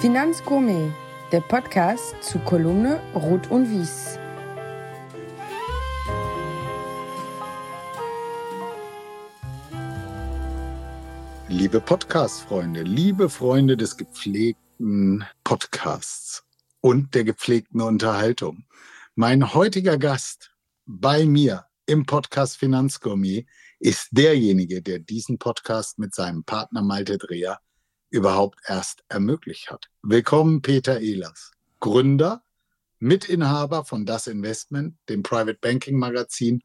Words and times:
Finanzgourmet, 0.00 0.92
der 1.32 1.40
Podcast 1.40 2.14
zu 2.22 2.38
Kolumne 2.38 3.00
Rot 3.16 3.50
und 3.50 3.68
Wies. 3.68 4.16
Liebe 11.48 11.80
Podcast-Freunde, 11.80 12.82
liebe 12.82 13.28
Freunde 13.28 13.76
des 13.76 13.96
gepflegten 13.96 15.24
Podcasts 15.42 16.44
und 16.80 17.16
der 17.16 17.24
gepflegten 17.24 17.80
Unterhaltung. 17.80 18.66
Mein 19.16 19.52
heutiger 19.52 19.98
Gast 19.98 20.52
bei 20.86 21.24
mir 21.26 21.66
im 21.86 22.06
Podcast 22.06 22.56
Finanzgourmet 22.56 23.48
ist 23.80 24.10
derjenige, 24.12 24.80
der 24.80 25.00
diesen 25.00 25.38
Podcast 25.38 25.98
mit 25.98 26.14
seinem 26.14 26.44
Partner 26.44 26.82
Malte 26.82 27.18
Dreher 27.18 27.58
überhaupt 28.10 28.60
erst 28.66 29.04
ermöglicht 29.08 29.70
hat. 29.70 29.86
Willkommen, 30.02 30.62
Peter 30.62 31.00
Ehlers, 31.00 31.52
Gründer, 31.80 32.42
Mitinhaber 32.98 33.84
von 33.84 34.06
Das 34.06 34.26
Investment, 34.26 34.96
dem 35.08 35.22
Private 35.22 35.58
Banking 35.60 35.98
Magazin 35.98 36.62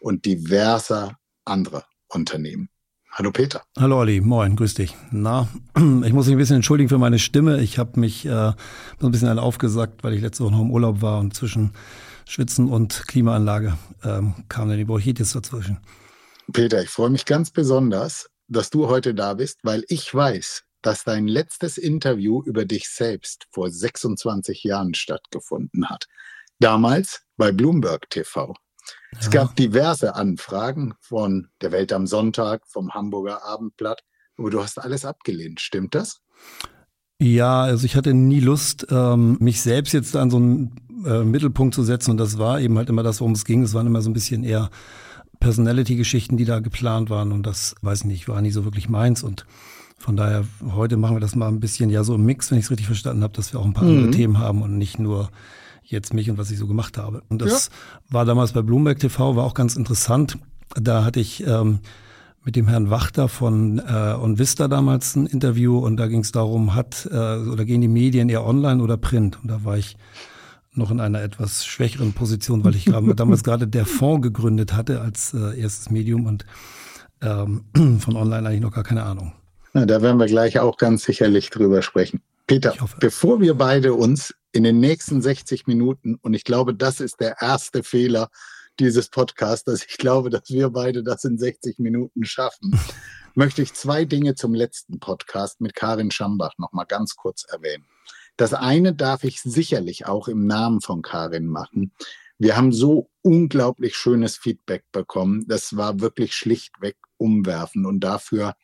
und 0.00 0.24
diverser 0.24 1.18
anderer 1.44 1.84
Unternehmen. 2.08 2.68
Hallo 3.12 3.30
Peter. 3.30 3.62
Hallo 3.78 4.00
Olli, 4.00 4.20
moin, 4.20 4.56
grüß 4.56 4.74
dich. 4.74 4.94
Na, 5.10 5.48
ich 5.76 6.12
muss 6.12 6.26
mich 6.26 6.34
ein 6.34 6.38
bisschen 6.38 6.56
entschuldigen 6.56 6.88
für 6.88 6.98
meine 6.98 7.18
Stimme. 7.18 7.62
Ich 7.62 7.78
habe 7.78 7.98
mich 7.98 8.26
äh, 8.26 8.52
so 9.00 9.06
ein 9.06 9.10
bisschen 9.10 9.38
aufgesagt, 9.38 10.04
weil 10.04 10.12
ich 10.14 10.20
letzte 10.20 10.44
Woche 10.44 10.52
noch 10.52 10.60
im 10.60 10.70
Urlaub 10.70 11.00
war 11.00 11.20
und 11.20 11.34
zwischen 11.34 11.72
Schwitzen 12.26 12.68
und 12.68 13.04
Klimaanlage 13.06 13.78
ähm, 14.04 14.34
kam 14.48 14.68
dann 14.68 14.76
die 14.76 14.84
Bronchitis 14.84 15.32
dazwischen. 15.32 15.78
Peter, 16.52 16.82
ich 16.82 16.90
freue 16.90 17.10
mich 17.10 17.24
ganz 17.24 17.50
besonders, 17.50 18.28
dass 18.48 18.70
du 18.70 18.88
heute 18.88 19.14
da 19.14 19.34
bist, 19.34 19.60
weil 19.62 19.84
ich 19.88 20.12
weiß, 20.14 20.65
dass 20.86 21.02
dein 21.02 21.26
letztes 21.26 21.78
Interview 21.78 22.42
über 22.44 22.64
dich 22.64 22.88
selbst 22.88 23.48
vor 23.50 23.70
26 23.70 24.62
Jahren 24.62 24.94
stattgefunden 24.94 25.88
hat. 25.90 26.06
Damals 26.60 27.22
bei 27.36 27.50
Bloomberg 27.50 28.08
TV. 28.08 28.54
Ja. 29.12 29.18
Es 29.18 29.30
gab 29.30 29.56
diverse 29.56 30.14
Anfragen 30.14 30.94
von 31.00 31.48
der 31.60 31.72
Welt 31.72 31.92
am 31.92 32.06
Sonntag, 32.06 32.68
vom 32.68 32.94
Hamburger 32.94 33.44
Abendblatt, 33.44 34.02
aber 34.38 34.50
du 34.50 34.62
hast 34.62 34.78
alles 34.78 35.04
abgelehnt. 35.04 35.60
Stimmt 35.60 35.96
das? 35.96 36.20
Ja, 37.20 37.62
also 37.62 37.84
ich 37.84 37.96
hatte 37.96 38.14
nie 38.14 38.40
Lust, 38.40 38.86
ähm, 38.88 39.38
mich 39.40 39.62
selbst 39.62 39.92
jetzt 39.92 40.14
an 40.14 40.30
so 40.30 40.36
einen 40.36 41.04
äh, 41.04 41.24
Mittelpunkt 41.24 41.74
zu 41.74 41.82
setzen 41.82 42.12
und 42.12 42.18
das 42.18 42.38
war 42.38 42.60
eben 42.60 42.78
halt 42.78 42.90
immer 42.90 43.02
das, 43.02 43.20
worum 43.20 43.32
es 43.32 43.44
ging. 43.44 43.62
Es 43.62 43.74
waren 43.74 43.88
immer 43.88 44.02
so 44.02 44.10
ein 44.10 44.14
bisschen 44.14 44.44
eher 44.44 44.70
Personality-Geschichten, 45.40 46.36
die 46.36 46.44
da 46.44 46.60
geplant 46.60 47.10
waren 47.10 47.32
und 47.32 47.44
das, 47.44 47.74
weiß 47.82 48.02
ich 48.02 48.06
nicht, 48.06 48.28
war 48.28 48.40
nie 48.40 48.52
so 48.52 48.64
wirklich 48.64 48.88
meins 48.88 49.24
und 49.24 49.46
von 50.06 50.16
daher, 50.16 50.44
heute 50.72 50.96
machen 50.96 51.16
wir 51.16 51.20
das 51.20 51.34
mal 51.34 51.48
ein 51.48 51.58
bisschen 51.58 51.90
ja 51.90 52.04
so 52.04 52.14
im 52.14 52.24
Mix, 52.24 52.52
wenn 52.52 52.58
ich 52.58 52.66
es 52.66 52.70
richtig 52.70 52.86
verstanden 52.86 53.24
habe, 53.24 53.32
dass 53.32 53.52
wir 53.52 53.58
auch 53.58 53.64
ein 53.64 53.72
paar 53.72 53.82
mhm. 53.82 53.96
andere 53.96 54.10
Themen 54.12 54.38
haben 54.38 54.62
und 54.62 54.78
nicht 54.78 55.00
nur 55.00 55.30
jetzt 55.82 56.14
mich 56.14 56.30
und 56.30 56.38
was 56.38 56.48
ich 56.52 56.60
so 56.60 56.68
gemacht 56.68 56.96
habe. 56.96 57.24
Und 57.28 57.42
das 57.42 57.70
ja. 57.72 58.14
war 58.14 58.24
damals 58.24 58.52
bei 58.52 58.62
Bloomberg 58.62 59.00
TV, 59.00 59.34
war 59.34 59.42
auch 59.42 59.54
ganz 59.54 59.74
interessant. 59.74 60.38
Da 60.76 61.04
hatte 61.04 61.18
ich 61.18 61.44
ähm, 61.44 61.80
mit 62.44 62.54
dem 62.54 62.68
Herrn 62.68 62.88
Wachter 62.88 63.26
von 63.26 63.80
äh, 63.80 64.14
Onvista 64.16 64.68
damals 64.68 65.16
ein 65.16 65.26
Interview 65.26 65.76
und 65.76 65.96
da 65.96 66.06
ging 66.06 66.20
es 66.20 66.30
darum, 66.30 66.76
hat 66.76 67.08
äh, 67.10 67.38
oder 67.38 67.64
gehen 67.64 67.80
die 67.80 67.88
Medien 67.88 68.28
eher 68.28 68.46
online 68.46 68.80
oder 68.80 68.96
print? 68.96 69.40
Und 69.42 69.50
da 69.50 69.64
war 69.64 69.76
ich 69.76 69.96
noch 70.72 70.92
in 70.92 71.00
einer 71.00 71.20
etwas 71.20 71.66
schwächeren 71.66 72.12
Position, 72.12 72.62
weil 72.62 72.76
ich 72.76 72.84
damals 73.16 73.42
gerade 73.42 73.66
der 73.66 73.86
Fonds 73.86 74.22
gegründet 74.22 74.72
hatte 74.72 75.00
als 75.00 75.34
äh, 75.34 75.60
erstes 75.60 75.90
Medium 75.90 76.26
und 76.26 76.46
ähm, 77.22 77.64
von 77.98 78.14
online 78.14 78.48
eigentlich 78.48 78.62
noch 78.62 78.72
gar 78.72 78.84
keine 78.84 79.02
Ahnung. 79.02 79.32
Na, 79.76 79.84
da 79.84 80.00
werden 80.00 80.16
wir 80.16 80.24
gleich 80.24 80.58
auch 80.58 80.78
ganz 80.78 81.04
sicherlich 81.04 81.50
drüber 81.50 81.82
sprechen. 81.82 82.22
Peter, 82.46 82.74
bevor 82.98 83.42
wir 83.42 83.52
beide 83.52 83.92
uns 83.92 84.34
in 84.52 84.64
den 84.64 84.80
nächsten 84.80 85.20
60 85.20 85.66
Minuten, 85.66 86.14
und 86.22 86.32
ich 86.32 86.44
glaube, 86.44 86.74
das 86.74 86.98
ist 86.98 87.20
der 87.20 87.42
erste 87.42 87.82
Fehler 87.82 88.30
dieses 88.80 89.10
Podcasts, 89.10 89.64
dass 89.64 89.84
ich 89.84 89.98
glaube, 89.98 90.30
dass 90.30 90.48
wir 90.48 90.70
beide 90.70 91.02
das 91.02 91.24
in 91.24 91.36
60 91.36 91.78
Minuten 91.78 92.24
schaffen, 92.24 92.80
möchte 93.34 93.60
ich 93.60 93.74
zwei 93.74 94.06
Dinge 94.06 94.34
zum 94.34 94.54
letzten 94.54 94.98
Podcast 94.98 95.60
mit 95.60 95.74
Karin 95.74 96.10
Schambach 96.10 96.54
noch 96.56 96.72
mal 96.72 96.84
ganz 96.84 97.14
kurz 97.14 97.44
erwähnen. 97.44 97.84
Das 98.38 98.54
eine 98.54 98.94
darf 98.94 99.24
ich 99.24 99.42
sicherlich 99.42 100.06
auch 100.06 100.28
im 100.28 100.46
Namen 100.46 100.80
von 100.80 101.02
Karin 101.02 101.48
machen. 101.48 101.92
Wir 102.38 102.56
haben 102.56 102.72
so 102.72 103.10
unglaublich 103.20 103.94
schönes 103.94 104.38
Feedback 104.38 104.84
bekommen. 104.90 105.44
Das 105.46 105.76
war 105.76 106.00
wirklich 106.00 106.32
schlichtweg 106.32 106.96
umwerfen 107.18 107.84
und 107.84 108.00
dafür 108.00 108.54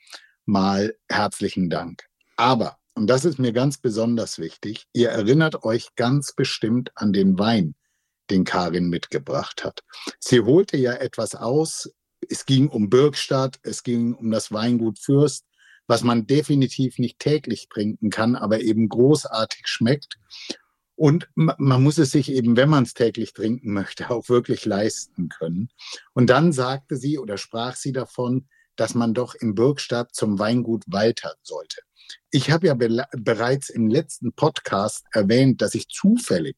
mal 0.53 0.95
herzlichen 1.09 1.71
Dank. 1.71 2.05
Aber, 2.37 2.77
und 2.95 3.09
das 3.09 3.25
ist 3.25 3.39
mir 3.39 3.53
ganz 3.53 3.79
besonders 3.79 4.39
wichtig, 4.39 4.87
ihr 4.93 5.09
erinnert 5.09 5.65
euch 5.65 5.95
ganz 5.97 6.35
bestimmt 6.35 6.93
an 6.95 7.15
den 7.15 7.39
Wein, 7.39 7.75
den 8.31 8.45
Karin 8.45 8.91
mitgebracht 8.91 9.65
hat. 9.65 9.81
Sie 10.21 10.41
holte 10.41 10.77
ja 10.77 10.93
etwas 10.93 11.35
aus. 11.35 11.91
Es 12.29 12.45
ging 12.45 12.69
um 12.69 12.91
Birkstadt, 12.91 13.59
es 13.63 13.83
ging 13.83 14.15
um 14.15 14.31
das 14.31 14.53
Weingut 14.53 14.99
Fürst, 14.99 15.47
was 15.87 16.05
man 16.05 16.27
definitiv 16.27 16.99
nicht 16.99 17.19
täglich 17.19 17.69
trinken 17.69 18.11
kann, 18.11 18.37
aber 18.37 18.61
eben 18.61 18.89
großartig 18.89 19.67
schmeckt. 19.67 20.19
Und 20.95 21.29
man 21.35 21.83
muss 21.83 21.97
es 21.97 22.11
sich 22.11 22.31
eben, 22.31 22.57
wenn 22.59 22.69
man 22.69 22.85
es 22.85 22.93
täglich 22.93 23.33
trinken 23.33 23.73
möchte, 23.73 24.11
auch 24.11 24.29
wirklich 24.29 24.67
leisten 24.67 25.31
können. 25.31 25.71
Und 26.13 26.29
dann 26.29 26.53
sagte 26.53 26.97
sie 26.97 27.19
oder 27.19 27.39
sprach 27.39 27.75
sie 27.75 27.93
davon, 27.93 28.49
dass 28.77 28.95
man 28.95 29.15
doch 29.15 29.35
im 29.35 29.55
Burgstadt 29.55 30.15
zum 30.15 30.39
Weingut 30.39 30.85
Walter 30.87 31.35
sollte. 31.43 31.81
Ich 32.31 32.51
habe 32.51 32.67
ja 32.67 32.75
be 32.75 33.05
bereits 33.13 33.71
im 33.71 33.89
letzten 33.89 34.33
Podcast 34.33 35.05
erwähnt, 35.13 35.63
dass 35.63 35.75
ich 35.75 35.89
zufällig 35.89 36.57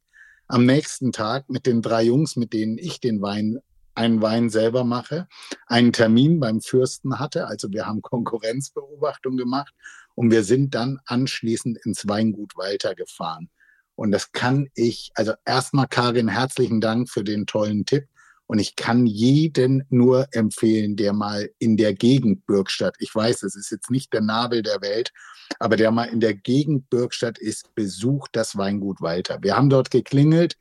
am 0.49 0.67
nächsten 0.67 1.13
Tag 1.13 1.49
mit 1.49 1.67
den 1.67 1.83
drei 1.83 2.05
Jungs, 2.05 2.37
mit 2.37 2.53
denen 2.53 2.79
ich 2.79 3.01
den 3.01 3.23
Wein 3.23 3.59
einen 3.95 4.21
Wein 4.21 4.51
selber 4.51 4.85
mache, 4.85 5.29
einen 5.67 5.93
Termin 5.93 6.41
beim 6.41 6.61
Fürsten 6.61 7.19
hatte. 7.19 7.47
Also 7.47 7.71
wir 7.71 7.87
haben 7.87 8.03
Konkurrenzbeobachtung 8.03 9.37
gemacht 9.37 9.73
und 10.15 10.31
wir 10.31 10.45
sind 10.45 10.75
dann 10.75 11.01
anschließend 11.07 11.79
ins 11.85 12.09
Weingut 12.09 12.57
Walter 12.57 12.95
gefahren. 12.95 13.51
Und 13.95 14.11
das 14.11 14.33
kann 14.33 14.69
ich, 14.75 15.13
also 15.15 15.35
erstmal 15.45 15.87
Karin, 15.87 16.29
herzlichen 16.29 16.81
Dank 16.81 17.09
für 17.09 17.23
den 17.23 17.47
tollen 17.47 17.87
Tipp. 17.87 18.09
Und 18.47 18.59
ich 18.59 18.77
kann 18.77 19.07
jeden 19.07 19.85
nur 19.89 20.27
empfehlen, 20.33 20.97
der 20.97 21.13
mal 21.13 21.51
in 21.59 21.77
der 21.77 21.95
Gegend 21.95 22.47
Bürgstadt, 22.47 22.95
ich 22.99 23.15
weiß, 23.15 23.43
es 23.43 23.57
ist 23.57 23.71
jetzt 23.71 23.91
nicht 23.91 24.13
der 24.13 24.21
Nabel 24.21 24.63
der 24.63 24.83
Welt, 24.83 25.13
aber 25.59 25.77
der 25.77 25.91
mal 25.91 26.05
in 26.05 26.21
der 26.21 26.35
Gegend 26.35 26.91
Bürgstadt 26.91 27.39
ist, 27.39 27.75
besucht 27.75 28.31
das 28.33 28.57
Weingut 28.57 29.01
Walter. 29.01 29.39
Wir 29.43 29.57
haben 29.57 29.71
dort 29.71 29.91
geklingelt. 29.91 30.57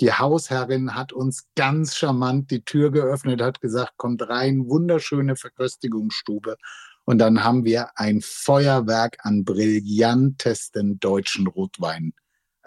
Die 0.00 0.12
Hausherrin 0.12 0.94
hat 0.94 1.12
uns 1.12 1.46
ganz 1.56 1.96
charmant 1.96 2.50
die 2.50 2.64
Tür 2.64 2.90
geöffnet, 2.90 3.40
hat 3.40 3.60
gesagt, 3.60 3.94
kommt 3.96 4.28
rein, 4.28 4.68
wunderschöne 4.68 5.36
Verköstigungsstube. 5.36 6.56
Und 7.04 7.18
dann 7.18 7.42
haben 7.42 7.64
wir 7.64 7.98
ein 7.98 8.20
Feuerwerk 8.20 9.18
an 9.22 9.44
brillantesten 9.44 11.00
deutschen 11.00 11.46
Rotweinen 11.46 12.14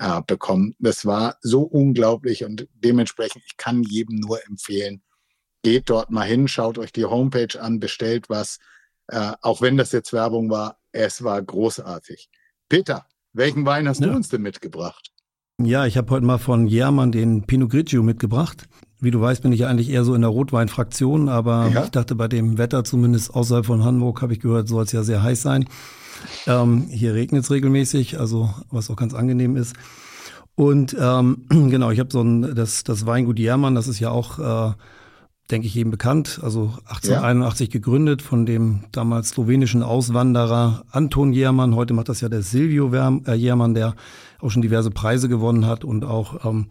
äh, 0.02 0.22
bekommen. 0.26 0.76
Das 0.80 1.06
war 1.06 1.38
so 1.42 1.62
unglaublich 1.62 2.44
und 2.44 2.68
dementsprechend, 2.74 3.44
ich 3.46 3.56
kann 3.56 3.84
jedem 3.84 4.18
nur 4.18 4.44
empfehlen, 4.48 5.04
geht 5.64 5.90
dort 5.90 6.10
mal 6.10 6.28
hin, 6.28 6.48
schaut 6.48 6.80
euch 6.80 6.92
die 6.92 7.06
Homepage 7.06 7.62
an, 7.62 7.80
bestellt 7.80 8.28
was. 8.28 8.58
Äh, 9.08 9.34
auch 9.42 9.62
wenn 9.62 9.78
das 9.78 9.92
jetzt 9.92 10.12
Werbung 10.12 10.50
war, 10.50 10.80
es 10.92 11.24
war 11.24 11.40
großartig. 11.42 12.30
Peter, 12.68 13.06
welchen 13.34 13.66
Wein 13.66 13.88
hast 13.88 14.02
ja. 14.02 14.08
du 14.08 14.14
uns 14.14 14.30
denn 14.30 14.42
mitgebracht? 14.42 15.12
Ja, 15.62 15.86
ich 15.86 15.98
habe 15.98 16.10
heute 16.10 16.26
mal 16.26 16.40
von 16.40 16.66
Jermann 16.66 17.12
den 17.12 17.46
Pinot 17.46 17.70
Grigio 17.70 18.02
mitgebracht. 18.02 18.68
Wie 19.02 19.10
du 19.10 19.20
weißt, 19.20 19.42
bin 19.42 19.52
ich 19.52 19.66
eigentlich 19.66 19.90
eher 19.90 20.04
so 20.04 20.14
in 20.14 20.22
der 20.22 20.30
Rotweinfraktion, 20.30 21.28
aber 21.28 21.70
ja. 21.74 21.84
ich 21.84 21.90
dachte, 21.90 22.14
bei 22.14 22.28
dem 22.28 22.60
Wetter, 22.60 22.84
zumindest 22.84 23.34
außerhalb 23.34 23.66
von 23.66 23.84
Hamburg, 23.84 24.22
habe 24.22 24.34
ich 24.34 24.40
gehört, 24.40 24.68
soll 24.68 24.84
es 24.84 24.92
ja 24.92 25.02
sehr 25.02 25.24
heiß 25.24 25.42
sein. 25.42 25.66
Ähm, 26.46 26.86
hier 26.88 27.16
regnet 27.16 27.44
es 27.44 27.50
regelmäßig, 27.50 28.20
also 28.20 28.54
was 28.70 28.92
auch 28.92 28.96
ganz 28.96 29.16
angenehm 29.16 29.56
ist. 29.56 29.76
Und 30.54 30.96
ähm, 31.00 31.46
genau, 31.50 31.90
ich 31.90 32.00
habe 32.00 32.12
so 32.12 32.22
ein, 32.22 32.54
das, 32.54 32.84
das 32.84 33.08
Weingut 33.08 33.40
Jermann, 33.40 33.74
das 33.74 33.88
ist 33.88 34.00
ja 34.00 34.12
auch, 34.12 34.38
äh, 34.38 34.74
denke 35.50 35.66
ich, 35.66 35.74
jedem 35.74 35.90
bekannt, 35.90 36.40
also 36.44 36.74
1881 36.86 37.70
ja. 37.70 37.72
gegründet 37.74 38.22
von 38.22 38.46
dem 38.46 38.84
damals 38.92 39.30
slowenischen 39.30 39.82
Auswanderer 39.82 40.84
Anton 40.92 41.34
Jermann. 41.34 41.76
Heute 41.76 41.96
macht 41.96 42.10
das 42.10 42.22
ja 42.22 42.30
der 42.30 42.44
Silvio 42.44 42.94
äh, 42.94 43.34
Jermann, 43.34 43.74
der 43.74 43.96
auch 44.40 44.52
schon 44.52 44.62
diverse 44.62 44.92
Preise 44.92 45.28
gewonnen 45.28 45.66
hat 45.66 45.84
und 45.84 46.06
auch 46.06 46.46
ähm, 46.46 46.68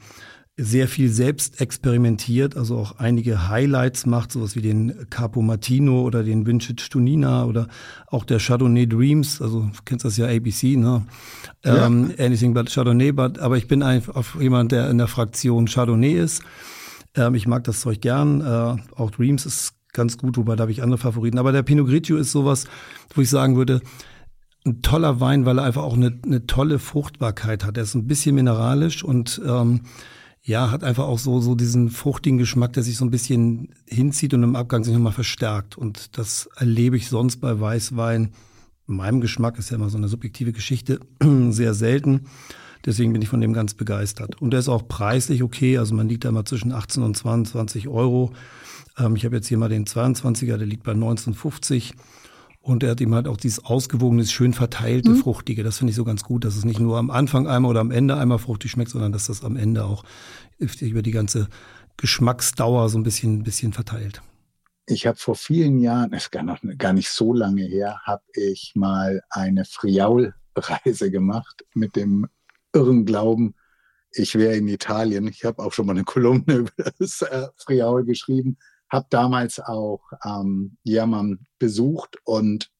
sehr 0.62 0.88
viel 0.88 1.08
selbst 1.10 1.60
experimentiert, 1.60 2.56
also 2.56 2.76
auch 2.76 2.98
einige 2.98 3.48
Highlights 3.48 4.06
macht, 4.06 4.32
sowas 4.32 4.56
wie 4.56 4.62
den 4.62 5.06
Capo 5.08 5.42
Martino 5.42 6.02
oder 6.02 6.22
den 6.22 6.46
Vintage 6.46 6.88
Tunina 6.90 7.44
oder 7.44 7.68
auch 8.06 8.24
der 8.24 8.38
Chardonnay 8.38 8.86
Dreams, 8.86 9.40
also 9.40 9.60
du 9.62 9.78
kennst 9.84 10.04
das 10.04 10.16
ja 10.16 10.26
ABC, 10.26 10.76
ne? 10.76 11.06
Ja. 11.64 11.86
Ähm, 11.86 12.12
anything 12.18 12.54
but 12.54 12.70
Chardonnay, 12.70 13.12
but, 13.12 13.38
aber 13.38 13.56
ich 13.56 13.68
bin 13.68 13.82
einfach 13.82 14.40
jemand, 14.40 14.72
der 14.72 14.90
in 14.90 14.98
der 14.98 15.08
Fraktion 15.08 15.66
Chardonnay 15.66 16.12
ist. 16.12 16.42
Ähm, 17.14 17.34
ich 17.34 17.46
mag 17.46 17.64
das 17.64 17.80
Zeug 17.80 18.00
gern, 18.00 18.40
äh, 18.40 18.76
auch 18.96 19.10
Dreams 19.10 19.46
ist 19.46 19.74
ganz 19.92 20.18
gut, 20.18 20.36
wobei 20.36 20.56
da 20.56 20.62
habe 20.62 20.72
ich 20.72 20.82
andere 20.82 20.98
Favoriten. 20.98 21.38
Aber 21.38 21.52
der 21.52 21.62
Pinot 21.62 21.88
Grigio 21.88 22.16
ist 22.16 22.32
sowas, 22.32 22.66
wo 23.14 23.22
ich 23.22 23.30
sagen 23.30 23.56
würde, 23.56 23.80
ein 24.66 24.82
toller 24.82 25.20
Wein, 25.20 25.46
weil 25.46 25.58
er 25.58 25.64
einfach 25.64 25.82
auch 25.82 25.94
eine, 25.96 26.18
eine 26.24 26.46
tolle 26.46 26.78
Fruchtbarkeit 26.78 27.64
hat. 27.64 27.76
Er 27.76 27.84
ist 27.84 27.94
ein 27.94 28.06
bisschen 28.06 28.34
mineralisch 28.34 29.02
und 29.02 29.40
ähm, 29.44 29.82
ja, 30.42 30.70
hat 30.70 30.84
einfach 30.84 31.04
auch 31.04 31.19
so, 31.19 31.40
so 31.40 31.54
diesen 31.54 31.90
fruchtigen 31.90 32.38
Geschmack, 32.38 32.72
der 32.72 32.82
sich 32.82 32.96
so 32.96 33.04
ein 33.04 33.10
bisschen 33.10 33.75
hinzieht 33.87 34.32
und 34.32 34.42
im 34.42 34.56
Abgang 34.56 34.84
sich 34.84 34.94
nochmal 34.94 35.12
verstärkt. 35.12 35.76
Und 35.76 36.16
das 36.16 36.48
erlebe 36.56 36.96
ich 36.96 37.08
sonst 37.08 37.37
bei 37.37 37.60
Weißwein. 37.60 38.32
In 38.88 38.96
meinem 38.96 39.20
Geschmack 39.20 39.58
ist 39.58 39.70
ja 39.70 39.76
immer 39.76 39.90
so 39.90 39.98
eine 39.98 40.08
subjektive 40.08 40.52
Geschichte, 40.52 41.00
sehr 41.50 41.75
selten. 41.75 42.26
Deswegen 42.87 43.12
bin 43.12 43.20
ich 43.20 43.28
von 43.28 43.42
dem 43.42 43.52
ganz 43.52 43.75
begeistert. 43.75 44.40
Und 44.40 44.52
der 44.52 44.60
ist 44.60 44.69
auch 44.69 44.88
preislich 44.88 45.42
okay. 45.42 45.76
Also 45.76 45.94
man 45.94 46.08
liegt 46.08 46.25
da 46.25 46.32
mal 46.32 46.46
zwischen 46.46 46.72
18 46.72 47.02
und 47.02 47.16
22 47.16 47.88
Euro. 47.88 48.32
Ähm, 48.98 49.16
ich 49.16 49.26
habe 49.26 49.37
jetzt 49.37 49.48
hier 49.48 49.58
mal 49.58 49.69
den 49.69 49.84
22er, 49.84 50.56
der 50.56 50.66
liegt 50.66 50.84
bei 50.84 50.92
1950. 50.92 51.94
Und 52.62 52.82
er 52.82 52.90
hat 52.90 53.00
ihm 53.00 53.14
halt 53.14 53.26
auch 53.26 53.38
dieses 53.38 53.64
ausgewogene, 53.64 54.26
schön 54.26 54.52
verteilte, 54.52 55.10
mhm. 55.10 55.16
fruchtige. 55.16 55.62
Das 55.62 55.78
finde 55.78 55.90
ich 55.90 55.96
so 55.96 56.04
ganz 56.04 56.22
gut, 56.24 56.44
dass 56.44 56.56
es 56.56 56.64
nicht 56.64 56.78
nur 56.78 56.98
am 56.98 57.10
Anfang 57.10 57.46
einmal 57.46 57.70
oder 57.70 57.80
am 57.80 57.90
Ende 57.90 58.16
einmal 58.16 58.38
fruchtig 58.38 58.70
schmeckt, 58.70 58.90
sondern 58.90 59.12
dass 59.12 59.26
das 59.26 59.44
am 59.44 59.56
Ende 59.56 59.84
auch 59.84 60.04
über 60.58 61.02
die 61.02 61.10
ganze 61.10 61.48
Geschmacksdauer 61.96 62.90
so 62.90 62.98
ein 62.98 63.02
bisschen, 63.02 63.42
bisschen 63.44 63.72
verteilt. 63.72 64.20
Ich 64.86 65.06
habe 65.06 65.16
vor 65.16 65.36
vielen 65.36 65.78
Jahren, 65.78 66.12
ist 66.12 66.32
gar, 66.32 66.42
noch, 66.42 66.58
gar 66.76 66.92
nicht 66.92 67.08
so 67.08 67.32
lange 67.32 67.62
her, 67.62 68.00
habe 68.04 68.24
ich 68.34 68.72
mal 68.74 69.22
eine 69.30 69.64
Friaul-Reise 69.64 71.10
gemacht 71.10 71.64
mit 71.74 71.96
dem 71.96 72.26
irren 72.74 73.06
Glauben, 73.06 73.54
ich 74.12 74.34
wäre 74.34 74.56
in 74.56 74.68
Italien. 74.68 75.28
Ich 75.28 75.44
habe 75.44 75.62
auch 75.62 75.72
schon 75.72 75.86
mal 75.86 75.92
eine 75.92 76.04
Kolumne 76.04 76.54
über 76.56 76.92
das 76.98 77.22
äh, 77.22 77.48
Friaul 77.56 78.04
geschrieben 78.04 78.58
habe 78.90 79.06
damals 79.10 79.60
auch 79.60 80.00
ähm, 80.25 80.76
Jermann 80.82 81.46
besucht 81.58 82.16
und 82.25 82.70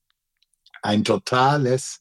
ein 0.83 1.05
totales, 1.05 2.01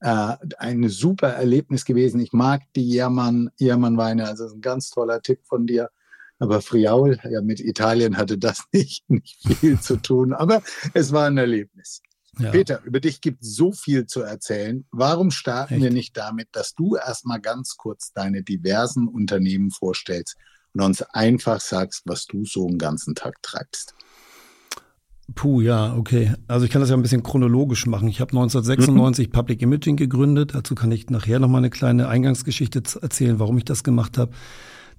äh, 0.00 0.36
ein 0.58 0.88
super 0.88 1.28
Erlebnis 1.28 1.84
gewesen. 1.84 2.20
Ich 2.20 2.32
mag 2.32 2.62
die 2.74 2.88
Jermann, 2.88 3.50
Jermann-Weine, 3.58 4.26
also 4.26 4.46
ein 4.46 4.60
ganz 4.60 4.90
toller 4.90 5.22
Tipp 5.22 5.40
von 5.44 5.66
dir. 5.66 5.90
Aber 6.38 6.60
Friaul, 6.60 7.18
ja, 7.30 7.40
mit 7.40 7.60
Italien 7.60 8.16
hatte 8.16 8.36
das 8.36 8.64
nicht, 8.72 9.08
nicht 9.08 9.38
viel 9.58 9.80
zu 9.80 9.96
tun, 9.96 10.32
aber 10.32 10.62
es 10.92 11.12
war 11.12 11.26
ein 11.26 11.38
Erlebnis. 11.38 12.02
Ja. 12.38 12.50
Peter, 12.50 12.82
über 12.84 13.00
dich 13.00 13.22
gibt 13.22 13.42
es 13.42 13.54
so 13.54 13.72
viel 13.72 14.04
zu 14.04 14.20
erzählen. 14.20 14.84
Warum 14.90 15.30
starten 15.30 15.74
Echt? 15.74 15.82
wir 15.84 15.90
nicht 15.90 16.16
damit, 16.18 16.48
dass 16.52 16.74
du 16.74 16.96
erstmal 16.96 17.40
ganz 17.40 17.76
kurz 17.78 18.12
deine 18.12 18.42
diversen 18.42 19.08
Unternehmen 19.08 19.70
vorstellst 19.70 20.36
und 20.76 20.84
uns 20.84 21.02
einfach 21.02 21.60
sagst, 21.60 22.02
was 22.04 22.26
du 22.26 22.44
so 22.44 22.66
einen 22.66 22.78
ganzen 22.78 23.14
Tag 23.14 23.42
treibst. 23.42 23.94
Puh, 25.34 25.60
ja, 25.60 25.94
okay. 25.96 26.34
Also 26.46 26.66
ich 26.66 26.70
kann 26.70 26.80
das 26.80 26.90
ja 26.90 26.96
ein 26.96 27.02
bisschen 27.02 27.22
chronologisch 27.22 27.86
machen. 27.86 28.08
Ich 28.08 28.20
habe 28.20 28.30
1996 28.30 29.28
mhm. 29.28 29.32
Public 29.32 29.62
Imaging 29.62 29.96
gegründet. 29.96 30.54
Dazu 30.54 30.74
kann 30.74 30.92
ich 30.92 31.10
nachher 31.10 31.40
noch 31.40 31.48
mal 31.48 31.58
eine 31.58 31.70
kleine 31.70 32.08
Eingangsgeschichte 32.08 32.82
erzählen, 33.00 33.38
warum 33.38 33.58
ich 33.58 33.64
das 33.64 33.82
gemacht 33.82 34.18
habe. 34.18 34.32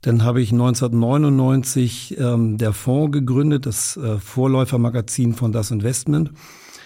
Dann 0.02 0.24
habe 0.24 0.42
ich 0.42 0.52
1999 0.52 2.18
ähm, 2.20 2.58
der 2.58 2.74
Fonds 2.74 3.14
gegründet, 3.14 3.66
das 3.66 3.98
äh, 3.98 4.18
Vorläufermagazin 4.20 5.34
von 5.34 5.52
Das 5.52 5.72
Investment. 5.72 6.32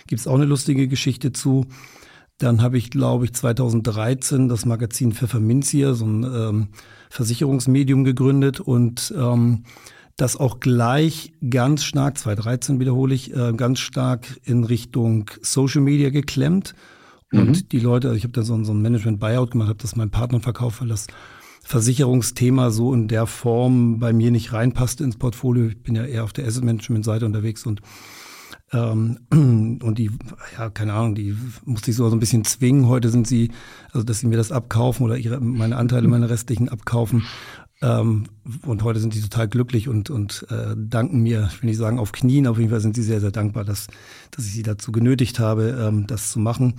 Gibt 0.08 0.22
es 0.22 0.28
auch 0.28 0.36
eine 0.36 0.46
lustige 0.46 0.88
Geschichte 0.88 1.32
zu. 1.32 1.66
Dann 2.42 2.64
habe 2.64 2.80
ich, 2.80 2.90
glaube 2.90 3.26
ich, 3.26 3.34
2013 3.34 4.50
das 4.50 4.66
Magazin 4.66 5.12
Pfefferminzia, 5.12 5.94
so 5.94 6.06
ein 6.06 6.24
ähm, 6.24 6.68
Versicherungsmedium 7.12 8.04
gegründet 8.04 8.60
und 8.60 9.14
ähm, 9.16 9.64
das 10.18 10.38
auch 10.38 10.60
gleich 10.60 11.34
ganz 11.48 11.84
stark, 11.84 12.18
2013 12.18 12.80
wiederhole 12.80 13.14
ich, 13.14 13.36
äh, 13.36 13.54
ganz 13.54 13.80
stark 13.80 14.40
in 14.44 14.64
Richtung 14.64 15.30
Social 15.42 15.82
Media 15.82 16.10
geklemmt. 16.10 16.74
Und 17.32 17.50
mhm. 17.50 17.70
die 17.70 17.80
Leute, 17.80 18.08
also 18.08 18.18
ich 18.18 18.24
habe 18.24 18.34
da 18.34 18.42
so, 18.42 18.62
so 18.64 18.74
ein 18.74 18.82
Management-Buyout 18.82 19.52
gemacht, 19.52 19.70
habe 19.70 19.80
das 19.80 19.96
meinem 19.96 20.10
Partner 20.10 20.40
verkauft, 20.40 20.82
weil 20.82 20.88
das 20.88 21.06
Versicherungsthema 21.64 22.72
so 22.72 22.92
in 22.92 23.08
der 23.08 23.28
Form 23.28 24.00
bei 24.00 24.14
mir 24.14 24.32
nicht 24.32 24.52
reinpasste 24.52 25.04
ins 25.04 25.18
Portfolio. 25.18 25.68
Ich 25.68 25.84
bin 25.84 25.96
ja 25.96 26.06
eher 26.06 26.24
auf 26.24 26.34
der 26.34 26.48
Asset-Management-Seite 26.48 27.24
unterwegs 27.26 27.68
und 27.68 27.82
ähm, 28.74 29.20
und 29.32 29.96
die, 29.98 30.12
ja, 30.58 30.70
keine 30.70 30.94
Ahnung, 30.94 31.16
die 31.16 31.36
musste 31.66 31.92
ich 31.92 31.98
so 31.98 32.10
ein 32.10 32.20
bisschen 32.20 32.44
zwingen. 32.44 32.88
Heute 32.88 33.10
sind 33.10 33.28
sie, 33.28 33.52
also 33.92 34.04
dass 34.04 34.20
sie 34.20 34.28
mir 34.28 34.38
das 34.38 34.52
abkaufen 34.52 35.06
oder 35.06 35.18
ihre, 35.18 35.40
meine 35.40 35.78
Anteile, 35.78 36.08
meine 36.08 36.30
restlichen 36.30 36.70
abkaufen. 36.70 37.24
Ähm, 37.82 38.26
und 38.66 38.84
heute 38.84 39.00
sind 39.00 39.16
die 39.16 39.22
total 39.22 39.48
glücklich 39.48 39.90
und, 39.90 40.10
und 40.10 40.46
äh, 40.50 40.76
danken 40.78 41.22
mir, 41.22 41.50
ich 41.52 41.62
will 41.62 41.70
nicht 41.70 41.80
sagen 41.80 41.98
auf 41.98 42.12
Knien, 42.12 42.46
auf 42.48 42.60
jeden 42.60 42.70
Fall 42.70 42.80
sind 42.80 42.96
sie 42.96 43.04
sehr, 43.04 43.20
sehr 43.20 43.32
dankbar, 43.32 43.66
dass, 43.66 43.88
dass 44.30 44.46
ich 44.46 44.54
sie 44.54 44.64
dazu 44.64 44.92
genötigt 44.92 45.40
habe, 45.40 45.78
ähm, 45.80 46.06
das 46.06 46.32
zu 46.32 46.40
machen. 46.40 46.76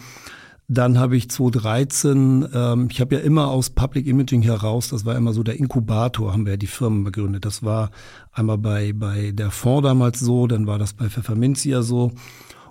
Dann 0.74 0.98
habe 0.98 1.18
ich 1.18 1.28
2013, 1.28 2.48
ähm, 2.54 2.88
ich 2.90 3.02
habe 3.02 3.16
ja 3.16 3.20
immer 3.20 3.48
aus 3.48 3.68
Public 3.68 4.06
Imaging 4.06 4.40
heraus, 4.40 4.88
das 4.88 5.04
war 5.04 5.14
immer 5.16 5.34
so 5.34 5.42
der 5.42 5.58
Inkubator, 5.58 6.32
haben 6.32 6.46
wir 6.46 6.54
ja 6.54 6.56
die 6.56 6.66
Firmen 6.66 7.04
begründet. 7.04 7.44
Das 7.44 7.62
war 7.62 7.90
einmal 8.32 8.56
bei, 8.56 8.94
bei 8.94 9.32
der 9.32 9.50
Fonds 9.50 9.86
damals 9.86 10.20
so, 10.20 10.46
dann 10.46 10.66
war 10.66 10.78
das 10.78 10.94
bei 10.94 11.10
Pfefferminzia 11.10 11.82
so 11.82 12.12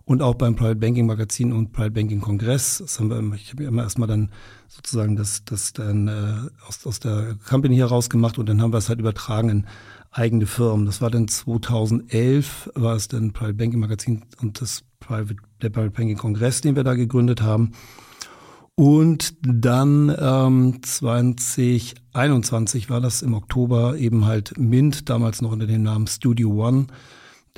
und 0.04 0.24
auch 0.24 0.34
beim 0.34 0.56
Private 0.56 0.78
Banking 0.78 1.06
Magazin 1.06 1.54
und 1.54 1.74
Private 1.74 1.92
Banking 1.92 2.22
Kongress. 2.22 2.80
Das 2.80 3.00
haben 3.00 3.12
wir 3.12 3.20
immer, 3.20 3.36
ich 3.36 3.52
habe 3.52 3.62
ja 3.62 3.70
immer 3.70 3.84
erstmal 3.84 4.08
dann 4.08 4.32
sozusagen 4.68 5.16
das, 5.16 5.46
das 5.46 5.74
dann 5.74 6.08
äh, 6.08 6.50
aus, 6.68 6.84
aus 6.88 7.00
der 7.02 7.36
Company 7.48 7.76
heraus 7.76 8.10
gemacht 8.10 8.40
und 8.40 8.50
dann 8.50 8.64
haben 8.64 8.74
wir 8.74 8.80
es 8.80 8.90
halt 8.90 9.00
übertragen 9.00 9.50
in 9.50 9.68
eigene 10.10 10.48
Firmen. 10.48 10.88
Das 10.88 11.02
war 11.02 11.12
dann 11.12 11.28
2011, 11.28 12.72
war 12.74 12.96
es 12.96 13.10
dann 13.10 13.32
Private 13.32 13.54
Banking 13.54 13.80
Magazin 13.80 14.24
und 14.42 14.60
das 14.60 14.86
Private, 15.12 15.36
der 15.62 15.70
Private 15.70 15.92
Banking 15.92 16.18
Kongress, 16.18 16.62
den 16.62 16.78
wir 16.78 16.84
da 16.84 16.94
gegründet 16.94 17.42
haben. 17.42 17.72
Und 18.76 19.36
dann 19.42 20.16
ähm, 20.18 20.82
2021 20.82 22.90
war 22.90 23.02
das 23.02 23.22
im 23.22 23.34
Oktober 23.34 23.98
eben 23.98 24.26
halt 24.26 24.58
Mint, 24.58 25.10
damals 25.10 25.42
noch 25.42 25.52
unter 25.52 25.68
dem 25.68 25.84
Namen 25.84 26.08
Studio 26.08 26.66
One, 26.66 26.88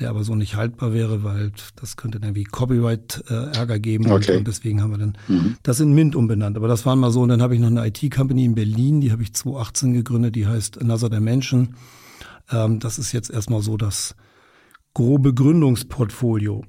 der 0.00 0.10
aber 0.10 0.24
so 0.24 0.34
nicht 0.34 0.56
haltbar 0.56 0.92
wäre, 0.92 1.22
weil 1.22 1.52
das 1.76 1.96
könnte 1.96 2.18
dann 2.18 2.34
wie 2.34 2.42
Copyright-Ärger 2.42 3.76
äh, 3.76 3.80
geben. 3.80 4.10
Okay. 4.10 4.38
Und, 4.38 4.48
deswegen 4.48 4.82
haben 4.82 4.90
wir 4.90 4.98
dann 4.98 5.16
mhm. 5.28 5.56
das 5.62 5.78
in 5.78 5.92
Mint 5.92 6.16
umbenannt. 6.16 6.56
Aber 6.56 6.66
das 6.66 6.84
war 6.84 6.96
mal 6.96 7.12
so. 7.12 7.22
Und 7.22 7.28
dann 7.28 7.40
habe 7.40 7.54
ich 7.54 7.60
noch 7.60 7.68
eine 7.68 7.86
IT-Company 7.86 8.44
in 8.44 8.56
Berlin, 8.56 9.00
die 9.00 9.12
habe 9.12 9.22
ich 9.22 9.32
2018 9.32 9.92
gegründet, 9.92 10.34
die 10.34 10.48
heißt 10.48 10.80
Another 10.80 11.08
Dimension. 11.08 11.76
Ähm, 12.50 12.80
das 12.80 12.98
ist 12.98 13.12
jetzt 13.12 13.30
erstmal 13.30 13.62
so 13.62 13.76
das 13.76 14.16
grobe 14.92 15.32
Gründungsportfolio. 15.32 16.64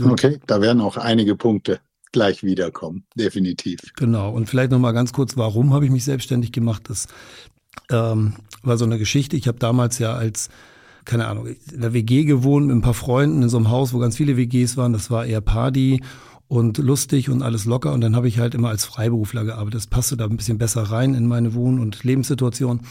Okay, 0.00 0.40
da 0.46 0.60
werden 0.60 0.80
auch 0.80 0.96
einige 0.96 1.36
Punkte 1.36 1.80
gleich 2.12 2.42
wiederkommen, 2.42 3.04
definitiv. 3.16 3.80
Genau, 3.96 4.30
und 4.30 4.48
vielleicht 4.48 4.70
nochmal 4.70 4.92
ganz 4.92 5.12
kurz, 5.12 5.36
warum 5.36 5.74
habe 5.74 5.84
ich 5.84 5.90
mich 5.90 6.04
selbstständig 6.04 6.52
gemacht? 6.52 6.84
Das 6.88 7.08
ähm, 7.90 8.34
war 8.62 8.76
so 8.76 8.84
eine 8.84 8.98
Geschichte. 8.98 9.36
Ich 9.36 9.48
habe 9.48 9.58
damals 9.58 9.98
ja 9.98 10.14
als, 10.14 10.48
keine 11.04 11.26
Ahnung, 11.26 11.48
in 11.72 11.80
der 11.80 11.92
WG 11.92 12.24
gewohnt 12.24 12.68
mit 12.68 12.76
ein 12.76 12.82
paar 12.82 12.94
Freunden 12.94 13.42
in 13.42 13.48
so 13.48 13.56
einem 13.56 13.70
Haus, 13.70 13.92
wo 13.92 13.98
ganz 13.98 14.16
viele 14.16 14.36
WGs 14.36 14.76
waren. 14.76 14.92
Das 14.92 15.10
war 15.10 15.26
eher 15.26 15.40
Party 15.40 16.02
und 16.46 16.78
lustig 16.78 17.30
und 17.30 17.42
alles 17.42 17.64
locker. 17.64 17.92
Und 17.92 18.00
dann 18.00 18.14
habe 18.14 18.28
ich 18.28 18.38
halt 18.38 18.54
immer 18.54 18.68
als 18.68 18.84
Freiberufler 18.84 19.44
gearbeitet. 19.44 19.74
Das 19.74 19.86
passte 19.88 20.16
da 20.16 20.24
ein 20.24 20.36
bisschen 20.36 20.58
besser 20.58 20.84
rein 20.84 21.14
in 21.14 21.26
meine 21.26 21.54
Wohn- 21.54 21.80
und 21.80 22.04
Lebenssituation. 22.04 22.82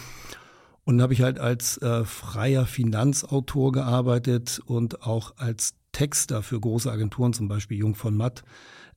Und 0.86 0.98
dann 0.98 1.01
habe 1.01 1.13
ich 1.13 1.22
halt 1.22 1.39
als 1.39 1.77
äh, 1.77 2.03
freier 2.03 2.65
Finanzautor 2.65 3.72
gearbeitet 3.72 4.62
und 4.65 5.03
auch 5.03 5.38
als 5.38 5.75
Texter 5.93 6.43
für 6.43 6.59
große 6.59 6.91
Agenturen, 6.91 7.31
zum 7.31 7.47
Beispiel 7.47 7.77
Jung 7.77 7.95
von 7.95 8.17
Matt, 8.17 8.43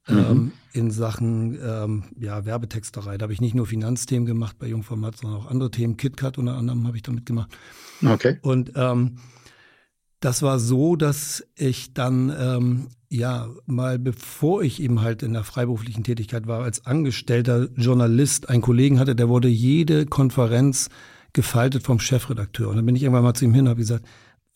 mhm. 0.09 0.19
ähm, 0.19 0.53
in 0.73 0.91
Sachen 0.91 1.59
ähm, 1.63 2.05
ja, 2.19 2.45
Werbetexterei. 2.45 3.17
Da 3.19 3.25
habe 3.25 3.33
ich 3.33 3.41
nicht 3.41 3.55
nur 3.55 3.67
Finanzthemen 3.67 4.27
gemacht 4.27 4.57
bei 4.59 4.67
Jung 4.67 4.83
von 4.83 4.99
Matt, 4.99 5.19
sondern 5.19 5.41
auch 5.41 5.47
andere 5.47 5.71
Themen. 5.71 5.97
KitKat 5.97 6.39
unter 6.39 6.57
anderem 6.57 6.87
habe 6.87 6.97
ich 6.97 7.03
damit 7.03 7.27
gemacht. 7.27 7.57
Okay. 8.05 8.39
Und 8.43 8.73
ähm, 8.75 9.19
das 10.21 10.43
war 10.43 10.59
so, 10.59 10.97
dass 10.97 11.45
ich 11.55 11.93
dann 11.95 12.35
ähm, 12.37 12.89
ja 13.09 13.49
mal 13.67 13.99
bevor 13.99 14.63
ich 14.63 14.83
eben 14.83 15.03
halt 15.03 15.23
in 15.23 15.35
der 15.35 15.45
freiberuflichen 15.45 16.05
Tätigkeit 16.05 16.47
war 16.47 16.63
als 16.63 16.87
angestellter 16.87 17.69
Journalist 17.77 18.49
einen 18.49 18.63
Kollegen 18.63 18.99
hatte, 18.99 19.15
der 19.15 19.29
wurde 19.29 19.49
jede 19.49 20.07
Konferenz 20.07 20.89
gefaltet 21.33 21.83
vom 21.83 22.01
Chefredakteur. 22.01 22.71
Und 22.71 22.77
dann 22.77 22.87
bin 22.87 22.97
ich 22.97 23.03
irgendwann 23.03 23.23
mal 23.23 23.35
zu 23.35 23.45
ihm 23.45 23.53
hin 23.53 23.65
und 23.65 23.71
habe 23.71 23.81
gesagt, 23.81 24.07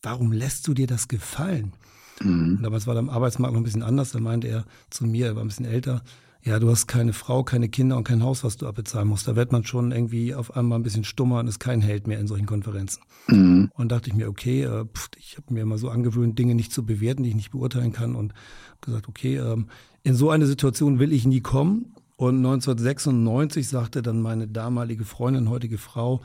warum 0.01 0.31
lässt 0.31 0.67
du 0.67 0.73
dir 0.73 0.87
das 0.87 1.07
gefallen? 1.07 1.73
Mhm. 2.23 2.57
Und 2.57 2.63
damals 2.63 2.87
war 2.87 2.95
der 2.95 3.11
Arbeitsmarkt 3.11 3.53
noch 3.53 3.61
ein 3.61 3.65
bisschen 3.65 3.83
anders. 3.83 4.11
Da 4.11 4.19
meinte 4.19 4.47
er 4.47 4.65
zu 4.89 5.05
mir, 5.05 5.27
er 5.27 5.35
war 5.35 5.43
ein 5.43 5.47
bisschen 5.47 5.65
älter, 5.65 6.01
ja, 6.43 6.57
du 6.57 6.69
hast 6.71 6.87
keine 6.87 7.13
Frau, 7.13 7.43
keine 7.43 7.69
Kinder 7.69 7.97
und 7.97 8.03
kein 8.03 8.23
Haus, 8.23 8.43
was 8.43 8.57
du 8.57 8.67
abbezahlen 8.67 9.07
musst. 9.07 9.27
Da 9.27 9.35
wird 9.35 9.51
man 9.51 9.63
schon 9.63 9.91
irgendwie 9.91 10.33
auf 10.33 10.55
einmal 10.55 10.79
ein 10.79 10.83
bisschen 10.83 11.03
stummer 11.03 11.39
und 11.39 11.47
ist 11.47 11.59
kein 11.59 11.81
Held 11.81 12.07
mehr 12.07 12.19
in 12.19 12.25
solchen 12.25 12.47
Konferenzen. 12.47 13.03
Mhm. 13.27 13.69
Und 13.75 13.91
dachte 13.91 14.09
ich 14.09 14.15
mir, 14.15 14.27
okay, 14.27 14.63
äh, 14.63 14.85
pff, 14.85 15.09
ich 15.17 15.37
habe 15.37 15.53
mir 15.53 15.61
immer 15.61 15.77
so 15.77 15.89
angewöhnt, 15.89 16.39
Dinge 16.39 16.55
nicht 16.55 16.73
zu 16.73 16.83
bewerten, 16.83 17.21
die 17.23 17.29
ich 17.29 17.35
nicht 17.35 17.51
beurteilen 17.51 17.91
kann 17.91 18.15
und 18.15 18.33
gesagt, 18.81 19.07
okay, 19.07 19.37
ähm, 19.37 19.67
in 20.01 20.15
so 20.15 20.31
eine 20.31 20.47
Situation 20.47 20.97
will 20.97 21.13
ich 21.13 21.27
nie 21.27 21.41
kommen. 21.41 21.93
Und 22.15 22.37
1996 22.37 23.67
sagte 23.67 24.01
dann 24.01 24.21
meine 24.21 24.47
damalige 24.47 25.05
Freundin, 25.05 25.49
heutige 25.49 25.77
Frau, 25.77 26.21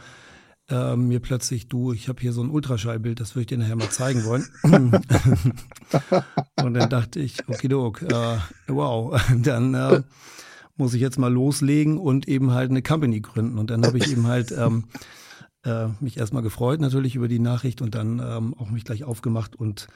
äh, 0.68 0.96
mir 0.96 1.20
plötzlich, 1.20 1.68
du, 1.68 1.92
ich 1.92 2.08
habe 2.08 2.20
hier 2.20 2.32
so 2.32 2.42
ein 2.42 2.50
Ultraschallbild, 2.50 3.20
das 3.20 3.35
würde 3.35 3.42
ich 3.42 3.46
dir 3.46 3.58
nachher 3.58 3.76
mal 3.76 3.90
zeigen 3.90 4.25
wollen. 4.25 4.46
und 6.62 6.75
dann 6.75 6.90
dachte 6.90 7.20
ich, 7.20 7.49
okay, 7.49 7.73
okay 7.73 8.06
äh, 8.06 8.38
wow, 8.68 9.20
dann 9.37 9.75
äh, 9.75 10.02
muss 10.76 10.94
ich 10.94 11.00
jetzt 11.00 11.18
mal 11.18 11.32
loslegen 11.32 11.99
und 11.99 12.28
eben 12.28 12.52
halt 12.52 12.70
eine 12.70 12.82
Company 12.82 13.20
gründen. 13.20 13.58
Und 13.58 13.70
dann 13.70 13.85
habe 13.87 13.99
ich 13.99 14.11
eben 14.11 14.26
halt 14.26 14.52
ähm, 14.52 14.85
äh, 15.64 15.88
mich 16.00 16.16
erstmal 16.16 16.42
gefreut 16.42 16.80
natürlich 16.80 17.14
über 17.14 17.28
die 17.28 17.38
Nachricht 17.38 17.80
und 17.80 17.94
dann 17.94 18.18
ähm, 18.18 18.54
auch 18.54 18.70
mich 18.70 18.85
gleich 18.85 19.04
aufgemacht 19.04 19.56
und 19.56 19.88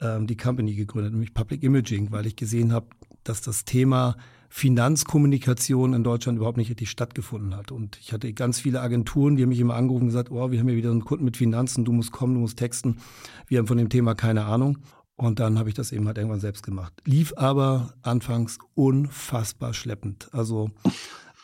ähm, 0.00 0.26
die 0.26 0.36
Company 0.36 0.74
gegründet, 0.74 1.12
nämlich 1.12 1.34
Public 1.34 1.62
Imaging, 1.62 2.10
weil 2.10 2.26
ich 2.26 2.36
gesehen 2.36 2.72
habe, 2.72 2.86
dass 3.22 3.40
das 3.40 3.64
Thema 3.64 4.16
Finanzkommunikation 4.48 5.94
in 5.94 6.04
Deutschland 6.04 6.36
überhaupt 6.36 6.58
nicht 6.58 6.70
richtig 6.70 6.90
stattgefunden 6.90 7.56
hat. 7.56 7.72
Und 7.72 7.98
ich 8.00 8.12
hatte 8.12 8.32
ganz 8.32 8.60
viele 8.60 8.80
Agenturen, 8.80 9.36
die 9.36 9.42
haben 9.42 9.50
mich 9.50 9.60
immer 9.60 9.74
angerufen 9.74 10.04
und 10.04 10.08
gesagt, 10.08 10.30
oh, 10.30 10.50
wir 10.50 10.60
haben 10.60 10.68
hier 10.68 10.76
wieder 10.76 10.90
einen 10.90 11.04
Kunden 11.04 11.24
mit 11.24 11.36
Finanzen, 11.36 11.84
du 11.84 11.92
musst 11.92 12.12
kommen, 12.12 12.34
du 12.34 12.40
musst 12.40 12.58
texten. 12.58 12.98
Wir 13.46 13.58
haben 13.58 13.66
von 13.66 13.78
dem 13.78 13.88
Thema 13.88 14.14
keine 14.14 14.44
Ahnung. 14.44 14.78
Und 15.16 15.38
dann 15.38 15.58
habe 15.58 15.68
ich 15.68 15.74
das 15.74 15.92
eben 15.92 16.06
halt 16.06 16.18
irgendwann 16.18 16.40
selbst 16.40 16.64
gemacht. 16.64 16.92
Lief 17.04 17.34
aber 17.36 17.94
anfangs 18.02 18.58
unfassbar 18.74 19.72
schleppend. 19.72 20.28
Also 20.32 20.70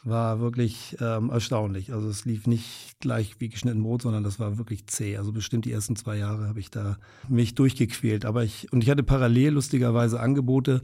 war 0.03 0.41
wirklich 0.41 0.97
ähm, 1.01 1.31
erstaunlich. 1.31 1.93
Also 1.93 2.09
es 2.09 2.25
lief 2.25 2.47
nicht 2.47 2.99
gleich 3.01 3.37
wie 3.39 3.49
geschnitten 3.49 3.83
Brot, 3.83 4.03
sondern 4.03 4.25
das 4.25 4.41
war 4.41 4.59
wirklich 4.59 4.87
zäh. 4.87 5.17
Also 5.17 5.33
bestimmt 5.33 5.67
die 5.67 5.73
ersten 5.73 5.95
zwei 5.95 6.17
Jahre 6.17 6.49
habe 6.49 6.61
ich 6.61 6.71
da 6.71 6.97
mich 7.29 7.55
durchgequält. 7.55 8.25
Aber 8.25 8.43
ich, 8.43 8.73
und 8.73 8.83
ich 8.83 8.91
hatte 8.91 9.03
parallel 9.03 9.53
lustigerweise 9.53 10.19
Angebote, 10.19 10.83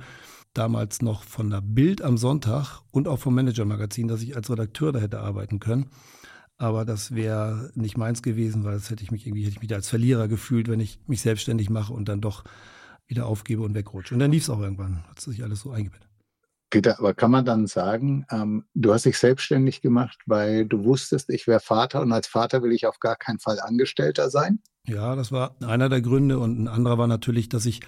damals 0.59 1.03
noch 1.03 1.23
von 1.23 1.51
der 1.51 1.61
Bild 1.61 2.03
am 2.03 2.17
Sonntag 2.17 2.81
und 2.91 3.09
auch 3.09 3.19
vom 3.19 3.35
Manager-Magazin, 3.35 4.09
dass 4.09 4.23
ich 4.23 4.37
als 4.37 4.51
Redakteur 4.51 4.93
da 4.93 5.01
hätte 5.01 5.21
arbeiten 5.21 5.61
können. 5.61 5.91
Aber 6.59 6.85
das 6.85 7.15
wäre 7.15 7.71
nicht 7.75 7.99
meins 7.99 8.23
gewesen, 8.23 8.65
weil 8.65 8.75
das 8.75 8.91
hätte 8.91 9.03
ich 9.03 9.11
mich 9.11 9.27
irgendwie, 9.27 9.43
hätte 9.43 9.53
ich 9.53 9.61
mich 9.61 9.69
da 9.69 9.77
als 9.77 9.89
Verlierer 9.89 10.27
gefühlt, 10.29 10.69
wenn 10.69 10.81
ich 10.81 10.99
mich 11.07 11.21
selbstständig 11.21 11.69
mache 11.69 11.93
und 11.93 12.09
dann 12.09 12.21
doch 12.21 12.45
wieder 13.07 13.27
aufgebe 13.27 13.63
und 13.63 13.75
wegrutsche. 13.75 14.15
Und 14.15 14.21
dann 14.21 14.33
lief 14.33 14.45
es 14.45 14.51
auch 14.51 14.61
irgendwann, 14.61 15.05
hat 15.09 15.21
sich 15.21 15.43
alles 15.43 15.61
so 15.61 15.71
eingebettet. 15.71 16.09
Peter, 16.71 16.99
aber 16.99 17.15
kann 17.15 17.31
man 17.31 17.45
dann 17.45 17.67
sagen, 17.67 18.27
ähm, 18.31 18.65
du 18.75 18.93
hast 18.93 19.05
dich 19.05 19.19
selbstständig 19.19 19.83
gemacht, 19.83 20.19
weil 20.27 20.67
du 20.67 20.85
wusstest, 20.85 21.31
ich 21.31 21.47
wäre 21.47 21.61
Vater 21.61 22.01
und 22.01 22.13
als 22.13 22.27
Vater 22.27 22.63
will 22.63 22.73
ich 22.73 22.87
auf 22.87 22.99
gar 22.99 23.17
keinen 23.17 23.39
Fall 23.39 23.61
Angestellter 23.61 24.31
sein? 24.31 24.61
Ja, 24.85 25.15
das 25.15 25.31
war 25.31 25.57
einer 25.65 25.89
der 25.89 26.01
Gründe 26.01 26.39
und 26.39 26.59
ein 26.59 26.69
anderer 26.69 26.99
war 26.99 27.07
natürlich, 27.07 27.49
dass 27.49 27.67
ich 27.67 27.81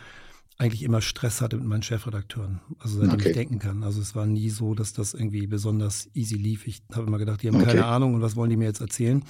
eigentlich 0.59 0.83
immer 0.83 1.01
Stress 1.01 1.41
hatte 1.41 1.57
mit 1.57 1.67
meinen 1.67 1.83
Chefredakteuren, 1.83 2.61
also 2.81 2.99
seitdem 2.99 3.21
okay. 3.21 3.29
ich 3.29 3.35
denken 3.35 3.61
kann. 3.61 3.85
Also 3.85 4.01
es 4.01 4.17
war 4.17 4.27
nie 4.27 4.51
so, 4.51 4.75
dass 4.75 4.93
das 4.93 5.15
irgendwie 5.15 5.47
besonders 5.47 6.11
easy 6.15 6.35
lief. 6.35 6.67
Ich 6.67 6.83
habe 6.93 7.07
immer 7.07 7.19
gedacht, 7.19 7.43
die 7.43 7.49
haben 7.49 7.57
okay. 7.57 7.67
keine 7.67 7.87
Ahnung 7.87 8.15
und 8.15 8.23
was 8.23 8.35
wollen 8.35 8.51
die 8.51 8.57
mir 8.57 8.65
jetzt 8.65 8.81
erzählen? 8.81 9.25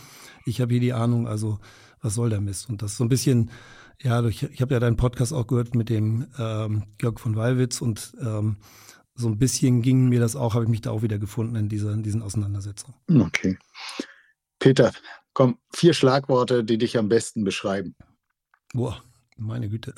Ich 0.47 0.62
habe 0.62 0.73
hier 0.73 0.80
die 0.80 0.94
Ahnung, 0.94 1.28
also 1.28 1.58
was 2.00 2.14
soll 2.14 2.30
der 2.30 2.40
Mist? 2.40 2.70
Und 2.70 2.80
das 2.80 2.97
so 2.97 3.04
ein 3.04 3.11
bisschen, 3.11 3.50
ja, 4.00 4.25
ich, 4.25 4.42
ich 4.42 4.62
habe 4.62 4.73
ja 4.73 4.80
deinen 4.80 4.97
Podcast 4.97 5.35
auch 5.35 5.47
gehört 5.47 5.75
mit 5.75 5.90
dem 5.90 6.28
ähm, 6.38 6.85
Georg 6.97 7.20
von 7.20 7.37
Wallwitz 7.37 7.82
und 7.82 8.14
ähm, 8.23 8.56
so 9.14 9.28
ein 9.28 9.38
bisschen 9.38 9.82
ging 9.82 10.08
mir 10.08 10.20
das 10.20 10.35
auch, 10.35 10.54
habe 10.54 10.64
ich 10.64 10.70
mich 10.70 10.80
da 10.80 10.92
auch 10.92 11.02
wieder 11.02 11.18
gefunden 11.18 11.56
in, 11.56 11.68
dieser, 11.68 11.92
in 11.92 12.02
diesen 12.02 12.23
Auseinandersetzungen. 12.23 12.97
Okay. 13.08 13.58
Peter, 14.61 14.92
komm, 15.35 15.58
vier 15.75 15.92
Schlagworte, 15.92 16.64
die 16.64 16.78
dich 16.78 16.97
am 16.97 17.08
besten 17.08 17.44
beschreiben. 17.44 17.97
Boah, 18.73 19.02
meine 19.37 19.68
Güte. 19.68 19.94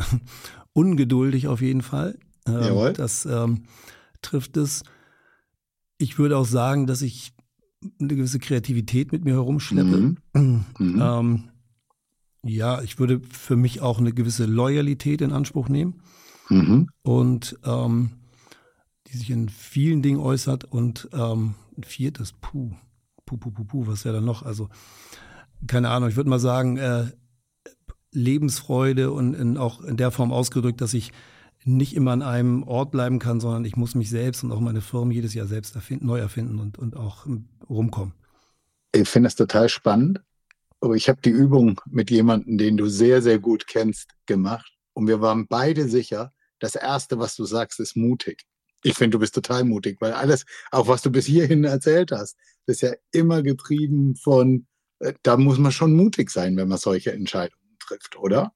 Ungeduldig 0.72 1.48
auf 1.48 1.60
jeden 1.60 1.82
Fall. 1.82 2.18
Ähm, 2.46 2.62
Jawohl. 2.62 2.92
Das 2.92 3.26
ähm, 3.26 3.64
trifft 4.22 4.56
es. 4.56 4.82
Ich 5.98 6.18
würde 6.18 6.36
auch 6.38 6.46
sagen, 6.46 6.86
dass 6.86 7.02
ich 7.02 7.32
eine 7.98 8.14
gewisse 8.14 8.38
Kreativität 8.38 9.12
mit 9.12 9.24
mir 9.24 9.34
herumschleppe. 9.34 10.14
Mhm. 10.34 10.64
Mhm. 10.78 11.00
Ähm, 11.02 11.44
ja, 12.42 12.80
ich 12.80 12.98
würde 12.98 13.20
für 13.28 13.56
mich 13.56 13.82
auch 13.82 13.98
eine 13.98 14.12
gewisse 14.12 14.46
Loyalität 14.46 15.20
in 15.20 15.32
Anspruch 15.32 15.68
nehmen. 15.68 16.00
Mhm. 16.48 16.88
Und 17.02 17.58
ähm, 17.64 18.12
die 19.06 19.16
sich 19.16 19.30
in 19.30 19.48
vielen 19.48 20.02
Dingen 20.02 20.20
äußert. 20.20 20.64
Und 20.64 21.08
ähm, 21.12 21.54
ein 21.76 21.84
viertes, 21.84 22.32
puh, 22.32 22.72
puh, 23.26 23.36
puh, 23.36 23.50
puh, 23.50 23.64
puh, 23.64 23.86
was 23.86 24.04
wäre 24.04 24.16
da 24.16 24.20
noch? 24.20 24.42
Also, 24.42 24.68
keine 25.66 25.90
Ahnung, 25.90 26.08
ich 26.08 26.16
würde 26.16 26.30
mal 26.30 26.40
sagen, 26.40 26.76
äh, 26.76 27.06
Lebensfreude 28.12 29.12
und 29.12 29.34
in, 29.34 29.56
auch 29.56 29.82
in 29.82 29.96
der 29.96 30.10
Form 30.10 30.32
ausgedrückt, 30.32 30.80
dass 30.80 30.94
ich 30.94 31.12
nicht 31.64 31.94
immer 31.94 32.12
an 32.12 32.22
einem 32.22 32.62
Ort 32.62 32.90
bleiben 32.90 33.18
kann, 33.18 33.40
sondern 33.40 33.64
ich 33.64 33.76
muss 33.76 33.94
mich 33.94 34.10
selbst 34.10 34.42
und 34.42 34.52
auch 34.52 34.60
meine 34.60 34.80
Firmen 34.80 35.12
jedes 35.12 35.34
Jahr 35.34 35.46
selbst 35.46 35.74
erfinden, 35.74 36.06
neu 36.06 36.18
erfinden 36.18 36.58
und, 36.58 36.78
und 36.78 36.96
auch 36.96 37.26
rumkommen. 37.68 38.14
Ich 38.92 39.08
finde 39.08 39.26
das 39.26 39.36
total 39.36 39.68
spannend. 39.68 40.20
Aber 40.80 40.94
ich 40.94 41.08
habe 41.10 41.20
die 41.20 41.30
Übung 41.30 41.78
mit 41.86 42.10
jemandem, 42.10 42.56
den 42.56 42.78
du 42.78 42.86
sehr, 42.86 43.20
sehr 43.20 43.38
gut 43.38 43.66
kennst, 43.66 44.08
gemacht. 44.24 44.72
Und 44.94 45.08
wir 45.08 45.20
waren 45.20 45.46
beide 45.46 45.88
sicher, 45.88 46.32
das 46.58 46.74
Erste, 46.74 47.18
was 47.18 47.36
du 47.36 47.44
sagst, 47.44 47.80
ist 47.80 47.96
mutig. 47.96 48.44
Ich 48.82 48.94
finde, 48.94 49.16
du 49.16 49.18
bist 49.18 49.34
total 49.34 49.64
mutig, 49.64 49.98
weil 50.00 50.12
alles, 50.12 50.46
auch 50.70 50.88
was 50.88 51.02
du 51.02 51.10
bis 51.10 51.26
hierhin 51.26 51.64
erzählt 51.64 52.12
hast, 52.12 52.36
ist 52.66 52.80
ja 52.80 52.92
immer 53.12 53.42
getrieben 53.42 54.16
von, 54.16 54.66
äh, 55.00 55.12
da 55.22 55.36
muss 55.36 55.58
man 55.58 55.72
schon 55.72 55.94
mutig 55.94 56.30
sein, 56.30 56.56
wenn 56.56 56.68
man 56.68 56.78
solche 56.78 57.12
Entscheidungen 57.12 57.59
trifft, 57.90 58.16
oder? 58.16 58.52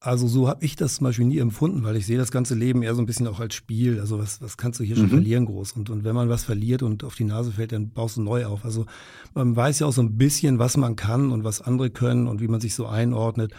Also 0.00 0.28
so 0.28 0.46
habe 0.48 0.64
ich 0.64 0.76
das 0.76 0.96
zum 0.96 1.04
Beispiel 1.04 1.24
nie 1.24 1.38
empfunden, 1.38 1.82
weil 1.82 1.96
ich 1.96 2.06
sehe 2.06 2.18
das 2.18 2.30
ganze 2.30 2.54
Leben 2.54 2.82
eher 2.82 2.94
so 2.94 3.02
ein 3.02 3.06
bisschen 3.06 3.26
auch 3.26 3.40
als 3.40 3.54
Spiel. 3.54 3.98
Also 3.98 4.18
was, 4.18 4.40
was 4.40 4.56
kannst 4.56 4.78
du 4.78 4.84
hier 4.84 4.94
schon 4.94 5.06
mhm. 5.06 5.10
verlieren 5.10 5.46
groß? 5.46 5.72
Und, 5.72 5.90
und 5.90 6.04
wenn 6.04 6.14
man 6.14 6.28
was 6.28 6.44
verliert 6.44 6.84
und 6.84 7.02
auf 7.02 7.16
die 7.16 7.24
Nase 7.24 7.50
fällt, 7.50 7.72
dann 7.72 7.90
baust 7.90 8.16
du 8.16 8.22
neu 8.22 8.46
auf. 8.46 8.64
Also 8.64 8.86
man 9.34 9.56
weiß 9.56 9.80
ja 9.80 9.88
auch 9.88 9.92
so 9.92 10.02
ein 10.02 10.16
bisschen, 10.16 10.60
was 10.60 10.76
man 10.76 10.94
kann 10.94 11.32
und 11.32 11.42
was 11.42 11.60
andere 11.60 11.90
können 11.90 12.28
und 12.28 12.40
wie 12.40 12.46
man 12.46 12.60
sich 12.60 12.76
so 12.76 12.86
einordnet. 12.86 13.52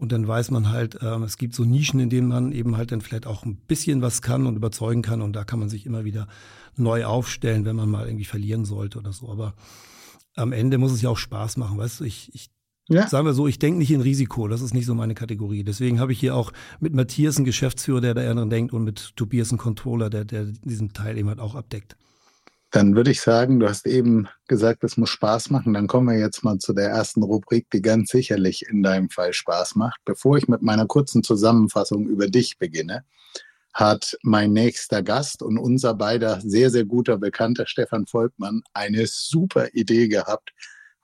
Und 0.00 0.10
dann 0.10 0.26
weiß 0.26 0.50
man 0.50 0.70
halt, 0.70 0.98
ähm, 1.00 1.22
es 1.22 1.38
gibt 1.38 1.54
so 1.54 1.64
Nischen, 1.64 2.00
in 2.00 2.10
denen 2.10 2.28
man 2.28 2.50
eben 2.50 2.76
halt 2.76 2.90
dann 2.90 3.00
vielleicht 3.00 3.26
auch 3.26 3.44
ein 3.44 3.56
bisschen 3.56 4.02
was 4.02 4.20
kann 4.20 4.46
und 4.46 4.56
überzeugen 4.56 5.02
kann. 5.02 5.22
Und 5.22 5.34
da 5.34 5.44
kann 5.44 5.60
man 5.60 5.68
sich 5.68 5.86
immer 5.86 6.04
wieder 6.04 6.26
neu 6.76 7.04
aufstellen, 7.04 7.64
wenn 7.64 7.76
man 7.76 7.88
mal 7.88 8.06
irgendwie 8.06 8.24
verlieren 8.24 8.64
sollte 8.64 8.98
oder 8.98 9.12
so. 9.12 9.28
Aber 9.30 9.54
am 10.34 10.52
Ende 10.52 10.78
muss 10.78 10.92
es 10.92 11.02
ja 11.02 11.10
auch 11.10 11.18
Spaß 11.18 11.56
machen, 11.56 11.78
weißt 11.78 12.00
du? 12.00 12.04
Ich, 12.04 12.32
ich 12.34 12.50
ja. 12.88 13.06
Sagen 13.06 13.26
wir 13.26 13.34
so, 13.34 13.46
ich 13.46 13.58
denke 13.58 13.78
nicht 13.78 13.90
in 13.90 14.00
Risiko, 14.00 14.48
das 14.48 14.62
ist 14.62 14.72
nicht 14.72 14.86
so 14.86 14.94
meine 14.94 15.14
Kategorie. 15.14 15.62
Deswegen 15.62 16.00
habe 16.00 16.12
ich 16.12 16.20
hier 16.20 16.34
auch 16.34 16.52
mit 16.80 16.94
Matthias 16.94 17.36
einen 17.36 17.44
Geschäftsführer, 17.44 18.00
der 18.00 18.14
da 18.14 18.22
eher 18.22 18.34
dran 18.34 18.50
denkt 18.50 18.72
und 18.72 18.84
mit 18.84 19.14
Tobias 19.14 19.50
einen 19.50 19.58
Controller, 19.58 20.08
der, 20.08 20.24
der 20.24 20.44
diesen 20.44 20.94
Teil 20.94 21.18
eben 21.18 21.28
halt 21.28 21.38
auch 21.38 21.54
abdeckt. 21.54 21.96
Dann 22.70 22.94
würde 22.96 23.10
ich 23.10 23.20
sagen, 23.20 23.60
du 23.60 23.68
hast 23.68 23.86
eben 23.86 24.28
gesagt, 24.46 24.84
es 24.84 24.96
muss 24.96 25.10
Spaß 25.10 25.50
machen. 25.50 25.72
Dann 25.72 25.86
kommen 25.86 26.08
wir 26.08 26.18
jetzt 26.18 26.44
mal 26.44 26.58
zu 26.58 26.74
der 26.74 26.90
ersten 26.90 27.22
Rubrik, 27.22 27.70
die 27.70 27.80
ganz 27.80 28.10
sicherlich 28.10 28.66
in 28.68 28.82
deinem 28.82 29.08
Fall 29.08 29.32
Spaß 29.32 29.74
macht. 29.76 30.00
Bevor 30.04 30.36
ich 30.36 30.48
mit 30.48 30.60
meiner 30.60 30.86
kurzen 30.86 31.22
Zusammenfassung 31.22 32.06
über 32.06 32.26
dich 32.26 32.58
beginne, 32.58 33.04
hat 33.72 34.18
mein 34.22 34.52
nächster 34.52 35.02
Gast 35.02 35.42
und 35.42 35.56
unser 35.56 35.94
beider 35.94 36.40
sehr, 36.42 36.70
sehr 36.70 36.84
guter 36.84 37.16
Bekannter 37.16 37.66
Stefan 37.66 38.06
Volkmann 38.06 38.62
eine 38.74 39.06
super 39.06 39.68
Idee 39.72 40.08
gehabt, 40.08 40.52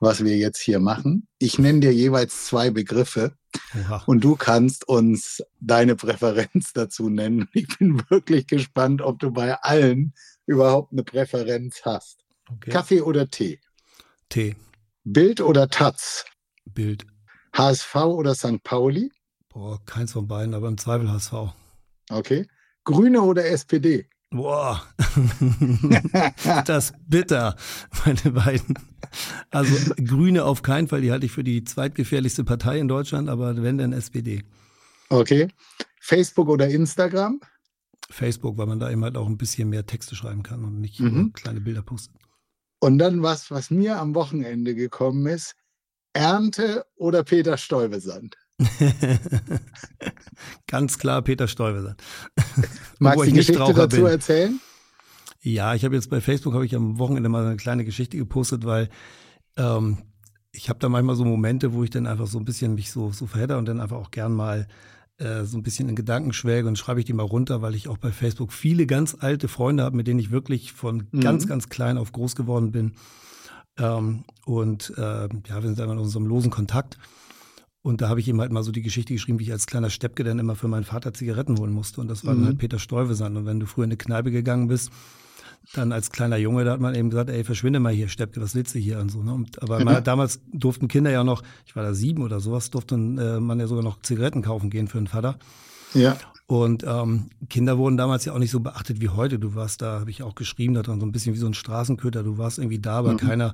was 0.05 0.23
wir 0.23 0.37
jetzt 0.37 0.61
hier 0.61 0.79
machen. 0.79 1.27
Ich 1.39 1.59
nenne 1.59 1.81
dir 1.81 1.93
jeweils 1.93 2.45
zwei 2.45 2.69
Begriffe 2.69 3.35
Oha. 3.77 4.03
und 4.05 4.23
du 4.23 4.35
kannst 4.35 4.87
uns 4.87 5.43
deine 5.59 5.95
Präferenz 5.95 6.71
dazu 6.73 7.09
nennen. 7.09 7.49
Ich 7.53 7.67
bin 7.77 8.01
wirklich 8.09 8.47
gespannt, 8.47 9.01
ob 9.01 9.19
du 9.19 9.31
bei 9.31 9.55
allen 9.55 10.13
überhaupt 10.45 10.93
eine 10.93 11.03
Präferenz 11.03 11.81
hast. 11.83 12.23
Okay. 12.49 12.69
Kaffee 12.69 13.01
oder 13.01 13.27
Tee? 13.27 13.59
Tee. 14.29 14.55
Bild 15.03 15.41
oder 15.41 15.67
Taz? 15.67 16.25
Bild. 16.65 17.05
HSV 17.53 17.95
oder 17.95 18.35
St. 18.35 18.63
Pauli? 18.63 19.11
Boah, 19.49 19.83
keins 19.85 20.13
von 20.13 20.27
beiden, 20.27 20.53
aber 20.53 20.67
im 20.67 20.77
Zweifel 20.77 21.11
HSV. 21.11 21.33
Okay. 22.09 22.47
Grüne 22.83 23.21
oder 23.21 23.45
SPD? 23.45 24.07
Boah, 24.31 24.83
das 26.65 26.93
bitter, 27.07 27.55
meine 28.05 28.31
beiden. 28.31 28.77
Also 29.49 29.93
Grüne 30.03 30.43
auf 30.43 30.61
keinen 30.61 30.87
Fall, 30.87 31.01
die 31.01 31.11
halte 31.11 31.25
ich 31.25 31.31
für 31.31 31.43
die 31.43 31.63
zweitgefährlichste 31.63 32.43
Partei 32.43 32.79
in 32.79 32.87
Deutschland, 32.87 33.29
aber 33.29 33.61
wenn 33.61 33.77
dann 33.77 33.93
SPD. 33.93 34.43
Okay. 35.09 35.47
Facebook 35.99 36.49
oder 36.49 36.67
Instagram? 36.67 37.39
Facebook, 38.09 38.57
weil 38.57 38.67
man 38.67 38.79
da 38.79 38.91
eben 38.91 39.03
halt 39.03 39.17
auch 39.17 39.27
ein 39.27 39.37
bisschen 39.37 39.69
mehr 39.69 39.85
Texte 39.85 40.15
schreiben 40.15 40.43
kann 40.43 40.63
und 40.63 40.81
nicht 40.81 40.99
mhm. 40.99 41.33
kleine 41.33 41.61
Bilder 41.61 41.81
postet. 41.81 42.15
Und 42.79 42.97
dann 42.97 43.23
was, 43.23 43.51
was 43.51 43.71
mir 43.71 43.97
am 43.99 44.15
Wochenende 44.15 44.75
gekommen 44.75 45.25
ist, 45.27 45.55
Ernte 46.13 46.85
oder 46.95 47.23
Peter 47.23 47.57
Stolbesand? 47.57 48.37
Ganz 50.67 50.97
klar 50.97 51.21
Peter 51.21 51.47
Stolbesand. 51.47 52.01
Magst 52.99 53.21
du 53.21 53.25
die 53.25 53.33
Geschichte 53.33 53.73
dazu 53.75 53.97
bin. 53.97 54.05
erzählen? 54.05 54.59
Ja, 55.41 55.75
ich 55.75 55.85
habe 55.85 55.93
jetzt 55.93 56.09
bei 56.09 56.21
Facebook 56.21 56.55
habe 56.55 56.65
ich 56.65 56.75
am 56.75 56.97
Wochenende 56.97 57.29
mal 57.29 57.45
eine 57.45 57.57
kleine 57.57 57.85
Geschichte 57.85 58.17
gepostet, 58.17 58.65
weil 58.65 58.89
ähm, 59.57 59.99
ich 60.51 60.69
habe 60.69 60.79
da 60.79 60.89
manchmal 60.89 61.15
so 61.15 61.23
Momente, 61.23 61.73
wo 61.73 61.83
ich 61.83 61.91
dann 61.91 62.07
einfach 62.07 62.27
so 62.27 62.39
ein 62.39 62.45
bisschen 62.45 62.73
mich 62.73 62.91
so, 62.91 63.11
so 63.11 63.27
verhedder 63.27 63.57
und 63.57 63.67
dann 63.67 63.79
einfach 63.79 63.97
auch 63.97 64.09
gern 64.09 64.33
mal 64.33 64.67
äh, 65.17 65.43
so 65.43 65.57
ein 65.57 65.63
bisschen 65.63 65.87
in 65.87 65.95
Gedanken 65.95 66.33
schwelge 66.33 66.67
und 66.67 66.77
schreibe 66.77 66.99
ich 66.99 67.05
die 67.05 67.13
mal 67.13 67.23
runter, 67.23 67.61
weil 67.61 67.75
ich 67.75 67.87
auch 67.87 67.97
bei 67.97 68.11
Facebook 68.11 68.51
viele 68.51 68.85
ganz 68.85 69.15
alte 69.19 69.47
Freunde 69.47 69.83
habe, 69.83 69.95
mit 69.95 70.07
denen 70.07 70.19
ich 70.19 70.31
wirklich 70.31 70.73
von 70.73 71.07
mhm. 71.11 71.21
ganz, 71.21 71.47
ganz 71.47 71.69
klein 71.69 71.97
auf 71.97 72.11
groß 72.11 72.35
geworden 72.35 72.71
bin. 72.71 72.93
Ähm, 73.77 74.23
und 74.45 74.93
äh, 74.97 75.01
ja, 75.01 75.29
wir 75.29 75.61
sind 75.61 75.79
einfach 75.79 75.93
in 75.93 75.99
unserem 75.99 76.25
losen 76.25 76.51
Kontakt. 76.51 76.97
Und 77.85 78.01
da 78.01 78.09
habe 78.09 78.19
ich 78.19 78.27
ihm 78.27 78.41
halt 78.41 78.51
mal 78.51 78.63
so 78.63 78.71
die 78.71 78.81
Geschichte 78.81 79.13
geschrieben, 79.13 79.37
wie 79.37 79.43
ich 79.43 79.51
als 79.51 79.67
kleiner 79.67 79.91
Steppke 79.91 80.23
dann 80.23 80.39
immer 80.39 80.55
für 80.55 80.67
meinen 80.67 80.85
Vater 80.85 81.13
Zigaretten 81.13 81.59
holen 81.59 81.71
musste. 81.71 82.01
Und 82.01 82.07
das 82.07 82.25
war 82.25 82.33
mhm. 82.33 82.39
dann 82.39 82.47
halt 82.47 82.57
Peter 82.57 82.79
Stuyvesant. 82.79 83.37
Und 83.37 83.45
wenn 83.45 83.59
du 83.59 83.67
früher 83.67 83.83
in 83.83 83.91
eine 83.91 83.97
Kneipe 83.97 84.31
gegangen 84.31 84.67
bist, 84.67 84.89
dann 85.75 85.91
als 85.91 86.09
kleiner 86.09 86.37
Junge, 86.37 86.63
da 86.63 86.71
hat 86.71 86.79
man 86.79 86.95
eben 86.95 87.11
gesagt, 87.11 87.29
ey, 87.29 87.43
verschwinde 87.43 87.79
mal 87.79 87.93
hier, 87.93 88.07
Steppke, 88.07 88.41
was 88.41 88.55
willst 88.55 88.73
du 88.73 88.79
hier 88.79 88.97
und 88.97 89.09
so. 89.11 89.21
Ne? 89.21 89.31
Und, 89.31 89.61
aber 89.61 89.81
mhm. 89.81 90.03
damals 90.03 90.39
durften 90.51 90.87
Kinder 90.87 91.11
ja 91.11 91.23
noch, 91.23 91.43
ich 91.67 91.75
war 91.75 91.83
da 91.83 91.93
sieben 91.93 92.23
oder 92.23 92.39
sowas, 92.39 92.71
durfte 92.71 92.95
äh, 92.95 93.39
man 93.39 93.59
ja 93.59 93.67
sogar 93.67 93.83
noch 93.83 94.01
Zigaretten 94.01 94.41
kaufen 94.41 94.71
gehen 94.71 94.87
für 94.87 94.97
den 94.97 95.05
Vater. 95.05 95.37
Ja. 95.93 96.17
Und 96.47 96.83
ähm, 96.87 97.29
Kinder 97.49 97.77
wurden 97.77 97.97
damals 97.97 98.25
ja 98.25 98.33
auch 98.33 98.39
nicht 98.39 98.51
so 98.51 98.59
beachtet 98.59 99.01
wie 99.01 99.09
heute. 99.09 99.39
Du 99.39 99.55
warst 99.55 99.81
da, 99.81 99.99
habe 99.99 100.11
ich 100.11 100.21
auch 100.21 100.35
geschrieben, 100.35 100.75
da 100.75 100.83
dran 100.83 100.99
so 100.99 101.05
ein 101.05 101.11
bisschen 101.11 101.33
wie 101.33 101.39
so 101.39 101.47
ein 101.47 101.55
Straßenköter. 101.55 102.21
Du 102.21 102.37
warst 102.37 102.59
irgendwie 102.59 102.79
da, 102.79 102.97
aber 102.99 103.13
mhm. 103.13 103.17
keiner 103.17 103.53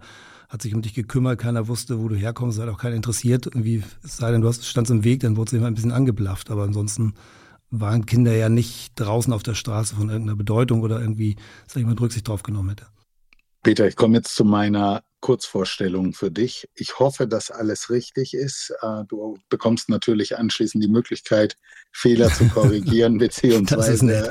hat 0.49 0.61
sich 0.61 0.75
um 0.75 0.81
dich 0.81 0.93
gekümmert, 0.93 1.39
keiner 1.39 1.69
wusste, 1.69 2.01
wo 2.01 2.09
du 2.09 2.15
herkommst, 2.15 2.57
es 2.57 2.61
hat 2.61 2.69
auch 2.69 2.77
keiner 2.77 2.97
interessiert. 2.97 3.45
Irgendwie, 3.45 3.83
es 4.03 4.17
sei 4.17 4.31
denn, 4.31 4.41
du 4.41 4.49
hast, 4.49 4.65
standst 4.65 4.91
im 4.91 5.05
Weg, 5.05 5.21
dann 5.21 5.37
wurde 5.37 5.47
es 5.47 5.53
immer 5.53 5.67
ein 5.67 5.75
bisschen 5.75 5.93
angeblafft. 5.93 6.51
Aber 6.51 6.63
ansonsten 6.63 7.13
waren 7.69 8.05
Kinder 8.05 8.35
ja 8.35 8.49
nicht 8.49 8.99
draußen 8.99 9.31
auf 9.31 9.43
der 9.43 9.55
Straße 9.55 9.95
von 9.95 10.09
irgendeiner 10.09 10.35
Bedeutung 10.35 10.81
oder 10.81 10.99
irgendwie, 10.99 11.37
dass 11.65 11.75
jemand 11.75 12.01
Rücksicht 12.01 12.27
drauf 12.27 12.43
genommen 12.43 12.69
hätte. 12.69 12.87
Peter, 13.63 13.87
ich 13.87 13.95
komme 13.95 14.17
jetzt 14.17 14.35
zu 14.35 14.43
meiner 14.43 15.03
Kurzvorstellung 15.21 16.13
für 16.13 16.31
dich. 16.31 16.67
Ich 16.75 16.99
hoffe, 16.99 17.27
dass 17.27 17.51
alles 17.51 17.89
richtig 17.89 18.33
ist. 18.33 18.73
Äh, 18.81 19.05
du 19.07 19.37
bekommst 19.49 19.87
natürlich 19.87 20.37
anschließend 20.37 20.83
die 20.83 20.89
Möglichkeit, 20.89 21.57
Fehler 21.91 22.29
zu 22.29 22.47
korrigieren 22.49 23.17
beziehungsweise 23.19 24.27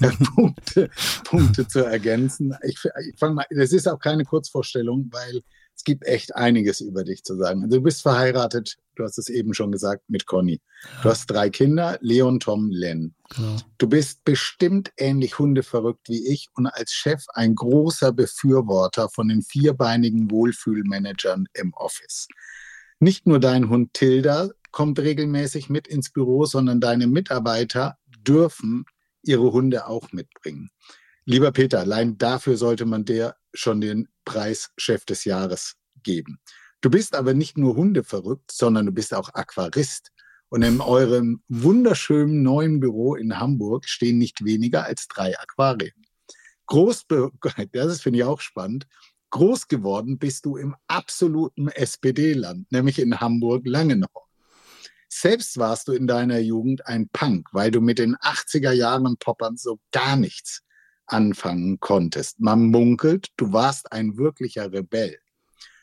äh, 0.00 0.10
Punkte, 0.34 0.90
Punkte 1.24 1.68
zu 1.68 1.80
ergänzen. 1.80 2.54
Ich, 2.62 2.78
ich 3.08 3.18
fange 3.18 3.34
mal, 3.34 3.46
das 3.50 3.72
ist 3.72 3.88
auch 3.88 3.98
keine 3.98 4.24
Kurzvorstellung, 4.24 5.08
weil 5.10 5.42
es 5.82 5.84
gibt 5.84 6.06
echt 6.06 6.36
einiges 6.36 6.80
über 6.80 7.02
dich 7.02 7.24
zu 7.24 7.36
sagen. 7.36 7.64
Also 7.64 7.78
du 7.78 7.82
bist 7.82 8.02
verheiratet, 8.02 8.76
du 8.94 9.02
hast 9.02 9.18
es 9.18 9.28
eben 9.28 9.52
schon 9.52 9.72
gesagt, 9.72 10.04
mit 10.06 10.26
Conny. 10.26 10.60
Du 11.02 11.08
hast 11.08 11.26
drei 11.26 11.50
Kinder, 11.50 11.98
Leon, 12.00 12.38
Tom, 12.38 12.70
Len. 12.70 13.16
Genau. 13.34 13.56
Du 13.78 13.88
bist 13.88 14.22
bestimmt 14.24 14.92
ähnlich 14.96 15.40
hundeverrückt 15.40 16.08
wie 16.08 16.24
ich 16.28 16.50
und 16.54 16.68
als 16.68 16.92
Chef 16.92 17.24
ein 17.34 17.56
großer 17.56 18.12
Befürworter 18.12 19.08
von 19.08 19.26
den 19.26 19.42
vierbeinigen 19.42 20.30
Wohlfühlmanagern 20.30 21.46
im 21.52 21.74
Office. 21.74 22.28
Nicht 23.00 23.26
nur 23.26 23.40
dein 23.40 23.68
Hund 23.68 23.92
Tilda 23.92 24.50
kommt 24.70 25.00
regelmäßig 25.00 25.68
mit 25.68 25.88
ins 25.88 26.12
Büro, 26.12 26.44
sondern 26.44 26.80
deine 26.80 27.08
Mitarbeiter 27.08 27.98
dürfen 28.24 28.84
ihre 29.24 29.50
Hunde 29.50 29.88
auch 29.88 30.12
mitbringen. 30.12 30.70
Lieber 31.24 31.50
Peter, 31.50 31.80
allein 31.80 32.18
dafür 32.18 32.56
sollte 32.56 32.86
man 32.86 33.04
dir 33.04 33.34
schon 33.52 33.80
den 33.80 34.06
Preis 34.24 34.70
Chef 34.76 35.04
des 35.04 35.24
Jahres 35.24 35.74
geben. 36.02 36.40
Du 36.80 36.90
bist 36.90 37.14
aber 37.14 37.32
nicht 37.32 37.56
nur 37.56 37.76
hundeverrückt, 37.76 38.50
sondern 38.50 38.86
du 38.86 38.92
bist 38.92 39.14
auch 39.14 39.30
Aquarist. 39.34 40.10
Und 40.48 40.62
in 40.62 40.80
eurem 40.80 41.42
wunderschönen 41.48 42.42
neuen 42.42 42.80
Büro 42.80 43.14
in 43.14 43.38
Hamburg 43.38 43.88
stehen 43.88 44.18
nicht 44.18 44.44
weniger 44.44 44.84
als 44.84 45.08
drei 45.08 45.38
Aquarien. 45.38 45.94
Groß, 46.66 47.06
das 47.72 48.00
finde 48.02 48.18
ich 48.18 48.24
auch 48.24 48.40
spannend. 48.40 48.86
Groß 49.30 49.68
geworden 49.68 50.18
bist 50.18 50.44
du 50.44 50.56
im 50.56 50.76
absoluten 50.88 51.68
SPD-Land, 51.68 52.70
nämlich 52.70 52.98
in 52.98 53.18
Hamburg-Langenhorn. 53.18 54.28
Selbst 55.08 55.56
warst 55.58 55.88
du 55.88 55.92
in 55.92 56.06
deiner 56.06 56.38
Jugend 56.38 56.86
ein 56.86 57.08
Punk, 57.08 57.48
weil 57.52 57.70
du 57.70 57.80
mit 57.80 57.98
den 57.98 58.16
80er 58.16 58.72
Jahren 58.72 59.16
Poppern 59.18 59.56
so 59.56 59.78
gar 59.90 60.16
nichts 60.16 60.62
anfangen 61.06 61.80
konntest. 61.80 62.40
Man 62.40 62.70
munkelt, 62.70 63.28
du 63.36 63.52
warst 63.52 63.92
ein 63.92 64.16
wirklicher 64.16 64.72
Rebell. 64.72 65.18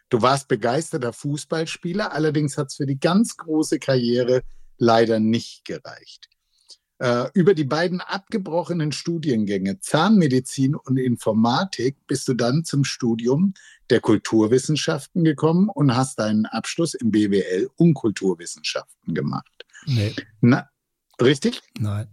Du 0.09 0.21
warst 0.21 0.47
begeisterter 0.47 1.13
Fußballspieler, 1.13 2.11
allerdings 2.11 2.57
hat 2.57 2.67
es 2.67 2.75
für 2.75 2.87
die 2.87 2.99
ganz 2.99 3.37
große 3.37 3.79
Karriere 3.79 4.41
leider 4.77 5.19
nicht 5.19 5.65
gereicht. 5.65 6.29
Äh, 6.97 7.29
über 7.33 7.53
die 7.53 7.63
beiden 7.63 8.01
abgebrochenen 8.01 8.91
Studiengänge 8.91 9.79
Zahnmedizin 9.79 10.75
und 10.75 10.97
Informatik 10.97 11.95
bist 12.07 12.27
du 12.27 12.33
dann 12.33 12.65
zum 12.65 12.83
Studium 12.83 13.53
der 13.89 14.01
Kulturwissenschaften 14.01 15.23
gekommen 15.23 15.69
und 15.69 15.95
hast 15.95 16.19
deinen 16.19 16.45
Abschluss 16.45 16.95
im 16.95 17.11
BWL 17.11 17.69
und 17.77 17.93
Kulturwissenschaften 17.93 19.13
gemacht. 19.13 19.65
Nee. 19.85 20.13
Na, 20.41 20.69
richtig? 21.21 21.61
Nein. 21.79 22.07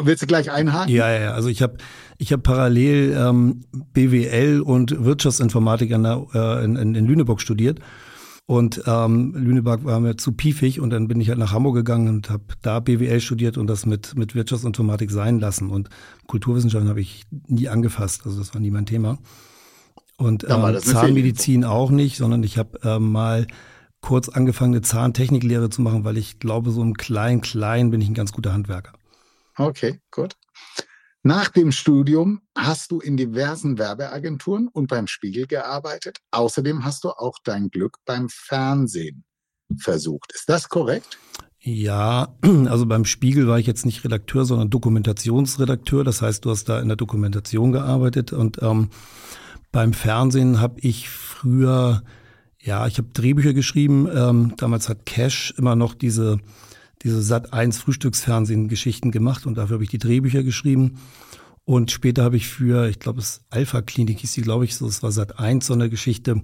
Willst 0.00 0.22
du 0.22 0.26
gleich 0.26 0.50
einhaken? 0.50 0.92
Ja, 0.92 1.10
ja, 1.10 1.32
also 1.32 1.48
ich 1.48 1.62
habe 1.62 1.76
ich 2.18 2.32
hab 2.32 2.42
parallel 2.42 3.16
ähm, 3.16 3.64
BWL 3.92 4.60
und 4.60 5.04
Wirtschaftsinformatik 5.04 5.90
in, 5.90 6.04
äh, 6.04 6.64
in, 6.64 6.76
in 6.76 7.06
Lüneburg 7.06 7.40
studiert. 7.40 7.78
Und 8.46 8.82
ähm, 8.86 9.32
Lüneburg 9.34 9.84
war 9.84 10.00
mir 10.00 10.16
zu 10.16 10.32
piefig 10.32 10.78
und 10.78 10.90
dann 10.90 11.08
bin 11.08 11.18
ich 11.20 11.30
halt 11.30 11.38
nach 11.38 11.52
Hamburg 11.52 11.76
gegangen 11.76 12.08
und 12.08 12.28
habe 12.28 12.44
da 12.60 12.80
BWL 12.80 13.20
studiert 13.20 13.56
und 13.56 13.68
das 13.68 13.86
mit, 13.86 14.16
mit 14.16 14.34
Wirtschaftsinformatik 14.34 15.10
sein 15.10 15.40
lassen. 15.40 15.70
Und 15.70 15.88
Kulturwissenschaften 16.26 16.90
habe 16.90 17.00
ich 17.00 17.22
nie 17.46 17.68
angefasst, 17.68 18.22
also 18.26 18.38
das 18.38 18.52
war 18.52 18.60
nie 18.60 18.70
mein 18.70 18.84
Thema. 18.84 19.18
Und 20.18 20.44
ähm, 20.48 20.78
Zahnmedizin 20.78 21.64
auch 21.64 21.90
nicht, 21.90 22.18
sondern 22.18 22.42
ich 22.42 22.58
habe 22.58 22.78
ähm, 22.84 23.12
mal 23.12 23.46
kurz 24.00 24.28
angefangen, 24.28 24.74
eine 24.74 24.82
Zahntechniklehre 24.82 25.70
zu 25.70 25.80
machen, 25.80 26.04
weil 26.04 26.18
ich 26.18 26.38
glaube, 26.38 26.70
so 26.70 26.82
im 26.82 26.94
Klein, 26.94 27.40
Klein 27.40 27.90
bin 27.90 28.02
ich 28.02 28.08
ein 28.08 28.14
ganz 28.14 28.32
guter 28.32 28.52
Handwerker. 28.52 28.92
Okay, 29.56 30.00
gut. 30.10 30.36
Nach 31.22 31.48
dem 31.48 31.72
Studium 31.72 32.42
hast 32.56 32.90
du 32.90 33.00
in 33.00 33.16
diversen 33.16 33.78
Werbeagenturen 33.78 34.68
und 34.68 34.88
beim 34.88 35.06
Spiegel 35.06 35.46
gearbeitet. 35.46 36.18
Außerdem 36.32 36.84
hast 36.84 37.04
du 37.04 37.10
auch 37.10 37.38
dein 37.42 37.70
Glück 37.70 37.96
beim 38.04 38.28
Fernsehen 38.28 39.24
versucht. 39.78 40.32
Ist 40.34 40.50
das 40.50 40.68
korrekt? 40.68 41.18
Ja, 41.60 42.36
also 42.66 42.84
beim 42.84 43.06
Spiegel 43.06 43.48
war 43.48 43.58
ich 43.58 43.66
jetzt 43.66 43.86
nicht 43.86 44.04
Redakteur, 44.04 44.44
sondern 44.44 44.68
Dokumentationsredakteur. 44.68 46.04
Das 46.04 46.20
heißt, 46.20 46.44
du 46.44 46.50
hast 46.50 46.68
da 46.68 46.78
in 46.78 46.88
der 46.88 46.98
Dokumentation 46.98 47.72
gearbeitet 47.72 48.34
und 48.34 48.60
ähm, 48.62 48.90
beim 49.72 49.94
Fernsehen 49.94 50.60
habe 50.60 50.78
ich 50.80 51.08
früher, 51.08 52.02
ja, 52.60 52.86
ich 52.86 52.98
habe 52.98 53.08
Drehbücher 53.14 53.54
geschrieben. 53.54 54.08
Ähm, 54.14 54.52
damals 54.58 54.90
hat 54.90 55.06
Cash 55.06 55.54
immer 55.56 55.74
noch 55.74 55.94
diese 55.94 56.38
diese 57.04 57.22
Sat 57.22 57.52
1 57.52 57.78
Frühstücksfernsehen 57.78 58.68
Geschichten 58.68 59.10
gemacht 59.10 59.46
und 59.46 59.56
dafür 59.56 59.74
habe 59.74 59.84
ich 59.84 59.90
die 59.90 59.98
Drehbücher 59.98 60.42
geschrieben. 60.42 60.98
Und 61.64 61.90
später 61.90 62.24
habe 62.24 62.36
ich 62.36 62.48
für, 62.48 62.88
ich 62.88 62.98
glaube, 62.98 63.20
es 63.20 63.42
Alpha 63.50 63.82
Klinik 63.82 64.18
hieß 64.18 64.32
die, 64.32 64.42
glaube 64.42 64.64
ich, 64.64 64.76
so, 64.76 64.86
es 64.86 65.02
war 65.02 65.12
Sat 65.12 65.38
1 65.38 65.66
so 65.66 65.74
eine 65.74 65.88
Geschichte. 65.88 66.42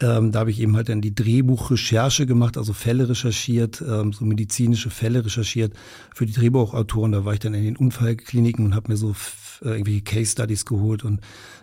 Ähm, 0.00 0.32
da 0.32 0.40
habe 0.40 0.50
ich 0.50 0.60
eben 0.60 0.76
halt 0.76 0.88
dann 0.88 1.00
die 1.00 1.14
Drehbuchrecherche 1.14 2.26
gemacht, 2.26 2.56
also 2.56 2.72
Fälle 2.72 3.08
recherchiert, 3.08 3.80
ähm, 3.80 4.12
so 4.12 4.24
medizinische 4.24 4.90
Fälle 4.90 5.24
recherchiert 5.24 5.74
für 6.14 6.26
die 6.26 6.32
Drehbuchautoren. 6.32 7.12
Da 7.12 7.24
war 7.24 7.34
ich 7.34 7.40
dann 7.40 7.54
in 7.54 7.64
den 7.64 7.76
Unfallkliniken 7.76 8.64
und 8.66 8.74
habe 8.74 8.90
mir 8.90 8.96
so 8.96 9.14
äh, 9.62 9.68
irgendwelche 9.68 10.02
Case 10.02 10.32
Studies 10.32 10.64
geholt 10.64 11.04
und 11.04 11.20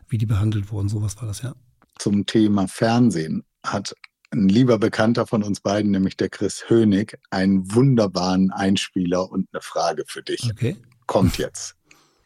wie 0.08 0.18
die 0.18 0.26
behandelt 0.26 0.72
wurden. 0.72 0.88
Sowas 0.88 1.18
war 1.18 1.28
das, 1.28 1.42
ja. 1.42 1.54
Zum 2.00 2.26
Thema 2.26 2.68
Fernsehen 2.68 3.44
hat 3.64 3.94
ein 4.32 4.48
lieber 4.48 4.80
Bekannter 4.80 5.28
von 5.28 5.44
uns 5.44 5.60
beiden, 5.60 5.92
nämlich 5.92 6.18
der 6.18 6.30
Chris 6.30 6.66
Hönig, 6.70 7.18
einen 7.30 7.74
wunderbaren 7.74 8.52
Einspieler 8.52 9.30
und 9.30 9.48
eine 9.52 9.62
Frage 9.62 10.04
für 10.08 10.24
dich. 10.24 10.50
Okay. 10.50 10.78
Kommt 11.06 11.38
jetzt. 11.38 11.76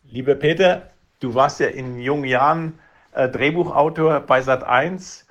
Lieber 0.04 0.36
Peter, 0.36 0.90
du 1.20 1.34
warst 1.34 1.60
ja 1.60 1.68
in 1.68 2.00
jungen 2.00 2.26
Jahren 2.26 2.80
äh, 3.14 3.28
Drehbuchautor 3.28 4.20
bei 4.22 4.42
Sat1. 4.42 5.24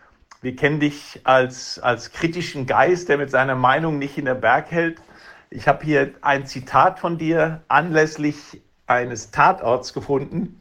Wir 0.43 0.57
kennen 0.57 0.81
dich 0.81 1.21
als, 1.25 1.79
als 1.79 2.11
kritischen 2.11 2.67
Geist, 2.67 3.09
der 3.09 3.19
mit 3.19 3.31
seiner 3.31 3.55
Meinung 3.55 3.99
nicht 3.99 4.19
in 4.19 4.25
der 4.25 4.35
Berg 4.35 4.71
hält. 4.71 4.99
Ich 5.51 5.69
habe 5.69 5.85
hier 5.85 6.15
ein 6.23 6.47
Zitat 6.47 6.99
von 6.99 7.17
dir 7.17 7.63
anlässlich 7.69 8.61
eines 8.87 9.31
Tatorts 9.31 9.95
gefunden. 9.95 10.61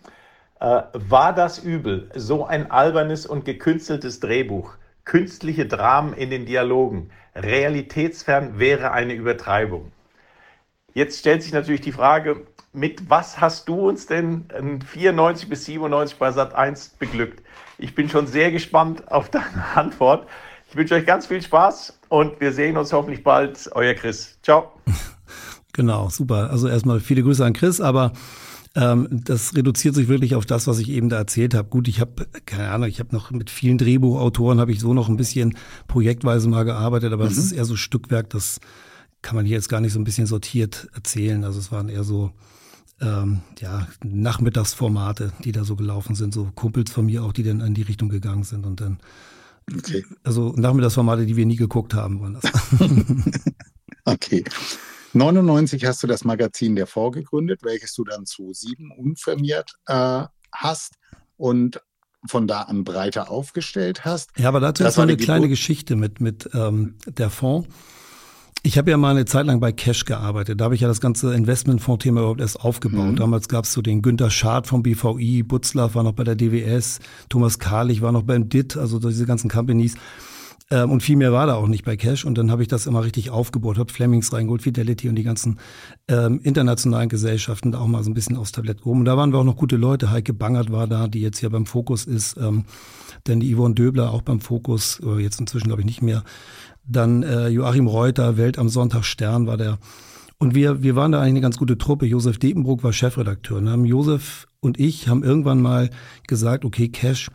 Äh, 0.59 0.83
war 0.93 1.33
das 1.33 1.57
übel, 1.57 2.11
so 2.13 2.45
ein 2.45 2.69
albernes 2.69 3.25
und 3.25 3.45
gekünsteltes 3.45 4.19
Drehbuch? 4.19 4.77
Künstliche 5.05 5.65
Dramen 5.65 6.13
in 6.13 6.29
den 6.29 6.45
Dialogen. 6.45 7.09
Realitätsfern 7.35 8.59
wäre 8.59 8.91
eine 8.91 9.13
Übertreibung. 9.13 9.91
Jetzt 10.93 11.19
stellt 11.19 11.41
sich 11.43 11.53
natürlich 11.53 11.81
die 11.81 11.91
Frage, 11.91 12.45
mit 12.71 13.09
was 13.09 13.39
hast 13.39 13.67
du 13.69 13.89
uns 13.89 14.05
denn 14.05 14.45
94 14.85 15.49
bis 15.49 15.65
97 15.65 16.17
bei 16.17 16.31
Sat 16.31 16.53
1 16.53 16.89
beglückt? 16.99 17.43
Ich 17.77 17.95
bin 17.95 18.09
schon 18.09 18.27
sehr 18.27 18.51
gespannt 18.51 19.11
auf 19.11 19.29
deine 19.29 19.65
Antwort. 19.75 20.27
Ich 20.69 20.75
wünsche 20.75 20.95
euch 20.95 21.05
ganz 21.05 21.27
viel 21.27 21.41
Spaß 21.41 21.99
und 22.09 22.39
wir 22.39 22.51
sehen 22.51 22.77
uns 22.77 22.93
hoffentlich 22.93 23.23
bald. 23.23 23.69
Euer 23.73 23.93
Chris. 23.93 24.39
Ciao. 24.41 24.71
Genau, 25.75 26.07
super. 26.09 26.51
Also 26.51 26.67
erstmal 26.67 26.99
viele 26.99 27.23
Grüße 27.23 27.43
an 27.43 27.53
Chris, 27.53 27.81
aber 27.81 28.13
das 28.75 29.55
reduziert 29.55 29.93
sich 29.93 30.07
wirklich 30.07 30.33
auf 30.33 30.47
das, 30.47 30.65
was 30.65 30.79
ich 30.79 30.89
eben 30.89 31.07
da 31.07 31.17
erzählt 31.17 31.53
habe. 31.53 31.69
Gut, 31.69 31.87
ich 31.87 31.99
habe 31.99 32.25
keine 32.45 32.69
Ahnung, 32.69 32.89
ich 32.89 32.99
habe 32.99 33.13
noch 33.15 33.29
mit 33.29 33.51
vielen 33.51 33.77
Drehbuchautoren 33.77 34.59
habe 34.59 34.71
ich 34.71 34.79
so 34.79 34.95
noch 34.95 35.09
ein 35.09 35.17
bisschen 35.17 35.55
projektweise 35.87 36.49
mal 36.49 36.63
gearbeitet, 36.63 37.13
aber 37.13 37.25
mhm. 37.25 37.29
das 37.29 37.37
ist 37.37 37.51
eher 37.51 37.65
so 37.65 37.75
Stückwerk, 37.75 38.31
das 38.31 38.59
kann 39.21 39.35
man 39.35 39.45
hier 39.45 39.55
jetzt 39.57 39.69
gar 39.69 39.79
nicht 39.79 39.93
so 39.93 39.99
ein 39.99 40.03
bisschen 40.03 40.25
sortiert 40.25 40.89
erzählen. 40.93 41.43
Also 41.43 41.59
es 41.59 41.71
waren 41.71 41.87
eher 41.87 42.03
so 42.03 42.31
ähm, 42.99 43.41
ja, 43.59 43.87
Nachmittagsformate, 44.03 45.33
die 45.43 45.51
da 45.51 45.65
so 45.65 45.75
gelaufen 45.75 46.15
sind, 46.15 46.33
so 46.33 46.51
Kumpels 46.55 46.91
von 46.91 47.05
mir 47.05 47.23
auch, 47.23 47.33
die 47.33 47.43
dann 47.43 47.61
in 47.61 47.75
die 47.75 47.83
Richtung 47.83 48.09
gegangen 48.09 48.43
sind 48.43 48.65
und 48.65 48.81
dann 48.81 48.99
okay. 49.71 50.03
also 50.23 50.53
Nachmittagsformate, 50.57 51.27
die 51.27 51.35
wir 51.35 51.45
nie 51.45 51.57
geguckt 51.57 51.93
haben, 51.93 52.21
waren 52.21 52.39
das. 52.41 52.51
okay. 54.05 54.43
99 55.13 55.85
hast 55.85 56.03
du 56.03 56.07
das 56.07 56.23
Magazin 56.23 56.75
der 56.75 56.87
vorgegründet, 56.87 57.61
welches 57.63 57.93
du 57.93 58.03
dann 58.03 58.25
zu 58.25 58.53
sieben 58.53 58.91
unvermehrt 58.91 59.73
äh, 59.87 60.23
hast 60.51 60.95
und 61.37 61.81
von 62.25 62.47
da 62.47 62.61
an 62.61 62.83
breiter 62.83 63.29
aufgestellt 63.29 64.05
hast. 64.05 64.31
Ja, 64.37 64.47
aber 64.47 64.59
dazu 64.59 64.83
das 64.83 64.93
ist 64.93 64.97
noch 64.97 65.03
eine 65.03 65.17
kleine 65.17 65.49
Geschichte 65.49 65.95
mit, 65.95 66.21
mit 66.21 66.49
ähm, 66.53 66.95
der 67.05 67.29
Fonds. 67.29 67.67
Ich 68.65 68.77
habe 68.77 68.91
ja 68.91 68.95
mal 68.95 69.11
eine 69.11 69.25
Zeit 69.25 69.45
lang 69.45 69.59
bei 69.59 69.73
Cash 69.73 70.05
gearbeitet. 70.05 70.61
Da 70.61 70.65
habe 70.65 70.75
ich 70.75 70.79
ja 70.79 70.87
das 70.87 71.01
ganze 71.01 71.33
Investmentfonds-Thema 71.33 72.21
überhaupt 72.21 72.39
erst 72.39 72.61
aufgebaut. 72.61 73.11
Mhm. 73.11 73.15
Damals 73.17 73.49
gab 73.49 73.65
es 73.65 73.73
so 73.73 73.81
den 73.81 74.01
Günter 74.01 74.29
Schad 74.29 74.67
vom 74.67 74.83
BVI, 74.83 75.43
Butzlaff 75.43 75.95
war 75.95 76.03
noch 76.03 76.13
bei 76.13 76.23
der 76.23 76.35
DWS, 76.35 76.99
Thomas 77.27 77.59
Karlich 77.59 78.01
war 78.01 78.13
noch 78.13 78.23
beim 78.23 78.47
DIT, 78.47 78.77
also 78.77 78.99
diese 78.99 79.25
ganzen 79.25 79.49
Companies. 79.49 79.95
Ähm, 80.73 80.89
und 80.89 81.03
viel 81.03 81.17
mehr 81.17 81.31
war 81.31 81.45
da 81.45 81.53
auch 81.53 81.67
nicht 81.67 81.85
bei 81.85 81.95
Cash. 81.95 82.25
Und 82.25 82.35
dann 82.35 82.49
habe 82.49 82.63
ich 82.63 82.67
das 82.67 82.87
immer 82.87 83.03
richtig 83.03 83.29
aufgebaut, 83.29 83.77
habe 83.77 83.93
Flemings 83.93 84.33
reingeholt, 84.33 84.63
Fidelity 84.63 85.07
und 85.07 85.15
die 85.15 85.23
ganzen 85.23 85.59
ähm, 86.07 86.39
internationalen 86.41 87.09
Gesellschaften 87.09 87.71
da 87.71 87.79
auch 87.79 87.87
mal 87.87 88.03
so 88.03 88.09
ein 88.09 88.15
bisschen 88.15 88.37
aufs 88.37 88.51
Tablett 88.51 88.79
gehoben. 88.79 89.01
Und 89.01 89.05
da 89.05 89.15
waren 89.15 89.31
wir 89.31 89.37
auch 89.37 89.43
noch 89.43 89.55
gute 89.55 89.75
Leute. 89.75 90.09
Heike 90.09 90.33
Bangert 90.33 90.71
war 90.71 90.87
da, 90.87 91.07
die 91.07 91.21
jetzt 91.21 91.37
hier 91.37 91.51
beim 91.51 91.67
Fokus 91.67 92.05
ist. 92.05 92.37
Ähm, 92.37 92.65
denn 93.27 93.39
die 93.39 93.53
Yvonne 93.55 93.75
Döbler 93.75 94.11
auch 94.11 94.23
beim 94.23 94.41
Fokus, 94.41 95.01
jetzt 95.19 95.39
inzwischen 95.39 95.67
glaube 95.67 95.81
ich 95.81 95.85
nicht 95.85 96.01
mehr. 96.01 96.23
Dann 96.85 97.23
äh, 97.23 97.47
Joachim 97.47 97.87
Reuter, 97.87 98.35
Welt 98.35 98.57
am 98.57 98.67
Sonntag 98.67 99.05
Stern 99.05 99.47
war 99.47 99.55
der. 99.55 99.77
Und 100.39 100.55
wir, 100.55 100.83
wir 100.83 100.97
waren 100.97 101.13
da 101.13 101.19
eigentlich 101.19 101.33
eine 101.33 101.41
ganz 101.41 101.57
gute 101.57 101.77
Truppe. 101.77 102.05
Josef 102.05 102.37
Depenbrook 102.39 102.83
war 102.83 102.91
Chefredakteur. 102.91 103.59
Und 103.59 103.69
haben 103.69 103.85
Josef 103.85 104.47
und 104.59 104.79
ich 104.79 105.07
haben 105.07 105.23
irgendwann 105.23 105.61
mal 105.61 105.89
gesagt, 106.27 106.65
okay, 106.65 106.89
Cash 106.89 107.29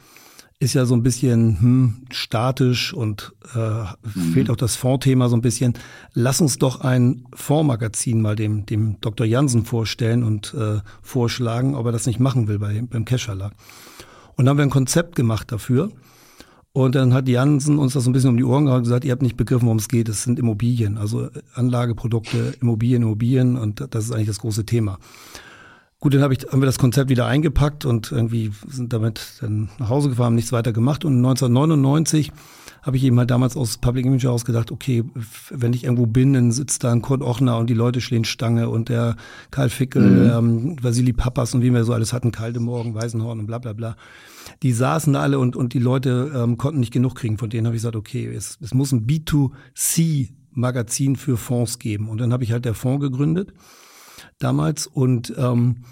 ist 0.61 0.75
ja 0.75 0.87
so 0.87 0.94
ein 0.94 1.05
bisschen 1.05 1.61
hm, 1.61 1.94
statisch 2.11 2.92
und 2.92 3.33
äh, 3.55 3.59
mhm. 3.59 4.33
fehlt 4.33 4.51
auch 4.51 4.57
das 4.57 4.75
Fondsthema 4.75 5.29
so 5.29 5.37
ein 5.37 5.40
bisschen. 5.40 5.75
Lass 6.14 6.40
uns 6.40 6.59
doch 6.59 6.81
ein 6.81 7.27
Fondsmagazin 7.33 8.21
mal 8.21 8.35
dem, 8.35 8.66
dem 8.66 9.01
Dr. 9.01 9.25
Jansen 9.25 9.64
vorstellen 9.64 10.25
und 10.25 10.55
äh, 10.55 10.81
vorschlagen, 11.01 11.77
ob 11.77 11.87
er 11.87 11.92
das 11.92 12.07
nicht 12.07 12.18
machen 12.18 12.49
will 12.49 12.59
bei, 12.59 12.83
beim 12.90 13.05
Cash 13.05 13.27
Verlag. 13.27 13.53
Und 14.35 14.44
dann 14.44 14.51
haben 14.51 14.59
wir 14.59 14.64
ein 14.64 14.71
Konzept 14.71 15.14
gemacht 15.14 15.53
dafür. 15.53 15.90
Und 16.73 16.94
dann 16.94 17.14
hat 17.14 17.29
Jansen 17.29 17.79
uns 17.79 17.94
das 17.94 18.05
so 18.05 18.11
ein 18.11 18.12
bisschen 18.12 18.31
um 18.31 18.37
die 18.37 18.44
Ohren 18.44 18.64
gehauen 18.64 18.79
und 18.79 18.85
gesagt, 18.85 19.05
ihr 19.05 19.12
habt 19.12 19.23
nicht 19.23 19.37
begriffen, 19.37 19.66
worum 19.66 19.79
es 19.79 19.88
geht. 19.88 20.09
Es 20.09 20.23
sind 20.23 20.38
Immobilien, 20.38 20.99
also 20.99 21.29
Anlageprodukte, 21.55 22.55
Immobilien, 22.61 23.03
Immobilien 23.03 23.57
und 23.57 23.85
das 23.90 24.05
ist 24.05 24.12
eigentlich 24.12 24.29
das 24.29 24.38
große 24.40 24.66
Thema. 24.66 24.99
Gut, 26.01 26.15
dann 26.15 26.23
hab 26.23 26.31
ich, 26.31 26.47
haben 26.51 26.63
wir 26.63 26.67
das 26.67 26.79
Konzept 26.79 27.11
wieder 27.11 27.27
eingepackt 27.27 27.85
und 27.85 28.13
irgendwie 28.13 28.53
sind 28.69 28.93
damit 28.93 29.21
dann 29.41 29.69
nach 29.79 29.89
Hause 29.89 30.11
gefahren, 30.11 30.27
haben 30.27 30.35
nichts 30.37 30.53
weiter 30.53 30.73
gemacht. 30.73 31.05
Und 31.05 31.17
1999 31.17 32.31
habe 32.83 32.97
ich 32.97 33.03
eben 33.03 33.19
halt 33.19 33.33
damals 33.33 33.57
aus 33.57 33.79
Public 33.79 34.07
Image 34.07 34.27
ausgedacht, 34.27 34.71
okay, 34.71 35.03
wenn 35.51 35.73
ich 35.73 35.83
irgendwo 35.83 36.07
bin, 36.07 36.35
dann 36.35 36.53
sitzt 36.53 36.85
da 36.85 36.93
ein 36.93 37.03
Kurt 37.03 37.23
Ochner 37.23 37.59
und 37.59 37.69
die 37.69 37.75
Leute 37.75 38.01
stehen 38.01 38.25
Stange 38.25 38.69
und 38.69 38.89
der 38.89 39.17
Karl 39.51 39.71
Fickel, 39.71 40.03
mhm. 40.03 40.31
ähm, 40.31 40.77
Vasili 40.81 41.13
Papas 41.13 41.53
und 41.55 41.63
wie 41.63 41.73
wir 41.73 41.83
so 41.83 41.93
alles 41.93 42.13
hatten, 42.13 42.31
Kalte 42.31 42.61
Morgen, 42.61 42.95
Weißenhorn 42.95 43.41
und 43.41 43.47
bla 43.47 43.59
bla 43.59 43.73
bla 43.73 43.97
die 44.63 44.73
saßen 44.73 45.13
da 45.13 45.21
alle 45.21 45.39
und, 45.39 45.55
und 45.57 45.75
die 45.75 45.79
Leute 45.79 46.33
ähm, 46.35 46.57
konnten 46.59 46.81
nicht 46.81 46.93
genug 46.93 47.15
kriegen. 47.15 47.39
Von 47.39 47.51
denen 47.51 47.67
habe 47.67 47.77
ich 47.77 47.83
gesagt, 47.83 47.95
okay, 47.97 48.27
es, 48.27 48.59
es 48.61 48.75
muss 48.75 48.91
ein 48.93 49.07
B2C-Magazin 49.07 51.17
für 51.17 51.37
Fonds 51.37 51.79
geben. 51.79 52.09
Und 52.09 52.21
dann 52.21 52.33
habe 52.33 52.45
ich 52.45 52.53
halt 52.53 52.65
der 52.65 52.75
Fonds 52.75 53.03
gegründet 53.03 53.53
damals 54.38 54.87
und 54.87 55.33
ähm, 55.37 55.85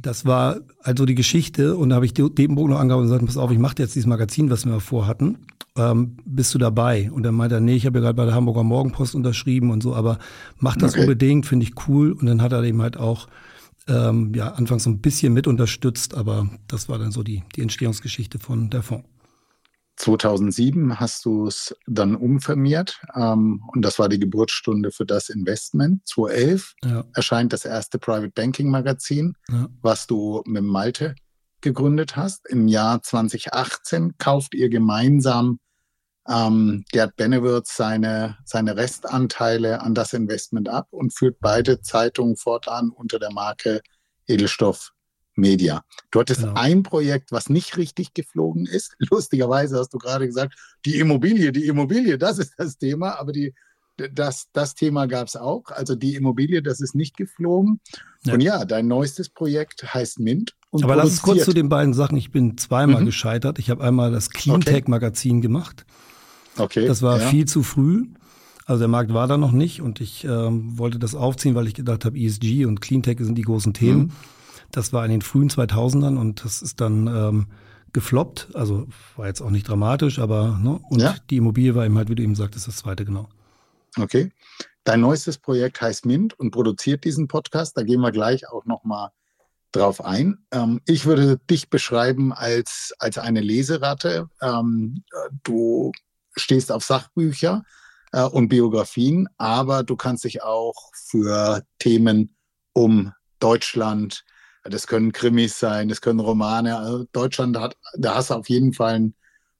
das 0.00 0.24
war 0.24 0.60
also 0.82 1.04
die 1.04 1.14
Geschichte 1.14 1.76
und 1.76 1.90
da 1.90 1.96
habe 1.96 2.06
ich 2.06 2.14
Depenburg 2.14 2.68
noch 2.68 2.78
angehauen 2.78 3.02
und 3.02 3.08
gesagt, 3.08 3.26
pass 3.26 3.36
auf, 3.36 3.50
ich 3.50 3.58
mache 3.58 3.74
jetzt 3.78 3.94
dieses 3.94 4.06
Magazin, 4.06 4.50
was 4.50 4.64
wir 4.64 4.80
vorhatten. 4.80 5.38
Ähm, 5.76 6.16
bist 6.24 6.54
du 6.54 6.58
dabei? 6.58 7.10
Und 7.12 7.22
dann 7.22 7.34
meinte 7.34 7.56
er, 7.56 7.60
nee, 7.60 7.76
ich 7.76 7.86
habe 7.86 7.98
ja 7.98 8.04
gerade 8.04 8.16
bei 8.16 8.24
der 8.24 8.34
Hamburger 8.34 8.64
Morgenpost 8.64 9.14
unterschrieben 9.14 9.70
und 9.70 9.82
so, 9.82 9.94
aber 9.94 10.18
mach 10.58 10.76
das 10.76 10.92
okay. 10.92 11.02
unbedingt, 11.02 11.46
finde 11.46 11.64
ich 11.64 11.74
cool. 11.86 12.12
Und 12.12 12.26
dann 12.26 12.42
hat 12.42 12.52
er 12.52 12.62
eben 12.64 12.82
halt 12.82 12.96
auch 12.96 13.28
ähm, 13.88 14.32
ja 14.34 14.52
anfangs 14.52 14.84
so 14.84 14.90
ein 14.90 15.00
bisschen 15.00 15.32
mit 15.32 15.46
unterstützt, 15.46 16.14
aber 16.14 16.48
das 16.66 16.88
war 16.88 16.98
dann 16.98 17.12
so 17.12 17.22
die, 17.22 17.42
die 17.56 17.62
Entstehungsgeschichte 17.62 18.38
von 18.38 18.70
der 18.70 18.82
Fonds. 18.82 19.06
2007 20.00 20.98
hast 20.98 21.26
du 21.26 21.46
es 21.46 21.76
dann 21.86 22.16
umfirmiert 22.16 23.00
ähm, 23.14 23.62
und 23.72 23.82
das 23.82 23.98
war 23.98 24.08
die 24.08 24.18
Geburtsstunde 24.18 24.92
für 24.92 25.04
das 25.04 25.28
Investment. 25.28 26.06
2011 26.08 26.74
ja. 26.84 27.04
erscheint 27.14 27.52
das 27.52 27.66
erste 27.66 27.98
Private 27.98 28.30
Banking 28.30 28.70
Magazin, 28.70 29.34
ja. 29.50 29.68
was 29.82 30.06
du 30.06 30.42
mit 30.46 30.64
Malte 30.64 31.14
gegründet 31.60 32.16
hast. 32.16 32.48
Im 32.48 32.66
Jahr 32.66 33.02
2018 33.02 34.16
kauft 34.16 34.54
ihr 34.54 34.70
gemeinsam 34.70 35.58
ähm, 36.26 36.82
Gerd 36.90 37.16
Benewirth 37.16 37.66
seine, 37.66 38.38
seine 38.44 38.76
Restanteile 38.76 39.82
an 39.82 39.94
das 39.94 40.14
Investment 40.14 40.70
ab 40.70 40.88
und 40.92 41.14
führt 41.14 41.38
beide 41.40 41.82
Zeitungen 41.82 42.36
fortan 42.36 42.88
unter 42.88 43.18
der 43.18 43.32
Marke 43.32 43.82
Edelstoff 44.26 44.92
Media. 45.40 45.82
Du 46.10 46.20
hattest 46.20 46.40
genau. 46.40 46.54
ein 46.54 46.82
Projekt, 46.82 47.32
was 47.32 47.48
nicht 47.48 47.76
richtig 47.76 48.14
geflogen 48.14 48.66
ist. 48.66 48.94
Lustigerweise 49.10 49.78
hast 49.78 49.92
du 49.92 49.98
gerade 49.98 50.26
gesagt, 50.26 50.54
die 50.84 50.98
Immobilie, 50.98 51.52
die 51.52 51.66
Immobilie, 51.66 52.18
das 52.18 52.38
ist 52.38 52.54
das 52.58 52.78
Thema, 52.78 53.18
aber 53.18 53.32
die, 53.32 53.54
das, 54.12 54.48
das 54.52 54.74
Thema 54.74 55.06
gab 55.06 55.28
es 55.28 55.36
auch. 55.36 55.64
Also 55.68 55.94
die 55.94 56.14
Immobilie, 56.14 56.62
das 56.62 56.80
ist 56.80 56.94
nicht 56.94 57.16
geflogen. 57.16 57.80
Ja. 58.24 58.34
Und 58.34 58.40
ja, 58.40 58.64
dein 58.64 58.86
neuestes 58.86 59.28
Projekt 59.28 59.94
heißt 59.94 60.20
Mint. 60.20 60.54
aber 60.72 60.96
lass 60.96 61.10
uns 61.10 61.22
kurz 61.22 61.44
zu 61.44 61.52
den 61.52 61.68
beiden 61.68 61.94
Sachen. 61.94 62.16
Ich 62.16 62.30
bin 62.30 62.56
zweimal 62.56 63.02
mhm. 63.02 63.06
gescheitert. 63.06 63.58
Ich 63.58 63.70
habe 63.70 63.82
einmal 63.82 64.10
das 64.12 64.30
Cleantech-Magazin 64.30 65.40
gemacht. 65.40 65.84
Okay. 66.56 66.86
Das 66.86 67.02
war 67.02 67.20
ja. 67.20 67.28
viel 67.28 67.46
zu 67.46 67.62
früh. 67.62 68.06
Also 68.66 68.80
der 68.80 68.88
Markt 68.88 69.12
war 69.12 69.26
da 69.26 69.36
noch 69.36 69.52
nicht 69.52 69.80
und 69.82 70.00
ich 70.00 70.24
ähm, 70.24 70.78
wollte 70.78 70.98
das 70.98 71.14
aufziehen, 71.16 71.54
weil 71.54 71.66
ich 71.66 71.74
gedacht 71.74 72.04
habe, 72.04 72.16
ESG 72.16 72.66
und 72.66 72.80
Cleantech 72.80 73.18
sind 73.18 73.36
die 73.36 73.42
großen 73.42 73.72
Themen. 73.72 74.00
Mhm. 74.00 74.10
Das 74.72 74.92
war 74.92 75.04
in 75.04 75.10
den 75.10 75.22
frühen 75.22 75.50
2000ern 75.50 76.16
und 76.18 76.44
das 76.44 76.62
ist 76.62 76.80
dann 76.80 77.06
ähm, 77.06 77.46
gefloppt. 77.92 78.48
Also 78.54 78.86
war 79.16 79.26
jetzt 79.26 79.40
auch 79.40 79.50
nicht 79.50 79.68
dramatisch, 79.68 80.18
aber 80.18 80.58
ne? 80.62 80.80
und 80.90 81.00
ja. 81.00 81.16
die 81.30 81.38
Immobilie 81.38 81.74
war 81.74 81.84
eben 81.84 81.96
halt, 81.96 82.08
wie 82.08 82.14
du 82.14 82.22
eben 82.22 82.34
sagtest, 82.34 82.68
das 82.68 82.76
zweite 82.76 83.04
genau. 83.04 83.28
Okay. 83.98 84.32
Dein 84.84 85.00
neuestes 85.00 85.38
Projekt 85.38 85.80
heißt 85.80 86.06
Mint 86.06 86.38
und 86.38 86.52
produziert 86.52 87.04
diesen 87.04 87.28
Podcast. 87.28 87.76
Da 87.76 87.82
gehen 87.82 88.00
wir 88.00 88.12
gleich 88.12 88.48
auch 88.48 88.64
noch 88.64 88.84
mal 88.84 89.12
drauf 89.72 90.04
ein. 90.04 90.38
Ähm, 90.52 90.80
ich 90.86 91.06
würde 91.06 91.38
dich 91.38 91.70
beschreiben 91.70 92.32
als, 92.32 92.92
als 92.98 93.18
eine 93.18 93.40
Leseratte. 93.40 94.28
Ähm, 94.40 95.04
du 95.42 95.92
stehst 96.36 96.72
auf 96.72 96.84
Sachbücher 96.84 97.64
äh, 98.12 98.24
und 98.24 98.48
Biografien, 98.48 99.28
aber 99.36 99.82
du 99.82 99.96
kannst 99.96 100.24
dich 100.24 100.42
auch 100.42 100.90
für 100.94 101.62
Themen 101.78 102.34
um 102.72 103.12
Deutschland, 103.38 104.24
das 104.62 104.86
können 104.86 105.12
Krimis 105.12 105.58
sein, 105.58 105.88
das 105.88 106.00
können 106.00 106.20
Romane, 106.20 106.76
also 106.76 107.04
Deutschland, 107.12 107.58
hat, 107.58 107.76
da 107.96 108.16
hast 108.16 108.30
du 108.30 108.34
auf 108.34 108.48
jeden 108.48 108.72
Fall 108.72 108.94
einen 108.94 109.14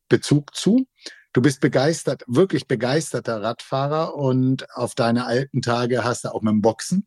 Bezug 0.09 0.55
zu. 0.55 0.87
Du 1.33 1.41
bist 1.41 1.61
begeistert, 1.61 2.25
wirklich 2.27 2.67
begeisterter 2.67 3.41
Radfahrer 3.41 4.17
und 4.17 4.69
auf 4.75 4.95
deine 4.95 5.27
alten 5.27 5.63
Tage 5.63 6.03
hast 6.03 6.25
du 6.25 6.35
auch 6.35 6.43
mit 6.43 6.53
dem 6.53 6.63
Boxen 6.63 7.07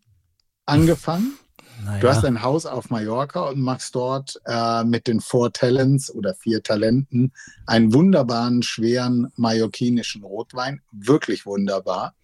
angefangen. 0.66 1.34
Naja. 1.84 2.00
Du 2.00 2.08
hast 2.08 2.24
ein 2.24 2.44
Haus 2.44 2.68
auf 2.68 2.92
Mallorca 2.92 3.50
und 3.50 3.60
machst 3.60 3.96
dort 3.96 4.40
äh, 4.46 4.84
mit 4.84 5.08
den 5.08 5.20
Four 5.20 5.52
Talents 5.52 6.14
oder 6.14 6.36
vier 6.36 6.62
Talenten 6.62 7.34
einen 7.66 7.94
wunderbaren, 7.94 8.62
schweren 8.62 9.32
mallorquinischen 9.36 10.24
Rotwein. 10.24 10.82
Wirklich 10.92 11.48
wunderbar. 11.48 12.16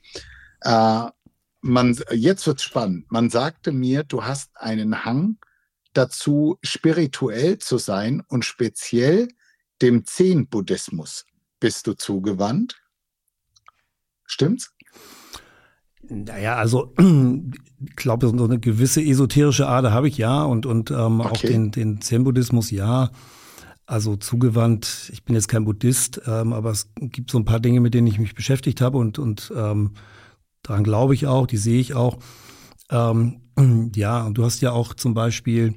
Äh, 0.61 1.05
man, 1.61 1.99
jetzt 2.11 2.45
wird's 2.47 2.63
spannend. 2.63 3.11
Man 3.11 3.31
sagte 3.31 3.71
mir, 3.71 4.03
du 4.03 4.23
hast 4.23 4.51
einen 4.55 5.03
Hang 5.03 5.37
dazu, 5.93 6.57
spirituell 6.61 7.57
zu 7.57 7.77
sein 7.77 8.23
und 8.27 8.45
speziell 8.45 9.27
dem 9.81 10.05
Zen-Buddhismus 10.05 11.25
bist 11.59 11.87
du 11.87 11.93
zugewandt. 11.93 12.81
Stimmt's? 14.25 14.73
Naja, 16.09 16.55
also 16.55 16.93
ich 17.85 17.95
glaube, 17.95 18.27
so 18.27 18.43
eine 18.43 18.59
gewisse 18.59 19.01
esoterische 19.01 19.67
Ader 19.67 19.91
habe 19.91 20.07
ich 20.07 20.17
ja 20.17 20.43
und, 20.43 20.65
und 20.65 20.91
ähm, 20.91 21.21
okay. 21.21 21.29
auch 21.29 21.41
den, 21.41 21.71
den 21.71 22.01
Zen-Buddhismus 22.01 22.71
ja. 22.71 23.11
Also 23.85 24.15
zugewandt, 24.15 25.09
ich 25.11 25.23
bin 25.23 25.33
jetzt 25.33 25.47
kein 25.47 25.65
Buddhist, 25.65 26.21
ähm, 26.27 26.53
aber 26.53 26.69
es 26.69 26.91
gibt 26.95 27.31
so 27.31 27.39
ein 27.39 27.45
paar 27.45 27.59
Dinge, 27.59 27.79
mit 27.79 27.95
denen 27.95 28.05
ich 28.05 28.19
mich 28.19 28.35
beschäftigt 28.35 28.81
habe 28.81 28.99
und, 28.99 29.17
und 29.17 29.51
ähm, 29.55 29.95
daran 30.61 30.83
glaube 30.83 31.15
ich 31.15 31.25
auch, 31.25 31.47
die 31.47 31.57
sehe 31.57 31.79
ich 31.79 31.95
auch. 31.95 32.19
Ähm, 32.89 33.41
ja, 33.95 34.25
und 34.25 34.37
du 34.37 34.43
hast 34.43 34.61
ja 34.61 34.71
auch 34.71 34.93
zum 34.93 35.13
Beispiel 35.13 35.75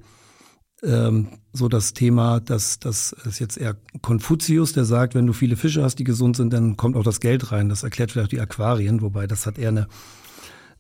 ähm, 0.83 1.29
so 1.53 1.69
das 1.69 1.93
Thema, 1.95 2.41
dass 2.41 2.79
das 2.79 3.13
ist 3.25 3.39
jetzt 3.39 3.57
eher 3.57 3.77
Konfuzius, 4.01 4.73
der 4.73 4.85
sagt, 4.85 5.15
wenn 5.15 5.27
du 5.27 5.33
viele 5.33 5.57
Fische 5.57 5.83
hast, 5.83 5.97
die 5.97 6.05
gesund 6.05 6.37
sind, 6.37 6.53
dann 6.53 6.77
kommt 6.77 6.97
auch 6.97 7.05
das 7.05 7.21
Geld 7.21 7.53
rein. 7.53 7.69
Das 7.69 7.83
erklärt 7.83 8.13
vielleicht 8.13 8.33
die 8.33 8.41
Aquarien, 8.41 9.03
wobei 9.03 9.27
das 9.27 9.47
hat 9.47 9.59
eher 9.59 9.69
eine 9.69 9.89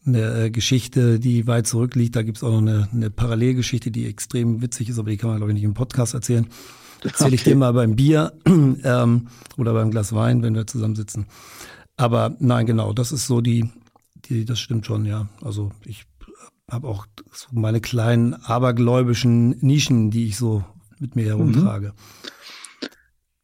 eine 0.04 0.44
äh, 0.44 0.50
Geschichte, 0.50 1.20
die 1.20 1.46
weit 1.46 1.66
zurückliegt. 1.66 2.16
Da 2.16 2.22
gibt 2.22 2.38
es 2.38 2.44
auch 2.44 2.50
noch 2.50 2.58
eine, 2.58 2.88
eine 2.92 3.10
Parallelgeschichte, 3.10 3.90
die 3.90 4.06
extrem 4.06 4.62
witzig 4.62 4.88
ist, 4.88 4.98
aber 4.98 5.10
die 5.10 5.16
kann 5.16 5.30
man, 5.30 5.38
glaube 5.38 5.52
ich, 5.52 5.54
nicht 5.54 5.64
im 5.64 5.74
Podcast 5.74 6.14
erzählen. 6.14 6.46
Erzähle 7.04 7.34
ich 7.34 7.42
dir 7.42 7.56
mal 7.56 7.72
beim 7.72 7.96
Bier 7.96 8.32
ähm, 8.46 9.28
oder 9.56 9.72
beim 9.72 9.90
Glas 9.90 10.12
Wein, 10.12 10.42
wenn 10.42 10.54
wir 10.54 10.66
zusammensitzen. 10.66 11.26
Aber 11.96 12.36
nein, 12.38 12.66
genau, 12.66 12.92
das 12.92 13.10
ist 13.10 13.26
so 13.26 13.40
die, 13.40 13.70
die 14.26 14.44
das 14.44 14.60
stimmt 14.60 14.86
schon, 14.86 15.04
ja. 15.04 15.28
Also 15.40 15.72
ich 15.84 16.04
habe 16.72 16.88
auch 16.88 17.06
so 17.32 17.48
meine 17.52 17.80
kleinen 17.80 18.34
abergläubischen 18.34 19.50
Nischen, 19.60 20.10
die 20.10 20.26
ich 20.28 20.36
so 20.36 20.64
mit 20.98 21.16
mir 21.16 21.26
herumtrage. 21.26 21.88
Mhm. 21.88 22.88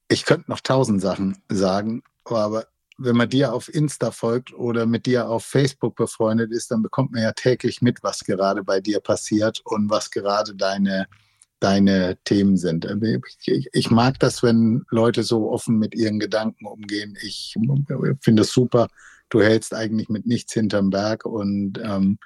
Ich 0.09 0.25
könnte 0.25 0.51
noch 0.51 0.61
tausend 0.61 1.03
Sachen 1.03 1.37
sagen, 1.49 2.03
aber 2.25 2.67
wenn 2.97 3.17
man 3.17 3.29
dir 3.29 3.53
auf 3.53 3.73
Insta 3.73 4.11
folgt 4.11 4.53
oder 4.53 4.87
mit 4.87 5.07
dir 5.07 5.29
auf 5.29 5.45
Facebook 5.45 5.95
befreundet 5.97 6.51
ist, 6.51 6.71
dann 6.71 6.83
bekommt 6.83 7.13
man 7.13 7.23
ja 7.23 7.33
täglich 7.33 7.81
mit, 7.81 8.03
was 8.03 8.25
gerade 8.25 8.65
bei 8.65 8.81
dir 8.81 9.01
passiert 9.01 9.61
und 9.65 9.89
was 9.91 10.11
gerade 10.11 10.55
deine, 10.55 11.07
deine 11.61 12.17
Themen 12.25 12.57
sind. 12.57 12.89
Ich, 13.45 13.69
ich 13.73 13.91
mag 13.91 14.19
das, 14.19 14.43
wenn 14.43 14.85
Leute 14.91 15.23
so 15.23 15.51
offen 15.51 15.79
mit 15.79 15.95
ihren 15.95 16.19
Gedanken 16.19 16.67
umgehen. 16.67 17.17
Ich 17.23 17.55
finde 18.21 18.43
es 18.43 18.51
super. 18.51 18.89
Du 19.29 19.43
hältst 19.43 19.75
eigentlich 19.75 20.09
mit 20.09 20.27
nichts 20.27 20.55
hinterm 20.55 20.91
Berg 20.91 21.25
und 21.25 21.79
ähm, 21.85 22.19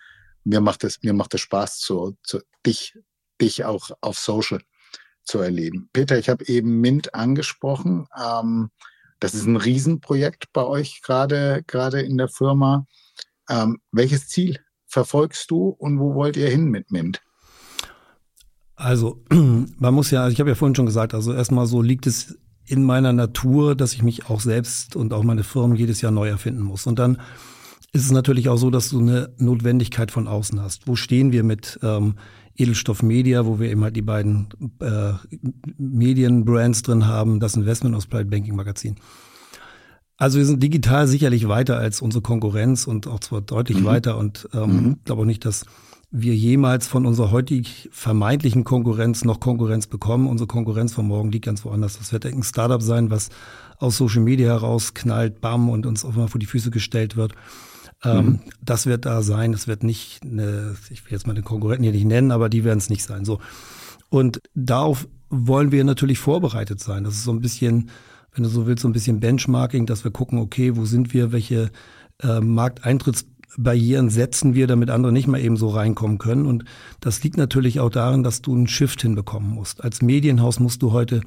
mir 0.45 0.61
macht 0.61 0.85
es 0.85 1.03
mir 1.03 1.13
macht 1.13 1.35
es 1.35 1.41
Spaß, 1.41 1.79
zu, 1.79 2.17
zu 2.23 2.41
dich, 2.67 2.99
dich 3.41 3.65
auch 3.65 3.91
auf 4.01 4.19
Social 4.19 4.61
zu 5.25 5.39
erleben. 5.39 5.89
Peter, 5.93 6.19
ich 6.19 6.29
habe 6.29 6.47
eben 6.47 6.81
Mint 6.81 7.15
angesprochen. 7.15 8.07
Ähm, 8.21 8.71
das 9.21 9.35
ist 9.35 9.47
ein 9.47 9.57
Riesenprojekt 9.57 10.53
bei 10.53 10.65
euch 10.65 11.01
gerade, 11.03 11.63
gerade 11.67 12.01
in 12.01 12.19
der 12.19 12.29
Firma. 12.29 12.87
Ähm, 13.49 13.79
welches 13.93 14.29
Ziel 14.29 14.59
verfolgst 14.87 15.51
du 15.51 15.69
und 15.69 16.01
wo 16.01 16.15
wollt 16.15 16.37
ihr 16.37 16.49
hin 16.49 16.67
mit 16.67 16.91
Mint? 16.91 17.23
Also, 18.75 19.25
man 19.31 19.95
muss 19.95 20.11
ja, 20.11 20.25
also 20.25 20.33
ich 20.33 20.41
habe 20.41 20.51
ja 20.51 20.57
vorhin 20.57 20.75
schon 20.75 20.87
gesagt, 20.87 21.15
also 21.15 21.33
erstmal 21.33 21.67
so 21.67 21.83
liegt 21.83 22.07
es 22.07 22.37
in 22.65 22.85
meiner 22.85 23.13
Natur, 23.13 23.75
dass 23.75 23.93
ich 23.93 24.03
mich 24.03 24.29
auch 24.29 24.41
selbst 24.41 24.97
und 24.97 25.13
auch 25.13 25.25
meine 25.25 25.45
Firmen 25.45 25.77
jedes 25.77 26.01
Jahr 26.01 26.13
neu 26.13 26.29
erfinden 26.29 26.63
muss. 26.63 26.87
Und 26.87 26.99
dann 26.99 27.21
ist 27.93 28.05
es 28.05 28.11
natürlich 28.11 28.49
auch 28.49 28.57
so, 28.57 28.71
dass 28.71 28.89
du 28.89 29.01
eine 29.01 29.31
Notwendigkeit 29.39 30.11
von 30.11 30.27
außen 30.27 30.61
hast. 30.61 30.89
Wo 30.89 30.97
stehen 30.97 31.31
wir 31.31 31.45
mit 31.45 31.79
ähm, 31.83 32.15
Edelstoff 32.57 33.03
Media, 33.03 33.47
wo 33.47 33.61
wir 33.61 33.71
eben 33.71 33.83
halt 33.83 33.97
die 33.97 34.03
beiden 34.03 34.49
äh, 34.81 35.13
Medienbrands 35.77 36.83
drin 36.83 37.07
haben, 37.07 37.39
das 37.39 37.55
Investment 37.55 37.95
aus 37.95 38.07
Private 38.07 38.31
Banking 38.31 38.57
Magazin. 38.57 38.97
Also 40.17 40.39
wir 40.39 40.47
sind 40.47 40.63
digital 40.63 41.07
sicherlich 41.07 41.49
weiter 41.49 41.79
als 41.79 42.01
unsere 42.01 42.23
Konkurrenz 42.23 42.87
und 42.87 43.07
auch 43.07 43.21
zwar 43.21 43.41
deutlich 43.41 43.81
mhm. 43.81 43.85
weiter 43.85 44.19
und 44.19 44.49
ähm, 44.55 44.71
mhm. 44.71 44.97
glaube 45.05 45.23
auch 45.23 45.27
nicht, 45.27 45.45
dass 45.45 45.67
wir 46.11 46.35
jemals 46.35 46.87
von 46.87 47.07
unserer 47.07 47.31
heutig 47.31 47.89
vermeintlichen 47.91 48.65
Konkurrenz 48.65 49.25
noch 49.25 49.41
Konkurrenz 49.41 49.87
bekommen. 49.87 50.29
Unsere 50.29 50.47
Konkurrenz 50.47 50.93
von 50.93 51.07
morgen 51.07 51.33
liegt 51.33 51.47
ganz 51.47 51.65
woanders. 51.65 51.99
Das 51.99 52.13
wird 52.13 52.27
ein 52.27 52.43
Startup 52.43 52.83
sein, 52.83 53.11
was 53.11 53.31
aus 53.79 53.97
Social 53.97 54.23
Media 54.23 54.49
heraus 54.49 54.93
knallt, 54.93 55.41
bam, 55.41 55.71
und 55.71 55.87
uns 55.87 56.05
auf 56.05 56.13
einmal 56.13 56.29
vor 56.29 56.39
die 56.39 56.47
Füße 56.47 56.71
gestellt 56.71 57.17
wird. 57.17 57.33
Ähm, 58.05 58.27
mhm. 58.27 58.41
Das 58.61 58.87
wird 58.87 59.07
da 59.07 59.23
sein. 59.23 59.53
Es 59.53 59.69
wird 59.69 59.83
nicht 59.85 60.21
eine, 60.23 60.77
ich 60.91 61.05
will 61.05 61.13
jetzt 61.13 61.27
mal 61.27 61.35
den 61.35 61.45
Konkurrenten 61.45 61.85
hier 61.85 61.93
nicht 61.93 62.07
nennen, 62.07 62.31
aber 62.31 62.49
die 62.49 62.65
werden 62.65 62.79
es 62.79 62.91
nicht 62.91 63.05
sein. 63.05 63.25
So. 63.25 63.41
Und 64.09 64.41
darauf 64.55 65.09
wollen 65.31 65.73
wir 65.73 65.85
natürlich 65.85 66.19
vorbereitet 66.19 66.81
sein. 66.81 67.05
Das 67.05 67.15
ist 67.15 67.25
so 67.25 67.33
ein 67.33 67.41
bisschen, 67.41 67.91
wenn 68.35 68.45
du 68.45 68.51
so 68.51 68.67
willst, 68.67 68.83
so 68.83 68.89
ein 68.89 68.93
bisschen 68.93 69.21
Benchmarking, 69.21 69.87
dass 69.87 70.05
wir 70.05 70.11
gucken, 70.11 70.39
okay, 70.39 70.77
wo 70.77 70.85
sind 70.85 71.15
wir, 71.15 71.33
welche 71.33 71.71
äh, 72.23 72.41
Markteintrittsbarrieren 72.41 74.11
setzen 74.11 74.55
wir, 74.55 74.67
damit 74.67 74.91
andere 74.91 75.13
nicht 75.13 75.29
mal 75.29 75.41
eben 75.41 75.57
so 75.57 75.69
reinkommen 75.69 76.19
können. 76.19 76.47
Und 76.47 76.65
das 77.01 77.23
liegt 77.23 77.37
natürlich 77.37 77.81
auch 77.81 77.91
darin, 77.91 78.23
dass 78.23 78.43
du 78.43 78.55
einen 78.55 78.67
Shift 78.67 79.01
hinbekommen 79.01 79.51
musst. 79.51 79.83
Als 79.83 80.03
Medienhaus 80.03 80.61
musst 80.61 80.83
du 80.83 80.93
heute 80.93 81.23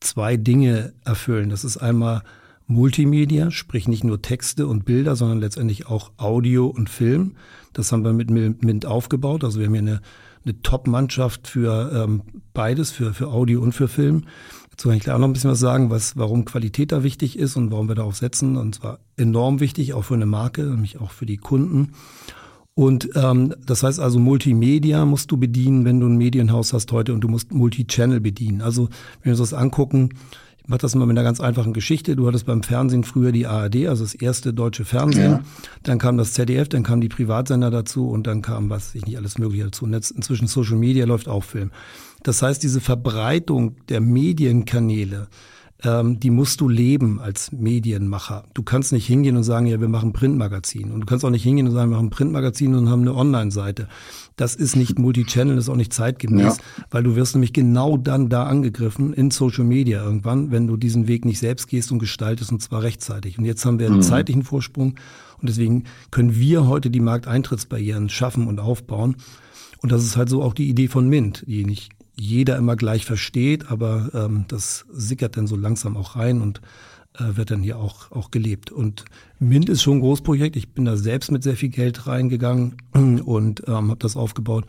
zwei 0.00 0.36
Dinge 0.36 0.94
erfüllen. 1.04 1.50
Das 1.50 1.64
ist 1.64 1.76
einmal 1.76 2.22
Multimedia, 2.70 3.50
sprich 3.50 3.88
nicht 3.88 4.04
nur 4.04 4.22
Texte 4.22 4.66
und 4.66 4.84
Bilder, 4.84 5.16
sondern 5.16 5.40
letztendlich 5.40 5.88
auch 5.88 6.12
Audio 6.16 6.66
und 6.66 6.88
Film. 6.88 7.36
Das 7.72 7.92
haben 7.92 8.04
wir 8.04 8.12
mit 8.12 8.30
Mint 8.30 8.86
aufgebaut. 8.86 9.44
Also 9.44 9.58
wir 9.58 9.66
haben 9.66 9.74
hier 9.74 9.82
eine, 9.82 10.00
eine 10.44 10.62
Top-Mannschaft 10.62 11.48
für 11.48 11.92
ähm, 11.92 12.22
beides, 12.54 12.90
für, 12.90 13.12
für 13.12 13.28
Audio 13.28 13.60
und 13.60 13.72
für 13.72 13.88
Film. 13.88 14.24
Dazu 14.70 14.88
kann 14.88 14.96
ich 14.96 15.02
gleich 15.02 15.14
auch 15.14 15.20
noch 15.20 15.28
ein 15.28 15.32
bisschen 15.32 15.50
was 15.50 15.60
sagen, 15.60 15.90
was, 15.90 16.16
warum 16.16 16.44
Qualität 16.44 16.92
da 16.92 17.02
wichtig 17.02 17.38
ist 17.38 17.56
und 17.56 17.70
warum 17.70 17.88
wir 17.88 17.96
darauf 17.96 18.16
setzen. 18.16 18.56
Und 18.56 18.76
zwar 18.76 19.00
enorm 19.16 19.60
wichtig, 19.60 19.92
auch 19.92 20.04
für 20.04 20.14
eine 20.14 20.26
Marke, 20.26 20.62
nämlich 20.62 21.00
auch 21.00 21.10
für 21.10 21.26
die 21.26 21.36
Kunden. 21.36 21.92
Und 22.74 23.10
ähm, 23.14 23.54
das 23.66 23.82
heißt 23.82 24.00
also, 24.00 24.18
Multimedia 24.18 25.04
musst 25.04 25.30
du 25.30 25.36
bedienen, 25.36 25.84
wenn 25.84 26.00
du 26.00 26.06
ein 26.06 26.16
Medienhaus 26.16 26.72
hast 26.72 26.92
heute 26.92 27.12
und 27.12 27.20
du 27.20 27.28
musst 27.28 27.52
Multichannel 27.52 28.20
bedienen. 28.20 28.62
Also 28.62 28.88
wenn 29.22 29.32
wir 29.34 29.40
uns 29.40 29.50
das 29.50 29.54
angucken, 29.54 30.10
mache 30.70 30.78
das 30.78 30.94
mal 30.94 31.04
mit 31.04 31.18
einer 31.18 31.24
ganz 31.24 31.40
einfachen 31.40 31.72
Geschichte. 31.72 32.16
Du 32.16 32.26
hattest 32.26 32.46
beim 32.46 32.62
Fernsehen 32.62 33.02
früher 33.04 33.32
die 33.32 33.46
ARD, 33.46 33.88
also 33.88 34.04
das 34.04 34.14
erste 34.14 34.54
deutsche 34.54 34.84
Fernsehen. 34.84 35.32
Ja. 35.32 35.42
Dann 35.82 35.98
kam 35.98 36.16
das 36.16 36.32
ZDF, 36.32 36.68
dann 36.68 36.84
kamen 36.84 37.00
die 37.00 37.08
Privatsender 37.08 37.70
dazu 37.70 38.08
und 38.08 38.26
dann 38.26 38.40
kam, 38.40 38.70
was 38.70 38.94
ich 38.94 39.04
nicht, 39.04 39.18
alles 39.18 39.36
Mögliche 39.36 39.64
dazu. 39.64 39.84
Und 39.84 39.92
jetzt 39.92 40.12
inzwischen 40.12 40.46
Social 40.46 40.76
Media 40.76 41.04
läuft 41.04 41.28
auch 41.28 41.42
Film. 41.44 41.72
Das 42.22 42.40
heißt, 42.40 42.62
diese 42.62 42.80
Verbreitung 42.80 43.76
der 43.88 44.00
Medienkanäle, 44.00 45.26
ähm, 45.84 46.20
die 46.20 46.30
musst 46.30 46.60
du 46.60 46.68
leben 46.68 47.20
als 47.20 47.52
Medienmacher. 47.52 48.44
Du 48.54 48.62
kannst 48.62 48.92
nicht 48.92 49.06
hingehen 49.06 49.36
und 49.36 49.44
sagen, 49.44 49.66
ja, 49.66 49.80
wir 49.80 49.88
machen 49.88 50.12
Printmagazin. 50.12 50.90
Und 50.90 51.00
du 51.00 51.06
kannst 51.06 51.24
auch 51.24 51.30
nicht 51.30 51.42
hingehen 51.42 51.66
und 51.66 51.72
sagen, 51.72 51.90
wir 51.90 51.96
machen 51.96 52.10
Printmagazin 52.10 52.74
und 52.74 52.88
haben 52.88 53.02
eine 53.02 53.14
Online-Seite. 53.14 53.88
Das 54.36 54.54
ist 54.54 54.76
nicht 54.76 54.98
Multichannel, 54.98 55.56
das 55.56 55.64
ist 55.64 55.68
auch 55.70 55.76
nicht 55.76 55.92
zeitgemäß, 55.92 56.56
ja. 56.56 56.84
weil 56.90 57.02
du 57.02 57.16
wirst 57.16 57.34
nämlich 57.34 57.52
genau 57.52 57.96
dann 57.96 58.28
da 58.28 58.44
angegriffen 58.44 59.12
in 59.12 59.30
Social 59.30 59.64
Media 59.64 60.02
irgendwann, 60.02 60.50
wenn 60.50 60.66
du 60.66 60.76
diesen 60.76 61.08
Weg 61.08 61.24
nicht 61.24 61.38
selbst 61.38 61.68
gehst 61.68 61.92
und 61.92 61.98
gestaltest 61.98 62.52
und 62.52 62.62
zwar 62.62 62.82
rechtzeitig. 62.82 63.38
Und 63.38 63.44
jetzt 63.44 63.64
haben 63.64 63.78
wir 63.78 63.86
einen 63.86 63.96
mhm. 63.96 64.02
zeitlichen 64.02 64.42
Vorsprung 64.42 64.96
und 65.40 65.48
deswegen 65.48 65.84
können 66.10 66.36
wir 66.36 66.66
heute 66.66 66.90
die 66.90 67.00
Markteintrittsbarrieren 67.00 68.08
schaffen 68.08 68.46
und 68.46 68.60
aufbauen. 68.60 69.16
Und 69.82 69.92
das 69.92 70.04
ist 70.04 70.16
halt 70.16 70.28
so 70.28 70.42
auch 70.42 70.54
die 70.54 70.68
Idee 70.68 70.88
von 70.88 71.08
Mint, 71.08 71.44
die 71.46 71.64
nicht 71.64 71.90
jeder 72.20 72.58
immer 72.58 72.76
gleich 72.76 73.06
versteht, 73.06 73.70
aber 73.70 74.10
ähm, 74.14 74.44
das 74.48 74.84
sickert 74.92 75.36
dann 75.36 75.46
so 75.46 75.56
langsam 75.56 75.96
auch 75.96 76.16
rein 76.16 76.42
und 76.42 76.60
äh, 77.18 77.36
wird 77.36 77.50
dann 77.50 77.62
hier 77.62 77.78
auch, 77.78 78.12
auch 78.12 78.30
gelebt. 78.30 78.70
Und 78.70 79.06
Mint 79.38 79.70
ist 79.70 79.82
schon 79.82 79.98
ein 79.98 80.00
Großprojekt. 80.00 80.54
Ich 80.56 80.74
bin 80.74 80.84
da 80.84 80.96
selbst 80.96 81.32
mit 81.32 81.42
sehr 81.42 81.56
viel 81.56 81.70
Geld 81.70 82.06
reingegangen 82.06 82.76
und 83.24 83.62
ähm, 83.66 83.90
habe 83.90 83.96
das 83.98 84.16
aufgebaut. 84.16 84.66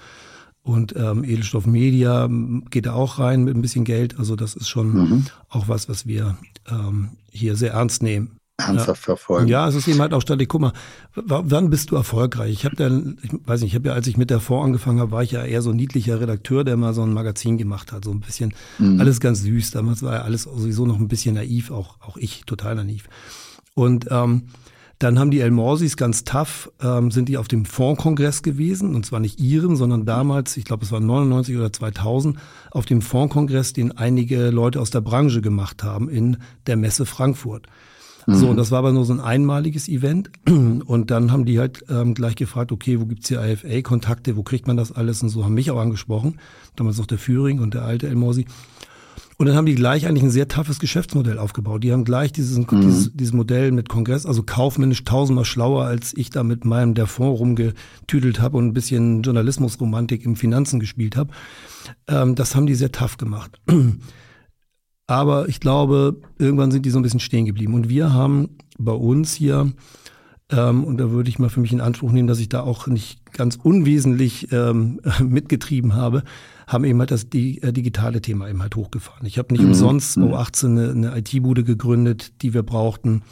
Und 0.63 0.95
ähm, 0.95 1.23
Edelstoff 1.23 1.65
Media 1.65 2.29
geht 2.69 2.85
da 2.85 2.93
auch 2.93 3.19
rein 3.19 3.43
mit 3.43 3.55
ein 3.55 3.61
bisschen 3.61 3.83
Geld. 3.83 4.17
Also 4.17 4.35
das 4.35 4.55
ist 4.55 4.69
schon 4.69 4.93
mhm. 4.93 5.25
auch 5.49 5.67
was, 5.67 5.89
was 5.89 6.05
wir 6.05 6.37
ähm, 6.69 7.09
hier 7.31 7.55
sehr 7.55 7.73
ernst 7.73 8.03
nehmen 8.03 8.37
ernsthaft 8.67 9.01
ja. 9.01 9.05
verfolgen. 9.05 9.47
Ja, 9.47 9.67
es 9.67 9.75
ist 9.75 9.87
eben 9.87 9.99
halt 9.99 10.13
auch 10.13 10.21
stattlich. 10.21 10.47
Guck 10.47 10.61
mal, 10.61 10.73
wann 11.15 11.69
bist 11.69 11.91
du 11.91 11.95
erfolgreich? 11.95 12.51
Ich 12.51 12.65
habe 12.65 12.75
dann, 12.75 13.17
ich 13.23 13.31
weiß 13.45 13.61
nicht, 13.61 13.71
ich 13.71 13.75
habe 13.75 13.89
ja, 13.89 13.93
als 13.93 14.07
ich 14.07 14.17
mit 14.17 14.29
der 14.29 14.39
Fonds 14.39 14.65
angefangen 14.65 14.99
habe, 14.99 15.11
war 15.11 15.23
ich 15.23 15.31
ja 15.31 15.43
eher 15.43 15.61
so 15.61 15.71
ein 15.71 15.75
niedlicher 15.75 16.19
Redakteur, 16.19 16.63
der 16.63 16.77
mal 16.77 16.93
so 16.93 17.03
ein 17.03 17.13
Magazin 17.13 17.57
gemacht 17.57 17.91
hat, 17.91 18.05
so 18.05 18.11
ein 18.11 18.19
bisschen 18.19 18.53
mhm. 18.79 18.99
alles 18.99 19.19
ganz 19.19 19.41
süß. 19.41 19.71
Damals 19.71 20.03
war 20.03 20.13
ja 20.13 20.21
alles 20.21 20.43
sowieso 20.43 20.85
noch 20.85 20.99
ein 20.99 21.07
bisschen 21.07 21.35
naiv, 21.35 21.71
auch 21.71 21.95
auch 22.01 22.17
ich 22.17 22.43
total 22.45 22.75
naiv. 22.75 23.07
Und 23.73 24.07
ähm, 24.09 24.43
dann 25.01 25.17
haben 25.17 25.31
die 25.31 25.39
El 25.39 25.49
Morsis 25.49 25.97
ganz 25.97 26.25
tough, 26.25 26.71
ähm, 26.79 27.09
sind 27.09 27.27
die 27.27 27.39
auf 27.39 27.47
dem 27.47 27.65
Fondskongress 27.65 28.43
gewesen, 28.43 28.93
und 28.93 29.03
zwar 29.03 29.19
nicht 29.19 29.39
ihren, 29.39 29.75
sondern 29.75 30.05
damals, 30.05 30.57
ich 30.57 30.63
glaube 30.65 30.85
es 30.85 30.91
war 30.91 30.99
99 30.99 31.57
oder 31.57 31.73
2000, 31.73 32.37
auf 32.69 32.85
dem 32.85 33.01
Fondskongress, 33.01 33.73
den 33.73 33.97
einige 33.97 34.51
Leute 34.51 34.79
aus 34.79 34.91
der 34.91 35.01
Branche 35.01 35.41
gemacht 35.41 35.83
haben 35.83 36.07
in 36.07 36.37
der 36.67 36.77
Messe 36.77 37.07
Frankfurt. 37.07 37.65
So, 38.27 38.47
und 38.47 38.53
mhm. 38.53 38.57
das 38.57 38.71
war 38.71 38.79
aber 38.79 38.91
nur 38.91 39.05
so 39.05 39.13
ein 39.13 39.19
einmaliges 39.19 39.87
Event. 39.87 40.31
Und 40.47 41.11
dann 41.11 41.31
haben 41.31 41.45
die 41.45 41.59
halt 41.59 41.83
ähm, 41.89 42.13
gleich 42.13 42.35
gefragt, 42.35 42.71
okay, 42.71 42.99
wo 42.99 43.05
gibt's 43.05 43.27
hier 43.27 43.41
IFA-Kontakte, 43.43 44.37
wo 44.37 44.43
kriegt 44.43 44.67
man 44.67 44.77
das 44.77 44.91
alles? 44.91 45.23
Und 45.23 45.29
so 45.29 45.43
haben 45.43 45.53
mich 45.53 45.71
auch 45.71 45.79
angesprochen. 45.79 46.39
Damals 46.75 46.97
noch 46.97 47.07
der 47.07 47.17
Führing 47.17 47.59
und 47.59 47.73
der 47.73 47.83
alte 47.83 48.07
El 48.07 48.15
Morsi. 48.15 48.45
Und 49.37 49.47
dann 49.47 49.55
haben 49.55 49.65
die 49.65 49.73
gleich 49.73 50.05
eigentlich 50.05 50.21
ein 50.21 50.29
sehr 50.29 50.47
toughes 50.47 50.77
Geschäftsmodell 50.77 51.39
aufgebaut. 51.39 51.83
Die 51.83 51.91
haben 51.91 52.03
gleich 52.03 52.31
dieses, 52.31 52.59
mhm. 52.59 52.81
dieses, 52.81 53.11
dieses 53.11 53.33
Modell 53.33 53.71
mit 53.71 53.89
Kongress, 53.89 54.27
also 54.27 54.43
kaufmännisch 54.43 55.03
tausendmal 55.03 55.45
schlauer, 55.45 55.85
als 55.85 56.15
ich 56.15 56.29
da 56.29 56.43
mit 56.43 56.63
meinem 56.63 56.93
der 56.93 57.07
Fonds 57.07 57.39
rumgetüdelt 57.39 58.39
habe 58.39 58.57
und 58.57 58.67
ein 58.67 58.73
bisschen 58.73 59.23
Journalismusromantik 59.23 60.25
im 60.25 60.35
Finanzen 60.35 60.79
gespielt 60.79 61.15
habe. 61.15 61.31
Ähm, 62.07 62.35
das 62.35 62.55
haben 62.55 62.67
die 62.67 62.75
sehr 62.75 62.91
tough 62.91 63.17
gemacht. 63.17 63.59
Aber 65.11 65.49
ich 65.49 65.59
glaube, 65.59 66.15
irgendwann 66.39 66.71
sind 66.71 66.85
die 66.85 66.89
so 66.89 66.97
ein 66.97 67.01
bisschen 67.01 67.19
stehen 67.19 67.45
geblieben. 67.45 67.73
Und 67.73 67.89
wir 67.89 68.13
haben 68.13 68.47
bei 68.77 68.93
uns 68.93 69.33
hier, 69.33 69.73
ähm, 70.49 70.85
und 70.85 70.99
da 70.99 71.11
würde 71.11 71.29
ich 71.29 71.37
mal 71.37 71.49
für 71.49 71.59
mich 71.59 71.73
in 71.73 71.81
Anspruch 71.81 72.13
nehmen, 72.13 72.29
dass 72.29 72.39
ich 72.39 72.47
da 72.47 72.61
auch 72.61 72.87
nicht 72.87 73.19
ganz 73.33 73.59
unwesentlich 73.61 74.53
ähm, 74.53 75.01
mitgetrieben 75.21 75.95
habe, 75.95 76.23
haben 76.65 76.85
eben 76.85 76.97
halt 76.99 77.11
das 77.11 77.25
äh, 77.33 77.73
digitale 77.73 78.21
Thema 78.21 78.47
eben 78.47 78.61
halt 78.61 78.77
hochgefahren. 78.77 79.27
Ich 79.27 79.37
habe 79.37 79.53
nicht 79.53 79.63
mhm. 79.63 79.71
umsonst 79.71 80.13
2018 80.13 80.69
eine, 80.69 80.91
eine 80.91 81.17
IT-Bude 81.17 81.65
gegründet, 81.65 82.41
die 82.41 82.53
wir 82.53 82.63
brauchten. 82.63 83.23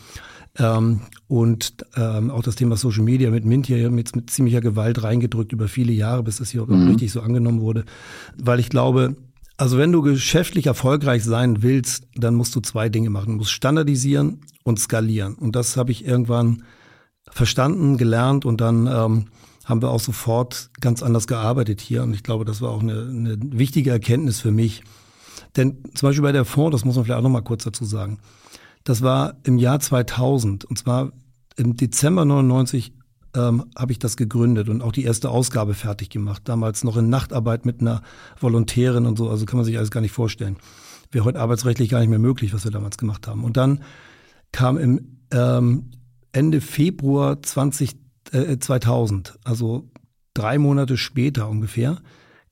Ähm, 0.57 0.99
und 1.29 1.85
ähm, 1.95 2.29
auch 2.29 2.43
das 2.43 2.57
Thema 2.57 2.75
Social 2.75 3.03
Media 3.03 3.31
mit 3.31 3.45
Mint 3.45 3.67
hier 3.67 3.89
mit, 3.89 4.17
mit 4.17 4.29
ziemlicher 4.29 4.59
Gewalt 4.59 5.01
reingedrückt 5.01 5.53
über 5.53 5.69
viele 5.69 5.93
Jahre, 5.93 6.23
bis 6.23 6.39
das 6.39 6.49
hier 6.49 6.65
mhm. 6.65 6.73
auch 6.73 6.89
richtig 6.89 7.13
so 7.13 7.21
angenommen 7.21 7.61
wurde. 7.61 7.85
Weil 8.37 8.59
ich 8.59 8.67
glaube, 8.67 9.15
also 9.59 9.77
wenn 9.77 9.91
du 9.91 10.01
geschäftlich 10.01 10.67
erfolgreich 10.67 11.25
sein 11.25 11.61
willst, 11.61 12.07
dann 12.15 12.33
musst 12.35 12.55
du 12.55 12.61
zwei 12.61 12.87
Dinge 12.87 13.09
machen. 13.09 13.33
Du 13.33 13.37
musst 13.39 13.51
standardisieren 13.51 14.39
und 14.63 14.79
skalieren. 14.79 15.35
Und 15.35 15.53
das 15.53 15.75
habe 15.75 15.91
ich 15.91 16.05
irgendwann 16.05 16.63
verstanden, 17.29 17.97
gelernt 17.97 18.45
und 18.45 18.61
dann 18.61 18.87
ähm, 18.87 19.25
haben 19.65 19.81
wir 19.81 19.89
auch 19.89 19.99
sofort 19.99 20.69
ganz 20.79 21.03
anders 21.03 21.27
gearbeitet 21.27 21.81
hier. 21.81 22.03
Und 22.03 22.13
ich 22.13 22.23
glaube, 22.23 22.45
das 22.45 22.61
war 22.61 22.69
auch 22.71 22.81
eine, 22.81 23.01
eine 23.01 23.37
wichtige 23.41 23.91
Erkenntnis 23.91 24.39
für 24.39 24.51
mich. 24.51 24.81
Denn 25.57 25.83
zum 25.93 26.07
Beispiel 26.07 26.23
bei 26.23 26.31
der 26.31 26.45
Fonds, 26.45 26.71
das 26.71 26.85
muss 26.85 26.95
man 26.95 27.03
vielleicht 27.03 27.19
auch 27.19 27.23
noch 27.23 27.29
mal 27.29 27.41
kurz 27.41 27.65
dazu 27.65 27.83
sagen, 27.83 28.19
das 28.85 29.01
war 29.01 29.35
im 29.43 29.57
Jahr 29.57 29.81
2000 29.81 30.63
und 30.63 30.79
zwar 30.79 31.11
im 31.57 31.75
Dezember 31.75 32.23
99 32.23 32.93
ähm, 33.35 33.65
habe 33.77 33.91
ich 33.91 33.99
das 33.99 34.17
gegründet 34.17 34.69
und 34.69 34.81
auch 34.81 34.91
die 34.91 35.03
erste 35.03 35.29
Ausgabe 35.29 35.73
fertig 35.73 36.09
gemacht. 36.09 36.43
Damals 36.45 36.83
noch 36.83 36.97
in 36.97 37.09
Nachtarbeit 37.09 37.65
mit 37.65 37.81
einer 37.81 38.01
Volontärin 38.39 39.05
und 39.05 39.17
so, 39.17 39.29
also 39.29 39.45
kann 39.45 39.57
man 39.57 39.65
sich 39.65 39.77
alles 39.77 39.91
gar 39.91 40.01
nicht 40.01 40.11
vorstellen. 40.11 40.57
Wäre 41.11 41.25
heute 41.25 41.39
arbeitsrechtlich 41.39 41.89
gar 41.89 41.99
nicht 41.99 42.09
mehr 42.09 42.19
möglich, 42.19 42.53
was 42.53 42.63
wir 42.63 42.71
damals 42.71 42.97
gemacht 42.97 43.27
haben. 43.27 43.43
Und 43.43 43.57
dann 43.57 43.83
kam 44.51 44.77
im 44.77 45.19
ähm, 45.31 45.91
Ende 46.31 46.61
Februar 46.61 47.41
20, 47.41 47.97
äh, 48.31 48.57
2000, 48.57 49.37
also 49.43 49.89
drei 50.33 50.57
Monate 50.57 50.97
später 50.97 51.49
ungefähr, 51.49 52.01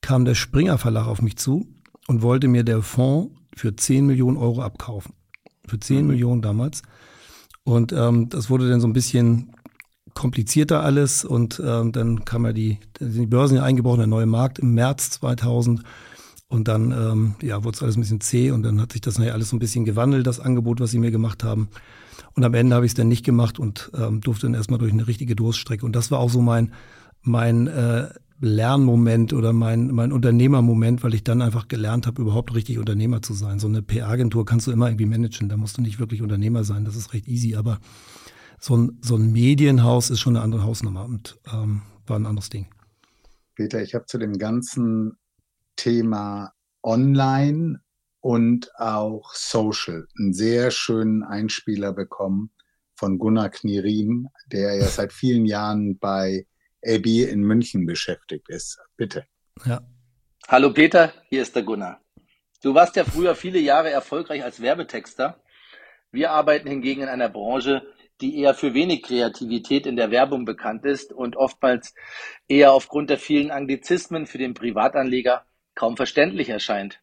kam 0.01 0.25
der 0.25 0.35
Springer 0.35 0.77
Verlag 0.77 1.07
auf 1.07 1.21
mich 1.21 1.37
zu 1.37 1.67
und 2.07 2.21
wollte 2.21 2.47
mir 2.47 2.63
der 2.63 2.81
Fonds 2.81 3.35
für 3.55 3.75
10 3.75 4.05
Millionen 4.05 4.37
Euro 4.37 4.61
abkaufen. 4.61 5.13
Für 5.67 5.79
10 5.79 6.01
mhm. 6.01 6.07
Millionen 6.07 6.41
damals. 6.41 6.83
Und 7.63 7.91
ähm, 7.91 8.29
das 8.29 8.49
wurde 8.49 8.69
dann 8.69 8.79
so 8.79 8.87
ein 8.87 8.93
bisschen 8.93 9.51
komplizierter 10.17 10.83
alles 10.83 11.23
und 11.23 11.61
ähm, 11.63 11.91
dann 11.91 12.25
kam 12.25 12.45
ja 12.45 12.51
die, 12.51 12.79
die 12.99 13.27
Börsen 13.27 13.57
ja 13.57 13.63
eingebrochen, 13.63 13.99
der 13.99 14.07
neue 14.07 14.25
Markt 14.25 14.57
im 14.57 14.73
März 14.73 15.11
2000 15.11 15.83
und 16.49 16.67
dann 16.67 16.91
ähm, 16.91 17.35
ja, 17.41 17.63
wurde 17.63 17.75
es 17.75 17.83
alles 17.83 17.97
ein 17.97 18.01
bisschen 18.01 18.21
zäh 18.21 18.51
und 18.51 18.63
dann 18.63 18.81
hat 18.81 18.93
sich 18.93 19.01
das 19.01 19.19
nachher 19.19 19.33
alles 19.33 19.49
so 19.49 19.55
ein 19.55 19.59
bisschen 19.59 19.85
gewandelt, 19.85 20.25
das 20.25 20.39
Angebot, 20.39 20.79
was 20.79 20.91
sie 20.91 20.99
mir 20.99 21.11
gemacht 21.11 21.43
haben. 21.43 21.69
Und 22.33 22.43
am 22.43 22.53
Ende 22.53 22.75
habe 22.75 22.85
ich 22.85 22.91
es 22.91 22.95
dann 22.95 23.07
nicht 23.07 23.25
gemacht 23.25 23.59
und 23.59 23.91
ähm, 23.95 24.21
durfte 24.21 24.47
dann 24.47 24.55
erstmal 24.55 24.79
durch 24.79 24.91
eine 24.91 25.07
richtige 25.07 25.35
Durststrecke. 25.35 25.85
Und 25.85 25.95
das 25.95 26.09
war 26.09 26.19
auch 26.19 26.29
so 26.29 26.41
mein, 26.41 26.73
mein 27.21 27.67
äh, 27.67 28.09
Lernmoment 28.39 29.33
oder 29.33 29.53
mein, 29.53 29.91
mein 29.91 30.11
Unternehmermoment, 30.11 31.03
weil 31.03 31.13
ich 31.13 31.23
dann 31.23 31.41
einfach 31.41 31.67
gelernt 31.67 32.07
habe, 32.07 32.21
überhaupt 32.21 32.55
richtig 32.55 32.79
Unternehmer 32.79 33.21
zu 33.21 33.33
sein. 33.33 33.59
So 33.59 33.67
eine 33.67 33.81
PR-Agentur 33.81 34.45
kannst 34.45 34.67
du 34.67 34.71
immer 34.71 34.87
irgendwie 34.87 35.05
managen, 35.05 35.49
da 35.49 35.57
musst 35.57 35.77
du 35.77 35.81
nicht 35.81 35.99
wirklich 35.99 36.21
Unternehmer 36.21 36.63
sein, 36.63 36.85
das 36.85 36.95
ist 36.95 37.13
recht 37.13 37.27
easy, 37.27 37.55
aber 37.55 37.79
so 38.59 38.75
ein, 38.75 38.99
so 39.01 39.15
ein 39.15 39.31
Medienhaus 39.31 40.09
ist 40.09 40.19
schon 40.19 40.35
eine 40.35 40.43
andere 40.43 40.63
Hausnummer 40.63 41.05
und 41.05 41.37
ähm, 41.51 41.83
war 42.05 42.17
ein 42.17 42.25
anderes 42.25 42.49
Ding. 42.49 42.67
Peter, 43.55 43.81
ich 43.81 43.95
habe 43.95 44.05
zu 44.05 44.17
dem 44.17 44.37
ganzen 44.37 45.17
Thema 45.75 46.53
Online 46.83 47.81
und 48.19 48.69
auch 48.75 49.33
Social 49.33 50.07
einen 50.17 50.33
sehr 50.33 50.71
schönen 50.71 51.23
Einspieler 51.23 51.93
bekommen 51.93 52.51
von 52.95 53.19
Gunnar 53.19 53.49
Knierim, 53.49 54.27
der 54.51 54.75
ja 54.75 54.85
seit 54.85 55.13
vielen 55.13 55.45
Jahren 55.45 55.97
bei 55.99 56.47
AB 56.85 57.05
in 57.05 57.41
München 57.41 57.85
beschäftigt 57.85 58.49
ist. 58.49 58.79
Bitte. 58.95 59.25
Ja. 59.65 59.81
Hallo 60.47 60.71
Peter, 60.73 61.13
hier 61.29 61.41
ist 61.41 61.55
der 61.55 61.63
Gunnar. 61.63 62.01
Du 62.61 62.73
warst 62.73 62.95
ja 62.95 63.03
früher 63.03 63.35
viele 63.35 63.59
Jahre 63.59 63.91
erfolgreich 63.91 64.43
als 64.43 64.61
Werbetexter. 64.61 65.41
Wir 66.11 66.31
arbeiten 66.31 66.69
hingegen 66.69 67.01
in 67.01 67.09
einer 67.09 67.29
Branche, 67.29 67.83
die 68.21 68.39
eher 68.39 68.53
für 68.53 68.73
wenig 68.73 69.03
Kreativität 69.03 69.85
in 69.85 69.95
der 69.95 70.11
Werbung 70.11 70.45
bekannt 70.45 70.85
ist 70.85 71.13
und 71.13 71.35
oftmals 71.35 71.93
eher 72.47 72.73
aufgrund 72.73 73.09
der 73.09 73.17
vielen 73.17 73.51
Anglizismen 73.51 74.25
für 74.25 74.37
den 74.37 74.53
Privatanleger 74.53 75.45
kaum 75.75 75.97
verständlich 75.97 76.49
erscheint. 76.49 76.99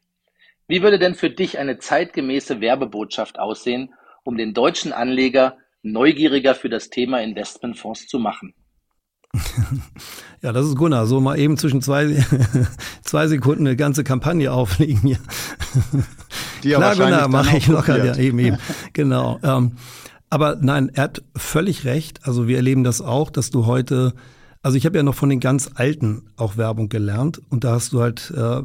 Wie 0.67 0.83
würde 0.83 0.99
denn 0.99 1.15
für 1.15 1.31
dich 1.31 1.59
eine 1.59 1.79
zeitgemäße 1.79 2.61
Werbebotschaft 2.61 3.39
aussehen, 3.39 3.95
um 4.25 4.37
den 4.37 4.55
deutschen 4.55 4.93
Anleger 4.93 5.59
neugieriger 5.83 6.55
für 6.55 6.71
das 6.71 6.91
Thema 6.91 7.21
Investmentfonds 7.21 8.07
zu 8.07 8.19
machen? 8.19 8.55
Ja, 10.43 10.53
das 10.53 10.67
ist 10.67 10.77
Gunnar. 10.77 11.07
So 11.07 11.23
mal 11.23 11.39
eben 11.39 11.57
zwischen 11.57 11.81
zwei, 11.81 12.23
zwei 13.03 13.29
Sekunden 13.29 13.67
eine 13.67 13.77
ganze 13.77 14.05
Kampagne 14.05 14.53
auflegen 14.53 15.01
hier. 15.01 15.19
Die 16.63 16.73
Klar, 16.73 16.95
Gunnar, 16.97 17.29
mache 17.29 17.57
ich 17.57 17.67
locker. 17.67 18.05
Ja, 18.05 18.15
eben, 18.19 18.39
eben. 18.39 18.59
Genau. 18.93 19.41
Ähm, 19.43 19.79
aber 20.35 20.59
nein, 20.61 20.91
er 20.93 21.05
hat 21.05 21.23
völlig 21.37 21.85
recht. 21.85 22.27
Also 22.27 22.49
wir 22.49 22.57
erleben 22.57 22.83
das 22.83 23.01
auch, 23.01 23.31
dass 23.31 23.51
du 23.51 23.67
heute, 23.67 24.15
also 24.63 24.77
ich 24.77 24.85
habe 24.85 24.97
ja 24.97 25.05
noch 25.05 25.15
von 25.15 25.29
den 25.29 25.39
ganz 25.39 25.71
Alten 25.77 26.25
auch 26.37 26.57
Werbung 26.57 26.89
gelernt 26.89 27.41
und 27.51 27.63
da 27.63 27.71
hast 27.71 27.93
du 27.93 28.01
halt 28.01 28.33
äh, 28.37 28.63